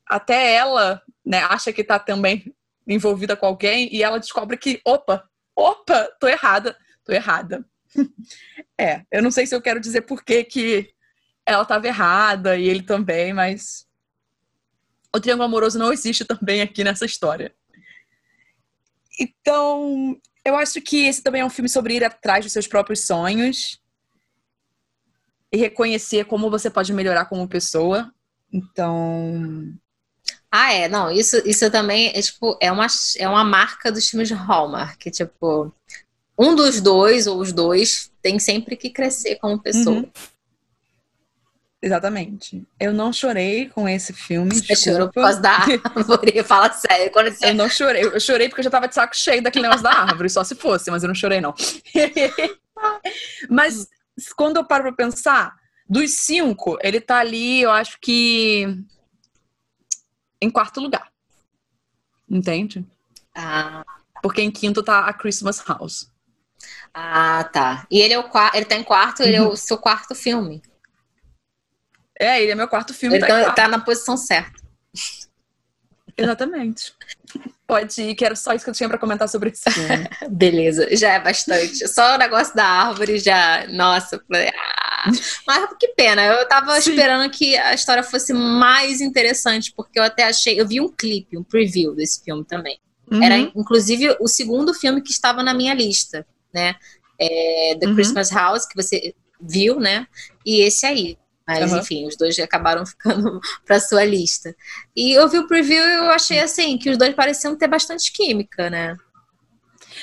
até 0.06 0.54
ela, 0.54 1.02
né, 1.24 1.38
acha 1.44 1.72
que 1.72 1.84
tá 1.84 1.98
também 1.98 2.52
envolvida 2.86 3.36
com 3.36 3.46
alguém 3.46 3.88
e 3.92 4.02
ela 4.02 4.18
descobre 4.18 4.56
que, 4.56 4.80
opa, 4.84 5.28
opa, 5.54 6.08
tô 6.20 6.28
errada, 6.28 6.76
tô 7.04 7.12
errada. 7.12 7.64
é, 8.78 9.02
eu 9.10 9.22
não 9.22 9.30
sei 9.30 9.46
se 9.46 9.54
eu 9.54 9.62
quero 9.62 9.80
dizer 9.80 10.02
por 10.02 10.24
que, 10.24 10.44
que 10.44 10.94
ela 11.44 11.64
tava 11.64 11.86
errada 11.86 12.56
e 12.56 12.68
ele 12.68 12.82
também, 12.82 13.32
mas 13.32 13.86
o 15.14 15.20
triângulo 15.20 15.46
amoroso 15.46 15.78
não 15.78 15.92
existe 15.92 16.24
também 16.24 16.60
aqui 16.60 16.84
nessa 16.84 17.06
história. 17.06 17.54
Então, 19.18 20.20
eu 20.46 20.56
acho 20.56 20.80
que 20.80 21.06
esse 21.06 21.22
também 21.22 21.40
é 21.40 21.44
um 21.44 21.50
filme 21.50 21.68
sobre 21.68 21.96
ir 21.96 22.04
atrás 22.04 22.44
dos 22.44 22.52
seus 22.52 22.66
próprios 22.66 23.00
sonhos 23.00 23.80
e 25.52 25.56
reconhecer 25.56 26.24
como 26.24 26.50
você 26.50 26.70
pode 26.70 26.92
melhorar 26.92 27.26
como 27.26 27.48
pessoa. 27.48 28.12
Então, 28.52 29.76
ah, 30.50 30.72
é, 30.72 30.88
não, 30.88 31.10
isso, 31.10 31.36
isso 31.44 31.70
também 31.70 32.08
é, 32.14 32.22
tipo, 32.22 32.56
é 32.60 32.70
uma, 32.70 32.86
é 33.18 33.28
uma 33.28 33.44
marca 33.44 33.90
dos 33.90 34.08
filmes 34.08 34.28
de 34.28 34.34
Hallmark, 34.34 35.10
tipo, 35.10 35.72
um 36.38 36.54
dos 36.54 36.80
dois 36.80 37.26
ou 37.26 37.40
os 37.40 37.52
dois 37.52 38.10
tem 38.22 38.38
sempre 38.38 38.76
que 38.76 38.90
crescer 38.90 39.36
como 39.36 39.58
pessoa. 39.58 39.96
Uhum. 39.96 40.10
Exatamente. 41.82 42.66
Eu 42.80 42.92
não 42.92 43.12
chorei 43.12 43.68
com 43.68 43.88
esse 43.88 44.12
filme. 44.12 44.54
Você 44.54 44.74
chorou 44.74 45.08
por 45.08 45.22
causa 45.22 45.40
da 45.40 45.50
árvore, 45.96 46.42
fala 46.42 46.72
sério. 46.72 47.12
Quando 47.12 47.30
você... 47.30 47.50
Eu 47.50 47.54
não 47.54 47.68
chorei. 47.68 48.04
Eu 48.04 48.20
chorei 48.20 48.48
porque 48.48 48.60
eu 48.60 48.64
já 48.64 48.70
tava 48.70 48.88
de 48.88 48.94
saco 48.94 49.16
cheio 49.16 49.42
daquele 49.42 49.64
negócio 49.64 49.82
da 49.82 49.92
árvore, 49.92 50.28
só 50.30 50.42
se 50.42 50.54
fosse, 50.54 50.90
mas 50.90 51.02
eu 51.02 51.08
não 51.08 51.14
chorei, 51.14 51.40
não. 51.40 51.54
mas 53.50 53.86
quando 54.34 54.56
eu 54.56 54.64
paro 54.64 54.84
pra 54.84 54.92
pensar, 54.92 55.54
dos 55.88 56.12
cinco, 56.18 56.78
ele 56.82 57.00
tá 57.00 57.18
ali, 57.18 57.62
eu 57.62 57.70
acho 57.70 57.98
que 58.00 58.66
em 60.40 60.50
quarto 60.50 60.80
lugar. 60.80 61.12
Entende? 62.28 62.84
Ah. 63.34 63.84
Porque 64.22 64.40
em 64.40 64.50
quinto 64.50 64.82
tá 64.82 65.06
a 65.06 65.12
Christmas 65.12 65.62
House. 65.66 66.10
Ah, 66.92 67.44
tá. 67.44 67.86
E 67.90 68.00
ele 68.00 68.14
é 68.14 68.18
o 68.18 68.24
ele 68.54 68.64
tá 68.64 68.76
em 68.76 68.82
quarto, 68.82 69.22
ele 69.22 69.36
é 69.36 69.42
o 69.42 69.54
seu 69.54 69.78
quarto 69.78 70.14
filme. 70.14 70.62
É, 72.18 72.42
ele 72.42 72.52
é 72.52 72.54
meu 72.54 72.68
quarto 72.68 72.94
filme. 72.94 73.16
Ele 73.16 73.26
tá, 73.26 73.52
tá 73.52 73.68
na 73.68 73.78
posição 73.78 74.16
certa. 74.16 74.60
Exatamente. 76.16 76.94
Pode 77.66 78.00
ir, 78.00 78.14
que 78.14 78.24
era 78.24 78.34
só 78.34 78.52
isso 78.54 78.64
que 78.64 78.70
eu 78.70 78.74
tinha 78.74 78.88
para 78.88 78.98
comentar 78.98 79.28
sobre 79.28 79.50
esse 79.50 79.70
filme. 79.70 80.08
Beleza, 80.30 80.88
já 80.96 81.12
é 81.12 81.20
bastante. 81.20 81.86
Só 81.88 82.14
o 82.14 82.18
negócio 82.18 82.54
da 82.54 82.64
árvore 82.64 83.18
já. 83.18 83.66
Nossa, 83.68 84.22
ah. 84.32 85.10
mas 85.46 85.68
que 85.78 85.88
pena. 85.88 86.24
Eu 86.24 86.48
tava 86.48 86.80
Sim. 86.80 86.90
esperando 86.90 87.30
que 87.30 87.56
a 87.56 87.74
história 87.74 88.02
fosse 88.02 88.32
mais 88.32 89.00
interessante, 89.00 89.72
porque 89.76 89.98
eu 89.98 90.04
até 90.04 90.24
achei. 90.24 90.58
Eu 90.58 90.66
vi 90.66 90.80
um 90.80 90.88
clipe, 90.88 91.36
um 91.36 91.42
preview 91.42 91.94
desse 91.94 92.24
filme 92.24 92.44
também. 92.44 92.78
Uhum. 93.10 93.22
Era 93.22 93.36
inclusive 93.36 94.16
o 94.20 94.26
segundo 94.26 94.72
filme 94.72 95.02
que 95.02 95.10
estava 95.10 95.42
na 95.42 95.52
minha 95.52 95.74
lista, 95.74 96.26
né? 96.54 96.76
É, 97.20 97.76
The 97.78 97.88
uhum. 97.88 97.94
Christmas 97.94 98.30
House, 98.30 98.66
que 98.66 98.74
você 98.74 99.14
viu, 99.40 99.78
né? 99.78 100.06
E 100.44 100.60
esse 100.60 100.86
aí. 100.86 101.18
Mas, 101.46 101.70
uhum. 101.70 101.78
enfim, 101.78 102.06
os 102.06 102.16
dois 102.16 102.38
acabaram 102.38 102.84
ficando 102.86 103.40
para 103.64 103.78
sua 103.78 104.04
lista. 104.04 104.54
E 104.94 105.12
eu 105.12 105.28
vi 105.28 105.38
o 105.38 105.46
preview 105.46 105.82
e 105.82 105.94
eu 105.96 106.10
achei 106.10 106.40
assim 106.40 106.76
que 106.76 106.90
os 106.90 106.98
dois 106.98 107.14
pareciam 107.14 107.56
ter 107.56 107.68
bastante 107.68 108.12
química, 108.12 108.68
né? 108.68 108.96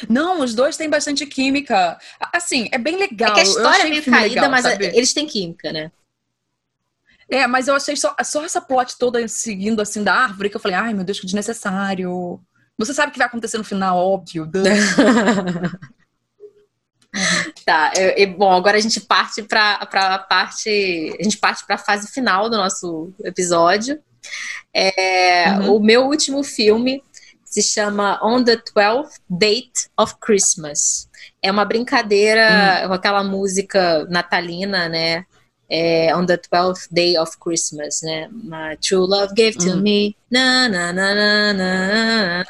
Não, 0.09 0.41
os 0.41 0.55
dois 0.55 0.77
têm 0.77 0.89
bastante 0.89 1.25
química. 1.25 1.97
Assim, 2.33 2.67
é 2.71 2.77
bem 2.77 2.97
legal. 2.97 3.31
É 3.31 3.33
que 3.35 3.39
a 3.41 3.43
história 3.43 3.83
é 3.83 3.89
meio 3.89 4.03
caída, 4.03 4.35
legal, 4.35 4.49
mas 4.49 4.63
sabe? 4.63 4.85
eles 4.85 5.13
têm 5.13 5.27
química, 5.27 5.71
né? 5.71 5.91
É, 7.29 7.47
mas 7.47 7.67
eu 7.67 7.75
achei 7.75 7.95
só, 7.95 8.15
só 8.23 8.43
essa 8.43 8.61
plot 8.61 8.97
toda 8.97 9.27
seguindo 9.27 9.81
assim 9.81 10.03
da 10.03 10.13
árvore 10.13 10.49
que 10.49 10.55
eu 10.55 10.61
falei, 10.61 10.77
ai 10.77 10.93
meu 10.93 11.03
Deus, 11.03 11.19
que 11.19 11.25
desnecessário. 11.25 12.39
Você 12.77 12.93
sabe 12.93 13.09
o 13.09 13.11
que 13.11 13.17
vai 13.17 13.27
acontecer 13.27 13.57
no 13.57 13.63
final, 13.63 13.97
óbvio. 13.97 14.49
Tá, 17.65 17.93
eu, 17.95 18.33
bom, 18.33 18.51
agora 18.51 18.77
a 18.77 18.81
gente 18.81 18.99
parte 18.99 19.41
para 19.43 19.75
a 19.75 20.19
parte. 20.19 21.15
A 21.19 21.23
gente 21.23 21.37
parte 21.37 21.65
para 21.65 21.75
a 21.75 21.79
fase 21.79 22.11
final 22.11 22.49
do 22.49 22.57
nosso 22.57 23.13
episódio. 23.23 23.99
É, 24.73 25.51
uhum. 25.51 25.75
O 25.75 25.79
meu 25.79 26.05
último 26.05 26.43
filme 26.43 27.01
se 27.45 27.61
chama 27.61 28.19
On 28.23 28.43
the 28.43 28.57
12th 28.57 29.19
Date 29.29 29.87
of 29.97 30.15
Christmas. 30.19 31.07
É 31.41 31.51
uma 31.51 31.63
brincadeira 31.63 32.81
uhum. 32.81 32.87
com 32.87 32.93
aquela 32.93 33.23
música 33.23 34.05
natalina, 34.09 34.89
né? 34.89 35.25
É, 35.69 36.15
on 36.15 36.25
the 36.25 36.37
12th 36.37 36.87
day 36.91 37.17
of 37.17 37.31
Christmas, 37.39 38.01
né? 38.01 38.27
My 38.31 38.75
true 38.77 39.07
love 39.07 39.33
gave 39.35 39.57
to 39.57 39.69
uhum. 39.69 39.81
me. 39.81 40.15
Na, 40.29 40.67
na, 40.67 40.91
na, 40.91 41.15
na, 41.15 41.53
na. 41.53 42.45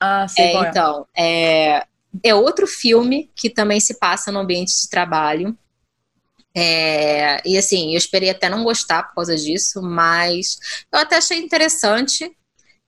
Ah, 0.00 0.26
sim, 0.26 0.42
é, 0.42 0.54
é, 0.54 0.68
então, 0.68 1.06
é, 1.16 1.86
é 2.22 2.34
outro 2.34 2.66
filme 2.66 3.30
que 3.34 3.50
também 3.50 3.80
se 3.80 3.98
passa 3.98 4.30
no 4.32 4.40
ambiente 4.40 4.80
de 4.80 4.88
trabalho. 4.88 5.56
É, 6.54 7.46
e 7.46 7.58
assim, 7.58 7.92
eu 7.92 7.98
esperei 7.98 8.30
até 8.30 8.48
não 8.48 8.64
gostar 8.64 9.02
por 9.04 9.16
causa 9.16 9.36
disso, 9.36 9.82
mas 9.82 10.58
eu 10.90 10.98
até 10.98 11.16
achei 11.16 11.38
interessante. 11.38 12.30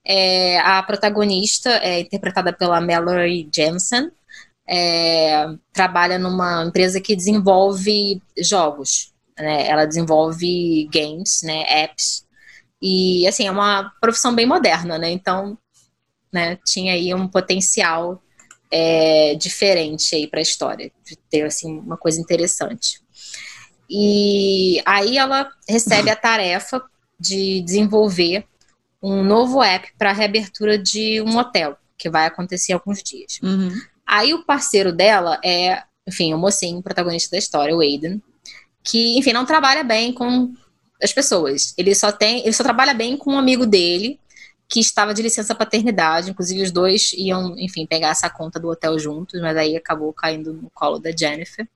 É, 0.04 0.58
a 0.60 0.82
protagonista 0.82 1.70
é 1.82 2.00
interpretada 2.00 2.52
pela 2.52 2.80
Mallory 2.80 3.48
Jensen. 3.54 4.10
É, 4.66 5.46
trabalha 5.72 6.18
numa 6.18 6.64
empresa 6.64 7.00
que 7.00 7.16
desenvolve 7.16 8.22
jogos. 8.38 9.12
Né? 9.38 9.68
Ela 9.68 9.84
desenvolve 9.86 10.88
games, 10.92 11.42
né? 11.42 11.64
apps. 11.84 12.26
E 12.80 13.26
assim, 13.26 13.46
é 13.46 13.50
uma 13.50 13.92
profissão 14.00 14.34
bem 14.34 14.46
moderna, 14.46 14.98
né? 14.98 15.10
Então, 15.10 15.58
né, 16.32 16.56
tinha 16.64 16.92
aí 16.92 17.12
um 17.14 17.26
potencial 17.26 18.22
é, 18.70 19.34
diferente 19.34 20.14
aí 20.14 20.26
para 20.26 20.40
a 20.40 20.42
história, 20.42 20.90
de 21.04 21.16
ter 21.30 21.44
assim 21.44 21.78
uma 21.78 21.96
coisa 21.96 22.20
interessante. 22.20 23.00
E 23.88 24.82
aí 24.84 25.16
ela 25.16 25.50
recebe 25.68 26.10
a 26.10 26.16
tarefa 26.16 26.82
de 27.18 27.62
desenvolver 27.62 28.44
um 29.02 29.22
novo 29.22 29.62
app 29.62 29.88
para 29.96 30.12
reabertura 30.12 30.76
de 30.78 31.22
um 31.22 31.36
hotel, 31.38 31.76
que 31.96 32.10
vai 32.10 32.26
acontecer 32.26 32.72
em 32.72 32.74
alguns 32.74 33.02
dias. 33.02 33.38
Uhum. 33.42 33.72
Aí 34.06 34.34
o 34.34 34.44
parceiro 34.44 34.92
dela 34.92 35.40
é, 35.44 35.82
enfim, 36.06 36.34
o 36.34 36.38
mocinho, 36.38 36.78
o 36.78 36.82
protagonista 36.82 37.30
da 37.32 37.38
história, 37.38 37.74
o 37.74 37.80
Aiden, 37.80 38.22
que, 38.82 39.18
enfim, 39.18 39.32
não 39.32 39.44
trabalha 39.44 39.82
bem 39.82 40.12
com 40.12 40.52
as 41.02 41.12
pessoas. 41.12 41.74
Ele 41.76 41.94
só 41.94 42.10
tem, 42.10 42.40
ele 42.40 42.52
só 42.52 42.62
trabalha 42.62 42.94
bem 42.94 43.16
com 43.16 43.32
um 43.32 43.38
amigo 43.38 43.66
dele 43.66 44.18
que 44.68 44.80
estava 44.80 45.14
de 45.14 45.22
licença 45.22 45.54
paternidade, 45.54 46.30
inclusive 46.30 46.62
os 46.62 46.70
dois 46.70 47.12
iam, 47.14 47.58
enfim, 47.58 47.86
pegar 47.86 48.10
essa 48.10 48.28
conta 48.28 48.60
do 48.60 48.68
hotel 48.68 48.98
juntos, 48.98 49.40
mas 49.40 49.56
aí 49.56 49.76
acabou 49.76 50.12
caindo 50.12 50.52
no 50.52 50.68
colo 50.70 50.98
da 50.98 51.10
Jennifer. 51.10 51.66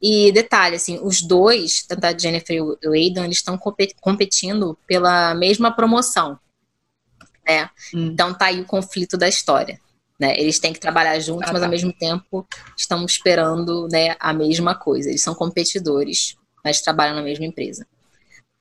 E 0.00 0.30
detalhe, 0.30 0.76
assim, 0.76 1.00
os 1.02 1.22
dois, 1.22 1.82
tanto 1.82 2.04
a 2.04 2.16
Jennifer 2.16 2.54
e 2.54 2.60
o 2.60 2.92
Aidan, 2.92 3.24
eles 3.24 3.38
estão 3.38 3.58
competindo 4.00 4.78
pela 4.86 5.34
mesma 5.34 5.72
promoção, 5.72 6.38
né? 7.46 7.70
Hum. 7.94 8.10
Então 8.12 8.34
tá 8.34 8.46
aí 8.46 8.60
o 8.60 8.66
conflito 8.66 9.16
da 9.16 9.26
história, 9.26 9.80
né? 10.20 10.38
Eles 10.38 10.58
têm 10.58 10.72
que 10.72 10.78
trabalhar 10.78 11.18
juntos, 11.18 11.48
ah, 11.48 11.52
mas 11.52 11.60
tá. 11.60 11.66
ao 11.66 11.70
mesmo 11.70 11.92
tempo 11.92 12.46
estão 12.76 13.04
esperando, 13.06 13.88
né, 13.90 14.14
a 14.20 14.34
mesma 14.34 14.74
coisa. 14.74 15.08
Eles 15.08 15.22
são 15.22 15.34
competidores, 15.34 16.36
mas 16.62 16.82
trabalham 16.82 17.16
na 17.16 17.22
mesma 17.22 17.46
empresa. 17.46 17.86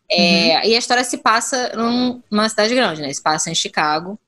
É, 0.09 0.57
uhum. 0.57 0.69
E 0.69 0.75
a 0.75 0.79
história 0.79 1.03
se 1.03 1.17
passa 1.17 1.71
num, 1.75 2.21
numa 2.31 2.47
cidade 2.47 2.73
grande, 2.73 3.01
né? 3.01 3.11
Se 3.13 3.21
passa 3.21 3.49
em 3.49 3.55
Chicago. 3.55 4.19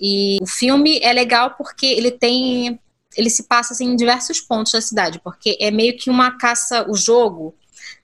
E 0.00 0.38
o 0.42 0.46
filme 0.46 0.98
é 1.00 1.12
legal 1.12 1.54
porque 1.56 1.86
ele 1.86 2.10
tem 2.10 2.78
ele 3.16 3.30
se 3.30 3.44
passa 3.44 3.74
assim, 3.74 3.86
em 3.86 3.96
diversos 3.96 4.40
pontos 4.40 4.72
da 4.72 4.80
cidade, 4.80 5.20
porque 5.22 5.56
é 5.60 5.70
meio 5.70 5.96
que 5.96 6.08
uma 6.08 6.38
caça, 6.38 6.90
o 6.90 6.96
jogo, 6.96 7.54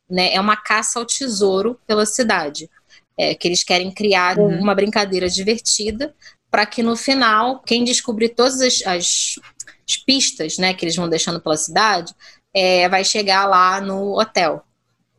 né, 0.09 0.35
é 0.35 0.41
uma 0.41 0.57
caça 0.57 0.99
ao 0.99 1.07
tesouro 1.07 1.79
pela 1.87 2.07
cidade. 2.07 2.69
É, 3.21 3.35
que 3.35 3.49
eles 3.49 3.65
querem 3.65 3.91
criar 3.91 4.39
uhum. 4.39 4.61
uma 4.61 4.77
brincadeira 4.77 5.29
divertida 5.29 6.15
para 6.49 6.65
que 6.65 6.85
no 6.85 6.97
final, 6.97 7.61
quem 7.63 7.83
descobrir 7.83 8.29
todas 8.29 8.61
as, 8.61 8.81
as, 8.87 9.35
as, 9.85 9.97
pistas 10.07 10.57
né, 10.57 10.73
que 10.73 10.85
eles 10.85 10.95
vão 10.95 11.09
deixando 11.09 11.41
pela 11.41 11.57
cidade, 11.57 12.15
é, 12.55 12.89
vai 12.89 13.05
chegar 13.05 13.45
lá 13.47 13.81
no 13.81 14.17
hotel 14.21 14.65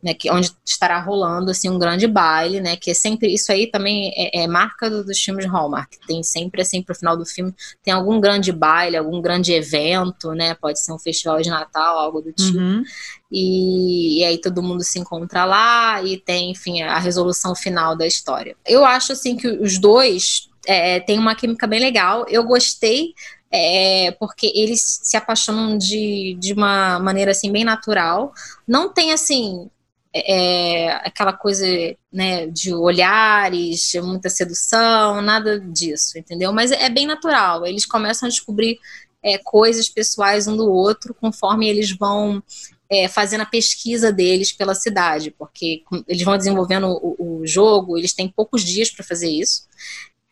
né, 0.02 0.14
que, 0.14 0.30
onde 0.30 0.50
estará 0.64 1.00
rolando 1.00 1.50
assim 1.50 1.68
um 1.68 1.78
grande 1.78 2.06
baile, 2.06 2.60
né, 2.60 2.76
que 2.76 2.90
é 2.90 2.94
sempre 2.94 3.32
isso 3.32 3.52
aí 3.52 3.66
também 3.66 4.12
é, 4.16 4.42
é 4.42 4.46
marca 4.46 4.88
do, 4.88 5.04
dos 5.04 5.18
filmes 5.18 5.44
de 5.44 5.50
Hallmark. 5.50 5.92
Tem 6.06 6.22
sempre 6.22 6.62
assim 6.62 6.82
pro 6.82 6.94
final 6.94 7.16
do 7.16 7.26
filme 7.26 7.54
tem 7.82 7.92
algum 7.92 8.20
grande 8.20 8.52
baile, 8.52 8.96
algum 8.96 9.20
grande 9.20 9.52
evento, 9.52 10.32
né, 10.32 10.54
pode 10.54 10.80
ser 10.80 10.92
um 10.92 10.98
festival 10.98 11.40
de 11.40 11.50
Natal, 11.50 11.98
algo 11.98 12.20
do 12.20 12.32
tipo. 12.32 12.58
Uhum. 12.58 12.82
E, 13.30 14.20
e, 14.20 14.24
aí 14.24 14.38
todo 14.38 14.62
mundo 14.62 14.82
se 14.82 14.98
encontra 14.98 15.44
lá 15.44 16.02
e 16.02 16.16
tem, 16.16 16.50
enfim, 16.50 16.82
a 16.82 16.98
resolução 16.98 17.54
final 17.54 17.96
da 17.96 18.06
história. 18.06 18.56
Eu 18.66 18.84
acho 18.84 19.12
assim 19.12 19.36
que 19.36 19.46
os 19.46 19.78
dois 19.78 20.48
é, 20.66 20.98
têm 21.00 21.18
uma 21.18 21.34
química 21.34 21.66
bem 21.66 21.78
legal. 21.78 22.26
Eu 22.28 22.42
gostei 22.44 23.14
é, 23.50 24.12
porque 24.12 24.50
eles 24.54 25.00
se 25.02 25.16
apaixonam 25.16 25.76
de, 25.76 26.36
de 26.38 26.52
uma 26.52 26.98
maneira 27.00 27.32
assim 27.32 27.50
bem 27.50 27.64
natural. 27.64 28.32
Não 28.66 28.92
tem 28.92 29.12
assim 29.12 29.68
é, 30.14 30.90
aquela 31.06 31.32
coisa 31.32 31.64
né, 32.12 32.46
de 32.48 32.74
olhares, 32.74 33.92
muita 34.02 34.28
sedução, 34.28 35.22
nada 35.22 35.60
disso, 35.60 36.18
entendeu? 36.18 36.52
Mas 36.52 36.72
é 36.72 36.88
bem 36.88 37.06
natural. 37.06 37.66
Eles 37.66 37.86
começam 37.86 38.26
a 38.26 38.30
descobrir 38.30 38.78
é, 39.22 39.38
coisas 39.38 39.88
pessoais 39.88 40.48
um 40.48 40.56
do 40.56 40.70
outro 40.70 41.14
conforme 41.14 41.68
eles 41.68 41.96
vão 41.96 42.42
é, 42.90 43.06
fazendo 43.06 43.42
a 43.42 43.46
pesquisa 43.46 44.12
deles 44.12 44.52
pela 44.52 44.74
cidade, 44.74 45.30
porque 45.30 45.84
eles 46.08 46.22
vão 46.22 46.36
desenvolvendo 46.36 46.88
o, 46.88 47.40
o 47.40 47.46
jogo, 47.46 47.96
eles 47.96 48.12
têm 48.12 48.28
poucos 48.28 48.64
dias 48.64 48.90
para 48.90 49.04
fazer 49.04 49.30
isso, 49.30 49.62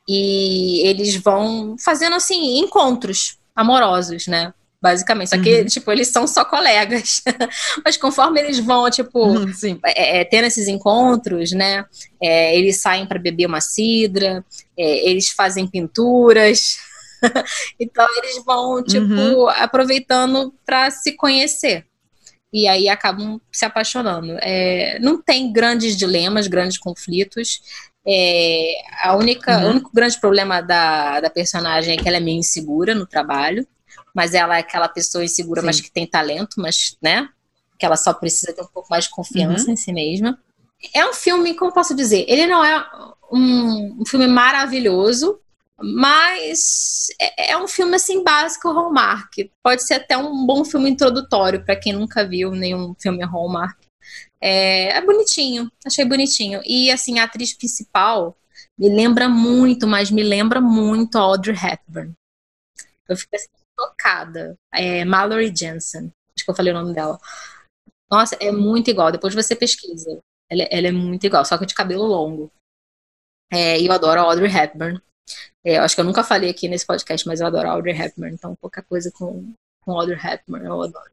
e 0.09 0.81
eles 0.85 1.15
vão 1.17 1.77
fazendo 1.79 2.17
assim 2.17 2.59
encontros 2.59 3.39
amorosos, 3.55 4.27
né? 4.27 4.53
Basicamente. 4.81 5.31
Só 5.31 5.39
que, 5.39 5.61
uhum. 5.61 5.67
tipo, 5.67 5.93
eles 5.93 6.09
são 6.09 6.27
só 6.27 6.45
colegas. 6.45 7.23
Mas 7.85 7.97
conforme 7.97 8.41
eles 8.41 8.59
vão, 8.59 8.89
tipo, 8.91 9.27
uhum, 9.27 9.53
é, 9.85 10.21
é, 10.21 10.25
tendo 10.25 10.45
esses 10.45 10.69
encontros, 10.69 11.53
né? 11.53 11.85
É, 12.23 12.57
eles 12.57 12.81
saem 12.81 13.07
para 13.07 13.19
beber 13.19 13.47
uma 13.47 13.61
cidra, 13.61 14.45
é, 14.77 15.09
eles 15.09 15.31
fazem 15.31 15.67
pinturas. 15.67 16.79
então, 17.79 18.07
eles 18.19 18.43
vão, 18.45 18.83
tipo, 18.83 19.05
uhum. 19.05 19.49
aproveitando 19.49 20.55
para 20.65 20.91
se 20.91 21.13
conhecer. 21.13 21.85
E 22.51 22.67
aí 22.67 22.89
acabam 22.89 23.39
se 23.53 23.65
apaixonando. 23.67 24.39
É, 24.41 24.99
não 25.01 25.21
tem 25.21 25.53
grandes 25.53 25.97
dilemas, 25.97 26.47
grandes 26.47 26.79
conflitos. 26.79 27.61
É, 28.07 28.75
a 29.03 29.17
única, 29.17 29.59
uhum. 29.59 29.67
O 29.67 29.71
único 29.71 29.91
grande 29.93 30.19
problema 30.19 30.63
da, 30.63 31.21
da 31.21 31.29
personagem 31.29 31.95
é 31.95 31.97
que 31.99 32.09
ela 32.09 32.17
é 32.17 32.21
meio 32.21 32.39
insegura 32.39 32.95
no 32.95 33.07
trabalho 33.07 33.67
mas 34.19 34.35
ela 34.35 34.57
é 34.57 34.59
aquela 34.59 34.89
pessoa 34.89 35.23
insegura, 35.23 35.61
Sim. 35.61 35.66
mas 35.69 35.81
que 35.81 35.93
tem 35.93 36.05
talento, 36.05 36.57
mas, 36.57 36.97
né? 37.01 37.28
Que 37.78 37.86
ela 37.86 37.95
só 37.95 38.12
precisa 38.12 38.53
ter 38.53 38.61
um 38.61 38.66
pouco 38.66 38.89
mais 38.90 39.05
de 39.05 39.11
confiança 39.11 39.66
uhum. 39.66 39.74
em 39.74 39.77
si 39.77 39.93
mesma. 39.93 40.36
É 40.93 41.09
um 41.09 41.12
filme, 41.12 41.55
como 41.55 41.73
posso 41.73 41.95
dizer? 41.95 42.24
Ele 42.27 42.45
não 42.45 42.65
é 42.65 42.85
um, 43.31 44.03
um 44.03 44.05
filme 44.05 44.27
maravilhoso, 44.27 45.39
mas 45.81 47.07
é, 47.20 47.53
é, 47.53 47.59
um 47.59 47.69
filme 47.69 47.95
assim 47.95 48.24
básico 48.24 48.73
Hallmark. 48.73 49.35
Pode 49.62 49.85
ser 49.85 49.95
até 49.95 50.19
um 50.19 50.45
bom 50.45 50.65
filme 50.65 50.90
introdutório 50.90 51.65
para 51.65 51.77
quem 51.77 51.93
nunca 51.93 52.27
viu 52.27 52.51
nenhum 52.51 52.97
filme 52.99 53.24
Hallmark. 53.24 53.78
É, 54.40 54.97
é, 54.97 55.01
bonitinho, 55.01 55.70
achei 55.86 56.05
bonitinho. 56.05 56.61
E 56.65 56.90
assim, 56.90 57.20
a 57.20 57.23
atriz 57.23 57.55
principal 57.55 58.36
me 58.77 58.89
lembra 58.89 59.28
muito, 59.28 59.86
mas 59.86 60.11
me 60.11 60.24
lembra 60.24 60.61
muito 60.61 61.16
a 61.19 61.20
Audrey 61.20 61.57
Hepburn. 61.57 62.12
Eu 63.09 63.16
fico 63.16 63.36
assim, 63.36 63.47
tocada. 63.79 64.59
É 64.75 65.05
Mallory 65.05 65.55
Jensen. 65.55 66.13
Acho 66.35 66.45
que 66.45 66.51
eu 66.51 66.55
falei 66.55 66.73
o 66.73 66.77
nome 66.77 66.93
dela. 66.93 67.19
Nossa, 68.11 68.37
é 68.41 68.51
muito 68.51 68.91
igual. 68.91 69.13
Depois 69.13 69.35
você 69.35 69.55
pesquisa. 69.55 70.21
Ela, 70.51 70.65
ela 70.71 70.89
é 70.89 70.93
muito 70.93 71.25
igual, 71.25 71.45
só 71.45 71.57
que 71.57 71.67
de 71.67 71.75
cabelo 71.75 72.05
longo. 72.05 72.51
É, 73.53 73.81
e 73.81 73.87
eu 73.87 73.93
adoro 73.93 74.21
a 74.21 74.25
Audrey 74.25 74.51
Hepburn. 74.51 75.01
É, 75.65 75.79
acho 75.79 75.95
que 75.95 76.01
eu 76.01 76.05
nunca 76.05 76.25
falei 76.25 76.51
aqui 76.51 76.69
nesse 76.69 76.87
podcast, 76.87 77.27
mas 77.27 77.41
eu 77.41 77.47
adoro 77.47 77.69
a 77.69 77.73
Audrey 77.73 77.95
Hepburn. 77.95 78.35
Então, 78.35 78.57
qualquer 78.57 78.85
coisa 78.85 79.13
com, 79.13 79.53
com 79.83 79.93
Audrey 79.93 80.19
Hepburn 80.19 80.67
eu 80.67 80.83
adoro. 80.83 81.11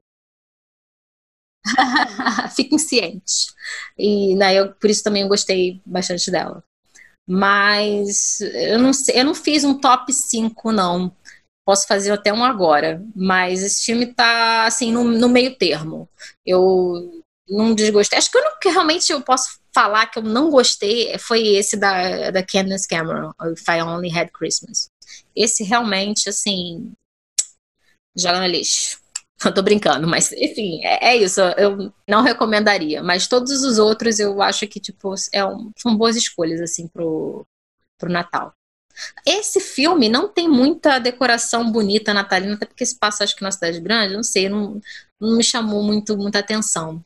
Fiquem 2.56 2.78
cientes. 2.78 3.54
E 3.98 4.36
né, 4.36 4.56
eu, 4.56 4.74
por 4.74 4.90
isso 4.90 5.04
também 5.04 5.24
eu 5.24 5.28
gostei 5.28 5.82
bastante 5.86 6.32
dela. 6.32 6.64
Mas 7.28 8.40
eu 8.40 8.78
não, 8.78 8.94
sei, 8.94 9.20
eu 9.20 9.26
não 9.26 9.34
fiz 9.34 9.64
um 9.64 9.80
top 9.80 10.14
5, 10.14 10.72
não 10.72 11.12
posso 11.66 11.88
fazer 11.88 12.12
até 12.12 12.32
um 12.32 12.44
agora, 12.44 13.04
mas 13.16 13.64
esse 13.64 13.86
filme 13.86 14.14
tá 14.14 14.66
assim 14.66 14.92
no, 14.92 15.04
no 15.04 15.28
meio 15.28 15.58
termo. 15.58 16.08
Eu 16.46 17.24
não 17.50 17.74
desgostei. 17.74 18.18
Acho 18.18 18.32
que 18.32 18.38
o 18.38 18.42
único 18.42 18.60
que 18.60 18.70
realmente 18.70 19.12
eu 19.12 19.22
posso 19.22 19.60
falar 19.74 20.06
que 20.08 20.20
eu 20.20 20.24
não 20.24 20.50
gostei 20.50 21.18
foi 21.18 21.48
esse 21.48 21.76
da, 21.76 22.32
da 22.32 22.44
Candace 22.44 22.88
Cameron, 22.88 23.34
If 23.52 23.68
I 23.68 23.82
Only 23.82 24.18
Had 24.18 24.30
Christmas. 24.32 24.90
Esse 25.36 25.64
realmente, 25.64 26.30
assim, 26.30 26.94
joga 28.16 28.40
no 28.40 28.48
lixo. 28.48 29.00
Eu 29.44 29.54
tô 29.54 29.62
brincando, 29.62 30.08
mas 30.08 30.32
enfim, 30.32 30.80
é, 30.86 31.10
é, 31.10 31.18
isso. 31.18 31.42
Eu 31.58 31.94
não 32.08 32.22
recomendaria. 32.24 33.04
Mas 33.04 33.28
todos 33.28 33.52
os 33.64 33.78
outros 33.78 34.18
eu 34.18 34.42
acho 34.42 34.66
que, 34.66 34.80
tipo, 34.80 35.14
é 35.34 35.46
um, 35.46 35.72
são 35.78 35.96
boas 35.96 36.16
escolhas, 36.16 36.62
assim, 36.62 36.88
pro, 36.88 37.46
pro 38.00 38.10
Natal. 38.10 38.54
Esse 39.26 39.60
filme 39.60 40.10
não 40.10 40.28
tem 40.28 40.48
muita 40.48 41.00
decoração 41.00 41.72
bonita 41.72 42.14
natalina, 42.14 42.56
até 42.56 42.66
porque 42.66 42.86
se 42.86 42.98
passa, 42.98 43.24
acho 43.24 43.36
que 43.36 43.44
na 43.44 43.52
cidade 43.52 43.80
grande, 43.80 44.16
não 44.16 44.24
sei, 44.24 44.50
não, 44.50 44.80
não 45.20 45.38
me 45.38 45.44
chamou 45.44 45.84
muito 45.84 46.18
muita 46.18 46.40
atenção. 46.40 47.04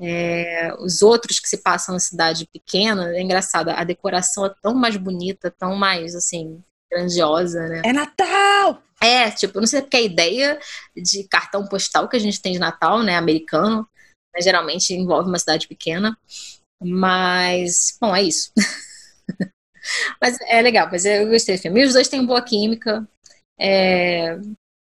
É, 0.00 0.74
os 0.80 1.02
outros 1.02 1.38
que 1.38 1.48
se 1.48 1.58
passam 1.58 1.94
na 1.94 2.00
cidade 2.00 2.48
pequena, 2.52 3.16
é 3.16 3.22
engraçado, 3.22 3.68
a 3.70 3.84
decoração 3.84 4.44
é 4.46 4.54
tão 4.60 4.74
mais 4.74 4.96
bonita, 4.96 5.50
tão 5.50 5.76
mais, 5.76 6.14
assim, 6.14 6.62
grandiosa, 6.90 7.68
né? 7.68 7.82
É 7.84 7.92
Natal! 7.92 8.82
É, 9.00 9.30
tipo, 9.30 9.60
não 9.60 9.66
sei 9.66 9.82
porque 9.82 9.96
a 9.96 10.02
ideia 10.02 10.58
de 10.96 11.24
cartão 11.28 11.66
postal 11.66 12.08
que 12.08 12.16
a 12.16 12.20
gente 12.20 12.40
tem 12.40 12.52
de 12.52 12.58
Natal, 12.58 13.02
né, 13.02 13.16
americano, 13.16 13.86
né, 14.34 14.40
geralmente 14.40 14.94
envolve 14.94 15.28
uma 15.28 15.38
cidade 15.38 15.68
pequena, 15.68 16.16
mas, 16.82 17.96
bom, 18.00 18.14
é 18.14 18.22
isso. 18.22 18.50
Mas 20.20 20.38
é 20.48 20.60
legal, 20.62 20.88
mas 20.90 21.04
eu 21.04 21.28
gostei 21.28 21.56
do 21.56 21.62
filme. 21.62 21.80
E 21.80 21.84
os 21.84 21.92
dois 21.92 22.08
têm 22.08 22.24
boa 22.24 22.42
química. 22.42 23.06
É... 23.58 24.36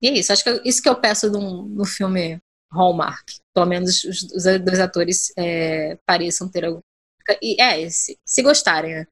E 0.01 0.09
é 0.09 0.12
isso. 0.12 0.32
Acho 0.32 0.44
que 0.44 0.51
é 0.51 0.60
isso 0.64 0.82
que 0.82 0.89
eu 0.89 0.97
peço 0.97 1.31
no 1.31 1.85
filme 1.85 2.40
Hallmark. 2.73 3.24
Pelo 3.55 3.66
menos 3.66 4.05
os, 4.05 4.23
os 4.23 4.44
dois 4.44 4.81
atores 4.81 5.32
é, 5.36 5.98
pareçam 6.06 6.48
ter 6.48 6.64
algum. 6.64 6.81
E 7.43 7.60
é, 7.60 7.89
se, 7.90 8.16
se 8.24 8.43
gostarem, 8.43 8.94
né? 8.94 9.06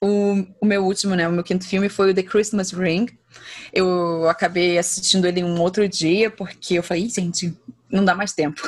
O, 0.00 0.46
o, 0.60 0.66
meu 0.66 0.84
último, 0.84 1.14
né, 1.14 1.26
o 1.26 1.32
meu 1.32 1.42
quinto 1.42 1.66
filme 1.66 1.88
foi 1.88 2.10
o 2.10 2.14
The 2.14 2.22
Christmas 2.22 2.70
Ring. 2.70 3.06
Eu 3.72 4.28
acabei 4.28 4.78
assistindo 4.78 5.26
ele 5.26 5.42
um 5.42 5.60
outro 5.60 5.88
dia, 5.88 6.30
porque 6.30 6.74
eu 6.74 6.82
falei, 6.82 7.08
gente, 7.08 7.56
não 7.90 8.04
dá 8.04 8.14
mais 8.14 8.32
tempo. 8.32 8.62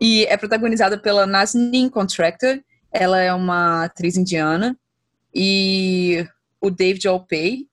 E 0.00 0.24
é 0.26 0.36
protagonizada 0.36 0.96
pela 0.96 1.26
Nazneen 1.26 1.88
Contractor. 1.88 2.60
Ela 2.92 3.20
é 3.20 3.34
uma 3.34 3.84
atriz 3.84 4.16
indiana 4.16 4.78
e 5.40 6.26
o 6.60 6.68
David 6.68 7.06
Alpay. 7.06 7.68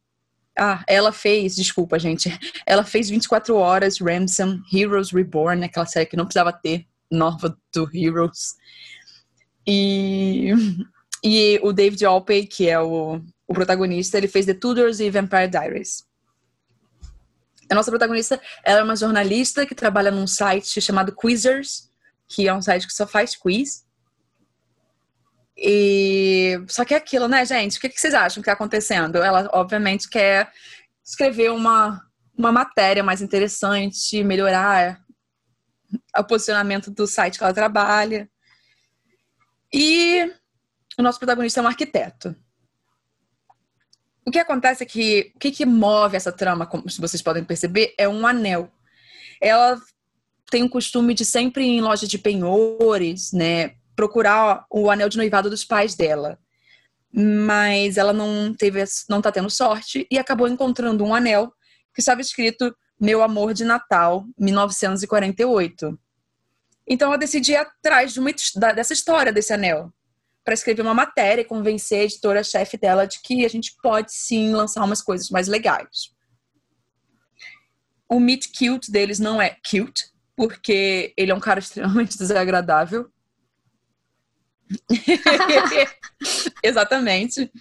Ah, 0.58 0.86
ela 0.88 1.12
fez, 1.12 1.56
desculpa, 1.56 1.98
gente. 1.98 2.30
Ela 2.66 2.86
fez 2.86 3.10
24 3.10 3.56
horas, 3.56 4.00
Ransom, 4.00 4.62
Heroes 4.72 5.12
Reborn, 5.12 5.66
aquela 5.66 5.86
série 5.86 6.06
que 6.06 6.16
não 6.16 6.26
precisava 6.26 6.54
ter, 6.54 6.86
nova 7.12 7.58
do 7.74 7.90
Heroes. 7.94 8.56
E, 9.68 10.54
e 11.22 11.60
o 11.62 11.74
David 11.74 12.06
Alpay, 12.06 12.46
que 12.46 12.70
é 12.70 12.80
o, 12.80 13.20
o 13.46 13.54
protagonista, 13.54 14.18
ele 14.18 14.30
fez 14.30 14.46
The 14.46 14.54
Tudors 14.54 15.02
e 15.02 15.10
Vampire 15.10 15.50
Diaries. 15.50 16.06
A 17.70 17.76
nossa 17.76 17.92
protagonista 17.92 18.40
ela 18.64 18.80
é 18.80 18.84
uma 18.84 18.96
jornalista 18.96 19.66
que 19.66 19.76
trabalha 19.76 20.12
num 20.12 20.28
site 20.28 20.80
chamado 20.80 21.14
Quizzers, 21.14 21.90
que 22.28 22.48
é 22.48 22.54
um 22.54 22.62
site 22.62 22.88
que 22.88 22.94
só 22.94 23.06
faz 23.06 23.36
quiz. 23.36 23.85
E 25.58 26.62
só 26.68 26.84
que 26.84 26.94
é 26.94 26.98
aquilo, 26.98 27.28
né, 27.28 27.46
gente? 27.46 27.78
O 27.78 27.82
que 27.82 27.90
vocês 27.90 28.14
acham 28.14 28.42
que 28.44 28.50
está 28.50 28.54
acontecendo? 28.54 29.18
Ela, 29.18 29.50
obviamente, 29.54 30.10
quer 30.10 30.52
escrever 31.04 31.52
uma, 31.52 32.02
uma 32.38 32.52
matéria 32.52 33.04
mais 33.04 33.22
interessante, 33.22 34.24
melhorar 34.24 35.02
o 36.18 36.24
posicionamento 36.24 36.92
do 36.92 37.08
site 37.08 37.38
que 37.38 37.44
ela 37.44 37.54
trabalha. 37.54 38.30
E 39.74 40.34
o 40.98 41.02
nosso 41.02 41.20
protagonista 41.20 41.60
é 41.60 41.64
um 41.64 41.68
arquiteto. 41.68 42.36
O 44.26 44.32
que 44.32 44.40
acontece 44.40 44.84
é 44.84 44.86
que 44.86 45.32
o 45.36 45.40
que, 45.40 45.52
que 45.52 45.66
move 45.66 46.18
essa 46.18 46.32
trama, 46.32 46.66
como 46.66 46.84
vocês 47.00 47.22
podem 47.22 47.44
perceber, 47.44 47.94
é 47.98 48.10
um 48.10 48.26
anel. 48.26 48.72
Ela 49.40 49.80
tem 50.50 50.64
o 50.64 50.70
costume 50.70 51.14
de 51.14 51.24
sempre 51.24 51.64
ir 51.64 51.78
em 51.78 51.82
loja 51.82 52.08
de 52.08 52.18
penhores, 52.18 53.32
né, 53.32 53.76
procurar 53.96 54.66
o 54.70 54.90
anel 54.90 55.10
de 55.10 55.18
noivado 55.18 55.50
dos 55.50 55.64
pais 55.64 55.96
dela. 55.96 56.38
Mas 57.12 57.98
ela 57.98 58.12
não 58.12 58.54
teve, 58.54 58.84
não 59.10 59.22
tá 59.22 59.32
tendo 59.32 59.50
sorte 59.50 60.06
e 60.12 60.18
acabou 60.18 60.48
encontrando 60.48 61.04
um 61.04 61.16
anel 61.16 61.54
que 61.94 62.02
estava 62.02 62.20
escrito 62.22 62.76
Meu 63.00 63.24
amor 63.24 63.54
de 63.54 63.64
Natal, 63.64 64.26
1948. 64.38 65.98
Então 66.88 67.08
ela 67.08 67.18
decidiu 67.18 67.56
ir 67.56 67.58
atrás 67.58 68.14
de 68.14 68.20
uma, 68.20 68.32
dessa 68.74 68.94
história 68.94 69.32
desse 69.32 69.54
anel 69.54 69.92
para 70.44 70.54
escrever 70.54 70.84
uma 70.84 70.94
matéria 70.94 71.42
e 71.42 71.46
convencer 71.46 72.02
a 72.02 72.04
editora-chefe 72.04 72.78
dela 72.78 73.08
de 73.08 73.20
que 73.20 73.44
a 73.44 73.50
gente 73.50 73.76
pode 73.82 74.14
sim 74.14 74.52
lançar 74.52 74.84
umas 74.84 75.02
coisas 75.02 75.30
mais 75.32 75.48
legais. 75.48 76.14
O 78.08 78.20
meet 78.20 78.50
cute 78.56 78.92
deles 78.92 79.18
não 79.18 79.42
é 79.42 79.58
cute, 79.68 80.06
porque 80.36 81.12
ele 81.18 81.32
é 81.32 81.36
um 81.36 81.40
cara 81.40 81.60
extremamente 81.60 82.16
desagradável. 82.16 83.10
Exatamente. 86.64 87.52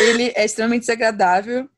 Ele 0.00 0.32
é 0.34 0.44
extremamente 0.44 0.82
desagradável. 0.82 1.68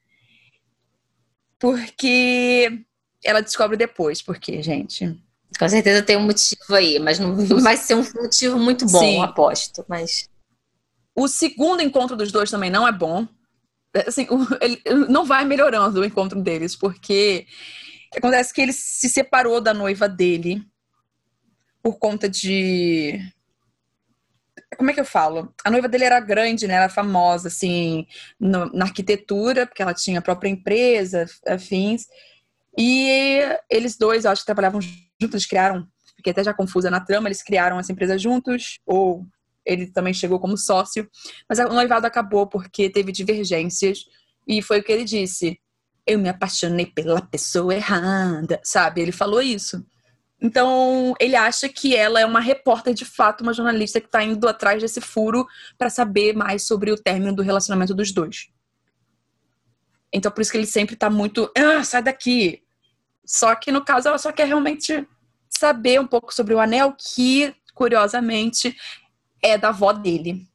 Porque 1.59 2.85
ela 3.25 3.43
descobre 3.43 3.77
depois, 3.77 4.23
porque, 4.23 4.63
gente. 4.63 5.19
Com 5.59 5.69
certeza 5.69 6.03
tem 6.03 6.17
um 6.17 6.23
motivo 6.23 6.75
aí, 6.75 6.99
mas 6.99 7.19
não 7.19 7.37
vai 7.61 7.77
ser 7.77 7.95
um 7.95 8.05
motivo 8.15 8.59
muito 8.59 8.87
bom, 8.87 9.01
Sim. 9.01 9.23
aposto. 9.23 9.85
Mas 9.89 10.29
o 11.15 11.29
segundo 11.29 11.83
encontro 11.83 12.17
dos 12.17 12.33
dois 12.33 12.51
também 12.51 12.71
não 12.71 12.87
é 12.89 12.93
bom. 12.93 13.27
Assim, 14.07 14.27
ele 14.61 14.81
não 15.09 15.25
vai 15.25 15.45
melhorando 15.45 16.01
o 16.01 16.05
encontro 16.05 16.41
deles, 16.41 16.77
porque 16.77 17.47
acontece 18.17 18.55
que 18.55 18.61
ele 18.61 18.73
se 18.73 19.09
separou 19.09 19.61
da 19.61 19.75
noiva 19.75 20.09
dele 20.09 20.65
por 21.83 21.99
conta 21.99 22.29
de 22.29 23.21
como 24.77 24.91
é 24.91 24.95
que 24.95 25.01
eu 25.01 25.05
falo? 25.05 25.53
A 25.65 25.71
noiva 25.71 25.89
dele 25.89 26.05
era 26.05 26.21
grande, 26.21 26.67
né? 26.67 26.75
Era 26.75 26.89
famosa, 26.89 27.49
assim, 27.49 28.07
no, 28.39 28.67
na 28.73 28.85
arquitetura, 28.85 29.67
porque 29.67 29.83
ela 29.83 29.95
tinha 29.95 30.21
a 30.21 30.23
própria 30.23 30.49
empresa, 30.49 31.27
afins. 31.47 32.07
E 32.79 33.41
eles 33.69 33.97
dois, 33.97 34.25
eu 34.25 34.31
acho 34.31 34.43
que 34.43 34.47
trabalhavam 34.47 34.81
juntos, 35.21 35.45
criaram, 35.47 35.87
fiquei 36.17 36.31
até 36.33 36.45
já 36.45 36.55
confusa 36.55 36.91
na 36.91 37.01
trama, 37.01 37.29
eles 37.29 37.43
criaram 37.43 37.79
essa 37.79 37.93
empresa 37.93 38.17
juntos, 38.17 38.79
ou 38.87 39.27
ele 39.67 39.89
também 39.89 40.15
chegou 40.15 40.39
como 40.39 40.57
sócio, 40.57 41.09
mas 41.49 41.59
o 41.59 41.69
noivado 41.69 42.07
acabou 42.07 42.47
porque 42.47 42.89
teve 42.89 43.13
divergências, 43.13 44.05
e 44.47 44.63
foi 44.63 44.81
o 44.81 44.83
que 44.83 44.93
ele 44.93 45.05
disse. 45.05 45.59
Eu 46.07 46.19
me 46.19 46.29
apaixonei 46.29 46.87
pela 46.87 47.21
pessoa 47.21 47.75
errada, 47.75 48.61
sabe? 48.65 49.01
Ele 49.01 49.13
falou 49.13 49.43
isso. 49.43 49.85
Então, 50.43 51.15
ele 51.21 51.37
acha 51.37 51.69
que 51.69 51.95
ela 51.95 52.19
é 52.19 52.25
uma 52.25 52.41
repórter 52.41 52.95
de 52.95 53.05
fato, 53.05 53.43
uma 53.43 53.53
jornalista 53.53 54.01
que 54.01 54.07
está 54.07 54.23
indo 54.23 54.49
atrás 54.49 54.81
desse 54.81 55.01
furo 55.01 55.47
para 55.77 55.91
saber 55.91 56.35
mais 56.35 56.67
sobre 56.67 56.91
o 56.91 56.97
término 56.97 57.35
do 57.35 57.43
relacionamento 57.43 57.95
dos 57.95 58.11
dois. 58.11 58.49
Então, 60.13 60.33
por 60.33 60.41
isso 60.41 60.51
que 60.51 60.57
ele 60.57 60.67
sempre 60.67 60.95
está 60.95 61.11
muito, 61.11 61.51
ah, 61.57 61.85
sai 61.85 62.03
daqui, 62.03 62.63
só 63.25 63.55
que 63.55 63.71
no 63.71 63.85
caso 63.85 64.09
ela 64.09 64.19
só 64.19 64.33
quer 64.33 64.47
realmente 64.47 65.07
saber 65.49 66.01
um 66.01 66.07
pouco 66.07 66.35
sobre 66.35 66.55
o 66.55 66.59
anel, 66.59 66.97
que 66.99 67.55
curiosamente 67.75 68.77
é 69.43 69.57
da 69.57 69.69
avó 69.69 69.93
dele. 69.93 70.47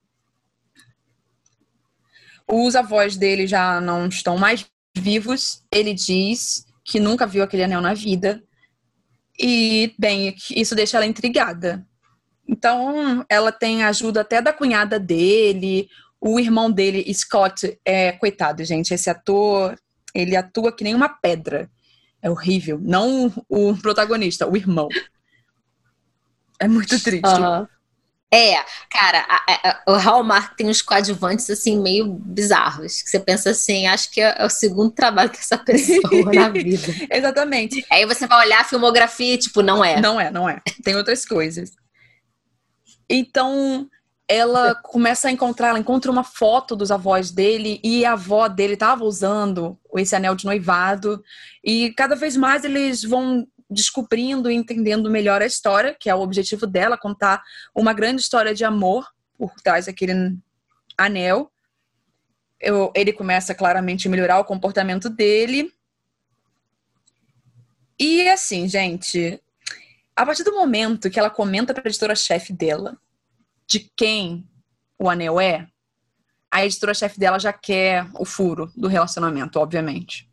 Os 2.48 2.76
avós 2.76 3.16
dele 3.16 3.48
já 3.48 3.80
não 3.80 4.08
estão 4.08 4.38
mais 4.38 4.66
vivos. 4.96 5.64
Ele 5.72 5.94
diz 5.94 6.66
que 6.84 7.00
nunca 7.00 7.26
viu 7.26 7.44
aquele 7.44 7.64
anel 7.64 7.82
na 7.82 7.94
vida. 7.94 8.44
E, 9.40 9.94
bem, 9.98 10.36
isso 10.52 10.76
deixa 10.76 10.98
ela 10.98 11.06
intrigada. 11.06 11.86
Então, 12.48 13.26
ela 13.28 13.52
tem 13.52 13.84
ajuda 13.84 14.22
até 14.22 14.42
da 14.42 14.54
cunhada 14.54 15.00
dele. 15.00 15.90
O 16.22 16.40
irmão 16.40 16.72
dele, 16.72 17.14
Scott, 17.14 17.80
é 17.84 18.14
coitado, 18.14 18.64
gente. 18.64 18.94
Esse 18.94 19.10
ator, 19.10 19.78
ele 20.14 20.36
atua 20.36 20.72
que 20.72 20.84
nem 20.84 20.96
uma 20.96 21.10
pedra. 21.10 21.70
É 22.22 22.30
horrível. 22.30 22.80
Não 22.82 23.32
o 23.50 23.76
protagonista, 23.76 24.48
o 24.48 24.56
irmão. 24.56 24.88
É 26.60 26.68
muito 26.68 27.02
triste. 27.04 27.22
É, 28.36 28.66
cara, 28.92 29.26
a, 29.30 29.70
a, 29.70 29.94
o 29.94 29.94
Hallmark 29.94 30.58
tem 30.58 30.68
uns 30.68 30.82
coadjuvantes 30.82 31.50
assim 31.50 31.80
meio 31.80 32.06
bizarros, 32.06 33.02
que 33.02 33.10
você 33.10 33.18
pensa 33.18 33.52
assim, 33.52 33.88
acho 33.88 34.12
que 34.12 34.20
é, 34.20 34.36
é 34.38 34.46
o 34.46 34.50
segundo 34.50 34.92
trabalho 34.92 35.30
que 35.30 35.38
essa 35.38 35.58
pessoa 35.58 36.34
na 36.34 36.50
vida. 36.52 36.94
Exatamente. 37.10 37.86
Aí 37.90 38.06
você 38.06 38.28
vai 38.28 38.46
olhar 38.46 38.60
a 38.60 38.66
filmografia 38.66 39.36
e 39.36 39.38
tipo, 39.38 39.62
não 39.62 39.86
é. 39.86 40.02
Não 40.02 40.20
é, 40.20 40.30
não 40.30 40.50
é. 40.50 40.60
Tem 40.84 40.98
outras 40.98 41.26
coisas. 41.26 41.72
Então, 43.10 43.90
ela 44.28 44.76
começa 44.76 45.30
a 45.30 45.32
encontrar, 45.32 45.70
ela 45.70 45.80
encontra 45.80 46.12
uma 46.12 46.26
foto 46.26 46.76
dos 46.76 46.92
avós 46.92 47.32
dele 47.32 47.80
e 47.82 48.04
a 48.04 48.14
avó 48.14 48.50
dele 48.50 48.74
estava 48.74 49.06
usando 49.06 49.80
esse 49.96 50.14
anel 50.14 50.36
de 50.36 50.44
noivado 50.44 51.24
e 51.64 51.94
cada 51.94 52.18
vez 52.18 52.36
mais 52.36 52.66
eles 52.66 53.02
vão 53.02 53.48
descobrindo 53.70 54.50
e 54.50 54.56
entendendo 54.56 55.10
melhor 55.10 55.42
a 55.42 55.46
história, 55.46 55.96
que 56.00 56.10
é 56.10 56.16
o 56.16 56.22
objetivo 56.22 56.68
dela, 56.68 56.98
contar 56.98 57.44
uma 57.74 57.94
grande 57.94 58.22
história 58.22 58.54
de 58.54 58.64
amor 58.64 59.08
por 59.38 59.54
trás 59.62 59.86
daquele 59.88 60.38
anel. 60.98 61.52
Eu, 62.60 62.92
ele 62.96 63.12
começa 63.12 63.54
claramente 63.54 64.08
a 64.08 64.12
melhorar 64.12 64.40
o 64.40 64.46
comportamento 64.46 65.10
dele. 65.10 65.74
E 68.00 68.28
assim, 68.30 68.68
gente, 68.68 69.42
a 70.16 70.26
partir 70.26 70.44
do 70.44 70.54
momento 70.54 71.10
que 71.10 71.20
ela 71.20 71.30
comenta 71.30 71.74
para 71.74 71.84
a 71.86 71.90
editora-chefe 71.90 72.54
dela 72.54 72.98
de 73.68 73.80
quem 73.96 74.48
o 74.98 75.10
anel 75.10 75.40
é, 75.40 75.68
a 76.56 76.66
editora-chefe 76.66 77.20
dela 77.20 77.38
já 77.38 77.52
quer 77.52 78.08
o 78.18 78.24
furo 78.24 78.72
do 78.78 78.88
relacionamento, 78.88 79.60
obviamente. 79.60 80.30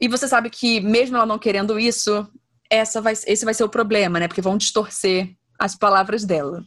E 0.00 0.08
você 0.08 0.28
sabe 0.28 0.50
que, 0.50 0.80
mesmo 0.80 1.16
ela 1.16 1.26
não 1.26 1.38
querendo 1.38 1.78
isso, 1.78 2.28
essa 2.70 3.00
vai, 3.00 3.12
esse 3.12 3.44
vai 3.44 3.54
ser 3.54 3.64
o 3.64 3.68
problema, 3.68 4.18
né? 4.18 4.28
Porque 4.28 4.42
vão 4.42 4.58
distorcer 4.58 5.34
as 5.58 5.74
palavras 5.74 6.24
dela. 6.24 6.64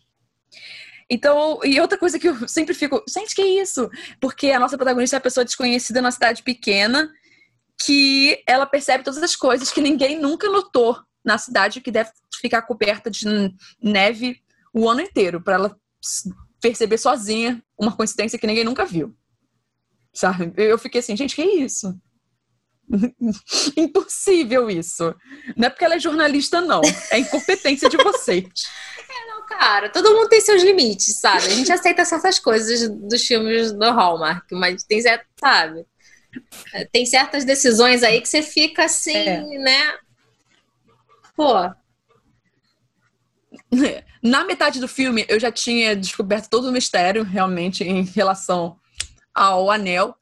Então, 1.10 1.60
e 1.64 1.80
outra 1.80 1.98
coisa 1.98 2.20
que 2.20 2.30
eu 2.30 2.36
sempre 2.48 2.74
fico, 2.74 3.04
gente, 3.08 3.36
que 3.36 3.42
isso? 3.42 3.90
Porque 4.20 4.52
a 4.52 4.60
nossa 4.60 4.78
protagonista 4.78 5.16
é 5.16 5.18
uma 5.18 5.24
pessoa 5.24 5.46
desconhecida 5.46 6.02
na 6.02 6.12
cidade 6.12 6.44
pequena, 6.44 7.12
que 7.82 8.44
ela 8.46 8.66
percebe 8.66 9.04
todas 9.04 9.22
as 9.24 9.36
coisas 9.36 9.72
que 9.72 9.82
ninguém 9.82 10.20
nunca 10.20 10.50
notou 10.50 11.00
na 11.24 11.38
cidade, 11.38 11.82
que 11.82 11.92
deve 11.92 12.12
ficar 12.40 12.62
coberta 12.62 13.10
de 13.10 13.26
neve 13.82 14.42
o 14.74 14.88
ano 14.88 15.02
inteiro, 15.02 15.42
para 15.42 15.56
ela 15.56 15.78
perceber 16.62 16.98
sozinha 16.98 17.64
uma 17.78 17.96
coincidência 17.96 18.38
que 18.38 18.48
ninguém 18.48 18.64
nunca 18.64 18.86
viu. 18.86 19.16
Sabe? 20.14 20.52
Eu 20.58 20.78
fiquei 20.78 21.00
assim, 21.00 21.16
gente, 21.16 21.36
que 21.36 21.44
isso? 21.44 22.00
Impossível 23.78 24.70
isso. 24.70 25.16
Não 25.56 25.68
é 25.68 25.70
porque 25.70 25.86
ela 25.86 25.96
é 25.96 26.00
jornalista, 26.00 26.62
não. 26.62 26.82
É 27.12 27.20
incompetência 27.20 27.90
de 27.90 27.98
vocês. 27.98 28.46
É, 29.12 29.26
não, 29.26 29.44
cara. 29.48 29.90
Todo 29.90 30.14
mundo 30.14 30.30
tem 30.30 30.40
seus 30.40 30.62
limites, 30.62 31.20
sabe? 31.20 31.48
A 31.48 31.50
gente 31.50 31.72
aceita 31.72 32.06
certas 32.06 32.38
coisas 32.38 32.88
dos 32.88 33.24
filmes 33.24 33.72
do 33.72 33.90
Hallmark, 33.90 34.46
mas 34.52 34.84
tem 34.84 35.02
certo, 35.02 35.26
sabe? 35.40 35.84
Tem 36.92 37.08
certas 37.08 37.44
decisões 37.44 38.04
aí 38.04 38.22
que 38.22 38.30
você 38.30 38.44
fica 38.44 38.86
assim, 38.86 39.18
é. 39.18 39.42
né? 39.42 39.98
Pô. 41.36 41.54
na 44.22 44.44
metade 44.44 44.80
do 44.80 44.88
filme 44.88 45.26
eu 45.28 45.40
já 45.40 45.52
tinha 45.52 45.96
descoberto 45.96 46.48
todo 46.48 46.70
o 46.70 46.72
mistério 46.72 47.24
realmente 47.24 47.84
em 47.84 48.04
relação 48.04 48.78
ao 49.34 49.72
anel, 49.72 50.16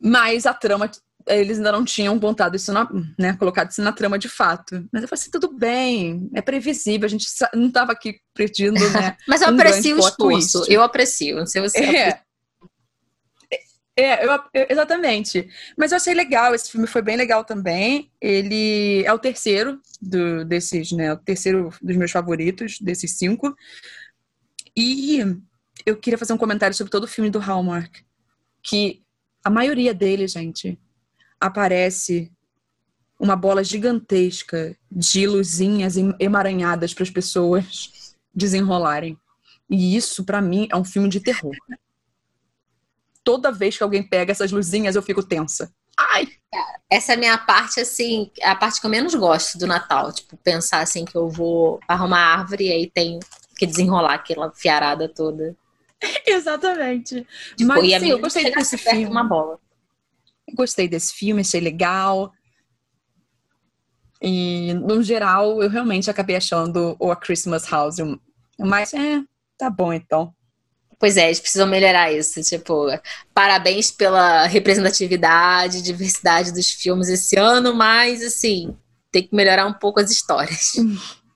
mas 0.00 0.46
a 0.46 0.54
trama 0.54 0.88
eles 1.26 1.58
ainda 1.58 1.72
não 1.72 1.84
tinham 1.84 2.18
contado 2.18 2.54
isso 2.56 2.72
na, 2.72 2.88
né, 3.18 3.32
colocado 3.34 3.70
isso 3.70 3.82
na 3.82 3.92
trama 3.92 4.18
de 4.18 4.28
fato. 4.28 4.86
Mas 4.92 5.02
eu 5.02 5.08
falei 5.08 5.20
assim, 5.20 5.30
tudo 5.30 5.52
bem, 5.52 6.30
é 6.34 6.40
previsível, 6.40 7.06
a 7.06 7.08
gente 7.08 7.26
não 7.54 7.68
estava 7.68 7.92
aqui 7.92 8.20
pedindo, 8.34 8.78
né? 8.90 9.16
Mas 9.26 9.42
eu 9.42 9.48
um 9.48 9.54
aprecio 9.54 9.96
o 9.96 9.98
esforço, 9.98 10.64
eu 10.68 10.82
aprecio, 10.82 11.36
não 11.36 11.46
sei 11.46 11.62
você. 11.62 11.78
É. 11.78 12.20
É, 13.98 14.26
eu, 14.26 14.30
eu, 14.52 14.66
exatamente. 14.68 15.48
Mas 15.76 15.90
eu 15.90 15.96
achei 15.96 16.12
legal, 16.12 16.54
esse 16.54 16.70
filme 16.70 16.86
foi 16.86 17.00
bem 17.00 17.16
legal 17.16 17.44
também. 17.44 18.12
Ele 18.20 19.02
é 19.06 19.12
o 19.12 19.18
terceiro 19.18 19.80
do, 20.02 20.44
desses, 20.44 20.92
né? 20.92 21.14
O 21.14 21.16
terceiro 21.16 21.70
dos 21.80 21.96
meus 21.96 22.10
favoritos, 22.10 22.78
desses 22.78 23.16
cinco. 23.16 23.56
E 24.76 25.24
eu 25.86 25.96
queria 25.96 26.18
fazer 26.18 26.34
um 26.34 26.38
comentário 26.38 26.76
sobre 26.76 26.90
todo 26.90 27.04
o 27.04 27.08
filme 27.08 27.30
do 27.30 27.38
Hallmark. 27.38 28.04
Que 28.62 29.02
a 29.42 29.48
maioria 29.48 29.94
dele, 29.94 30.28
gente, 30.28 30.78
aparece 31.40 32.32
uma 33.18 33.36
bola 33.36 33.64
gigantesca 33.64 34.76
de 34.90 35.26
luzinhas 35.26 35.94
emaranhadas 36.20 36.92
para 36.92 37.04
as 37.04 37.10
pessoas 37.10 38.14
desenrolarem. 38.34 39.18
E 39.70 39.96
isso, 39.96 40.24
para 40.24 40.40
mim, 40.42 40.68
é 40.70 40.76
um 40.76 40.84
filme 40.84 41.08
de 41.08 41.20
terror 41.20 41.54
toda 43.26 43.50
vez 43.50 43.76
que 43.76 43.82
alguém 43.82 44.04
pega 44.04 44.30
essas 44.30 44.52
luzinhas, 44.52 44.94
eu 44.94 45.02
fico 45.02 45.20
tensa. 45.20 45.74
Ai! 45.98 46.28
Essa 46.88 47.12
é 47.12 47.14
a 47.16 47.18
minha 47.18 47.36
parte, 47.36 47.80
assim, 47.80 48.30
a 48.40 48.54
parte 48.54 48.80
que 48.80 48.86
eu 48.86 48.90
menos 48.90 49.12
gosto 49.16 49.58
do 49.58 49.66
Natal. 49.66 50.12
Tipo, 50.12 50.36
pensar 50.36 50.78
assim 50.78 51.04
que 51.04 51.16
eu 51.16 51.28
vou 51.28 51.80
arrumar 51.88 52.20
árvore 52.20 52.68
e 52.68 52.72
aí 52.72 52.88
tem 52.88 53.18
que 53.58 53.66
desenrolar 53.66 54.14
aquela 54.14 54.52
fiarada 54.52 55.08
toda. 55.08 55.56
Exatamente. 56.24 57.26
Tipo, 57.56 57.68
Mas 57.68 58.00
sim, 58.00 58.10
eu 58.10 58.20
gostei 58.20 58.54
desse 58.54 58.78
filme. 58.78 59.06
Uma 59.06 59.24
bola. 59.24 59.58
Gostei 60.56 60.88
desse 60.88 61.12
filme, 61.12 61.42
achei 61.42 61.60
legal. 61.60 62.32
E, 64.20 64.72
no 64.74 65.02
geral, 65.02 65.62
eu 65.62 65.68
realmente 65.68 66.10
acabei 66.10 66.36
achando 66.36 66.96
o 66.98 67.12
A 67.12 67.16
Christmas 67.16 67.66
House. 67.66 67.96
Mas, 68.58 68.94
é, 68.94 69.22
tá 69.58 69.68
bom 69.68 69.92
então. 69.92 70.32
Pois 70.98 71.16
é, 71.16 71.26
eles 71.26 71.40
precisam 71.40 71.66
melhorar 71.66 72.12
isso. 72.12 72.42
Tipo, 72.42 72.86
parabéns 73.34 73.90
pela 73.90 74.46
representatividade, 74.46 75.82
diversidade 75.82 76.52
dos 76.52 76.70
filmes 76.70 77.08
esse 77.08 77.38
ano, 77.38 77.74
mas 77.74 78.22
assim, 78.22 78.74
tem 79.12 79.22
que 79.22 79.34
melhorar 79.34 79.66
um 79.66 79.74
pouco 79.74 80.00
as 80.00 80.10
histórias. 80.10 80.72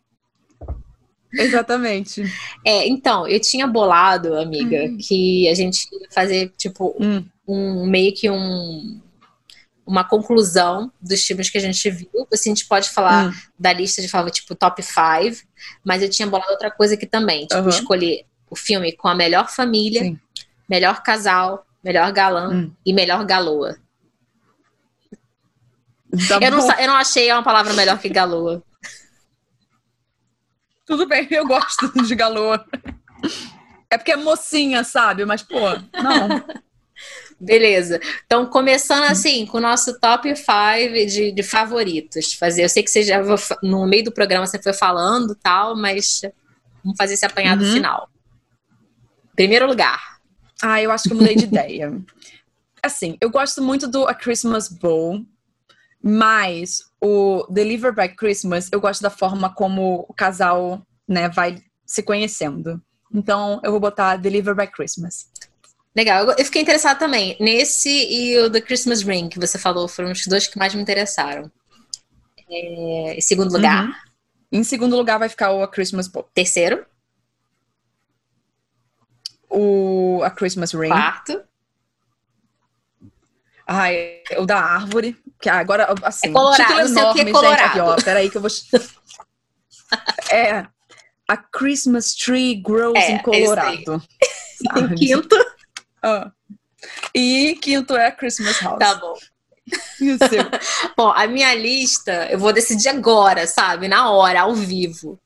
Exatamente. 1.33 2.23
É, 2.65 2.89
então, 2.89 3.29
eu 3.29 3.39
tinha 3.39 3.67
bolado, 3.67 4.35
amiga, 4.35 4.85
hum. 4.85 4.99
que 4.99 5.49
a 5.49 5.55
gente 5.55 5.87
ia 5.93 6.09
fazer, 6.11 6.53
tipo, 6.57 6.97
hum. 6.99 7.25
um 7.47 7.87
meio 7.87 8.13
que 8.15 8.29
um 8.29 9.01
uma 9.91 10.05
conclusão 10.05 10.93
dos 11.01 11.25
filmes 11.25 11.51
que 11.51 11.59
a 11.59 11.61
gente 11.61 11.91
viu. 11.91 12.09
Assim, 12.33 12.53
a 12.53 12.55
gente 12.55 12.69
pode 12.69 12.91
falar 12.91 13.27
hum. 13.27 13.33
da 13.59 13.73
lista 13.73 14.01
de 14.01 14.09
favor, 14.09 14.31
tipo, 14.31 14.55
top 14.55 14.81
5, 14.81 15.45
mas 15.85 16.01
eu 16.01 16.09
tinha 16.09 16.29
bolado 16.29 16.53
outra 16.53 16.71
coisa 16.71 16.95
aqui 16.95 17.07
também, 17.07 17.45
tipo, 17.47 17.61
uhum. 17.61 17.69
escolher 17.69 18.25
o 18.49 18.55
filme 18.55 18.93
com 18.93 19.09
a 19.09 19.15
melhor 19.15 19.51
família, 19.51 20.03
Sim. 20.03 20.19
melhor 20.69 21.03
casal, 21.03 21.67
melhor 21.83 22.13
galã 22.13 22.55
hum. 22.55 22.73
e 22.87 22.93
melhor 22.93 23.25
galoa. 23.25 23.79
Tá 26.29 26.39
eu, 26.41 26.51
não, 26.53 26.73
eu 26.79 26.87
não 26.87 26.97
achei 26.97 27.31
uma 27.33 27.43
palavra 27.43 27.73
melhor 27.73 27.99
que 27.99 28.09
galoa. 28.09 28.63
Tudo 30.87 31.07
bem, 31.07 31.27
eu 31.33 31.47
gosto 31.47 31.93
de 32.05 32.15
galoa. 32.15 32.65
É 33.89 33.99
porque 33.99 34.13
é 34.13 34.17
mocinha, 34.17 34.85
sabe? 34.85 35.25
Mas, 35.25 35.43
pô, 35.43 35.59
não. 36.01 36.45
Beleza. 37.41 37.99
Então, 38.27 38.45
começando 38.45 39.05
assim, 39.05 39.47
com 39.47 39.57
o 39.57 39.61
nosso 39.61 39.99
top 39.99 40.29
5 40.37 41.07
de, 41.07 41.33
de, 41.33 41.43
favoritos. 41.43 42.35
Fazer, 42.35 42.65
eu 42.65 42.69
sei 42.69 42.83
que 42.83 42.91
você 42.91 43.03
já 43.03 43.23
no 43.63 43.87
meio 43.87 44.05
do 44.05 44.13
programa 44.13 44.47
você 44.47 44.63
foi 44.63 44.75
falando 44.75 45.35
tal, 45.35 45.75
mas 45.75 46.21
vamos 46.85 46.99
fazer 46.99 47.15
esse 47.15 47.25
apanhado 47.25 47.65
uhum. 47.65 47.73
final. 47.73 48.11
Primeiro 49.35 49.67
lugar. 49.67 50.19
Ah, 50.63 50.83
eu 50.83 50.91
acho 50.91 51.05
que 51.05 51.13
eu 51.13 51.17
mudei 51.17 51.35
de 51.35 51.45
ideia. 51.45 51.91
Assim, 52.83 53.17
eu 53.21 53.31
gosto 53.31 53.63
muito 53.63 53.89
do 53.89 54.07
A 54.07 54.15
Christmas 54.15 54.69
Bowl, 54.69 55.25
mas 56.03 56.83
o 57.01 57.47
Deliver 57.51 57.95
by 57.95 58.09
Christmas, 58.15 58.69
eu 58.71 58.81
gosto 58.81 59.01
da 59.01 59.11
forma 59.11 59.55
como 59.55 60.05
o 60.09 60.15
casal, 60.15 60.83
né, 61.09 61.29
vai 61.31 61.63
se 61.87 62.03
conhecendo. 62.03 62.83
Então, 63.13 63.61
eu 63.65 63.71
vou 63.71 63.81
botar 63.81 64.17
Deliver 64.17 64.55
by 64.55 64.67
Christmas. 64.67 65.27
Legal, 65.95 66.31
eu 66.31 66.45
fiquei 66.45 66.63
interessada 66.63 66.99
também. 66.99 67.37
Nesse 67.41 67.91
e 67.91 68.39
o 68.39 68.51
The 68.51 68.61
Christmas 68.61 69.03
Ring, 69.03 69.29
que 69.29 69.41
você 69.41 69.59
falou, 69.59 69.89
foram 69.89 70.13
os 70.13 70.27
dois 70.27 70.47
que 70.47 70.59
mais 70.59 70.75
me 70.75 70.81
interessaram. 70.83 71.51
É, 72.49 73.15
em 73.17 73.21
segundo 73.21 73.53
lugar? 73.53 73.87
Uhum. 73.87 73.95
Em 74.53 74.65
segundo 74.65 74.97
lugar 74.97 75.19
vai 75.19 75.29
ficar 75.29 75.53
o 75.53 75.63
A 75.63 75.69
Christmas 75.69 76.09
Bowl. 76.09 76.29
Terceiro? 76.35 76.85
o 79.51 80.23
A 80.23 80.31
Christmas 80.31 80.73
Ring. 80.73 80.89
Quarto. 80.89 81.43
Ai, 83.67 84.23
o 84.39 84.47
da 84.47 84.59
árvore. 84.59 85.17
Que 85.41 85.49
agora, 85.49 85.95
assim, 86.03 86.29
é 86.29 86.33
colorado, 86.33 86.63
título 86.63 86.81
enorme, 86.81 87.21
é 87.21 87.33
colorado. 87.33 87.57
gente. 87.57 87.69
Aqui, 87.69 87.81
ó, 87.81 87.97
peraí 87.97 88.31
que 88.31 88.37
eu 88.37 88.41
vou... 88.41 88.51
é, 90.31 90.67
A 91.29 91.37
Christmas 91.37 92.15
Tree 92.15 92.57
Grows 92.57 92.97
é, 92.97 93.13
in 93.13 93.19
Colorado. 93.19 94.03
em 94.77 94.95
quinto. 94.95 95.37
Ah. 96.03 96.31
E 97.15 97.57
quinto 97.61 97.95
é 97.95 98.11
Christmas 98.11 98.61
House. 98.61 98.79
Tá 98.79 98.95
bom. 98.95 99.15
E 100.01 100.13
o 100.13 100.19
seu? 100.19 100.45
bom, 100.97 101.11
a 101.11 101.27
minha 101.27 101.55
lista, 101.55 102.29
eu 102.31 102.39
vou 102.39 102.53
decidir 102.53 102.89
agora, 102.89 103.47
sabe? 103.47 103.89
Na 103.89 104.11
hora, 104.11 104.43
ao 104.43 104.55
vivo. 104.55 105.19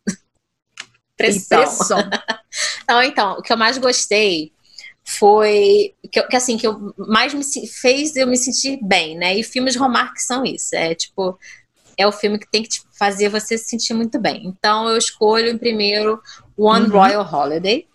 Pressão. 1.16 1.60
Pressão. 1.60 1.98
Não, 2.88 3.02
então, 3.02 3.32
o 3.34 3.42
que 3.42 3.52
eu 3.52 3.56
mais 3.56 3.78
gostei 3.78 4.52
foi 5.04 5.94
que, 6.10 6.22
que, 6.22 6.36
assim 6.36 6.56
que 6.56 6.66
eu 6.66 6.94
mais 6.96 7.34
me 7.34 7.44
fez 7.68 8.16
eu 8.16 8.26
me 8.26 8.36
sentir 8.36 8.78
bem, 8.82 9.16
né? 9.16 9.36
E 9.36 9.44
filmes 9.44 9.76
Hallmark 9.76 10.18
são 10.18 10.44
isso, 10.44 10.74
é 10.74 10.94
tipo 10.94 11.38
é 11.96 12.06
o 12.06 12.12
filme 12.12 12.38
que 12.38 12.50
tem 12.50 12.62
que 12.62 12.70
fazer 12.98 13.28
você 13.28 13.56
se 13.56 13.66
sentir 13.66 13.94
muito 13.94 14.18
bem. 14.18 14.46
Então 14.46 14.88
eu 14.88 14.96
escolho 14.96 15.48
em 15.48 15.58
primeiro 15.58 16.20
One 16.56 16.86
uhum. 16.86 16.92
Royal 16.92 17.24
Holiday. 17.30 17.86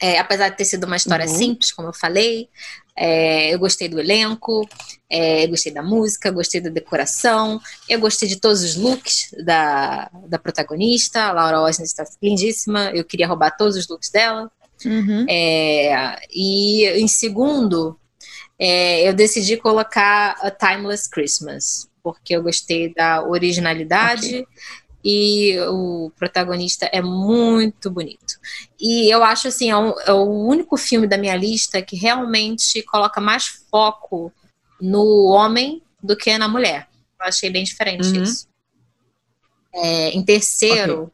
É, 0.00 0.18
apesar 0.18 0.48
de 0.48 0.56
ter 0.56 0.64
sido 0.64 0.84
uma 0.84 0.96
história 0.96 1.26
uhum. 1.26 1.36
simples, 1.36 1.72
como 1.72 1.88
eu 1.88 1.92
falei, 1.92 2.48
é, 2.96 3.52
eu 3.52 3.58
gostei 3.58 3.88
do 3.88 4.00
elenco, 4.00 4.68
é, 5.08 5.46
gostei 5.46 5.72
da 5.72 5.82
música, 5.82 6.30
gostei 6.30 6.60
da 6.60 6.70
decoração, 6.70 7.60
eu 7.88 8.00
gostei 8.00 8.28
de 8.28 8.36
todos 8.36 8.62
os 8.62 8.76
looks 8.76 9.30
da, 9.44 10.10
da 10.26 10.38
protagonista. 10.38 11.24
A 11.24 11.32
Laura 11.32 11.60
Osnes 11.60 11.90
está 11.90 12.04
lindíssima, 12.22 12.90
eu 12.94 13.04
queria 13.04 13.26
roubar 13.26 13.56
todos 13.56 13.76
os 13.76 13.88
looks 13.88 14.10
dela. 14.10 14.50
Uhum. 14.84 15.26
É, 15.28 16.18
e 16.30 16.86
em 17.00 17.08
segundo, 17.08 17.98
é, 18.58 19.08
eu 19.08 19.12
decidi 19.12 19.56
colocar 19.56 20.36
A 20.40 20.50
Timeless 20.50 21.08
Christmas, 21.08 21.88
porque 22.02 22.34
eu 22.34 22.42
gostei 22.42 22.92
da 22.94 23.22
originalidade. 23.22 24.28
Okay 24.28 24.46
e 25.04 25.58
o 25.68 26.12
protagonista 26.16 26.86
é 26.92 27.00
muito 27.00 27.90
bonito. 27.90 28.38
E 28.78 29.12
eu 29.12 29.24
acho 29.24 29.48
assim, 29.48 29.70
é, 29.70 29.76
um, 29.76 29.94
é, 30.00 30.12
o 30.12 30.46
único 30.46 30.76
filme 30.76 31.06
da 31.06 31.16
minha 31.16 31.36
lista 31.36 31.80
que 31.80 31.96
realmente 31.96 32.82
coloca 32.82 33.20
mais 33.20 33.46
foco 33.70 34.32
no 34.80 35.24
homem 35.26 35.82
do 36.02 36.16
que 36.16 36.36
na 36.36 36.48
mulher. 36.48 36.88
Eu 37.18 37.26
achei 37.26 37.50
bem 37.50 37.64
diferente 37.64 38.08
uhum. 38.08 38.22
isso. 38.22 38.48
É, 39.72 40.10
em 40.10 40.22
terceiro, 40.22 41.04
okay. 41.04 41.12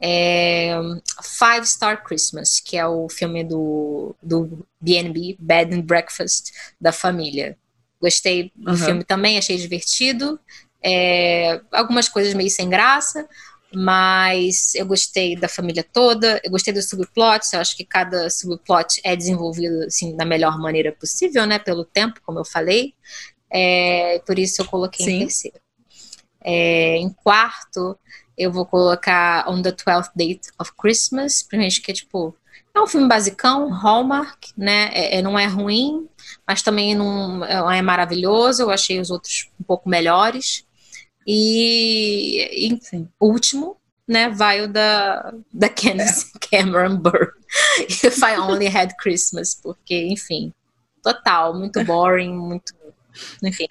é 0.00 0.80
Five 1.22 1.66
Star 1.66 2.04
Christmas, 2.04 2.60
que 2.60 2.76
é 2.76 2.86
o 2.86 3.08
filme 3.08 3.42
do, 3.42 4.14
do 4.22 4.66
B&B, 4.80 5.36
Bed 5.38 5.74
and 5.74 5.82
Breakfast, 5.82 6.52
da 6.80 6.92
família. 6.92 7.56
Gostei 8.00 8.52
do 8.54 8.70
uhum. 8.70 8.76
filme 8.76 9.04
também, 9.04 9.36
achei 9.36 9.56
divertido. 9.56 10.38
É, 10.82 11.60
algumas 11.72 12.08
coisas 12.08 12.34
meio 12.34 12.50
sem 12.50 12.68
graça, 12.68 13.28
mas 13.72 14.74
eu 14.74 14.84
gostei 14.84 15.36
da 15.36 15.48
família 15.48 15.84
toda, 15.84 16.40
eu 16.42 16.50
gostei 16.50 16.72
dos 16.72 16.88
subplots, 16.88 17.52
eu 17.52 17.60
acho 17.60 17.76
que 17.76 17.84
cada 17.84 18.28
subplot 18.28 19.00
é 19.04 19.14
desenvolvido 19.14 19.84
assim, 19.84 20.16
da 20.16 20.24
melhor 20.24 20.58
maneira 20.58 20.92
possível, 20.92 21.46
né, 21.46 21.58
pelo 21.58 21.84
tempo, 21.84 22.20
como 22.24 22.40
eu 22.40 22.44
falei, 22.44 22.94
é, 23.50 24.20
por 24.26 24.38
isso 24.38 24.60
eu 24.60 24.66
coloquei 24.66 25.04
Sim. 25.04 25.12
em 25.12 25.18
terceiro. 25.20 25.60
É, 26.42 26.96
em 26.96 27.10
quarto, 27.10 27.98
eu 28.36 28.50
vou 28.50 28.64
colocar 28.64 29.48
On 29.48 29.60
the 29.62 29.70
12th 29.70 30.10
Date 30.16 30.48
of 30.58 30.72
Christmas, 30.76 31.42
primeiro 31.42 31.74
que 31.80 31.90
é 31.90 31.94
tipo, 31.94 32.34
é 32.74 32.80
um 32.80 32.86
filme 32.86 33.06
basicão, 33.06 33.68
Hallmark, 33.68 34.48
né, 34.56 34.90
é, 34.92 35.18
é, 35.18 35.22
não 35.22 35.38
é 35.38 35.46
ruim, 35.46 36.08
mas 36.46 36.62
também 36.62 36.94
não 36.94 37.44
é 37.44 37.82
maravilhoso, 37.82 38.62
eu 38.62 38.70
achei 38.70 38.98
os 38.98 39.10
outros 39.10 39.48
um 39.60 39.64
pouco 39.64 39.88
melhores, 39.88 40.64
e, 41.26 42.68
e 42.68 42.80
último, 43.20 43.76
né, 44.06 44.28
vai 44.28 44.62
o 44.62 44.68
da, 44.68 45.32
da 45.52 45.68
Candice 45.70 46.32
é. 46.34 46.38
Cameron 46.62 46.96
Burr. 46.96 47.32
If 47.88 48.18
I 48.18 48.36
Only 48.38 48.66
Had 48.66 48.94
Christmas, 49.00 49.54
porque, 49.54 50.06
enfim, 50.08 50.52
total, 51.02 51.56
muito 51.56 51.82
boring, 51.84 52.34
muito. 52.34 52.74
Enfim. 53.42 53.66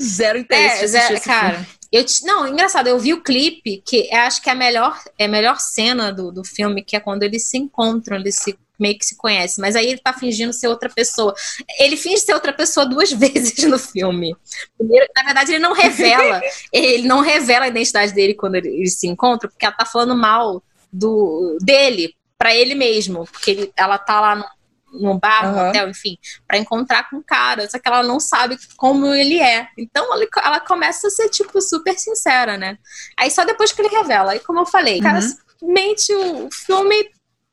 Zero 0.00 0.38
interesse. 0.38 0.84
É, 0.84 0.86
zero, 0.86 1.20
cara. 1.20 1.66
Eu, 1.92 2.04
não, 2.22 2.46
engraçado, 2.46 2.86
eu 2.86 2.98
vi 2.98 3.12
o 3.12 3.22
clipe, 3.22 3.82
que 3.84 4.12
acho 4.14 4.40
que 4.40 4.48
é 4.48 4.52
a 4.52 4.56
melhor, 4.56 5.02
é 5.18 5.24
a 5.24 5.28
melhor 5.28 5.58
cena 5.58 6.12
do, 6.12 6.30
do 6.30 6.44
filme, 6.44 6.84
que 6.84 6.94
é 6.94 7.00
quando 7.00 7.24
eles 7.24 7.44
se 7.46 7.58
encontram, 7.58 8.16
eles 8.16 8.36
se 8.36 8.56
meio 8.80 8.98
que 8.98 9.04
se 9.04 9.16
conhecem, 9.16 9.60
mas 9.60 9.76
aí 9.76 9.86
ele 9.86 10.00
tá 10.00 10.12
fingindo 10.12 10.52
ser 10.52 10.68
outra 10.68 10.88
pessoa. 10.88 11.34
Ele 11.78 11.96
finge 11.96 12.18
ser 12.18 12.34
outra 12.34 12.52
pessoa 12.52 12.86
duas 12.86 13.12
vezes 13.12 13.64
no 13.64 13.78
filme. 13.78 14.34
Primeiro, 14.76 15.06
na 15.14 15.22
verdade, 15.24 15.52
ele 15.52 15.58
não 15.58 15.72
revela, 15.72 16.40
ele 16.72 17.06
não 17.06 17.20
revela 17.20 17.66
a 17.66 17.68
identidade 17.68 18.12
dele 18.12 18.34
quando 18.34 18.56
eles 18.56 18.98
se 18.98 19.06
encontram, 19.06 19.50
porque 19.50 19.64
ela 19.64 19.74
tá 19.74 19.84
falando 19.84 20.16
mal 20.16 20.62
do 20.92 21.58
dele 21.60 22.14
para 22.36 22.54
ele 22.54 22.74
mesmo, 22.74 23.26
porque 23.26 23.50
ele, 23.50 23.72
ela 23.76 23.98
tá 23.98 24.18
lá 24.18 24.34
no, 24.34 24.44
no 24.92 25.18
bar, 25.18 25.52
no 25.52 25.68
hotel, 25.68 25.88
enfim, 25.88 26.16
para 26.48 26.58
encontrar 26.58 27.08
com 27.08 27.18
o 27.18 27.22
cara, 27.22 27.68
só 27.68 27.78
que 27.78 27.86
ela 27.86 28.02
não 28.02 28.18
sabe 28.18 28.56
como 28.76 29.06
ele 29.14 29.38
é. 29.38 29.68
Então 29.76 30.12
ela, 30.12 30.26
ela, 30.42 30.60
começa 30.60 31.06
a 31.06 31.10
ser, 31.10 31.28
tipo, 31.28 31.60
super 31.60 31.98
sincera, 31.98 32.56
né? 32.56 32.78
Aí 33.16 33.30
só 33.30 33.44
depois 33.44 33.72
que 33.72 33.82
ele 33.82 33.94
revela, 33.94 34.32
aí 34.32 34.40
como 34.40 34.60
eu 34.60 34.66
falei, 34.66 35.00
o 35.00 35.02
cara 35.02 35.20
uhum. 35.20 35.72
mente 35.72 36.14
o 36.14 36.48
filme 36.50 37.10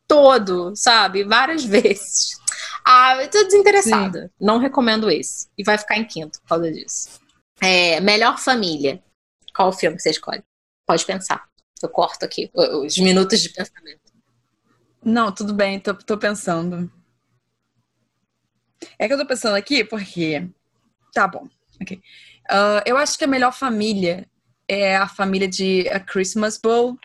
todo, 0.07 0.75
sabe? 0.75 1.23
Várias 1.23 1.63
vezes. 1.65 2.37
Ah, 2.85 3.21
eu 3.21 3.29
tô 3.29 3.43
desinteressada. 3.43 4.23
Sim. 4.23 4.45
Não 4.45 4.57
recomendo 4.57 5.09
esse. 5.09 5.47
E 5.57 5.63
vai 5.63 5.77
ficar 5.77 5.97
em 5.97 6.05
quinto 6.05 6.41
por 6.41 6.47
causa 6.47 6.71
disso. 6.71 7.19
É, 7.59 7.99
melhor 7.99 8.37
família. 8.37 9.03
Qual 9.53 9.69
o 9.69 9.73
filme 9.73 9.97
que 9.97 10.03
você 10.03 10.11
escolhe? 10.11 10.43
Pode 10.85 11.05
pensar. 11.05 11.47
Eu 11.81 11.89
corto 11.89 12.25
aqui 12.25 12.49
os 12.53 12.97
minutos 12.97 13.41
de 13.41 13.49
pensamento. 13.49 14.07
Não, 15.03 15.31
tudo 15.31 15.53
bem, 15.53 15.79
tô, 15.79 15.93
tô 15.93 16.17
pensando. 16.17 16.91
É 18.97 19.07
que 19.07 19.13
eu 19.13 19.17
tô 19.17 19.25
pensando 19.25 19.55
aqui 19.55 19.83
porque. 19.83 20.47
Tá 21.13 21.27
bom. 21.27 21.47
Ok. 21.81 21.97
Uh, 22.49 22.81
eu 22.85 22.97
acho 22.97 23.17
que 23.17 23.25
a 23.25 23.27
melhor 23.27 23.53
família 23.53 24.27
é 24.67 24.95
a 24.95 25.07
família 25.07 25.47
de 25.47 25.87
A 25.89 25.99
Christmas 25.99 26.57
Bowl, 26.57 26.97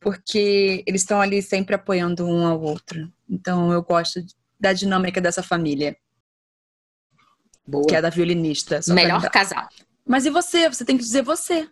porque 0.00 0.82
eles 0.86 1.02
estão 1.02 1.20
ali 1.20 1.42
sempre 1.42 1.74
apoiando 1.74 2.26
um 2.26 2.46
ao 2.46 2.60
outro. 2.60 3.10
Então 3.28 3.72
eu 3.72 3.82
gosto 3.82 4.24
da 4.58 4.72
dinâmica 4.72 5.20
dessa 5.20 5.42
família. 5.42 5.96
Boa. 7.66 7.86
Que 7.86 7.96
é 7.96 8.02
da 8.02 8.10
violinista. 8.10 8.80
Melhor 8.88 9.28
casal. 9.30 9.68
Mas 10.06 10.24
e 10.24 10.30
você? 10.30 10.68
Você 10.68 10.84
tem 10.84 10.96
que 10.96 11.04
dizer 11.04 11.22
você. 11.22 11.68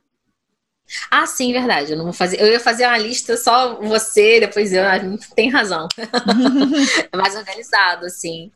Ah, 1.11 1.27
sim, 1.27 1.53
verdade. 1.53 1.93
Eu 1.93 1.99
não 1.99 2.05
vou 2.05 2.13
fazer. 2.13 2.41
Eu 2.41 2.47
ia 2.47 2.61
fazer 2.61 2.87
uma 2.87 2.99
lista 2.99 3.37
só 3.37 3.81
você, 3.81 4.41
depois 4.41 4.73
eu. 4.73 4.85
Tem 5.35 5.51
razão. 5.51 5.89
é 7.13 7.17
mais 7.17 7.35
organizado, 7.35 8.07
assim. 8.07 8.53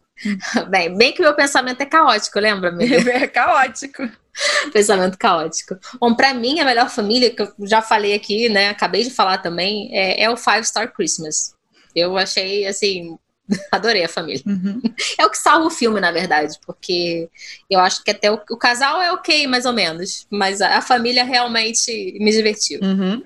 Bem, 0.69 0.97
bem 0.97 1.13
que 1.13 1.23
meu 1.23 1.35
pensamento 1.35 1.81
é 1.81 1.87
caótico, 1.87 2.39
lembra, 2.39 2.69
amiga? 2.69 3.11
É 3.11 3.27
caótico. 3.27 4.09
pensamento 4.73 5.19
caótico. 5.19 5.78
Bom, 6.01 6.15
para 6.15 6.35
mim, 6.35 6.61
a 6.61 6.65
melhor 6.65 6.89
família, 6.89 7.31
que 7.31 7.43
eu 7.43 7.52
já 7.62 7.82
falei 7.82 8.15
aqui, 8.15 8.48
né? 8.48 8.69
Acabei 8.69 9.02
de 9.02 9.11
falar 9.11 9.39
também, 9.39 9.90
é, 9.93 10.23
é 10.23 10.31
o 10.31 10.36
Five 10.36 10.65
Star 10.65 10.93
Christmas. 10.93 11.55
Eu 11.94 12.16
achei, 12.16 12.66
assim, 12.66 13.19
adorei 13.70 14.05
a 14.05 14.09
família. 14.09 14.43
Uhum. 14.47 14.81
É 15.19 15.27
o 15.27 15.31
que 15.31 15.39
salva 15.39 15.66
o 15.66 15.70
filme, 15.70 16.01
na 16.01 16.12
verdade, 16.12 16.59
porque 16.65 17.28
eu 17.69 17.78
acho 17.81 18.02
que 18.02 18.11
até 18.11 18.31
o, 18.31 18.40
o 18.51 18.57
casal 18.57 19.02
é 19.02 19.12
ok, 19.12 19.47
mais 19.47 19.66
ou 19.66 19.73
menos, 19.73 20.27
mas 20.31 20.61
a, 20.61 20.78
a 20.78 20.82
família 20.82 21.24
realmente 21.24 22.16
me 22.19 22.31
divertiu. 22.31 22.81
Uhum. 22.82 23.23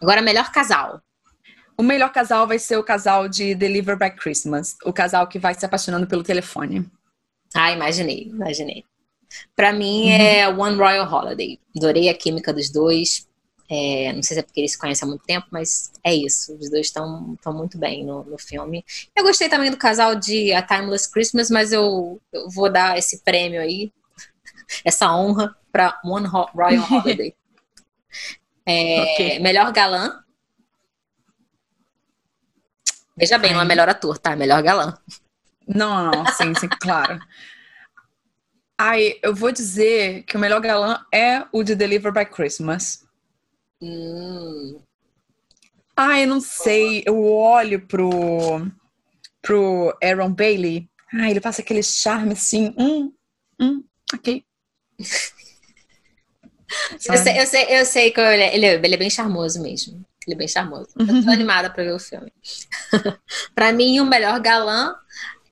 Agora, 0.00 0.22
melhor 0.22 0.50
casal. 0.50 1.00
O 1.76 1.82
melhor 1.82 2.12
casal 2.12 2.46
vai 2.46 2.58
ser 2.58 2.76
o 2.76 2.84
casal 2.84 3.28
de 3.28 3.54
Deliver 3.54 3.98
by 3.98 4.10
Christmas, 4.10 4.76
o 4.84 4.92
casal 4.92 5.26
que 5.26 5.38
vai 5.38 5.54
se 5.54 5.66
apaixonando 5.66 6.06
pelo 6.06 6.22
telefone. 6.22 6.88
Ah, 7.54 7.72
imaginei, 7.72 8.28
imaginei. 8.28 8.84
Para 9.54 9.72
mim 9.72 10.04
uhum. 10.04 10.10
é 10.10 10.48
One 10.48 10.76
Royal 10.76 11.12
Holiday. 11.12 11.58
Adorei 11.76 12.08
a 12.08 12.14
química 12.14 12.52
dos 12.52 12.70
dois. 12.70 13.26
É, 13.68 14.12
não 14.12 14.22
sei 14.22 14.34
se 14.34 14.40
é 14.40 14.42
porque 14.42 14.60
eles 14.60 14.72
se 14.72 14.78
conhecem 14.78 15.06
há 15.06 15.08
muito 15.08 15.24
tempo, 15.24 15.46
mas 15.50 15.90
é 16.02 16.14
isso. 16.14 16.56
Os 16.56 16.70
dois 16.70 16.86
estão 16.86 17.36
muito 17.46 17.78
bem 17.78 18.04
no, 18.04 18.24
no, 18.24 18.38
filme. 18.38 18.84
Eu 19.16 19.24
gostei 19.24 19.48
também 19.48 19.70
do 19.70 19.76
casal 19.76 20.14
de 20.14 20.52
A 20.52 20.62
Timeless 20.62 21.10
Christmas, 21.10 21.50
mas 21.50 21.72
eu, 21.72 22.20
eu 22.32 22.50
vou 22.50 22.70
dar 22.70 22.98
esse 22.98 23.22
prêmio 23.22 23.60
aí, 23.60 23.90
essa 24.84 25.14
honra 25.14 25.56
para 25.72 25.98
One 26.04 26.26
Royal 26.26 26.84
Holiday. 26.90 27.34
É, 28.66 29.02
okay. 29.02 29.38
Melhor 29.40 29.70
galã. 29.72 30.24
Veja 33.14 33.36
bem, 33.36 33.50
Ai. 33.50 33.56
não 33.56 33.62
é 33.62 33.64
melhor 33.66 33.90
ator, 33.90 34.16
tá? 34.16 34.32
É 34.32 34.36
melhor 34.36 34.62
galã. 34.62 34.96
Não, 35.68 36.10
não, 36.10 36.26
sim, 36.32 36.54
sim, 36.54 36.68
claro. 36.80 37.18
Ai, 38.78 39.18
eu 39.22 39.34
vou 39.34 39.52
dizer 39.52 40.24
que 40.24 40.36
o 40.36 40.40
melhor 40.40 40.60
galã 40.60 41.04
é 41.12 41.44
o 41.52 41.62
de 41.62 41.76
Deliver 41.76 42.12
by 42.12 42.24
Christmas. 42.24 43.04
Hum. 43.80 44.80
Ai, 45.96 46.24
eu 46.24 46.28
não 46.28 46.40
sei. 46.40 47.04
Eu 47.06 47.24
olho 47.24 47.86
pro, 47.86 48.66
pro 49.40 49.96
Aaron 50.02 50.32
Bailey. 50.32 50.88
Ai, 51.12 51.30
ele 51.30 51.40
passa 51.40 51.62
aquele 51.62 51.84
charme 51.84 52.32
assim. 52.32 52.74
Hum, 52.76 53.12
hum, 53.60 53.84
ok. 54.12 54.44
eu, 54.98 55.06
sei, 57.16 57.40
eu, 57.40 57.46
sei, 57.46 57.80
eu 57.80 57.86
sei 57.86 58.10
que 58.10 58.20
ele, 58.20 58.42
é, 58.42 58.56
ele, 58.56 58.66
é, 58.66 58.74
ele 58.74 58.94
é 58.94 58.98
bem 58.98 59.10
charmoso 59.10 59.62
mesmo. 59.62 60.04
Ele 60.26 60.34
é 60.34 60.38
bem 60.38 60.48
charmoso. 60.48 60.88
Eu 60.98 61.06
tô 61.06 61.12
uhum. 61.12 61.30
animada 61.30 61.70
pra 61.70 61.84
ver 61.84 61.92
o 61.92 62.00
filme. 62.00 62.32
pra 63.54 63.72
mim, 63.72 64.00
o 64.00 64.04
melhor 64.04 64.40
galã 64.40 64.96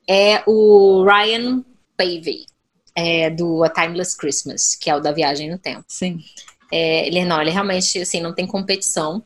é 0.08 0.42
o 0.44 1.04
Ryan 1.04 1.64
Pavey 1.96 2.46
é, 2.94 3.31
do 3.31 3.62
A 3.64 3.69
Timeless 3.69 4.16
Christmas, 4.16 4.74
que 4.74 4.90
é 4.90 4.97
o 4.97 5.01
da 5.01 5.12
viagem 5.12 5.51
no 5.51 5.59
tempo. 5.59 5.85
Sim. 5.89 6.19
É, 6.70 7.06
ele 7.06 7.24
não, 7.24 7.40
ele 7.40 7.51
realmente 7.51 8.01
assim 8.01 8.20
não 8.20 8.35
tem 8.35 8.47
competição. 8.47 9.23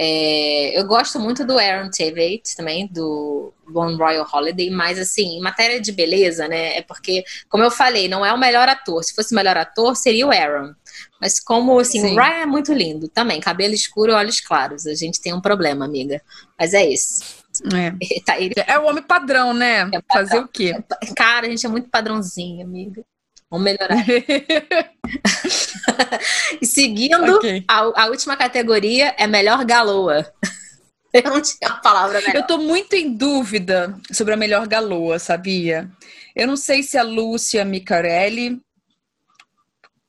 É, 0.00 0.78
eu 0.78 0.86
gosto 0.86 1.18
muito 1.18 1.44
do 1.44 1.58
Aaron 1.58 1.90
Tveit 1.90 2.54
também, 2.56 2.86
do 2.86 3.52
One 3.74 3.96
Royal 3.96 4.24
Holiday, 4.32 4.70
mas 4.70 4.96
assim, 4.96 5.38
em 5.38 5.40
matéria 5.40 5.80
de 5.80 5.90
beleza, 5.90 6.46
né? 6.46 6.76
É 6.76 6.82
porque, 6.82 7.24
como 7.48 7.64
eu 7.64 7.70
falei, 7.70 8.06
não 8.06 8.24
é 8.24 8.32
o 8.32 8.38
melhor 8.38 8.68
ator. 8.68 9.02
Se 9.02 9.12
fosse 9.12 9.32
o 9.32 9.34
melhor 9.34 9.56
ator, 9.56 9.96
seria 9.96 10.24
o 10.24 10.30
Aaron. 10.30 10.72
Mas 11.20 11.40
como 11.40 11.80
assim, 11.80 12.00
Sim. 12.00 12.12
o 12.12 12.14
Ryan 12.14 12.42
é 12.42 12.46
muito 12.46 12.72
lindo 12.72 13.08
também, 13.08 13.40
cabelo 13.40 13.74
escuro, 13.74 14.14
olhos 14.14 14.40
claros. 14.40 14.86
A 14.86 14.94
gente 14.94 15.20
tem 15.20 15.34
um 15.34 15.40
problema, 15.40 15.84
amiga. 15.84 16.22
Mas 16.56 16.74
é 16.74 16.86
isso. 16.86 17.37
É. 17.74 17.92
Tá, 18.24 18.38
ele... 18.38 18.54
é 18.56 18.78
o 18.78 18.86
homem 18.86 19.02
padrão, 19.02 19.54
né? 19.54 19.88
É 19.92 20.00
Fazer 20.12 20.38
o 20.38 20.48
quê? 20.48 20.74
Cara, 21.16 21.46
a 21.46 21.50
gente 21.50 21.64
é 21.64 21.68
muito 21.68 21.88
padrãozinho, 21.88 22.64
amiga. 22.64 23.04
Vamos 23.50 23.64
melhorar. 23.64 24.04
e 26.60 26.66
seguindo, 26.66 27.36
okay. 27.36 27.64
a, 27.66 28.02
a, 28.02 28.06
última 28.08 28.36
categoria 28.36 29.14
é 29.16 29.26
melhor 29.26 29.64
galoa. 29.64 30.30
Eu 31.10 31.22
não 31.22 31.40
tinha 31.40 31.70
a 31.70 31.76
palavra 31.76 32.20
melhor. 32.20 32.36
Eu 32.36 32.46
tô 32.46 32.58
muito 32.58 32.94
em 32.94 33.16
dúvida 33.16 33.98
sobre 34.12 34.34
a 34.34 34.36
melhor 34.36 34.68
galoa, 34.68 35.18
sabia? 35.18 35.90
Eu 36.36 36.46
não 36.46 36.56
sei 36.56 36.82
se 36.82 36.98
a 36.98 37.02
Lúcia 37.02 37.64
Micarelli 37.64 38.60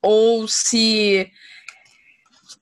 ou 0.01 0.45
se 0.45 1.31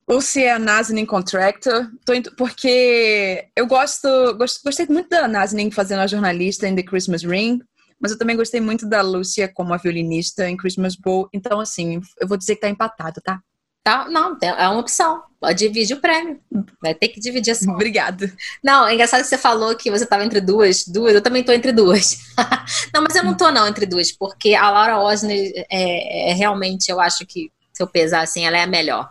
ou 0.08 0.20
se 0.20 0.42
é 0.42 0.52
a 0.52 0.58
Nazanin 0.58 1.04
Contractor, 1.04 1.90
porque 2.36 3.46
eu 3.54 3.66
gosto, 3.66 4.08
gost, 4.36 4.60
gostei 4.64 4.86
muito 4.86 5.10
da 5.10 5.28
Nazanin 5.28 5.70
fazendo 5.70 6.00
a 6.00 6.06
jornalista 6.06 6.66
em 6.66 6.74
The 6.74 6.82
Christmas 6.82 7.22
Ring, 7.22 7.60
mas 8.00 8.12
eu 8.12 8.18
também 8.18 8.36
gostei 8.36 8.60
muito 8.60 8.88
da 8.88 9.02
Lúcia 9.02 9.46
como 9.52 9.74
a 9.74 9.76
violinista 9.76 10.48
em 10.48 10.56
Christmas 10.56 10.96
Bowl, 10.96 11.28
então 11.32 11.60
assim, 11.60 12.00
eu 12.18 12.26
vou 12.26 12.38
dizer 12.38 12.54
que 12.54 12.62
tá 12.62 12.68
empatado, 12.68 13.20
tá? 13.20 13.40
Tá, 13.84 14.06
não, 14.10 14.36
é 14.42 14.68
uma 14.68 14.80
opção. 14.80 15.22
Divide 15.56 15.94
o 15.94 16.00
prêmio. 16.00 16.38
Vai 16.82 16.94
ter 16.94 17.08
que 17.08 17.18
dividir 17.18 17.52
essa. 17.52 17.70
Obrigada. 17.70 18.30
Não, 18.62 18.86
é 18.86 18.92
engraçado 18.92 19.22
que 19.22 19.28
você 19.28 19.38
falou 19.38 19.74
que 19.74 19.90
você 19.90 20.04
estava 20.04 20.24
entre 20.24 20.42
duas. 20.42 20.84
Duas, 20.86 21.14
eu 21.14 21.22
também 21.22 21.42
tô 21.42 21.52
entre 21.52 21.72
duas. 21.72 22.18
não, 22.92 23.02
mas 23.02 23.14
eu 23.14 23.24
não 23.24 23.34
tô 23.34 23.50
não 23.50 23.66
entre 23.66 23.86
duas, 23.86 24.12
porque 24.12 24.54
a 24.54 24.70
Laura 24.70 24.98
Osner 24.98 25.64
é, 25.70 26.30
é, 26.30 26.34
realmente, 26.34 26.90
eu 26.90 27.00
acho 27.00 27.24
que 27.24 27.50
se 27.72 27.82
eu 27.82 27.86
pesar 27.86 28.20
assim, 28.20 28.44
ela 28.44 28.58
é 28.58 28.62
a 28.64 28.66
melhor. 28.66 29.10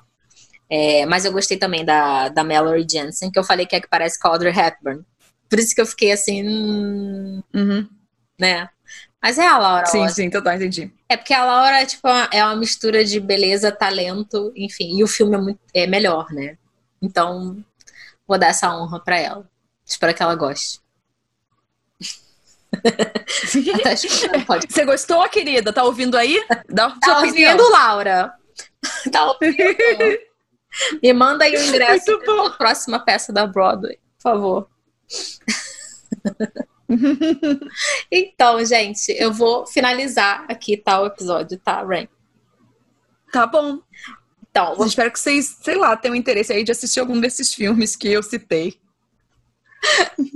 É, 0.70 1.06
mas 1.06 1.24
eu 1.26 1.32
gostei 1.32 1.58
também 1.58 1.86
da, 1.86 2.30
da 2.30 2.44
Mallory 2.44 2.86
Jensen, 2.90 3.32
que 3.32 3.40
eu 3.40 3.44
falei 3.44 3.66
que 3.66 3.76
é 3.76 3.82
que 3.82 3.88
parece 3.88 4.20
com 4.20 4.28
a 4.28 4.32
Audrey 4.32 4.54
Hepburn. 4.54 5.04
Por 5.50 5.60
isso 5.60 5.74
que 5.74 5.80
eu 5.80 5.86
fiquei 5.86 6.12
assim, 6.12 6.46
hum, 6.46 7.42
uhum. 7.54 7.88
né? 8.40 8.70
Mas 9.22 9.38
é 9.38 9.48
a 9.48 9.58
Laura. 9.58 9.86
Sim, 9.86 10.08
sim, 10.10 10.30
total, 10.30 10.56
entendi. 10.56 10.92
É 11.10 11.18
porque 11.18 11.34
a 11.34 11.44
Laura 11.44 11.86
tipo, 11.86 12.08
é 12.32 12.44
uma 12.44 12.56
mistura 12.56 13.04
de 13.04 13.20
beleza, 13.20 13.72
talento, 13.72 14.52
enfim, 14.56 14.98
e 14.98 15.04
o 15.04 15.08
filme 15.08 15.36
é, 15.36 15.40
muito, 15.40 15.60
é 15.74 15.88
melhor, 15.88 16.32
né? 16.32 16.58
Então, 17.02 17.64
vou 18.28 18.38
dar 18.38 18.48
essa 18.48 18.76
honra 18.76 19.00
para 19.00 19.18
ela. 19.18 19.50
Espero 19.86 20.14
que 20.14 20.22
ela 20.22 20.36
goste. 20.36 20.82
Você 24.70 24.86
gostou, 24.86 25.28
querida? 25.30 25.72
Tá 25.72 25.84
ouvindo 25.84 26.18
aí? 26.18 26.44
Dá 26.70 26.90
tá 27.02 27.20
ouvindo, 27.20 27.70
Laura? 27.70 28.34
Tá 29.12 29.26
ouvindo? 29.32 29.58
Me 31.02 31.14
manda 31.14 31.46
aí 31.46 31.56
o 31.56 31.64
ingresso 31.64 32.20
para 32.20 32.48
a 32.48 32.50
próxima 32.52 33.00
peça 33.00 33.32
da 33.34 33.48
Broadway, 33.48 33.98
por 34.18 34.22
favor. 34.22 34.70
então, 38.12 38.64
gente, 38.66 39.12
eu 39.12 39.32
vou 39.32 39.66
finalizar 39.66 40.46
aqui 40.48 40.78
tá, 40.78 41.02
o 41.02 41.08
episódio, 41.08 41.58
tá, 41.60 41.84
Rain? 41.84 42.08
Tá 43.32 43.46
bom. 43.46 43.80
Então, 44.50 44.76
vou... 44.76 44.86
espero 44.86 45.12
que 45.12 45.20
vocês, 45.20 45.58
sei 45.62 45.76
lá, 45.76 45.96
tenham 45.96 46.16
interesse 46.16 46.54
aí 46.54 46.64
de 46.64 46.72
assistir 46.72 47.00
algum 47.00 47.20
desses 47.20 47.54
filmes 47.54 47.96
que 47.96 48.08
eu 48.08 48.24
citei. 48.24 48.80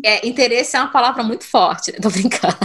É, 0.03 0.27
interesse 0.27 0.75
é 0.75 0.79
uma 0.79 0.91
palavra 0.91 1.23
muito 1.23 1.43
forte, 1.43 1.91
né? 1.91 1.99
tô 2.01 2.09
brincando. 2.09 2.57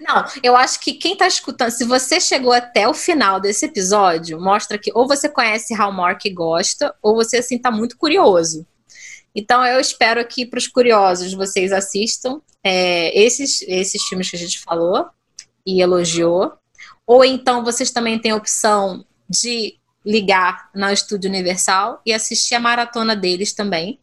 Não, 0.00 0.24
eu 0.42 0.56
acho 0.56 0.80
que 0.80 0.94
quem 0.94 1.16
tá 1.16 1.26
escutando, 1.26 1.70
se 1.70 1.84
você 1.84 2.20
chegou 2.20 2.52
até 2.52 2.88
o 2.88 2.94
final 2.94 3.40
desse 3.40 3.66
episódio, 3.66 4.40
mostra 4.40 4.78
que 4.78 4.90
ou 4.94 5.06
você 5.06 5.28
conhece 5.28 5.74
Hallmark 5.74 6.24
e 6.24 6.30
gosta, 6.30 6.94
ou 7.02 7.14
você 7.14 7.38
assim 7.38 7.58
tá 7.58 7.70
muito 7.70 7.96
curioso. 7.96 8.66
Então 9.34 9.64
eu 9.64 9.80
espero 9.80 10.26
que 10.26 10.44
para 10.44 10.58
os 10.58 10.68
curiosos 10.68 11.32
vocês 11.32 11.72
assistam 11.72 12.40
é, 12.62 13.18
esses, 13.18 13.62
esses 13.62 14.02
filmes 14.04 14.30
que 14.30 14.36
a 14.36 14.38
gente 14.38 14.60
falou 14.60 15.06
e 15.66 15.80
elogiou. 15.80 16.52
Ou 17.06 17.24
então 17.24 17.64
vocês 17.64 17.90
também 17.90 18.18
têm 18.18 18.32
a 18.32 18.36
opção 18.36 19.04
de 19.28 19.76
ligar 20.04 20.70
na 20.74 20.92
Estúdio 20.92 21.30
Universal 21.30 22.00
e 22.04 22.12
assistir 22.12 22.54
a 22.54 22.60
maratona 22.60 23.14
deles 23.16 23.52
também. 23.52 23.98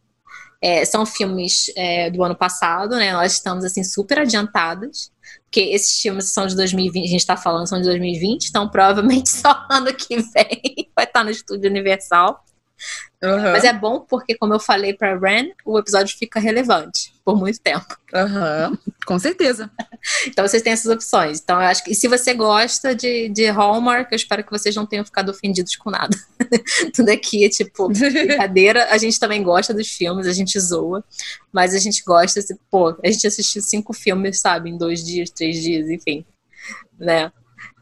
É, 0.62 0.84
são 0.84 1.06
filmes 1.06 1.70
é, 1.74 2.10
do 2.10 2.22
ano 2.22 2.34
passado, 2.36 2.96
né? 2.96 3.12
Nós 3.12 3.32
estamos 3.32 3.64
assim 3.64 3.82
super 3.82 4.18
adiantadas, 4.18 5.10
porque 5.50 5.62
esses 5.62 6.00
filmes 6.00 6.32
são 6.32 6.46
de 6.46 6.54
2020, 6.54 7.04
a 7.04 7.08
gente 7.08 7.20
está 7.20 7.36
falando 7.36 7.66
são 7.66 7.80
de 7.80 7.84
2020, 7.84 8.46
então 8.48 8.68
provavelmente 8.68 9.28
só 9.36 9.66
ano 9.68 9.92
que 9.92 10.16
vem 10.16 10.88
vai 10.94 11.04
estar 11.04 11.24
no 11.24 11.30
Estúdio 11.30 11.68
Universal. 11.68 12.44
Uhum. 13.22 13.52
Mas 13.52 13.64
é 13.64 13.72
bom 13.72 14.00
porque, 14.00 14.34
como 14.34 14.54
eu 14.54 14.60
falei 14.60 14.94
para 14.94 15.18
Ren, 15.18 15.50
o 15.64 15.78
episódio 15.78 16.16
fica 16.16 16.40
relevante 16.40 17.12
por 17.22 17.36
muito 17.36 17.60
tempo. 17.60 17.86
Uhum. 18.14 18.78
Com 19.04 19.18
certeza. 19.18 19.70
então 20.26 20.46
vocês 20.46 20.62
têm 20.62 20.72
essas 20.72 20.90
opções. 20.90 21.38
Então 21.38 21.60
eu 21.60 21.66
acho 21.68 21.84
que 21.84 21.92
e 21.92 21.94
se 21.94 22.08
você 22.08 22.32
gosta 22.32 22.94
de, 22.94 23.28
de 23.28 23.46
Hallmark, 23.46 24.10
eu 24.10 24.16
espero 24.16 24.42
que 24.42 24.50
vocês 24.50 24.74
não 24.74 24.86
tenham 24.86 25.04
ficado 25.04 25.28
ofendidos 25.28 25.76
com 25.76 25.90
nada. 25.90 26.16
Tudo 26.94 27.10
aqui 27.10 27.44
é 27.44 27.50
tipo 27.50 27.88
brincadeira. 27.88 28.88
A 28.90 28.96
gente 28.96 29.20
também 29.20 29.42
gosta 29.42 29.74
dos 29.74 29.88
filmes, 29.88 30.26
a 30.26 30.32
gente 30.32 30.58
zoa, 30.58 31.04
mas 31.52 31.74
a 31.74 31.78
gente 31.78 32.02
gosta, 32.02 32.40
pô, 32.70 32.96
a 33.04 33.10
gente 33.10 33.26
assistiu 33.26 33.60
cinco 33.60 33.92
filmes, 33.92 34.40
sabe, 34.40 34.70
em 34.70 34.78
dois 34.78 35.04
dias, 35.04 35.28
três 35.28 35.60
dias, 35.60 35.90
enfim, 35.90 36.24
né? 36.98 37.30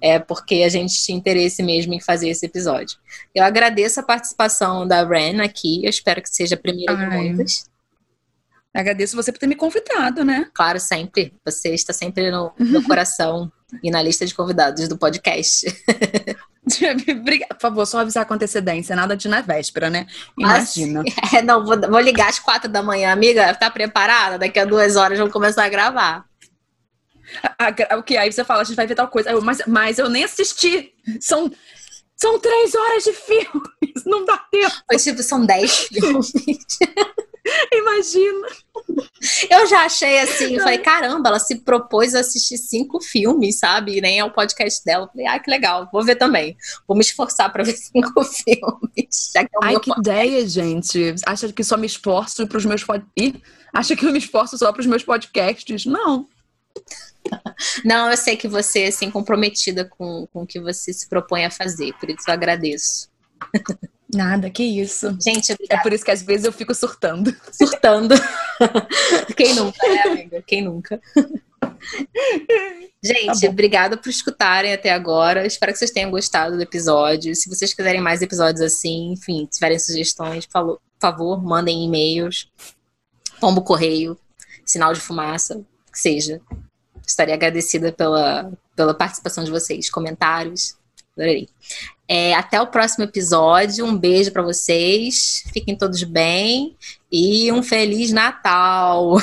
É 0.00 0.18
porque 0.18 0.62
a 0.64 0.68
gente 0.68 1.02
tinha 1.02 1.16
interesse 1.16 1.62
mesmo 1.62 1.94
em 1.94 2.00
fazer 2.00 2.28
esse 2.28 2.46
episódio. 2.46 2.98
Eu 3.34 3.44
agradeço 3.44 4.00
a 4.00 4.02
participação 4.02 4.86
da 4.86 5.04
Ren 5.04 5.42
aqui, 5.42 5.84
eu 5.84 5.90
espero 5.90 6.22
que 6.22 6.28
seja 6.28 6.54
a 6.54 6.58
primeira 6.58 6.92
Ai. 6.96 7.08
de 7.08 7.16
muitas. 7.16 7.68
Agradeço 8.72 9.16
você 9.16 9.32
por 9.32 9.38
ter 9.38 9.46
me 9.46 9.56
convidado, 9.56 10.24
né? 10.24 10.48
Claro, 10.54 10.78
sempre. 10.78 11.34
Você 11.44 11.74
está 11.74 11.92
sempre 11.92 12.30
no, 12.30 12.52
no 12.58 12.82
coração 12.84 13.50
e 13.82 13.90
na 13.90 14.02
lista 14.02 14.24
de 14.24 14.34
convidados 14.34 14.88
do 14.88 14.96
podcast. 14.96 15.66
Por 16.68 17.60
favor, 17.60 17.86
só 17.86 18.00
avisar 18.00 18.26
com 18.26 18.34
antecedência, 18.34 18.94
nada 18.94 19.16
de 19.16 19.26
na 19.26 19.40
véspera, 19.40 19.88
né? 19.88 20.06
Imagina. 20.38 21.00
Assim, 21.00 21.12
é, 21.36 21.42
não, 21.42 21.64
vou, 21.64 21.80
vou 21.80 22.00
ligar 22.00 22.28
às 22.28 22.38
quatro 22.38 22.70
da 22.70 22.82
manhã, 22.82 23.10
amiga. 23.10 23.54
Tá 23.54 23.70
preparada? 23.70 24.38
Daqui 24.38 24.58
a 24.58 24.66
duas 24.66 24.94
horas 24.94 25.18
vamos 25.18 25.32
começar 25.32 25.64
a 25.64 25.68
gravar. 25.68 26.26
O 27.98 28.02
que? 28.02 28.16
Aí 28.16 28.32
você 28.32 28.44
fala, 28.44 28.62
a 28.62 28.64
gente 28.64 28.76
vai 28.76 28.86
ver 28.86 28.94
tal 28.94 29.08
coisa. 29.08 29.30
Eu, 29.30 29.42
mas, 29.42 29.62
mas 29.66 29.98
eu 29.98 30.08
nem 30.08 30.24
assisti. 30.24 30.92
São, 31.20 31.50
são 32.16 32.38
três 32.38 32.74
horas 32.74 33.04
de 33.04 33.12
filmes. 33.12 34.04
Não 34.06 34.24
dá 34.24 34.38
tempo. 34.50 34.74
Foi 34.86 34.98
tipo, 34.98 35.22
são 35.22 35.44
dez 35.44 35.86
filmes. 35.88 36.32
Imagina. 37.72 38.48
Eu 39.50 39.66
já 39.66 39.84
achei 39.84 40.20
assim, 40.20 40.54
eu 40.54 40.62
falei, 40.62 40.78
caramba, 40.78 41.28
ela 41.28 41.38
se 41.38 41.56
propôs 41.56 42.14
a 42.14 42.20
assistir 42.20 42.58
cinco 42.58 43.00
filmes, 43.00 43.58
sabe? 43.58 44.00
nem 44.00 44.18
é 44.18 44.24
o 44.24 44.30
podcast 44.30 44.84
dela. 44.84 45.04
Eu 45.04 45.08
falei, 45.08 45.26
ah, 45.26 45.38
que 45.38 45.50
legal, 45.50 45.88
vou 45.92 46.04
ver 46.04 46.16
também. 46.16 46.56
Vou 46.86 46.96
me 46.96 47.02
esforçar 47.02 47.52
para 47.52 47.64
ver 47.64 47.76
cinco 47.76 48.22
filmes. 48.24 49.34
É 49.36 49.46
Ai, 49.62 49.80
que 49.80 49.90
ideia, 49.98 50.46
gente. 50.46 51.14
Acha 51.26 51.52
que 51.52 51.64
só 51.64 51.76
me 51.76 51.86
esforço 51.86 52.46
para 52.46 52.58
os 52.58 52.64
meus 52.64 52.84
podcasts? 52.84 53.40
Acha 53.72 53.96
que 53.96 54.04
eu 54.04 54.12
me 54.12 54.18
esforço 54.18 54.58
só 54.58 54.72
para 54.72 54.80
os 54.80 54.86
meus 54.86 55.02
podcasts? 55.02 55.86
Não. 55.86 56.26
Não, 57.84 58.10
eu 58.10 58.16
sei 58.16 58.36
que 58.36 58.48
você 58.48 58.84
é 58.84 58.88
assim, 58.88 59.10
comprometida 59.10 59.84
com, 59.84 60.26
com 60.32 60.42
o 60.42 60.46
que 60.46 60.60
você 60.60 60.92
se 60.92 61.08
propõe 61.08 61.44
a 61.44 61.50
fazer, 61.50 61.92
por 61.94 62.08
isso 62.08 62.24
eu 62.26 62.34
agradeço. 62.34 63.08
Nada, 64.12 64.48
que 64.48 64.62
isso. 64.62 65.16
Gente, 65.20 65.52
obrigada. 65.52 65.80
é 65.80 65.82
por 65.82 65.92
isso 65.92 66.04
que 66.04 66.10
às 66.10 66.22
vezes 66.22 66.46
eu 66.46 66.52
fico 66.52 66.74
surtando. 66.74 67.34
Surtando. 67.52 68.14
Quem 69.36 69.54
nunca, 69.54 69.86
né, 69.86 70.02
amiga? 70.06 70.42
Quem 70.46 70.62
nunca? 70.62 71.00
Gente, 73.02 73.40
tá 73.42 73.48
obrigada 73.48 73.96
por 73.96 74.08
escutarem 74.08 74.72
até 74.72 74.90
agora. 74.90 75.46
Espero 75.46 75.72
que 75.72 75.78
vocês 75.78 75.90
tenham 75.90 76.10
gostado 76.10 76.56
do 76.56 76.62
episódio. 76.62 77.34
Se 77.34 77.48
vocês 77.48 77.74
quiserem 77.74 78.00
mais 78.00 78.22
episódios 78.22 78.62
assim, 78.62 79.12
enfim, 79.12 79.46
tiverem 79.46 79.78
sugestões, 79.78 80.46
por 80.46 80.78
favor, 80.98 81.42
mandem 81.42 81.84
e-mails, 81.84 82.50
pombo 83.40 83.62
correio, 83.62 84.18
sinal 84.64 84.92
de 84.92 85.00
fumaça, 85.00 85.62
que 85.92 85.98
seja. 85.98 86.40
Estaria 87.08 87.34
agradecida 87.34 87.90
pela, 87.90 88.52
pela 88.76 88.92
participação 88.92 89.42
de 89.42 89.50
vocês, 89.50 89.88
comentários. 89.88 90.76
Adorei. 91.16 91.48
É, 92.06 92.34
até 92.34 92.60
o 92.60 92.66
próximo 92.66 93.04
episódio. 93.04 93.84
Um 93.86 93.96
beijo 93.96 94.30
para 94.30 94.42
vocês. 94.42 95.42
Fiquem 95.50 95.74
todos 95.74 96.02
bem 96.02 96.76
e 97.10 97.50
um 97.50 97.62
feliz 97.62 98.12
Natal. 98.12 99.16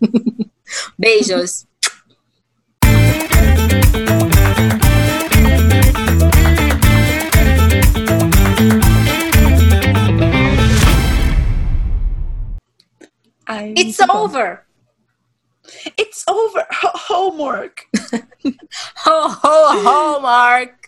Beijos. 0.98 1.66
It's 13.74 13.98
over. 14.00 14.64
It's 15.98 16.24
over. 16.28 16.60
H- 16.60 16.90
homework. 16.94 17.86
ho 18.96 19.28
ho 19.28 19.82
Hallmark. 19.82 20.81